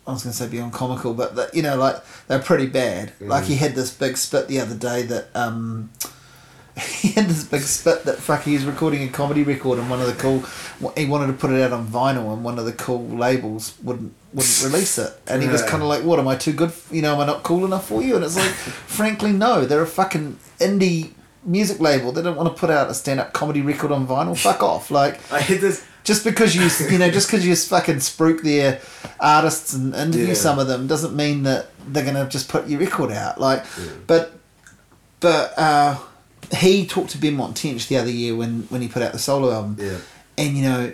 [0.05, 1.95] I was going to say beyond comical, but the, you know, like
[2.27, 3.13] they're pretty bad.
[3.21, 3.47] Like Mm.
[3.47, 5.91] he had this big spit the other day that um,
[6.99, 10.01] he had this big spit that fuck he was recording a comedy record and one
[10.01, 10.43] of the cool
[10.97, 14.13] he wanted to put it out on vinyl and one of the cool labels wouldn't
[14.33, 15.13] wouldn't release it.
[15.27, 17.21] And he was kind of like what am I too good f- you know am
[17.21, 18.15] I not cool enough for you?
[18.15, 19.65] And it's like frankly no.
[19.65, 21.11] They're a fucking indie
[21.45, 22.11] music label.
[22.11, 24.35] They don't want to put out a stand up comedy record on vinyl.
[24.35, 24.89] Fuck off.
[24.89, 25.85] Like I had this.
[26.03, 28.81] just because you you know just because you fucking spruik their
[29.19, 30.33] artists and interview Yeah.
[30.33, 33.39] some of them doesn't mean that they're gonna just put your record out.
[33.39, 33.63] Like
[34.07, 34.33] but
[35.19, 35.97] but uh,
[36.55, 39.51] he talked to Benmont Tench the other year when when he put out the solo
[39.51, 39.97] album Yeah.
[40.37, 40.93] and you know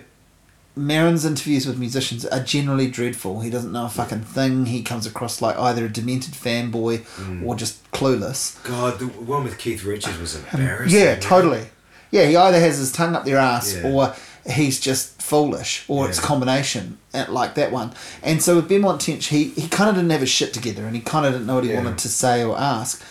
[0.76, 3.40] Maron's interviews with musicians are generally dreadful.
[3.40, 4.66] He doesn't know a fucking thing.
[4.66, 7.44] He comes across like either a demented fanboy Mm.
[7.44, 8.62] or just clueless.
[8.62, 10.98] God, the one with Keith Richards was embarrassing.
[10.98, 11.20] Yeah, man.
[11.20, 11.64] totally.
[12.12, 13.90] Yeah, he either has his tongue up their ass Yeah.
[13.90, 14.14] or
[14.48, 17.92] he's just foolish or it's a combination uh, like that one.
[18.22, 20.94] And so with Benmont Tench, he, he kind of didn't have his shit together and
[20.96, 21.82] he kind of didn't know what he Yeah.
[21.82, 23.02] wanted to say or ask.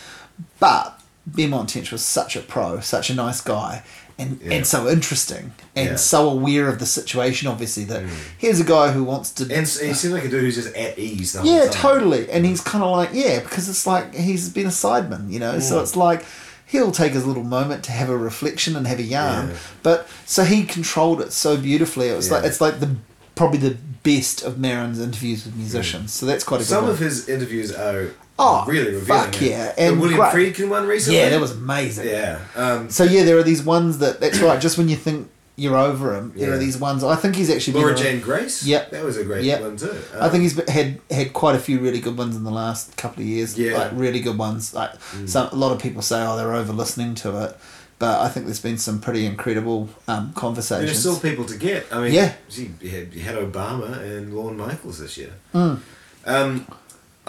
[0.58, 0.99] But
[1.32, 3.82] Benmont Tench was such a pro, such a nice guy,
[4.18, 4.52] and, Yeah.
[4.54, 5.96] and so interesting, and Yeah.
[5.96, 7.48] so aware of the situation.
[7.48, 8.02] Obviously, that
[8.38, 9.44] here's a guy who wants to.
[9.44, 12.30] And he seems like a dude who's just at ease yeah, totally.
[12.30, 15.58] And he's kind of like, yeah, because it's like he's been a sideman, you know.
[15.60, 15.82] So Mm.
[15.82, 16.24] it's like
[16.66, 19.48] he'll take his little moment to have a reflection and have a yarn.
[19.48, 19.54] Yeah.
[19.82, 22.08] But so he controlled it so beautifully.
[22.08, 22.96] It was like it's like the
[23.34, 26.12] probably the best of Maron's interviews with musicians.
[26.12, 26.92] So that's quite a good Some one.
[26.92, 28.10] of his interviews are
[28.42, 29.04] Oh, really revealing.
[29.06, 30.32] fuck yeah, The and William great.
[30.54, 31.18] Friedkin one recently.
[31.18, 32.08] yeah, that was amazing.
[32.08, 32.38] Yeah.
[32.56, 34.60] Um, So yeah, there are these ones that that's right.
[34.60, 37.04] Just when you think you're over him, there are these ones.
[37.04, 38.64] I think he's actually been Laura Jane Grace.
[38.64, 38.92] Yep.
[38.92, 39.60] That was a great Yep.
[39.60, 39.94] one too.
[40.14, 42.96] I Um, think he's had had quite a few really good ones in the last
[42.96, 43.58] couple of years.
[43.58, 43.72] Yeah.
[43.72, 43.78] Mm.
[43.78, 44.72] like really good ones.
[44.72, 44.92] Like
[45.26, 47.56] some a lot of people say, oh, they're over listening to it,
[47.98, 50.98] but I think there's been some pretty incredible um, There's conversations.
[50.98, 51.86] still people to get.
[51.92, 52.32] I mean, Yeah.
[52.48, 55.32] She had, you had Obama and Lorne Michaels this year.
[55.54, 55.80] Mm.
[56.26, 56.66] Um,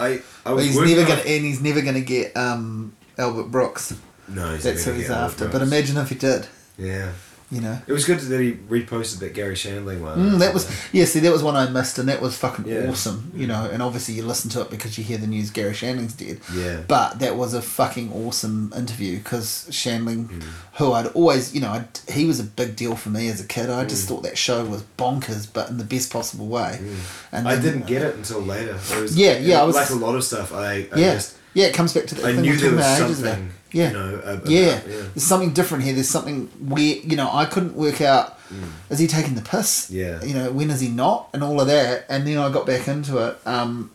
[0.02, 3.94] I I was he's never gonna and he's never gonna get um, Albert Brooks.
[4.28, 5.48] No, he's That's never who he's after.
[5.48, 6.46] But imagine if he did.
[6.78, 7.12] Yeah.
[7.52, 7.78] You know.
[7.86, 10.18] It was good that he reposted that Garry Shandling one.
[10.18, 11.04] Mm, that was yeah.
[11.04, 12.88] See, that was one I missed, and that was fucking Yeah.
[12.88, 13.30] awesome.
[13.36, 16.14] You know, and obviously you listen to it because you hear the news Garry Shandling's
[16.14, 16.40] dead.
[16.54, 16.80] Yeah.
[16.88, 20.42] But that was a fucking awesome interview because Shandling, Mm.
[20.78, 23.44] who I'd always, you know, I'd, he was a big deal for me as a
[23.44, 23.68] kid.
[23.68, 23.88] I Mm.
[23.90, 26.80] just thought that show was bonkers, but in the best possible way.
[27.32, 28.78] And I then- didn't get it until later.
[28.98, 30.54] Was, Yeah, yeah, I was- like a lot of stuff.
[30.54, 31.66] I, I Yeah, just yeah.
[31.66, 33.36] It comes back to the I thing knew there was ages ago.
[33.72, 33.88] Yeah.
[33.88, 34.22] You know.
[34.24, 34.60] ab- yeah.
[34.60, 34.80] yeah.
[34.86, 35.94] there's something different here.
[35.94, 37.04] There's something weird.
[37.04, 38.38] You know, I couldn't work out.
[38.90, 39.90] Is he taking the piss?
[39.90, 39.94] Mm.
[39.94, 40.22] Yeah.
[40.24, 41.30] You know, when is he not?
[41.32, 42.04] And all of that.
[42.10, 43.38] And then I got back into it.
[43.46, 43.90] Um,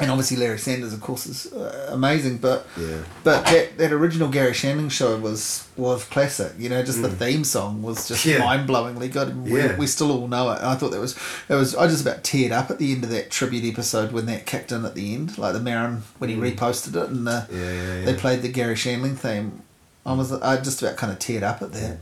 [0.00, 2.38] and obviously Larry Sanders, of course, is uh, amazing.
[2.38, 2.98] But Yeah.
[3.22, 6.52] but that, that original Garry Shandling show was was classic.
[6.58, 8.30] You know, just the theme song was just Mm.
[8.32, 8.38] Yeah.
[8.38, 9.28] mind blowingly good.
[9.28, 9.76] And we, Yeah.
[9.76, 10.58] we still all know it.
[10.58, 11.14] And I thought that was
[11.48, 11.74] it was.
[11.76, 14.72] I just about teared up at the end of that tribute episode when that kicked
[14.72, 18.00] in at the end, like the Maron when he reposted it and the, Mm.
[18.00, 19.62] Yeah, they played the Garry Shandling theme.
[20.06, 21.98] I was I just about kind of teared up at that.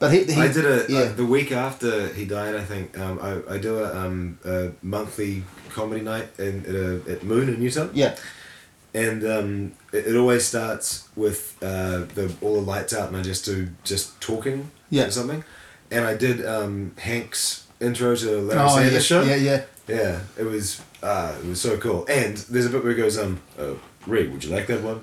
[0.00, 2.54] But he, he I did a yeah uh, the week after he died.
[2.56, 7.12] I think um, I, I do a, um, a monthly comedy night in at, a,
[7.14, 8.14] at Moon in Newtown, yeah
[8.96, 13.22] and um, it, it always starts with uh, the all the lights out and I
[13.22, 15.06] just do just talking Yeah.
[15.06, 15.42] or something,
[15.90, 19.22] and I did um, Hank's intro to the Larry oh Sanders yeah show.
[19.24, 22.06] yeah yeah Yeah, it was uh, it was so cool.
[22.08, 23.74] And there's a bit where it goes, um, uh,
[24.06, 25.00] Ray, would you like that one?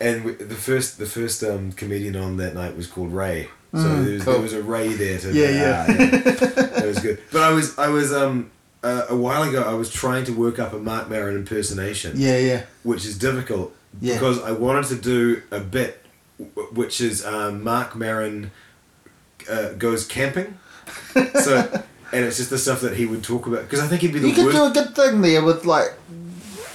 [0.00, 3.48] And we, the first the first um, comedian on that night was called Ray.
[3.72, 4.32] So Mm, there, was, cool.
[4.34, 5.86] there was a Ray there to Yeah, yeah.
[5.88, 5.92] ah,
[6.76, 7.18] That was good.
[7.32, 8.50] But I was I was um
[8.82, 12.38] uh, a while ago I was trying to work up a Marc Maron impersonation, yeah
[12.38, 14.14] yeah which is difficult Yeah.
[14.14, 16.04] because I wanted to do a bit
[16.38, 18.50] w- which is um, Marc Maron
[19.50, 20.58] uh, goes camping.
[21.44, 24.12] So and it's just the stuff that he would talk about because I think he'd
[24.12, 24.56] be the you could worst.
[24.56, 25.90] do a good thing there with like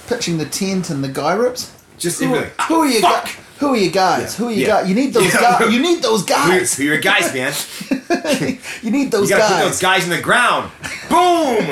[0.08, 1.70] pitching the tent and the guy ropes.
[1.98, 2.50] Just Who, everything.
[2.68, 3.28] who are you Fuck!
[3.58, 4.32] Who are you guys?
[4.34, 4.66] Yeah, Who are you yeah.
[4.68, 4.88] guys?
[4.88, 5.40] You need those Yeah.
[5.58, 5.72] guys.
[5.74, 6.74] You need those guys.
[6.76, 7.52] who are your guys, man?
[8.82, 9.30] you need those guys.
[9.30, 9.62] You gotta guys.
[9.62, 10.70] put those guys in the ground.
[11.08, 11.66] Boom.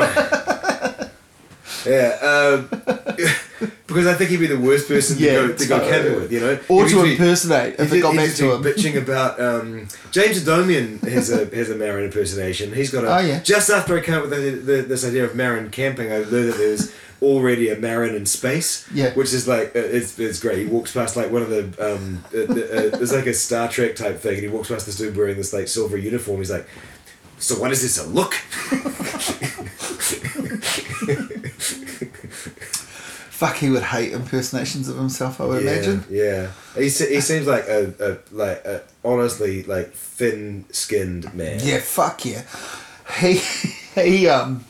[1.87, 2.69] yeah, um,
[3.87, 5.93] because I think he'd be the worst person Yeah, to go to go totally.
[5.93, 6.33] camping with.
[6.33, 8.63] You know, or to impersonate if it got back to him.
[8.63, 12.73] bitching about um, James Adomian has a has a Maron impersonation.
[12.73, 13.15] He's got a.
[13.15, 13.41] Oh, yeah.
[13.41, 16.53] Just after I came up with the, the, this idea of Maron camping, I learned
[16.53, 16.93] that there was
[17.23, 18.87] already a Maron in space.
[18.93, 19.13] Yeah.
[19.15, 20.59] Which is like uh, it's, it's great.
[20.59, 21.65] He walks past like one of the
[21.95, 25.17] um, uh, it's like a Star Trek type thing, and he walks past this dude
[25.17, 26.39] wearing this like silver uniform.
[26.39, 26.69] He's like,
[27.39, 27.99] "So what is this?
[27.99, 28.35] A look?"
[33.37, 35.43] Fuck, he would hate impersonations of himself.
[35.43, 36.05] I would yeah, imagine.
[36.09, 41.61] Yeah, he he seems like a, a like a, honestly like thin skinned man.
[41.63, 42.45] Yeah, fuck yeah.
[43.21, 43.35] He
[43.95, 44.65] he um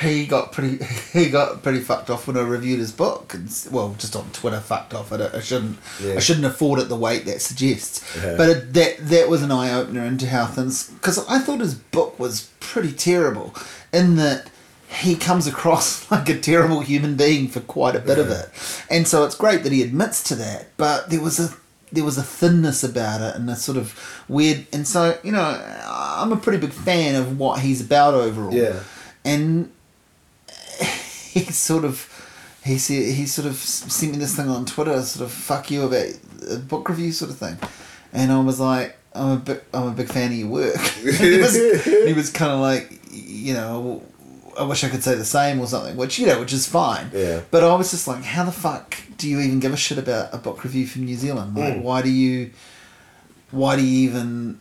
[0.00, 3.34] he got pretty he got pretty fucked off when I reviewed his book.
[3.34, 5.12] And, well, just on Twitter, fucked off.
[5.12, 6.14] I, I shouldn't Yeah.
[6.14, 8.04] I shouldn't afford it the weight that suggests.
[8.22, 8.36] Yeah.
[8.36, 11.74] But it, that that was an eye opener into how things because I thought his
[11.74, 13.54] book was pretty terrible
[13.92, 14.50] in that.
[15.02, 18.48] He comes across like a terrible human being for quite a bit of it,
[18.90, 20.66] and so it's great that he admits to that.
[20.76, 21.54] But there was a
[21.92, 23.94] there was a thinness about it and a sort of
[24.28, 28.54] weird and so you know i'm a pretty big fan of what he's about overall
[28.54, 28.78] Yeah.
[29.24, 29.72] and
[31.34, 32.08] he sort of
[32.64, 35.82] he said he sort of sent me this thing on twitter sort of fuck you
[35.84, 36.06] about
[36.50, 37.56] a book review sort of thing
[38.12, 41.38] and i was like i'm a big i'm a big fan of your work he
[41.38, 41.54] was,
[42.06, 44.02] he was kind of like you know
[44.58, 47.08] I wish I could say the same or something, which you know, which is fine.
[47.14, 47.40] Yeah.
[47.52, 50.34] But I was just like, how the fuck do you even give a shit about
[50.34, 51.56] a book review from New Zealand?
[51.56, 51.82] Like, Mm.
[51.82, 52.50] why do you,
[53.52, 54.60] why do you even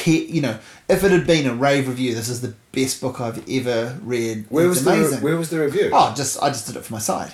[0.00, 0.14] care?
[0.14, 3.48] You know, if it had been a rave review, this is the best book I've
[3.48, 4.46] ever read.
[4.48, 5.20] Where it's was the amazing.
[5.22, 5.90] where was the review?
[5.92, 7.32] Oh, just I just did it for my side.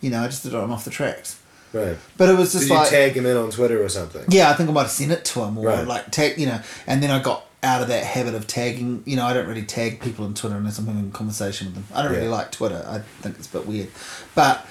[0.00, 1.38] You know, I just did it on off the tracks.
[1.72, 1.96] Right.
[2.16, 4.24] But it was Did just you like tag him in on Twitter or something?
[4.28, 5.86] yeah, I think I might have sent it to him or Right.
[5.86, 9.02] like tag, you know, and then I got out of that habit of tagging.
[9.06, 11.74] You know, I don't really tag people on Twitter unless I'm having a conversation with
[11.74, 11.84] them.
[11.94, 12.18] I don't Yeah.
[12.18, 12.84] really like Twitter.
[12.88, 13.88] I think it's a bit weird,
[14.34, 14.66] but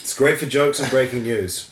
[0.00, 1.70] It's great for jokes and breaking news.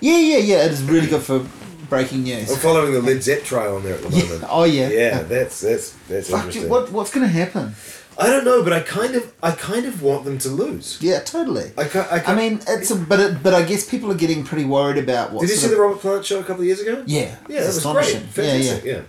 [0.00, 1.46] yeah, yeah, yeah, it is really good for
[1.88, 2.50] breaking news.
[2.50, 4.22] I'm following the Led Zepp trial on there at the Yeah.
[4.24, 4.44] moment.
[4.48, 4.88] Oh yeah.
[4.88, 6.68] Yeah, that's that's that's Fuck, interesting.
[6.68, 7.74] what what's gonna happen?
[8.20, 10.98] I don't know, but I kind of I kind of want them to lose.
[11.00, 11.70] Yeah, totally.
[11.78, 14.42] I ca- I, I mean, it's a, but it, but I guess people are getting
[14.42, 15.42] pretty worried about what.
[15.42, 17.04] did you see of- the Robert Plant show a couple of years ago?
[17.06, 18.06] Yeah, Yeah, that was great.
[18.16, 18.84] Fantastic.
[18.84, 19.02] Yeah, Yeah, yeah,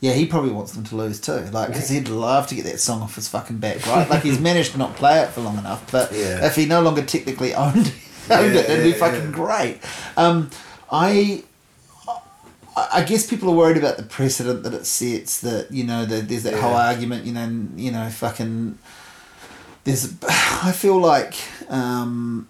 [0.00, 0.12] yeah.
[0.12, 3.00] He probably wants them to lose too, like because he'd love to get that song
[3.00, 4.08] off his fucking back, right?
[4.10, 6.44] Like he's managed to not play it for long enough, but Yeah.
[6.44, 7.76] if he no longer technically owned,
[8.30, 9.78] owned Yeah, it, it'd be fucking great.
[10.18, 10.50] Um,
[10.92, 11.44] I.
[12.76, 15.40] I guess people are worried about the precedent that it sets.
[15.40, 17.24] That you know, that there's that whole argument.
[17.26, 18.78] You know, you know, fucking.
[19.84, 21.34] There's, I feel like
[21.68, 22.48] um,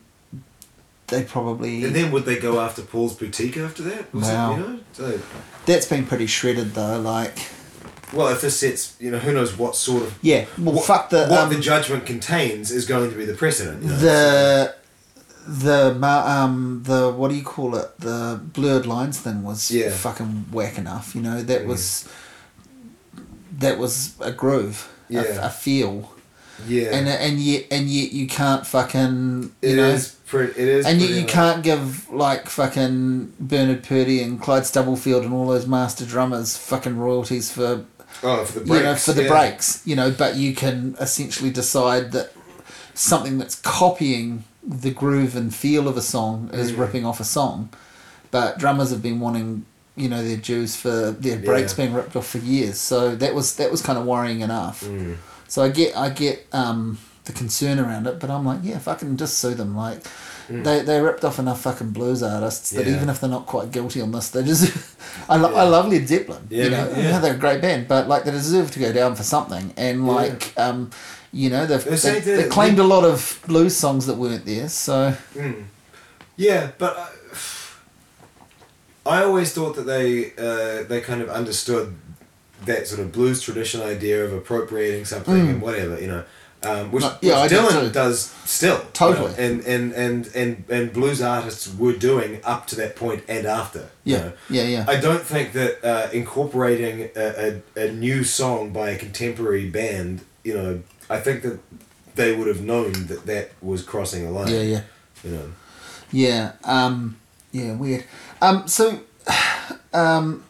[1.10, 4.12] they probably And then would they go after Paul's boutique after that?
[4.15, 4.57] Was it, Wow.
[4.57, 5.20] you know, so,
[5.66, 7.00] that's been pretty shredded though.
[7.00, 7.39] Like,
[8.12, 11.10] well, if this sets, you know, who knows what sort of yeah, well, what, fuck
[11.10, 13.82] the what um, the judgment contains is going to be the precedent.
[13.82, 13.97] You know?
[13.97, 14.74] the
[15.51, 19.87] the ma- um the what do you call it the blurred lines thing was Yeah.
[19.89, 19.93] Mm.
[19.93, 22.09] fucking whack enough you know that was
[23.59, 25.47] that was a groove a- Yeah.
[25.47, 26.12] a, feel
[26.69, 30.53] yeah, and and yet and yet you can't fucking you it know is pretty.
[30.61, 35.25] It is, and yet you much- can't give like fucking Bernard Purdie and Clyde Stubblefield
[35.25, 37.87] and all those master drummers fucking royalties for
[38.23, 38.77] Oh, for the breaks.
[38.79, 39.29] you know for the yeah.
[39.29, 42.33] breaks you know but you can essentially decide that
[42.95, 46.78] something that's copying the groove and feel of a song is Mm.
[46.78, 47.70] ripping off a song
[48.30, 49.64] but drummers have been wanting
[49.97, 51.84] you know their dues for their breaks Yeah.
[51.84, 55.16] being ripped off for years so that was that was kind of worrying enough Mm.
[55.48, 59.16] so i get i get um the concern around it but i'm like yeah fucking
[59.16, 60.02] just sue them like
[60.52, 62.89] they, they ripped off enough fucking blues artists that Mm.
[62.90, 62.97] Yeah.
[62.97, 64.72] even if they're not quite guilty on this, they just.
[65.28, 66.44] I, lo- I love Led Zeppelin.
[66.50, 66.98] Yeah, you know, yeah.
[67.02, 69.72] yeah, they're a great band, but like they deserve to go down for something.
[69.76, 70.12] And Yeah.
[70.12, 70.90] like, um,
[71.33, 74.68] you know, they've They they, claimed a lot of blues songs that weren't there.
[74.68, 75.65] So Mm.
[76.36, 76.97] Yeah, but
[79.07, 81.94] I, I always thought that they uh, they kind of understood
[82.67, 86.25] that sort of blues tradition idea of appropriating something and whatever, you know.
[86.62, 87.91] Um, which, No, yeah, which Dylan too.
[87.91, 88.76] does still.
[88.76, 89.33] you know, Totally.
[89.39, 93.89] and, and, and, and, and blues artists were doing up to that point and after.
[94.05, 94.33] you yeah, know.
[94.50, 94.84] yeah, yeah.
[94.86, 100.20] I don't think that uh, incorporating a, a, a new song by a contemporary band,
[100.44, 101.58] you know, I think that
[102.14, 104.48] they would have known that that was crossing a line.
[104.48, 104.80] yeah, yeah.
[105.24, 105.52] You know.
[106.12, 107.18] Yeah, um,
[107.52, 108.05] yeah, weird.
[108.40, 109.00] Um, so,
[109.92, 110.44] um,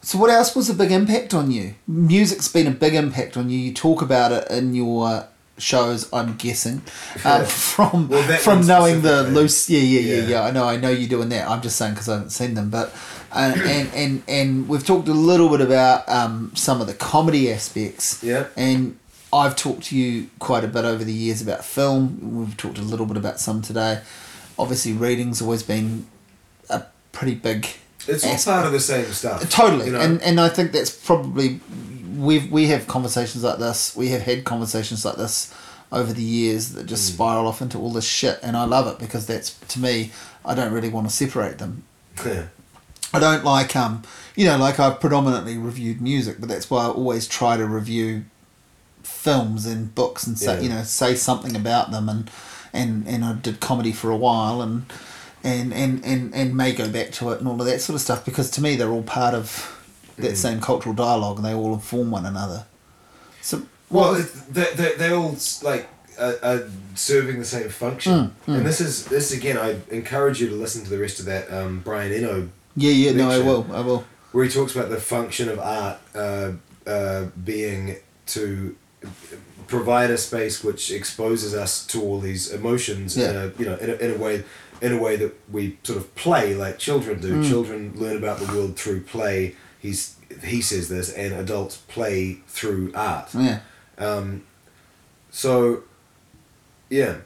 [0.00, 1.74] so what else was a big impact on you?
[1.86, 3.58] Music's been a big impact on you.
[3.58, 5.26] You talk about it in your
[5.58, 6.82] shows, I'm guessing,
[7.24, 9.68] um, from Well, from knowing the loose.
[9.68, 10.28] Yeah, yeah, yeah, Yeah.
[10.28, 10.42] yeah.
[10.44, 11.48] I know, I know you're doing that.
[11.48, 12.94] I'm just saying because I haven't seen them, but.
[13.34, 17.50] Uh, and, and and we've talked a little bit about um, some of the comedy
[17.50, 18.22] aspects.
[18.22, 18.48] Yeah.
[18.58, 18.98] And
[19.32, 22.36] I've talked to you quite a bit over the years about film.
[22.38, 24.00] We've talked a little bit about some today.
[24.58, 26.06] Obviously, reading's always been
[26.68, 27.66] a pretty big.
[28.06, 29.48] It's all part of the same stuff.
[29.48, 30.00] Totally, You know?
[30.00, 31.60] and and I think that's probably
[32.16, 33.96] we we have conversations like this.
[33.96, 35.52] We have had conversations like this
[35.90, 36.88] over the years that Mm.
[36.88, 40.10] just spiral off into all this shit, and I love it because that's to me.
[40.44, 41.84] I don't really want to separate them.
[42.26, 42.46] Yeah.
[43.14, 44.02] I don't like um
[44.36, 48.24] you know like I've predominantly reviewed music, but that's why I always try to review
[49.26, 50.60] films and books and say Yeah.
[50.62, 52.30] you know say something about them and
[52.72, 54.84] and and I did comedy for a while and
[55.44, 58.00] and and and and may go back to it and all of that sort of
[58.00, 59.46] stuff because to me they're all part of
[60.16, 60.36] that Mm.
[60.36, 62.64] same cultural dialogue and they all inform one another.
[63.40, 66.60] So Well, it- they, they, they all like are, are
[66.94, 68.56] serving the same function, Mm, mm.
[68.56, 69.56] and this is this again.
[69.56, 73.12] I encourage you to listen to the rest of that um, Brian Eno, yeah, yeah,
[73.12, 74.04] no, I will, I will.
[74.32, 76.50] where he talks about the function of art uh,
[76.86, 77.96] uh, being
[78.34, 78.76] to
[79.66, 83.42] provide a space which exposes us to all these emotions in Yeah.
[83.44, 84.44] a you know in a, in a way
[84.82, 87.34] in a way that we sort of play like children do.
[87.42, 87.48] Mm.
[87.48, 89.54] Children learn about the world through play.
[89.80, 93.28] He's he says this, and adults play through art.
[93.34, 93.60] Yeah,
[93.98, 94.42] Um,
[95.30, 95.82] so,
[96.90, 97.16] yeah,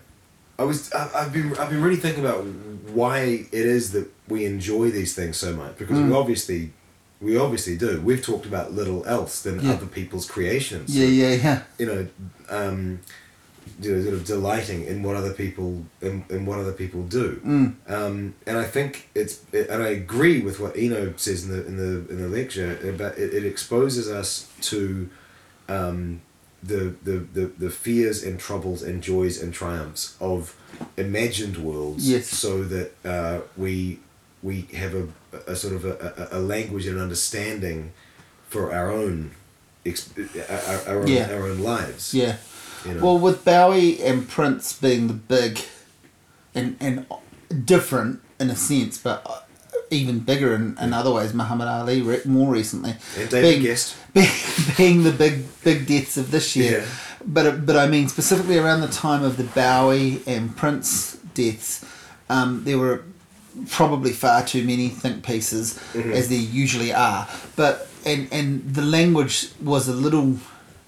[0.58, 2.44] I was I, I've been I've been really thinking about
[2.92, 3.18] why
[3.52, 6.16] it is that we enjoy these things so much because we Mm.
[6.16, 6.72] obviously
[7.26, 7.92] we obviously do.
[8.08, 9.72] We've talked about little else than Yeah.
[9.74, 10.86] other people's creations.
[10.98, 11.58] yeah, yeah, yeah.
[11.80, 12.02] You know,
[12.48, 13.00] um,
[13.82, 15.68] you know, sort of delighting in what other people
[16.00, 17.28] in, in what other people do.
[17.44, 17.68] Mm.
[17.96, 18.90] Um, and I think
[19.20, 22.70] it's and I agree with what Eno says in the in the in the lecture
[22.94, 24.28] about it, it exposes us
[24.70, 24.80] to
[25.68, 26.20] um,
[26.62, 30.54] the, the, the, the fears and troubles and joys and triumphs of
[30.96, 32.26] imagined worlds Yes.
[32.28, 33.98] so that uh, we
[34.42, 35.08] we have a,
[35.46, 37.92] a sort of a, a, a language and understanding
[38.48, 39.32] for our own
[39.86, 41.30] our, our, own, Yeah.
[41.32, 42.36] our own lives Yeah.
[42.84, 43.04] you know?
[43.04, 45.60] Well, with Bowie and Prince being the big
[46.54, 47.06] and and
[47.64, 49.46] different in a sense, but
[49.90, 52.94] even bigger in, in other ways, Muhammad Ali re- more recently.
[53.16, 54.28] and David being, Guest being,
[54.76, 56.80] being the big big deaths of this year.
[56.80, 56.86] Yeah.
[57.24, 61.84] But but I mean specifically around the time of the Bowie and Prince deaths,
[62.28, 63.02] um, there were
[63.70, 66.12] probably far too many think pieces Mm-hmm.
[66.12, 67.26] as there usually are.
[67.56, 70.38] But and and the language was a little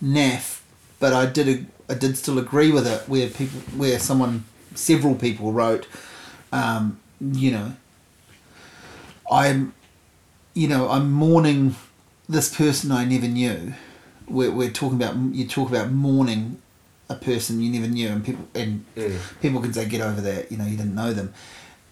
[0.02, 0.60] naff,
[1.00, 5.14] but I did ag- I did still agree with it where people where someone several
[5.14, 5.86] people wrote,
[6.52, 7.72] um, you know,
[9.30, 9.74] I'm,
[10.54, 11.74] you know, I'm mourning
[12.28, 13.74] this person I never knew.
[14.28, 16.60] We're, we're talking about you talk about mourning
[17.08, 19.18] a person you never knew, and people and Mm.
[19.40, 20.52] people can say get over that.
[20.52, 21.32] You know, you didn't know them,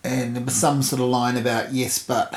[0.07, 2.35] and there was some sort of line about yes, but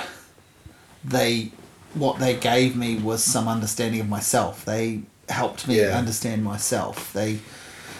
[1.03, 1.51] they
[1.93, 4.65] what they gave me was some understanding of myself.
[4.65, 5.97] They helped me Yeah.
[5.97, 7.11] understand myself.
[7.13, 7.39] They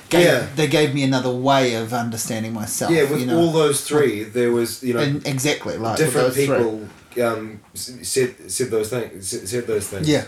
[0.09, 0.47] gave, Yeah.
[0.55, 2.91] they gave me another way of understanding myself.
[2.91, 3.39] yeah with you know?
[3.39, 6.87] all those three there was you know and exactly like different people
[7.21, 10.25] um, said said those things said said those things Yeah,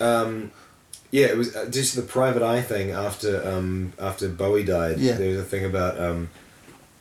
[0.00, 0.52] Um,
[1.10, 4.98] yeah, it was uh, just the private eye thing after um, after Bowie died.
[4.98, 5.16] Yeah.
[5.16, 6.30] There was a thing about um,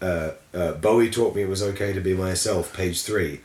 [0.01, 2.73] uh, uh, Bowie taught me it was okay to be myself.
[2.75, 3.41] Page three.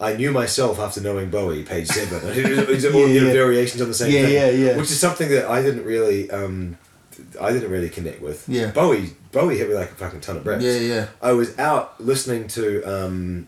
[0.00, 1.62] I knew myself after knowing Bowie.
[1.62, 2.20] Page seven.
[2.28, 3.32] it was, it was all Yeah, yeah.
[3.32, 4.32] variations on the same Yeah, thing.
[4.34, 4.76] yeah, yeah.
[4.76, 6.30] Which is something that I didn't really.
[6.30, 6.76] Um,
[7.40, 8.48] I didn't really connect with.
[8.48, 8.72] Yeah.
[8.72, 9.12] Bowie.
[9.30, 10.64] Bowie hit me like a fucking ton of bricks.
[10.64, 11.06] yeah, yeah.
[11.22, 13.46] I was out listening to um,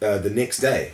[0.00, 0.92] uh, the next day.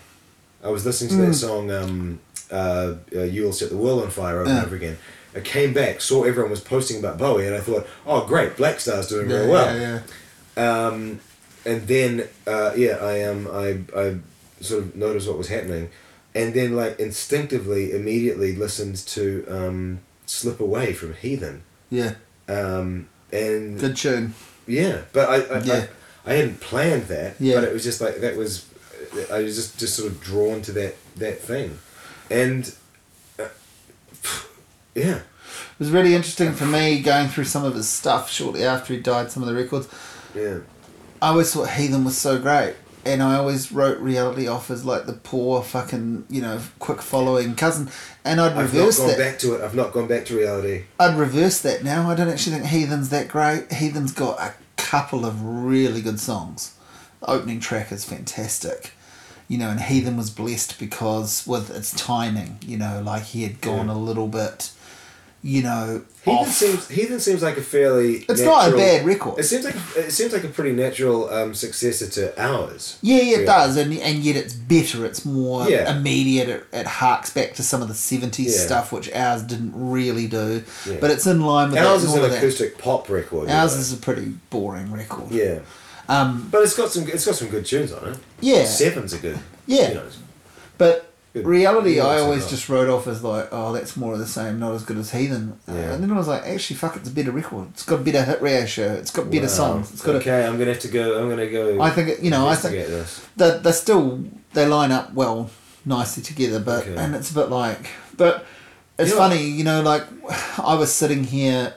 [0.64, 1.26] I was listening to Mm.
[1.28, 2.18] that song, um,
[2.50, 4.96] uh, uh, "You Will Set the World on Fire" over and over again.
[5.36, 9.06] I came back, saw everyone was posting about Bowie, and I thought, "Oh, great, Blackstar's
[9.06, 9.98] doing yeah, real well." yeah, yeah.
[10.58, 11.20] Um,
[11.64, 14.16] and then, uh, yeah, I um, I I
[14.60, 15.90] sort of noticed what was happening,
[16.34, 22.14] and then like instinctively, immediately listened to um, "Slip Away" from Heathen, yeah.
[22.48, 24.34] um, and Good tune.
[24.66, 25.86] yeah, but I I, Yeah.
[26.26, 27.36] I, I hadn't planned that.
[27.40, 27.54] Yeah.
[27.56, 28.66] But it was just like that was,
[29.32, 31.78] I was just just sort of drawn to that that thing,
[32.30, 32.74] and
[33.38, 33.48] uh,
[34.94, 38.94] yeah, It was really interesting for me going through some of his stuff shortly after
[38.94, 39.30] he died.
[39.30, 39.88] Some of the records.
[40.38, 40.58] Yeah,
[41.20, 42.74] I always thought Heathen was so great.
[43.04, 47.54] And I always wrote reality off as like the poor fucking, you know, quick following
[47.54, 47.88] cousin.
[48.22, 49.18] And I'd I've not reverse gone that.
[49.18, 49.62] back to it.
[49.62, 50.84] I've not gone back to reality.
[51.00, 52.10] I'd reverse that now.
[52.10, 53.72] I don't actually think Heathen's that great.
[53.72, 56.76] Heathen's got a couple of really good songs.
[57.20, 58.92] The opening track is fantastic.
[59.46, 63.62] You know, and Heathen was blessed because with its timing, you know, like he had
[63.62, 64.70] gone a little bit,
[65.42, 66.48] you know, Heathen off.
[66.48, 68.24] seems Heathen seems like a fairly.
[68.28, 69.38] it's not a bad record.
[69.38, 72.98] It seems like it seems like a pretty natural um, successor to Hours.
[73.02, 75.06] Yeah, yeah, it does, and and yet it's better.
[75.06, 75.96] It's more Yeah.
[75.96, 76.48] immediate.
[76.48, 78.66] It, it harks back to some of the seventies Yeah.
[78.66, 80.64] stuff, which Hours didn't really do.
[81.00, 82.38] But it's in line with Hours that, is an of that.
[82.38, 83.48] acoustic pop record.
[83.48, 85.30] Hours is a pretty boring record.
[85.30, 85.60] yeah,
[86.08, 88.18] Um, but it's got some it's got some good tunes on it.
[88.40, 89.38] yeah, Seven's a good.
[89.66, 89.88] Yeah.
[89.90, 90.02] you know,
[90.78, 91.46] but Good.
[91.46, 94.58] reality, Yeah, I always just wrote off as like, oh, that's more of the same,
[94.58, 95.58] not as good as Heathen.
[95.68, 95.92] Uh, Yeah.
[95.92, 97.68] and then I was like, actually, fuck, it's a better record.
[97.74, 98.94] It's got a better hit ratio.
[98.94, 99.48] It's got better Wow.
[99.48, 99.92] songs.
[99.92, 101.20] It's got okay, I'm gonna have to go.
[101.22, 101.80] I'm gonna go.
[101.82, 103.20] I think it, you know, I think this.
[103.36, 104.24] they're, they're still
[104.54, 105.50] they line up well
[105.84, 106.96] nicely together but Okay.
[106.96, 108.44] and it's a bit like but
[108.98, 110.02] it's funny you know like
[110.58, 111.74] i was sitting here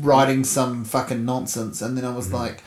[0.00, 2.16] writing some fucking nonsense and then i Mm-hmm.
[2.16, 2.62] was like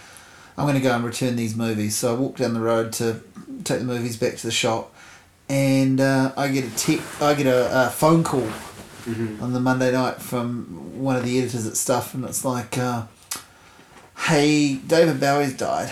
[0.58, 3.22] i'm going to go and return these movies so i walked down the road to
[3.64, 4.94] take the movies back to the shop
[5.49, 8.48] and uh, i get a tech, i get a, a phone call
[9.06, 9.43] Mm-hmm.
[9.43, 13.03] on the monday night from one of the editors at stuff and it's like uh,
[14.17, 15.91] hey david bowie's died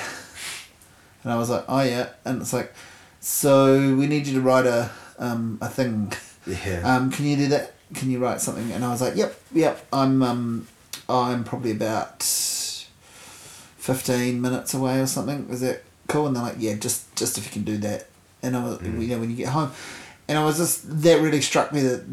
[1.23, 2.09] and I was like, oh yeah.
[2.25, 2.73] And it's like,
[3.19, 6.11] so we need you to write a um, a thing.
[6.45, 6.82] Yeah.
[6.83, 7.73] Um, can you do that?
[7.93, 8.72] Can you write something?
[8.72, 9.85] And I was like, yep, yep.
[9.93, 10.67] I'm um,
[11.07, 12.23] I'm probably about
[13.77, 15.48] fifteen minutes away or something.
[15.49, 16.27] Is that cool?
[16.27, 18.07] And they're like, yeah, just just if you can do that.
[18.43, 19.01] And I was, mm.
[19.01, 19.72] you know, when you get home.
[20.27, 22.05] And I was just that really struck me that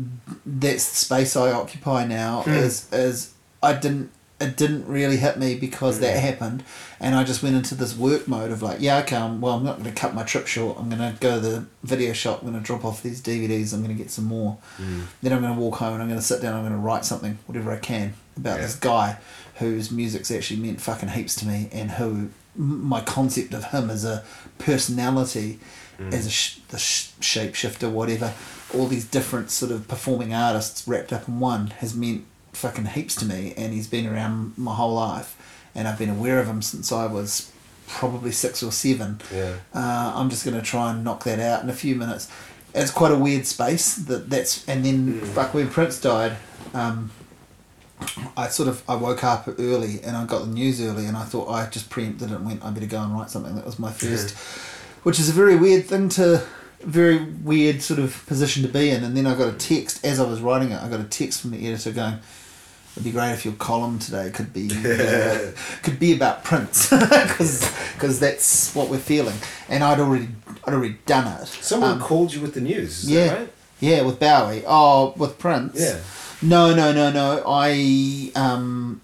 [0.44, 2.56] that's the space I occupy now mm.
[2.56, 4.10] is is I didn't
[4.40, 6.64] it didn't really hit me because that happened,
[6.98, 9.64] and I just went into this work mode of like, yeah, okay, I'm, well, I'm
[9.64, 10.78] not going to cut my trip short.
[10.78, 12.40] I'm going to go to the video shop.
[12.40, 13.74] I'm going to drop off these DVDs.
[13.74, 14.56] I'm going to get some more.
[14.78, 15.02] Mm.
[15.20, 16.54] Then I'm going to walk home and I'm going to sit down.
[16.54, 18.62] I'm going to write something, whatever I can, about Yeah.
[18.62, 19.18] this guy
[19.56, 24.06] whose music's actually meant fucking heaps to me, and who my concept of him as
[24.06, 24.24] a
[24.58, 25.58] personality,
[26.12, 28.32] as a sh- the sh- shapeshifter, whatever,
[28.74, 33.14] all these different sort of performing artists wrapped up in one has meant fucking heaps
[33.16, 35.36] to me, and he's been around my whole life,
[35.74, 37.50] and I've been aware of him since I was
[37.86, 39.20] probably six or seven.
[39.34, 39.56] Yeah.
[39.74, 42.28] Uh, I'm just gonna try and knock that out in a few minutes.
[42.74, 43.96] It's quite a weird space.
[43.96, 46.36] That that's and then fuck when Prince died.
[46.72, 47.10] Um,
[48.36, 51.24] I sort of I woke up early and I got the news early and I
[51.24, 53.54] thought I just preempted it and went I better go and write something.
[53.56, 54.34] That was my first,
[55.02, 56.42] which is a very weird thing to,
[56.82, 59.04] very weird sort of position to be in.
[59.04, 60.82] And then I got a text as I was writing it.
[60.82, 62.18] I got a text from the editor going,
[62.92, 65.50] "It'd be great if your column today could be uh,
[65.82, 69.36] could be about Prince because that's what we're feeling."
[69.68, 70.28] And I'd already
[70.64, 71.46] I'd already done it.
[71.46, 73.10] Someone Um, called you with the news.
[73.10, 73.52] Yeah, right?
[73.80, 74.62] yeah, with Bowie.
[74.66, 75.78] Oh, with Prince.
[75.80, 76.00] Yeah.
[76.42, 77.42] No, no, no, no.
[77.46, 79.00] I um,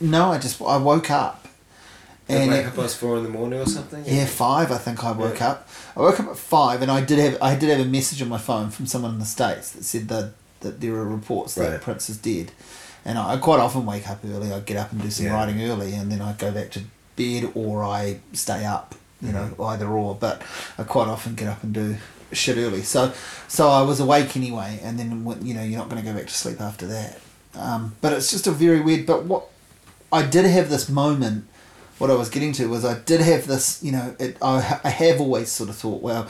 [0.00, 0.30] no.
[0.32, 1.39] I just I woke up,
[2.30, 4.02] and it- half past four in the morning or something.
[4.06, 4.70] yeah, five.
[4.72, 5.50] I think I woke Yeah.
[5.50, 5.68] up.
[5.96, 8.28] I woke up at five, and I did have I did have a message on
[8.28, 11.70] my phone from someone in the states that said that that there are reports that
[11.70, 11.80] Right.
[11.80, 12.52] Prince is dead,
[13.04, 14.52] and I, I quite often wake up early.
[14.52, 15.32] I get up and do some Yeah.
[15.34, 16.80] writing early, and then I go back to
[17.16, 18.94] bed or I stay up.
[19.22, 19.62] You know, Mm-hmm.
[19.62, 20.14] either or.
[20.14, 20.40] But
[20.78, 21.96] I quite often get up and do
[22.32, 22.82] shit early.
[22.82, 23.12] So
[23.48, 26.26] so I was awake anyway, and then you know you're not going to go back
[26.28, 27.18] to sleep after that.
[27.54, 29.04] Um, but it's just a very weird.
[29.06, 29.44] But what
[30.12, 31.46] I did have this moment.
[32.00, 33.82] What I was getting to was I did have this.
[33.82, 36.26] You know, it, I I have always sort of thought, well,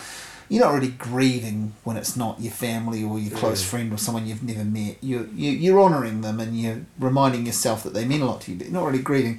[0.48, 3.66] you're not really grieving when it's not your family or your close Mm.
[3.70, 4.96] friend or someone you've never met.
[5.02, 8.50] You you you're honouring them and you're reminding yourself that they mean a lot to
[8.52, 9.38] you, but you're not really grieving.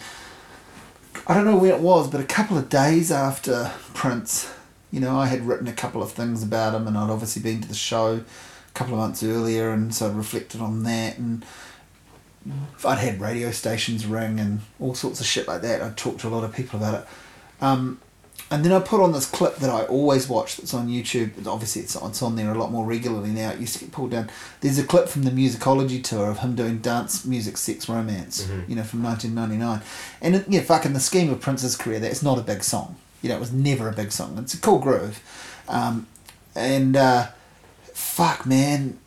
[1.28, 4.50] I don't know when it was, but a couple of days after Prince,
[4.90, 7.62] you know, I had written a couple of things about him, and I'd obviously been
[7.62, 11.46] to the show a couple of months earlier, and so I reflected on that, and
[12.86, 15.82] I'd had radio stations ring and all sorts of shit like that.
[15.82, 17.08] I'd talked to a lot of people about it.
[17.62, 18.00] Um,
[18.50, 21.48] and then I put on this clip that I always watch that's on YouTube.
[21.48, 23.52] Obviously, it's, it's on there a lot more regularly now.
[23.52, 24.30] It used to get pulled down.
[24.60, 28.76] There's a clip from the musicology tour of him doing dance, music, sex, romance, you
[28.76, 29.82] know, from 1999.
[30.22, 32.98] And, it, yeah, fuck, in the scheme of Prince's career, that's not a big song.
[33.22, 34.38] You know, it was never a big song.
[34.40, 35.22] It's a cool groove.
[35.70, 36.08] Um,
[36.54, 37.28] and, uh,
[37.94, 39.00] fuck, man,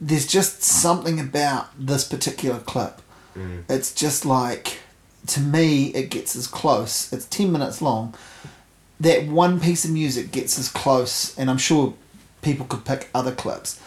[0.00, 3.02] there's just something about this particular clip.
[3.36, 3.64] Mm.
[3.68, 4.78] It's just like,
[5.28, 7.12] to me, it gets as close.
[7.12, 8.14] It's 10 minutes long.
[8.98, 11.94] That one piece of music gets as close, and I'm sure
[12.42, 13.80] people could pick other clips,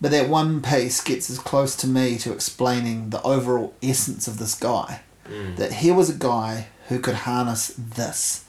[0.00, 4.38] but that one piece gets as close to me to explaining the overall essence of
[4.38, 5.00] this guy.
[5.26, 5.56] Mm.
[5.56, 8.44] That here was a guy who could harness this.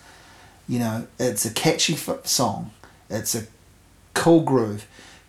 [0.67, 2.71] You know, it's a catchy f- song,
[3.09, 3.47] it's a
[4.13, 4.85] cool groove.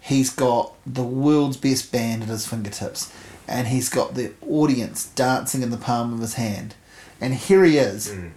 [0.09, 3.13] He's got the world's best band at his fingertips,
[3.47, 6.75] and he's got the audience dancing in the palm of his hand.
[7.21, 8.31] And here he is, mm.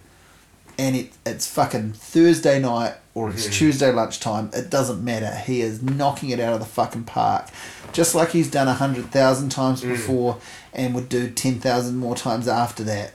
[0.76, 3.52] and it, it's fucking Thursday night or it's mm.
[3.52, 4.50] Tuesday lunchtime.
[4.52, 5.34] It doesn't matter.
[5.34, 7.48] He is knocking it out of the fucking park,
[7.92, 9.88] just like he's done a hundred thousand times mm.
[9.88, 10.38] before,
[10.74, 13.14] and would do ten thousand more times after that.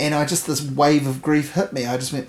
[0.00, 1.84] And I just this wave of grief hit me.
[1.84, 2.28] I just went,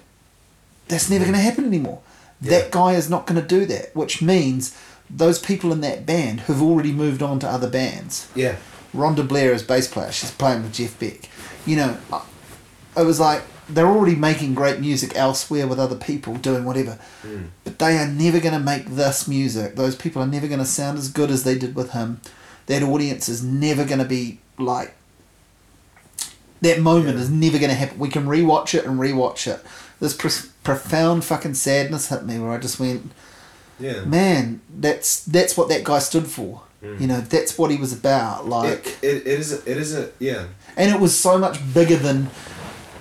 [0.89, 2.01] that's never going to happen anymore.
[2.41, 2.51] Yeah.
[2.51, 4.77] That guy is not going to do that, which means
[5.09, 8.29] those people in that band have already moved on to other bands.
[8.35, 8.57] Yeah.
[8.93, 10.11] Rhonda Blair is bass player.
[10.11, 11.29] She's playing with Jeff Beck.
[11.65, 12.23] You know, I-
[12.97, 17.43] it was like they're already making great music elsewhere with other people doing whatever, hmm.
[17.65, 19.75] but they are never going to make this music.
[19.75, 22.21] Those people are never going to sound as good as they did with him.
[22.67, 24.93] That audience is never going to be like.
[26.61, 27.23] That moment Yeah.
[27.23, 27.99] is never going to happen.
[27.99, 29.63] We can rewatch it and rewatch it.
[29.99, 33.11] This pr- profound fucking sadness hit me where I just went,
[33.79, 34.01] Yeah.
[34.05, 36.61] man, that's that's what that guy stood for.
[36.99, 38.47] You know, that's what he was about.
[38.47, 38.69] Like,
[39.01, 40.45] It, it, it is a, it is a yeah.
[40.77, 42.29] and it was so much bigger than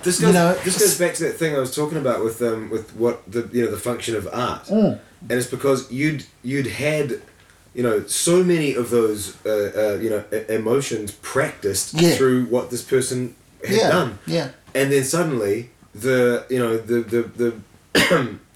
[0.03, 2.41] This You goes know, this goes back to that thing I was talking about with
[2.41, 4.99] um with what the you know the function of art, Mm.
[5.29, 7.21] and it's because you'd you'd had
[7.75, 12.15] you know so many of those uh, uh, you know emotions practiced Yeah.
[12.17, 16.99] through what this person had yeah, done, yeah, and then suddenly the you know the
[17.13, 17.49] the the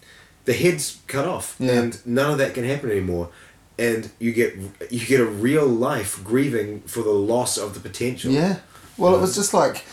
[0.46, 1.72] the head's cut off, Yeah.
[1.74, 3.30] and none of that can happen anymore.
[3.80, 4.56] And you get
[4.90, 8.32] you get a real life grieving for the loss of the potential.
[8.32, 8.58] yeah.
[8.98, 9.86] Well, it was just like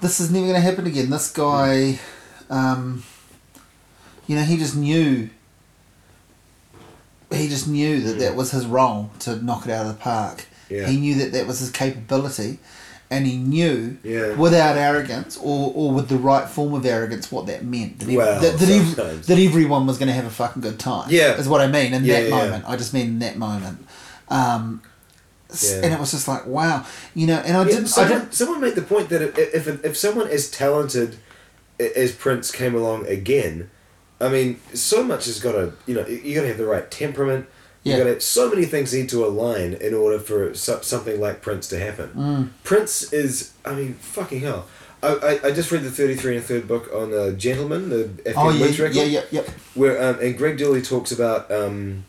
[0.00, 1.08] this is never going to happen again.
[1.08, 1.98] This guy,
[2.50, 3.02] um,
[4.26, 5.30] you know, he just knew.
[7.32, 10.46] He just knew that that was his role to knock it out of the park.
[10.68, 10.86] Yeah.
[10.86, 12.58] He knew that that was his capability,
[13.10, 14.34] and he knew Yeah.
[14.34, 18.00] without arrogance or, or with the right form of arrogance what that meant.
[18.00, 21.08] That, Well, that, that, that everyone was going to have a fucking good time.
[21.10, 21.34] Yeah.
[21.36, 22.64] Is what I mean in Yeah, that yeah, moment.
[22.66, 23.86] I just mean in that moment.
[24.28, 24.82] Um.
[25.72, 26.84] And it was just like, wow.
[27.14, 27.84] You know, and I didn't.
[27.84, 31.16] I someone, didn't someone made the point that if, if, if someone as talented
[31.78, 33.70] as Prince came along again,
[34.20, 36.90] I mean, so much has got to, you know, you got to have the right
[36.90, 37.46] temperament,
[37.84, 37.98] Yeah.
[37.98, 41.68] got to, so many things need to align in order for so, something like Prince
[41.68, 42.10] to happen.
[42.16, 42.48] Mm.
[42.64, 44.66] Prince is, I mean, fucking hell.
[45.02, 45.08] I,
[45.44, 48.48] I, I just read the 33 and a third book on uh, Gentlemen, the Oh
[48.50, 48.94] yeah, record.
[48.94, 49.48] yeah, yeah, yep.
[49.74, 52.06] Where, um, and Greg Dulli talks about, um,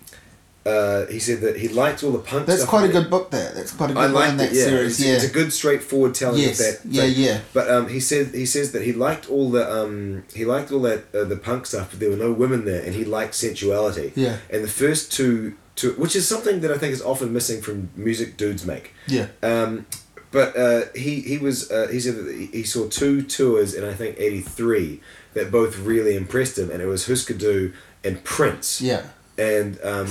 [0.65, 2.93] uh, he said that he liked all the punk That's quite a in it.
[2.93, 3.29] good book.
[3.31, 4.55] There, that's quite a good I one in that it.
[4.55, 4.99] Yeah, series.
[4.99, 6.89] it's, yeah, it's a good straightforward telling Yes, of that.
[6.89, 7.41] yeah, yeah.
[7.53, 10.79] But um, he said he says that he liked all the um, he liked all
[10.81, 14.11] that uh, the punk stuff, but there were no women there, and he liked sensuality.
[14.15, 14.37] Yeah.
[14.49, 17.89] And the first two, two, which is something that I think is often missing from
[17.95, 18.93] music dudes make.
[19.07, 19.85] yeah, Um,
[20.31, 23.93] but uh, he he was uh, he said that he, saw two tours in I
[23.93, 25.01] think eighty three
[25.33, 27.71] that both really impressed him, and it was Husker Du
[28.03, 29.03] and Prince yeah,
[29.37, 30.07] and um,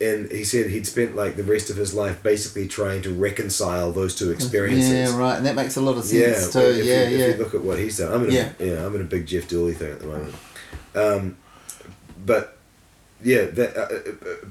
[0.00, 3.92] and he said he'd spent like the rest of his life basically trying to reconcile
[3.92, 4.90] those two experiences.
[5.12, 5.16] yeah.
[5.18, 6.58] Right, and that makes a lot of Yeah, sense too.
[6.60, 7.24] if yeah, you, yeah.
[7.26, 8.52] If you look at what he's done, I'm in a, Yeah.
[8.58, 8.84] yeah.
[8.86, 10.34] I'm in a big Jeff Dulli thing at the moment.
[10.96, 11.36] Um,
[12.26, 12.58] but
[13.22, 14.46] yeah, that uh, uh,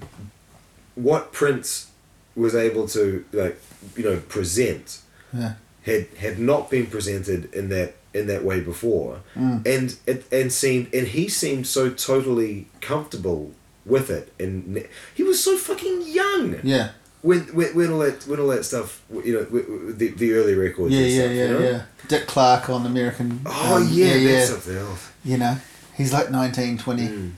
[0.96, 1.92] what Prince
[2.36, 3.60] was able to like,
[3.96, 5.00] you know, present
[5.34, 5.54] yeah.
[5.84, 9.66] had had not been presented in that in that way before, Mm.
[9.66, 13.52] and it and seemed and he seemed so totally comfortable
[13.86, 16.90] with it, and he was so fucking young Yeah,
[17.22, 19.44] when when, when all that when all that stuff you know
[19.92, 21.60] the, the early records yeah, yeah, stuff, yeah, you know?
[21.70, 21.82] yeah.
[22.08, 23.42] Dick Clark on American.
[23.46, 25.58] oh um, yeah, yeah, that's something else You know,
[25.98, 27.08] he's like 19, 20.
[27.08, 27.32] Mm.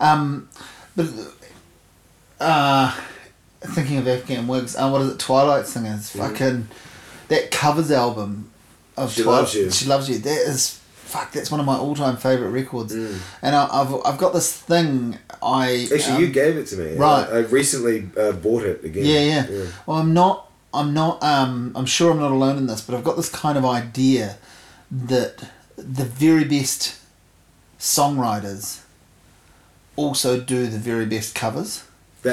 [0.00, 0.48] Um,
[0.96, 1.06] but
[2.40, 2.94] uh,
[3.60, 5.18] thinking of Afghan Whigs, uh, what is it?
[5.18, 6.12] Twilight Singers.
[6.12, 6.18] Mhm.
[6.28, 6.68] Fucking
[7.28, 8.50] that covers album
[8.96, 9.40] of She Twilight.
[9.42, 9.70] Loves You.
[9.70, 10.18] She loves you.
[10.18, 11.32] That is fuck.
[11.32, 12.94] That's one of my all time favorite records.
[12.94, 13.18] Mm.
[13.42, 15.18] And I, I've I've got this thing.
[15.42, 16.96] I Actually, um, you gave it to me.
[16.96, 17.26] right.
[17.30, 19.04] I, I recently uh, bought it again.
[19.04, 19.66] Yeah, yeah.
[19.86, 20.50] Well, I'm not.
[20.74, 21.22] I'm not.
[21.22, 24.36] Um, I'm sure I'm not alone in this, but I've got this kind of idea
[24.90, 26.96] that the very best
[27.78, 28.80] songwriters
[29.96, 31.84] also do the very best covers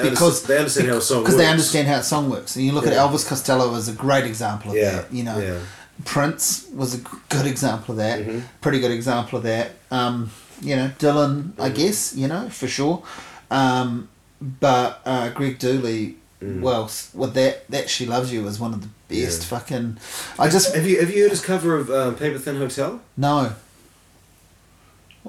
[0.01, 1.51] They, because understand, they understand how a song because they works.
[1.51, 2.55] understand how a song works.
[2.55, 2.91] And you look Yeah.
[2.91, 5.13] at Elvis Costello as a great example of Yeah, that.
[5.13, 5.59] You know, yeah.
[6.03, 6.97] Prince was a
[7.29, 8.19] good example of that.
[8.25, 8.41] Mhm.
[8.61, 9.71] Pretty good example of that.
[9.91, 11.75] Um, you know, Dylan, I Mm-hmm.
[11.77, 12.13] guess.
[12.15, 13.03] You know, for sure.
[13.51, 14.09] Um,
[14.41, 16.59] but uh, Greg Dulli, Mm.
[16.61, 19.97] well, with that that she loves you is one of the best fucking.
[20.37, 22.99] I just Have you have you heard his cover of um, Paper Thin Hotel?
[23.15, 23.53] no.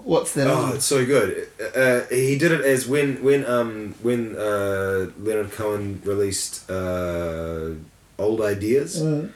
[0.04, 0.46] What's that?
[0.46, 1.48] Oh, it's so good.
[1.74, 7.70] Uh, he did it as when when um when uh, Leonard Cohen released uh,
[8.18, 9.00] Old Ideas.
[9.02, 9.30] Mm.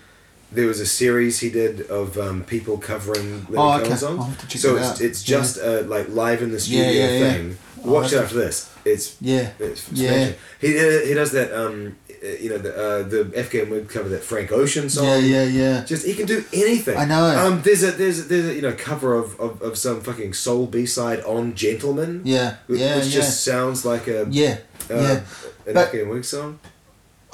[0.52, 3.84] There was a series he did of um, people covering Leonard Oh, okay.
[3.84, 4.18] Cohen songs.
[4.20, 5.36] I'll have to check so that it's, it's Yeah.
[5.38, 7.32] just uh, like live in the studio yeah, yeah.
[7.32, 7.58] thing.
[7.84, 8.68] Oh, Watch it after this.
[8.84, 9.50] It's Yeah.
[9.58, 10.32] it's Yeah.
[10.60, 14.08] He uh, he does that um uh, you know the uh, the Afghan Whig cover
[14.10, 15.06] that Frank Ocean song.
[15.06, 15.84] Yeah, yeah, yeah.
[15.84, 16.96] Just he can do anything.
[16.96, 17.24] I know.
[17.24, 20.34] Um, there's a there's a, there's a you know cover of, of, of some fucking
[20.34, 22.22] soul B side on Gentlemen.
[22.24, 23.12] Yeah, wh- yeah, which yeah.
[23.12, 24.58] just sounds like a yeah,
[24.90, 25.20] uh, yeah.
[25.66, 26.58] an But- Afghan Whig song.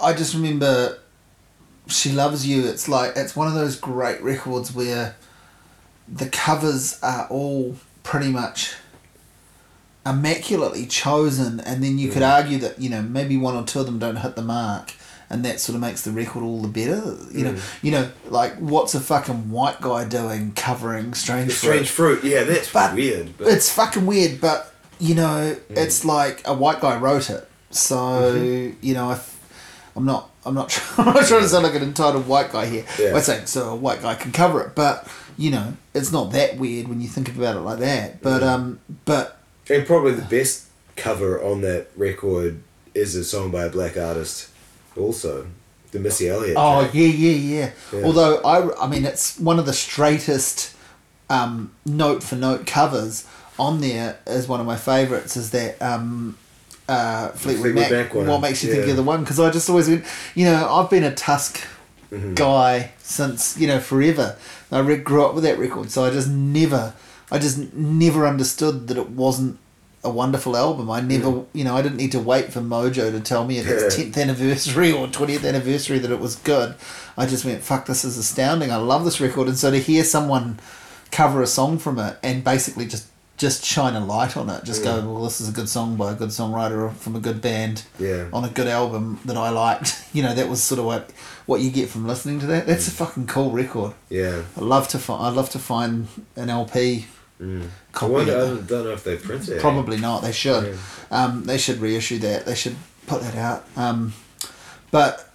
[0.03, 0.99] I just remember
[1.89, 2.67] She Loves You.
[2.67, 5.17] It's like it's one of those great records where
[6.07, 8.75] the covers are all pretty much
[10.07, 12.35] immaculately chosen and then you could Mm.
[12.37, 14.93] argue that, you know, maybe one or two of them don't hit the mark
[15.29, 17.17] and that sort of makes the record all the better.
[17.33, 17.61] You know Mm.
[17.83, 21.69] you know, like what's a fucking white guy doing covering Strange Fruit?
[21.71, 23.37] Strange Fruit, yeah, that's But weird.
[23.37, 25.77] But It's fucking weird, but you know, Mm.
[25.77, 27.49] it's like a white guy wrote it.
[27.71, 28.77] So Mm-hmm.
[28.81, 29.35] you know, if
[29.97, 32.67] I'm not, I'm not, trying, I'm not trying to sound like an entitled white guy
[32.67, 32.85] here.
[32.99, 33.15] Yeah.
[33.17, 35.07] I'm saying so a white guy can cover it, but
[35.39, 38.23] you know, it's not that weird when you think about it like that.
[38.23, 38.47] But Mm.
[38.49, 39.39] um, but
[39.71, 42.61] and probably the best cover on that record
[42.95, 44.51] is a song by a black artist,
[44.97, 45.47] also
[45.93, 46.57] the Missy Elliott.
[46.59, 46.95] oh track.
[46.95, 48.05] yeah, yeah, yeah, Yeah.
[48.05, 50.75] Although I, I mean, it's one of the straightest
[51.29, 53.27] um, note for note covers
[53.59, 54.19] on there.
[54.27, 55.37] Is one of my favorites.
[55.37, 56.37] Is that um,
[56.89, 58.15] uh, Fleetwood, Fleetwood Mac?
[58.15, 58.87] What makes you think yeah.
[58.89, 59.21] you're the one?
[59.21, 60.05] Because I just always went.
[60.35, 61.67] You know, I've been a Tusk
[62.13, 62.35] Mm-hmm.
[62.35, 64.37] guy since you know forever.
[64.71, 66.95] I re- grew up with that record, so I just never,
[67.31, 69.59] I just never understood that it wasn't
[70.05, 70.91] a wonderful album.
[70.91, 73.67] I never, you know, I didn't need to wait for Mojo to tell me at
[73.67, 74.05] its Yeah.
[74.05, 76.77] tenth anniversary or twentieth anniversary that it was good.
[77.19, 78.71] I just went, "Fuck, this is astounding!
[78.71, 80.59] I love this record." And so to hear someone
[81.11, 83.07] cover a song from it and basically just
[83.37, 86.13] just shine a light on it, just go, "Well, this is a good song by
[86.13, 88.27] a good songwriter or from a good band." Yeah.
[88.33, 89.95] on a good album that I liked.
[90.17, 91.11] You know, that was sort of what
[91.45, 92.67] what you get from listening to that.
[92.67, 92.93] That's mm.
[92.93, 93.93] a fucking cool record.
[94.09, 94.43] Yeah.
[94.57, 95.27] I love to find.
[95.27, 97.07] I'd love to find an LP.
[97.41, 97.69] Mm.
[98.01, 98.33] I wonder.
[98.33, 99.61] I don't know if they print it.
[99.61, 100.23] Probably not.
[100.23, 100.75] They should.
[100.75, 101.25] Yeah.
[101.25, 102.47] Um, they should reissue that.
[102.47, 103.67] They should put that out.
[103.77, 104.15] Um,
[104.91, 105.31] but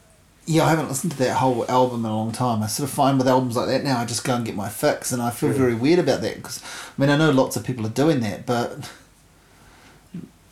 [0.46, 2.64] yeah, I haven't listened to that whole album in a long time.
[2.64, 4.70] I sort of find with albums like that now, I just go and get my
[4.70, 7.64] fix, and I feel very weird about that because I mean I know lots of
[7.64, 8.92] people are doing that, but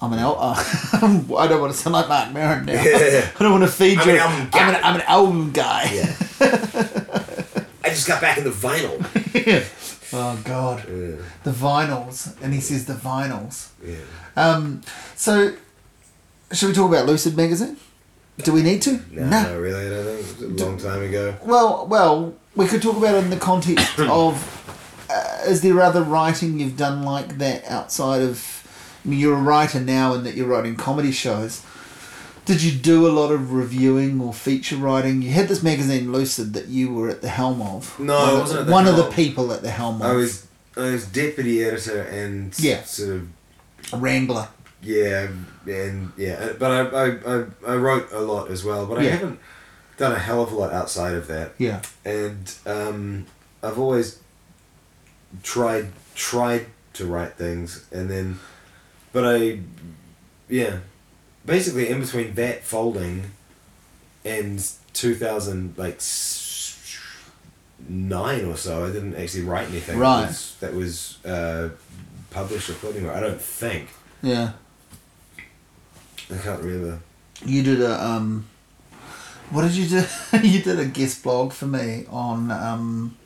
[0.01, 2.73] I'm an al- I don't want to sound like Marc Maron now.
[2.73, 3.29] Yeah.
[3.39, 4.13] I don't want to feed I'm you.
[4.15, 4.59] an album guy.
[4.59, 5.91] I'm an, I'm an album guy.
[5.91, 6.15] Yeah.
[7.83, 8.99] I just got back in the vinyl.
[10.13, 11.15] Oh God, Yeah.
[11.43, 13.67] the vinyls, and he says the vinyls.
[13.85, 13.95] Yeah.
[14.35, 14.81] Um,
[15.15, 15.53] so,
[16.51, 17.77] should we talk about Lucid magazine?
[18.43, 18.93] Do we need to?
[19.11, 19.43] No, Nah.
[19.43, 19.85] not really.
[19.85, 21.35] I don't think it was a long time ago.
[21.43, 24.55] Well, well, we could talk about it in the context of
[25.09, 28.55] uh, is there other writing you've done like that outside of?
[29.05, 31.61] I mean, you're a writer now, and that you're writing comedy shows.
[32.49, 35.21] Did you do a lot of reviewing or feature writing?
[35.21, 37.99] You had this magazine Lucid that you were at the helm of.
[37.99, 40.07] No, I one, of- wasn't one of the people at the helm of.
[40.07, 42.81] I was I was deputy editor and Yeah.
[42.85, 43.27] sort of
[43.93, 44.47] a wrangler.
[44.81, 45.27] yeah
[45.67, 47.05] and yeah, but I I,
[47.37, 49.09] I, I wrote a lot as well, but I Yeah.
[49.11, 49.39] haven't
[49.97, 51.51] done a hell of a lot outside of that.
[51.59, 51.81] Yeah.
[52.03, 53.27] and um,
[53.61, 54.17] I've always
[55.43, 58.39] tried tried to write things, and then,
[59.13, 59.59] but I,
[60.49, 60.79] yeah,
[61.45, 63.31] basically in between that folding,
[64.25, 65.99] and two thousand like
[67.87, 69.95] nine or so, I didn't actually write anything.
[69.95, 71.69] that was- That was, uh,
[72.31, 73.15] published or put anywhere.
[73.15, 73.89] I don't think.
[74.21, 74.51] Yeah.
[76.31, 76.99] I can't remember.
[77.45, 78.45] You did a um.
[79.49, 80.03] What did you do?
[80.43, 83.17] you did a guest blog for me on um.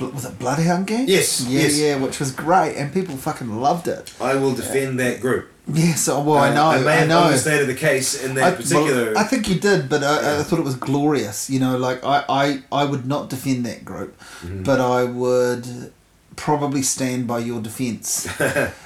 [0.00, 1.08] Was it Bloodhound Gang?
[1.08, 1.78] Yes, Yeah, yes.
[1.78, 4.12] yeah, which was great, and people fucking loved it.
[4.20, 5.48] I will defend that group.
[5.70, 7.24] Yes, well, I Uh, know, I may have know.
[7.24, 9.06] overstated the case in that I, particular.
[9.12, 11.50] well, I think you did, but I, I thought it was glorious.
[11.50, 14.62] You know, like I, I, I would not defend that group, Mm-hmm.
[14.62, 15.92] but I would
[16.36, 18.28] probably stand by your defence.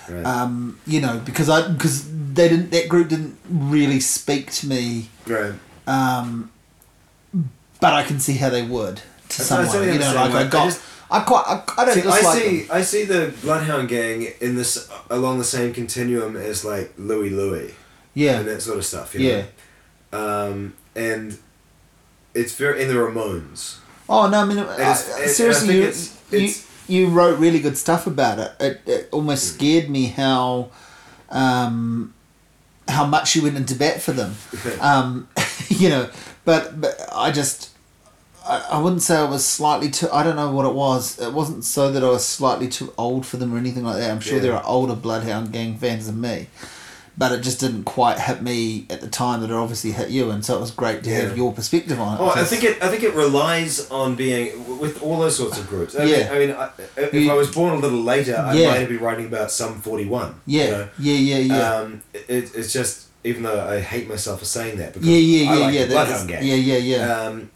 [0.09, 0.27] Right.
[0.27, 5.09] um, you know, because I because they didn't that group didn't really speak to me,
[5.27, 5.55] right.
[5.87, 6.51] um,
[7.81, 9.01] but I can see how they would
[9.31, 9.89] to someone.
[9.89, 10.41] You know, like I.
[10.41, 10.81] I got, just-
[11.13, 12.61] I quite, I, I don't See, I see.
[12.63, 12.69] them.
[12.73, 17.75] I see the Bloodhound Gang in this along the same continuum as like Louie Louie
[18.15, 19.15] Yeah, and that sort of stuff.
[19.15, 19.45] You yeah.
[20.13, 21.39] Um, and
[22.35, 23.79] it's very in the Ramones.
[24.09, 24.95] Oh no, I mean, uh, I
[25.27, 28.53] seriously, you, it's- you it's- you wrote really good stuff about it.
[28.61, 29.17] It, it Hmm.
[29.17, 30.71] almost scared me how,
[31.31, 32.13] um,
[32.89, 34.35] how much you went into bat for them.
[34.81, 35.29] um,
[35.69, 36.09] you know,
[36.45, 37.71] but but I just.
[38.47, 40.09] I, I wouldn't say I was slightly too.
[40.13, 41.19] I don't know what it was.
[41.21, 44.11] It wasn't so that I was slightly too old for them or anything like that.
[44.11, 44.43] I'm sure Yeah.
[44.43, 46.49] there are older Bloodhound Gang fans than me,
[47.17, 50.31] but it just didn't quite hit me at the time that it obviously hit you,
[50.31, 51.21] and so it was great to Yeah.
[51.21, 52.21] have your perspective on it.
[52.21, 52.83] Oh, I think it.
[52.83, 55.95] I think it relies on being with all those sorts of groups.
[55.95, 56.17] I Yeah.
[56.17, 58.71] mean, I mean, I, if You- I was born a little later, I Yeah.
[58.73, 60.35] might be writing about Sum 41.
[60.47, 60.89] Yeah, You know?
[60.99, 61.75] yeah, yeah, yeah.
[61.77, 65.51] Um, it, it's just even though I hate myself for saying that because yeah, yeah,
[65.51, 65.87] I yeah, like yeah.
[65.87, 66.45] Bloodhound Gang.
[66.45, 67.21] yeah, yeah, yeah.
[67.27, 67.51] um,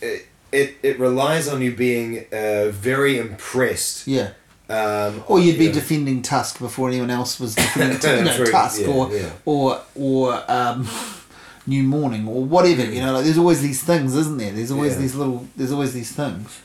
[0.00, 4.06] it, it, it relies on you being uh, very impressed.
[4.06, 4.30] yeah.
[4.68, 8.80] Um, Or you'd be defending Tusk before anyone else was defending you know, True, Tusk
[8.80, 9.30] yeah, or yeah.
[9.44, 10.88] or or um,
[11.66, 12.84] New Morning or whatever.
[12.84, 14.52] You know, like there's always these things, isn't there?
[14.52, 15.46] There's always these little.
[15.56, 16.60] There's always these things.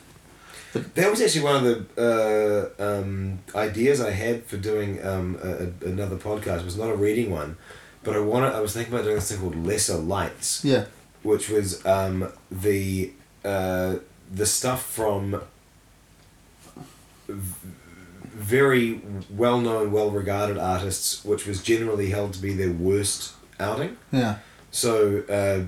[0.72, 5.50] That was actually one of the uh, um, ideas I had for doing um, a,
[5.86, 6.60] a- another podcast.
[6.60, 7.56] It was not a reading one,
[8.04, 8.54] but I wanted.
[8.54, 10.84] I was thinking about doing this thing called Lesser Lights, Yeah.
[11.22, 13.12] Which was um, the
[13.44, 13.96] uh,
[14.32, 15.40] the stuff from
[17.28, 17.68] v-
[18.24, 23.96] very well known, well regarded artists, which was generally held to be their worst outing.
[24.12, 24.38] Yeah.
[24.70, 25.64] So, uh,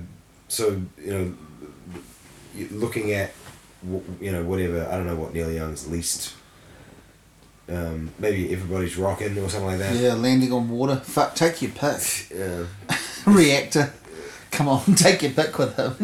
[0.47, 1.33] so you know,
[2.71, 3.31] looking at,
[3.83, 6.33] w- you know, whatever I don't know what Neil Young's least,
[7.67, 9.95] um, maybe everybody's rocking or something like that.
[9.95, 10.13] Yeah.
[10.13, 10.97] Landing on water.
[10.97, 11.35] Fuck.
[11.35, 12.29] Take your pick.
[12.33, 12.65] Yeah.
[13.25, 13.93] Reactor.
[14.51, 15.95] Come on, take your pick with him.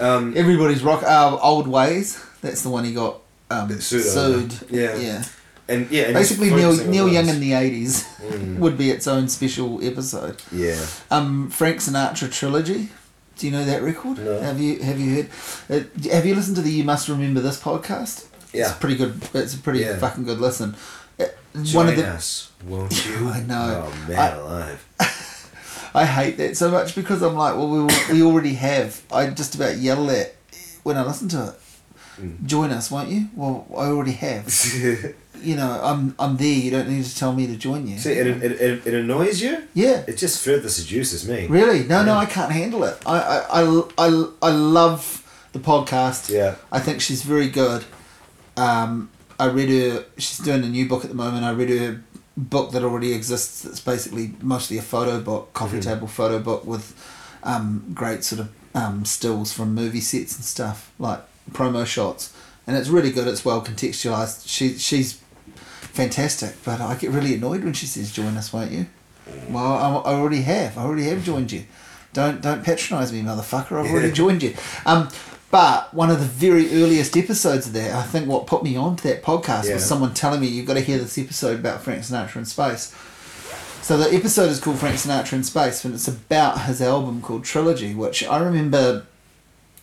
[0.00, 1.02] Um, Everybody's rock.
[1.04, 2.22] Uh, old ways.
[2.42, 3.20] That's the one he got
[3.50, 4.54] um, Sued sued.
[4.70, 4.96] Yeah.
[4.96, 5.24] Yeah.
[5.68, 8.58] and yeah, and Basically, Neil Neil Young in the eighties Mm.
[8.58, 10.42] would be its own special episode.
[10.50, 10.84] yeah.
[11.10, 12.88] Um, Frank Sinatra trilogy.
[13.36, 14.18] Do you know that record?
[14.18, 14.40] No.
[14.40, 15.28] Have you Have you heard?
[15.70, 18.26] Uh, have you listened to the You Must Remember This podcast?
[18.52, 18.70] Yeah.
[18.70, 19.20] It's pretty good.
[19.34, 19.96] It's a pretty Yeah.
[19.98, 20.74] fucking good listen.
[21.20, 21.26] Uh,
[21.62, 23.28] Join One of the us, won't you?
[23.28, 23.86] I know.
[23.92, 24.88] Oh man, I- alive.
[25.94, 29.00] I hate that so much because I'm like, well, we we already have.
[29.12, 30.34] I just about yell that
[30.82, 31.54] when I listen to it.
[32.20, 32.44] Mm.
[32.44, 33.28] Join us, won't you?
[33.34, 34.46] Well, I already have.
[35.42, 36.46] You know, I'm I'm there.
[36.46, 37.98] You don't need to tell me to join you.
[37.98, 39.62] See, it, it, it, it annoys you.
[39.74, 40.02] Yeah.
[40.08, 41.48] It just further seduces me.
[41.48, 41.84] Really?
[41.84, 42.96] No, no, I can't handle it.
[43.04, 46.30] I, I, I, I, I love the podcast.
[46.30, 46.54] Yeah.
[46.72, 47.84] I think she's very good.
[48.56, 50.06] Um, I read her.
[50.16, 51.44] She's doing a new book at the moment.
[51.44, 52.02] I read her
[52.36, 53.62] book that already exists.
[53.62, 55.82] That's basically mostly a photo book, coffee Mhm.
[55.84, 56.94] table photo book with
[57.42, 61.20] um, great sort of um, stills from movie sets and stuff like
[61.52, 62.32] promo shots,
[62.66, 63.28] and it's really good.
[63.28, 64.44] It's well contextualized.
[64.48, 65.18] She she's
[65.92, 66.54] fantastic.
[66.64, 68.86] But I get really annoyed when she says, "Join us, won't you?"
[69.48, 70.76] Well, I, I already have.
[70.78, 71.64] I already have joined you.
[72.12, 73.72] Don't don't patronise me, motherfucker.
[73.84, 74.54] I've already joined you.
[74.86, 75.08] Um,
[75.54, 79.08] but one of the very earliest episodes of that, I think, what put me onto
[79.08, 79.74] that podcast Yeah.
[79.74, 82.92] was someone telling me you've got to hear this episode about Frank Sinatra in space.
[83.80, 87.44] So the episode is called Frank Sinatra in Space, and it's about his album called
[87.44, 89.06] Trilogy, which I remember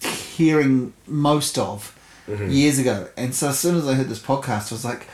[0.02, 2.50] hearing most of mm-hmm.
[2.50, 3.08] years ago.
[3.16, 5.08] And so as soon as I heard this podcast, I was like,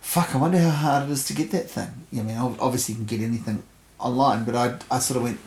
[0.00, 0.32] "Fuck!
[0.32, 3.18] I wonder how hard it is to get that thing." I mean, obviously you can
[3.18, 3.64] get anything
[3.98, 5.40] online, but I, I sort of went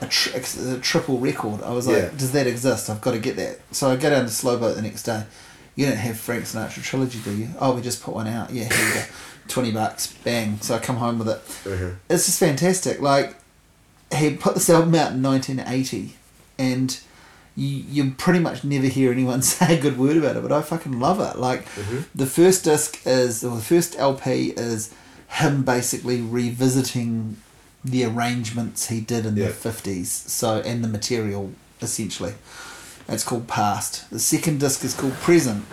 [0.00, 0.40] a, tri-
[0.74, 1.62] a triple record.
[1.62, 2.10] I was like, Yeah.
[2.16, 2.88] "Does that exist?
[2.90, 5.24] I've got to get that." So I go down to Slowboat the next day.
[5.76, 7.48] You don't have Frank Sinatra Trilogy, do you?
[7.58, 8.50] Oh, we just put one out.
[8.50, 9.02] Yeah, here you go.
[9.48, 10.58] Twenty bucks, bang.
[10.60, 11.96] So I come home with it Mhm.
[12.08, 13.00] it's just fantastic.
[13.00, 13.36] Like
[14.14, 16.16] he put this album out in 1980,
[16.58, 16.98] and
[17.56, 20.42] you you pretty much never hear anyone say a good word about it.
[20.42, 21.38] But I fucking love it.
[21.40, 21.64] Like
[22.14, 24.92] the first disc is, or the first LP is
[25.28, 27.36] him basically revisiting
[27.84, 29.46] the arrangements he did in Yeah.
[29.48, 30.06] the 50s.
[30.06, 31.52] So and the material
[31.82, 32.34] essentially.
[33.08, 34.08] It's called Past.
[34.10, 35.64] The second disc is called Present.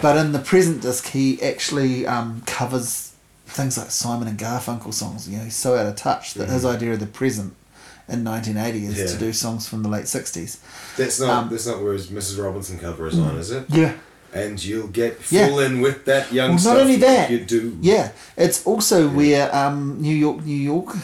[0.00, 3.12] But in the present disc, he actually um, covers
[3.46, 5.28] things like Simon and Garfunkel songs.
[5.28, 7.54] You know, he's so out of touch that his idea of the present
[8.08, 9.18] in 1980 is to Mm-hmm.
[9.26, 10.56] Do songs from the late 60s.
[10.96, 12.42] That's not Um, that's not where his Mrs.
[12.42, 13.64] Robinson cover is on, is it?
[13.68, 13.92] Yeah.
[14.32, 15.48] And you'll get Yeah.
[15.48, 17.76] full in with that young Well, stuff not only that, you do.
[17.82, 20.96] yeah, it's also where um, New York, New York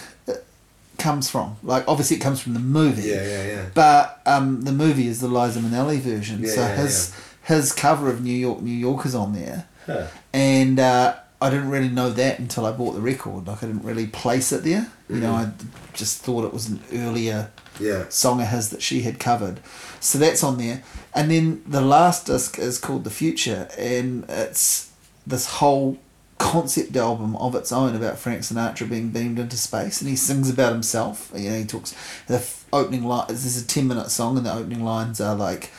[0.99, 1.57] comes from.
[1.63, 3.09] Like, obviously, it comes from the movie.
[3.09, 3.67] Yeah, yeah, yeah.
[3.75, 6.43] But um, the movie is the Liza Minnelli version.
[6.43, 9.67] Yeah, so yeah, his his cover of New York, New York is on there.
[9.87, 10.09] Huh.
[10.33, 13.47] and uh, I didn't really know that until I bought the record.
[13.47, 14.91] Like I didn't really place it there.
[15.09, 15.53] You know, I
[15.95, 18.07] just thought it was an earlier Yeah.
[18.09, 19.61] song of his that she had covered.
[20.01, 20.83] So that's on there.
[21.15, 24.91] And then the last disc is called The Future, and it's
[25.25, 25.99] this whole
[26.39, 30.51] concept album of its own about Frank Sinatra being beamed into space, and he sings
[30.51, 31.33] about himself.
[31.35, 31.95] You know, he talks.
[32.27, 33.27] The opening line.
[33.29, 35.71] This is a ten minute song, and the opening lines are like.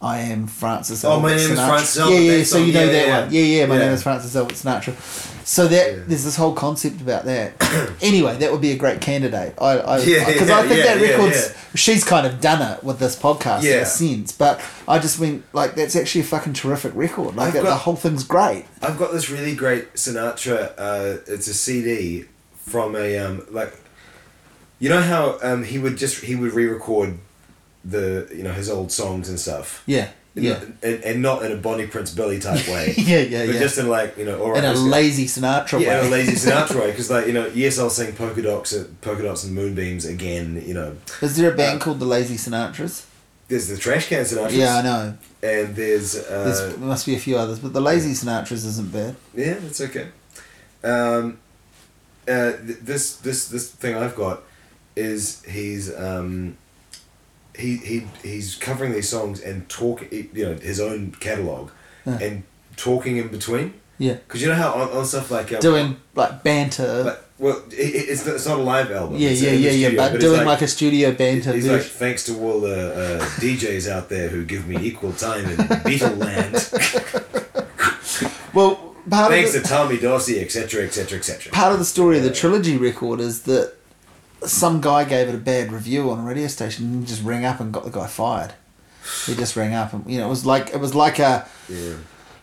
[0.00, 1.04] I am Francis.
[1.04, 2.44] Oh, my name is Sinatra." Francis Yeah, yeah.
[2.44, 3.32] So you know Yeah, that yeah, one.
[3.32, 3.66] Yeah, yeah.
[3.66, 3.84] My yeah.
[3.84, 5.42] name is Francis Albert Sinatra.
[5.46, 7.54] So that there's this whole concept about that.
[8.02, 9.54] anyway, that would be a great candidate.
[9.60, 13.16] I, I, Yeah, because I think that record's she's kind of done it with this
[13.16, 14.32] podcast in a sense.
[14.32, 17.36] But I just went like that's actually a fucking terrific record.
[17.36, 18.64] Like I've the whole thing's great.
[18.82, 20.74] I've got this really great Sinatra.
[20.76, 22.24] Uh, it's a CD
[22.56, 23.72] from a um, like,
[24.80, 27.18] you know how um, he would just he would re-record
[27.88, 29.82] the you know his old songs and stuff.
[29.86, 32.94] Yeah, yeah, and, and not in a Bonnie Prince Billy type way.
[32.96, 33.60] yeah, yeah, but yeah.
[33.60, 36.00] just in like you know, all right, in a lazy Sinatra yeah, way.
[36.00, 39.22] in a lazy Sinatra way, because like you know, yes, I'll sing polka dots, polka
[39.22, 40.62] dots and moonbeams again.
[40.66, 43.04] You know, Is there a band Uh, called the Lazy Sinatras?
[43.48, 44.52] there's the trash can Sinatras.
[44.56, 45.16] Yeah, I know.
[45.42, 48.92] And there's There's, uh, there must be a few others, but the Lazy Sinatras isn't
[48.92, 49.14] bad.
[49.34, 50.08] yeah, it's okay.
[50.82, 51.38] Um,
[52.28, 54.42] uh, th- this this this thing I've got
[54.96, 56.56] is he's um,
[57.58, 61.70] he he he's covering these songs and talk you know his own catalog
[62.04, 62.18] Yeah.
[62.20, 62.42] and
[62.76, 66.42] talking in between Yeah, because you know how on, on stuff like um, doing like
[66.42, 67.04] banter.
[67.04, 69.62] like well it, it- it's not, it's not a live album yeah, It's yeah, in
[69.62, 70.10] the yeah, yeah.
[70.12, 74.08] But doing like, a studio banter He's like, thanks to all the uh, DJs out
[74.08, 76.54] there who give me equal time in Beatle land.
[78.54, 78.76] well,
[79.10, 81.52] part thanks of to Tommy Dorsey, etc., etc., etc.
[81.52, 83.74] part of the story of the trilogy record is that
[84.46, 87.60] some guy gave it a bad review on a radio station and just rang up
[87.60, 88.54] and got the guy fired.
[89.26, 91.94] He just rang up and you know it was like it was like a Yeah.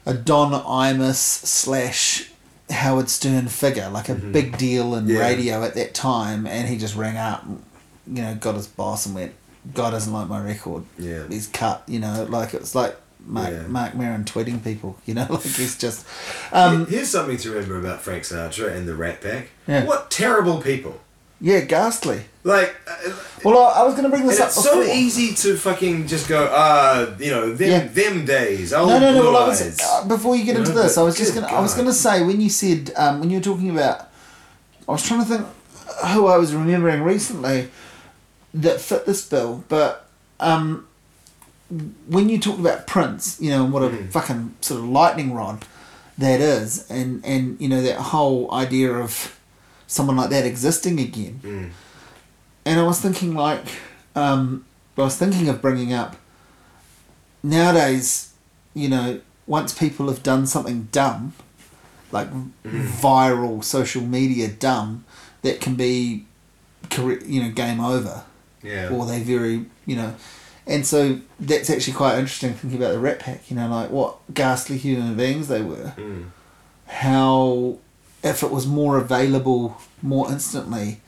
[0.05, 2.29] a Don Imus slash
[2.69, 5.13] Howard Stern figure, like a big deal in Mm-hmm.
[5.15, 5.19] Yeah.
[5.19, 7.61] radio at that time, and he just rang up, and,
[8.07, 9.33] you know, got his boss and went,
[9.73, 10.83] "God doesn't like my record.
[10.97, 11.23] Yeah.
[11.27, 13.67] he's cut." You know, like it's like Marc Yeah.
[13.67, 14.97] Marc Maron tweeting people.
[15.05, 16.05] You know, like he's just.
[16.53, 19.49] Um, Here's something to remember about Frank Sinatra and the Rat Pack.
[19.67, 19.83] Yeah.
[19.85, 20.99] What terrible people.
[21.43, 22.21] Yeah, ghastly.
[22.45, 23.11] Like, uh,
[23.43, 26.27] Well, I, I was going to bring this up it's so easy to fucking just
[26.27, 27.87] go, uh, you know, them, Yeah.
[27.87, 28.71] them days.
[28.73, 29.19] Oh, No, no, no.
[29.31, 31.47] Well, I was, uh, before you get You into know, this, I was just gonna.
[31.47, 33.97] I was gonna say when you said um, when you were talking about,
[34.87, 35.45] I was trying to think
[36.13, 37.69] who I was remembering recently
[38.65, 40.05] that fit this bill, but
[40.39, 40.85] um,
[42.07, 44.11] when you talked about Prince, you know, and what a Mm.
[44.11, 45.65] fucking sort of lightning rod
[46.17, 49.37] that is, and and you know that whole idea of
[49.93, 51.69] someone like that existing again, Mm.
[52.65, 53.63] and I was thinking like,
[54.15, 54.65] um,
[54.97, 56.15] I was thinking of bringing up
[57.43, 58.33] nowadays,
[58.73, 61.33] you know, once people have done something dumb,
[62.11, 62.27] like
[62.65, 65.03] viral social media dumb,
[65.41, 66.25] that can be,
[66.97, 68.23] you know, game over,
[68.61, 68.89] Yeah.
[68.89, 70.15] or they very, you know,
[70.65, 73.49] and so that's actually quite interesting thinking about the Rat Pack.
[73.51, 76.25] You know, like what ghastly human beings they were, Mm.
[76.87, 77.77] how,
[78.23, 78.31] you know, like it's like Marc Maron tweeting people.
[78.31, 78.39] You know, like he's just.
[78.41, 81.01] If it was more available more instantly,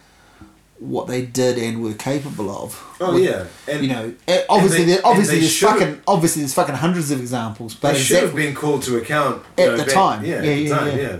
[0.80, 2.96] what they did and were capable of.
[3.00, 6.54] Oh would- yeah, and you know, eh, obviously, they- there, obviously there's fucking, obviously there's
[6.54, 9.84] fucking hundreds of examples, but they should have been called to account At know, the
[9.86, 10.26] back- time.
[10.26, 11.02] Yeah, Yeah, yeah, time, yeah.
[11.04, 11.20] yeah.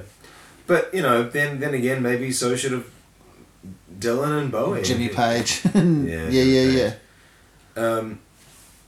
[0.68, 2.86] But you know, then then again, maybe so should have
[4.00, 4.82] Dylan and Bowie.
[4.84, 6.94] Jimmy Page, Yeah, yeah, yeah, Page.
[7.78, 8.20] yeah, Um,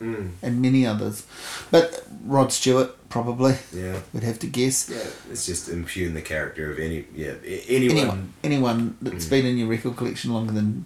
[0.02, 1.24] mm, and many others,
[1.72, 4.90] but Rod Stewart probably yeah, We'd have to guess.
[4.90, 4.98] yeah.
[5.32, 7.34] It's just impugn the character of any yeah
[7.68, 7.98] anyone.
[7.98, 9.30] anyone anyone that's Mm.
[9.30, 10.86] been in your record collection longer than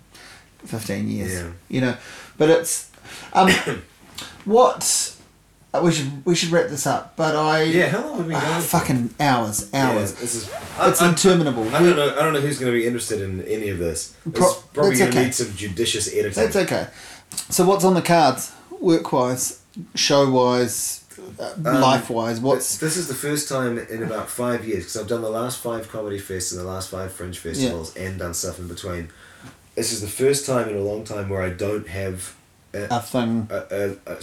[0.65, 1.49] 15 years Yeah.
[1.69, 1.95] you know
[2.37, 2.89] but it's
[3.33, 3.49] um
[4.45, 5.15] what
[5.73, 8.33] uh, we should we should wrap this up but i Yeah, how long have we
[8.33, 8.61] been Ah, going?
[8.61, 10.49] fucking hours hours Yeah, this is.
[10.81, 12.11] it's I, interminable I don't know.
[12.11, 14.15] I don't know who's going to be interested in any of this.
[14.25, 15.23] It's Pro- probably going to okay.
[15.25, 16.43] need some judicious editing.
[16.43, 16.87] that's okay
[17.49, 19.61] so what's on the cards work wise
[19.95, 24.65] show wise Um, life wise This, what's this is the first time in about five
[24.65, 27.95] years because I've done the last five comedy fests and the last five fringe festivals
[27.95, 29.09] and done stuff in between.
[29.75, 32.35] This is the first time in a long time where I don't have
[32.73, 34.17] a, a thing a, a,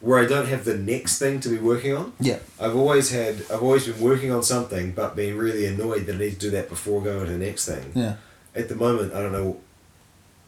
[0.00, 2.12] where I don't have the next thing to be working on.
[2.20, 6.14] yeah I've always had I've always been working on something but being really annoyed that
[6.16, 7.92] I need to do that before going to the next thing.
[7.94, 8.16] yeah
[8.54, 9.58] At the moment, I don't know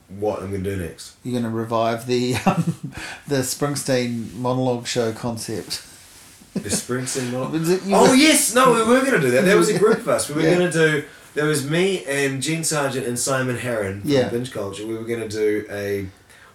[0.08, 1.16] what I'm going to do next.
[1.24, 2.92] you're going to revive the um,
[3.26, 5.82] the springsteen monologue show concept
[6.54, 7.50] The Springsteen model.
[7.58, 9.44] Was it- you Oh yes, no, we were going to do that.
[9.44, 10.28] There was a group of us.
[10.28, 10.58] We were Yeah.
[10.58, 11.04] going to do.
[11.34, 14.28] There was me and Gene Sargent and Simon Heron from Yeah.
[14.30, 14.86] Binge Culture.
[14.86, 16.06] We were going to do a.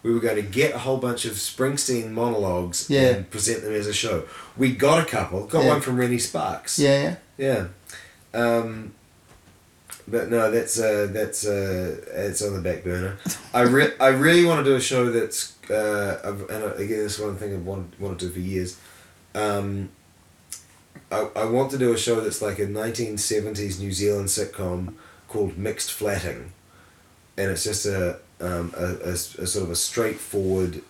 [0.04, 3.10] We were going to get a whole bunch of Springsteen monologues Yeah.
[3.10, 4.24] and present them as a show.
[4.58, 5.46] We got a couple.
[5.46, 5.70] Got Yeah.
[5.70, 6.80] one from Rennie Sparks.
[6.80, 7.68] yeah yeah
[8.34, 8.40] Yeah.
[8.58, 8.94] Um,
[10.11, 13.17] but no, that's uh, that's uh, it's on the back burner.
[13.53, 17.15] I re- I really want to do a show that's uh, I've, and again this
[17.17, 18.80] is one thing I've wanted, wanted to do for years.
[19.33, 19.90] Um,
[21.11, 24.93] I, I want to do a show that's like a nineteen seventies New Zealand sitcom
[25.27, 26.51] called Mixed Flatting,
[27.38, 30.81] and it's just a um, a, a, a sort of a straightforward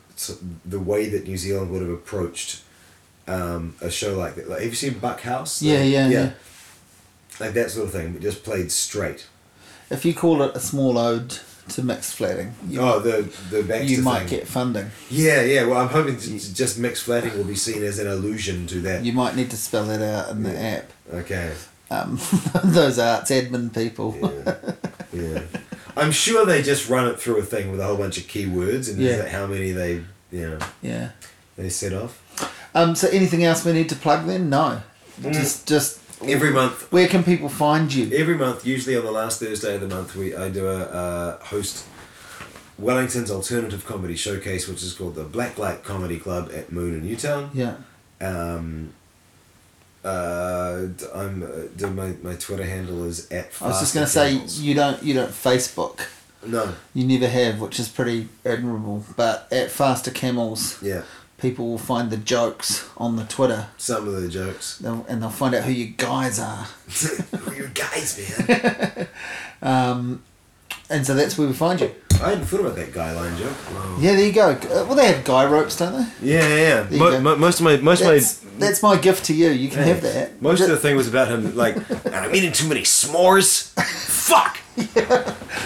[0.65, 2.61] the way that New Zealand would have approached
[3.27, 4.49] um, a show like that.
[4.49, 5.61] Like, have you seen Buck House?
[5.61, 6.31] Yeah, yeah, yeah.
[7.41, 9.27] Like that sort of thing, but just played straight.
[9.89, 11.37] If you call it a small ode
[11.69, 14.39] to mixed flatting, you, oh, the the Baxter you might thing.
[14.39, 14.91] get funding.
[15.09, 15.65] Yeah, yeah.
[15.65, 18.79] Well, I'm hoping to, to just mixed flatting will be seen as an allusion to
[18.81, 19.03] that.
[19.03, 20.91] You might need to spell that out in the app.
[21.13, 21.53] Okay.
[21.89, 22.19] Um,
[22.63, 24.17] those arts admin people.
[24.21, 24.61] Yeah.
[25.11, 25.41] yeah.
[25.97, 28.89] I'm sure they just run it through a thing with a whole bunch of keywords
[28.89, 29.27] and Yeah.
[29.27, 29.95] how many they
[30.31, 31.09] you know Yeah.
[31.57, 32.17] they set off.
[32.73, 34.49] Um, so anything else we need to plug then?
[34.49, 34.81] No.
[35.21, 35.33] Mm.
[35.33, 38.15] Just just Every month where can people find you?
[38.15, 41.37] every month, usually on the last Thursday of the month, we I do a uh,
[41.45, 41.85] host
[42.77, 47.05] Wellington's alternative comedy showcase, which is called the Black Light Comedy Club at Moon in
[47.05, 47.51] Newtown.
[47.53, 47.75] Yeah.
[48.19, 48.93] Um,
[50.03, 53.49] uh, I'm uh, my my Twitter handle is at.
[53.61, 55.99] I was just gonna say you don't you don't Facebook.
[56.45, 59.05] no, You never have, which is pretty admirable.
[59.15, 61.03] But at Faster Camels, yeah,
[61.41, 64.77] people will find the jokes on the Twitter, some of the jokes.
[64.77, 66.65] they'll, and they'll find out who you guys are.
[67.37, 69.07] Who you guys, man?
[69.63, 70.23] Um,
[70.89, 71.91] and so that's where we find you.
[72.13, 73.55] I hadn't thought about that guy line joke.
[73.73, 73.97] Wow.
[73.99, 74.57] Yeah, there you go.
[74.69, 76.27] Well, they have guy ropes, don't they?
[76.33, 76.87] Yeah, yeah.
[76.89, 76.97] yeah.
[76.97, 79.49] Mo- mo- most of my most That's, of my that's my gift to you.
[79.49, 80.41] You can have that.
[80.41, 83.71] Most of the thing was about him, like, "And I'm eating too many s'mores.
[83.79, 84.57] Fuck.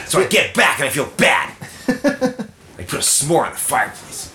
[0.08, 1.52] So I get back and I feel bad.
[1.88, 4.34] I put a s'more on the fireplace,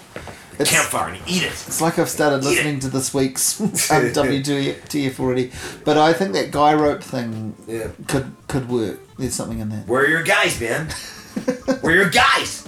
[0.60, 1.52] It's- campfire, and eat it.
[1.52, 5.50] It's like I've started listening to this week's um, WTF already,
[5.84, 7.88] but I think that guy rope thing Yeah.
[8.06, 9.00] could could work.
[9.18, 9.86] There's something in that.
[9.86, 10.88] Where are your guys, man?
[11.80, 12.66] Where are your guys?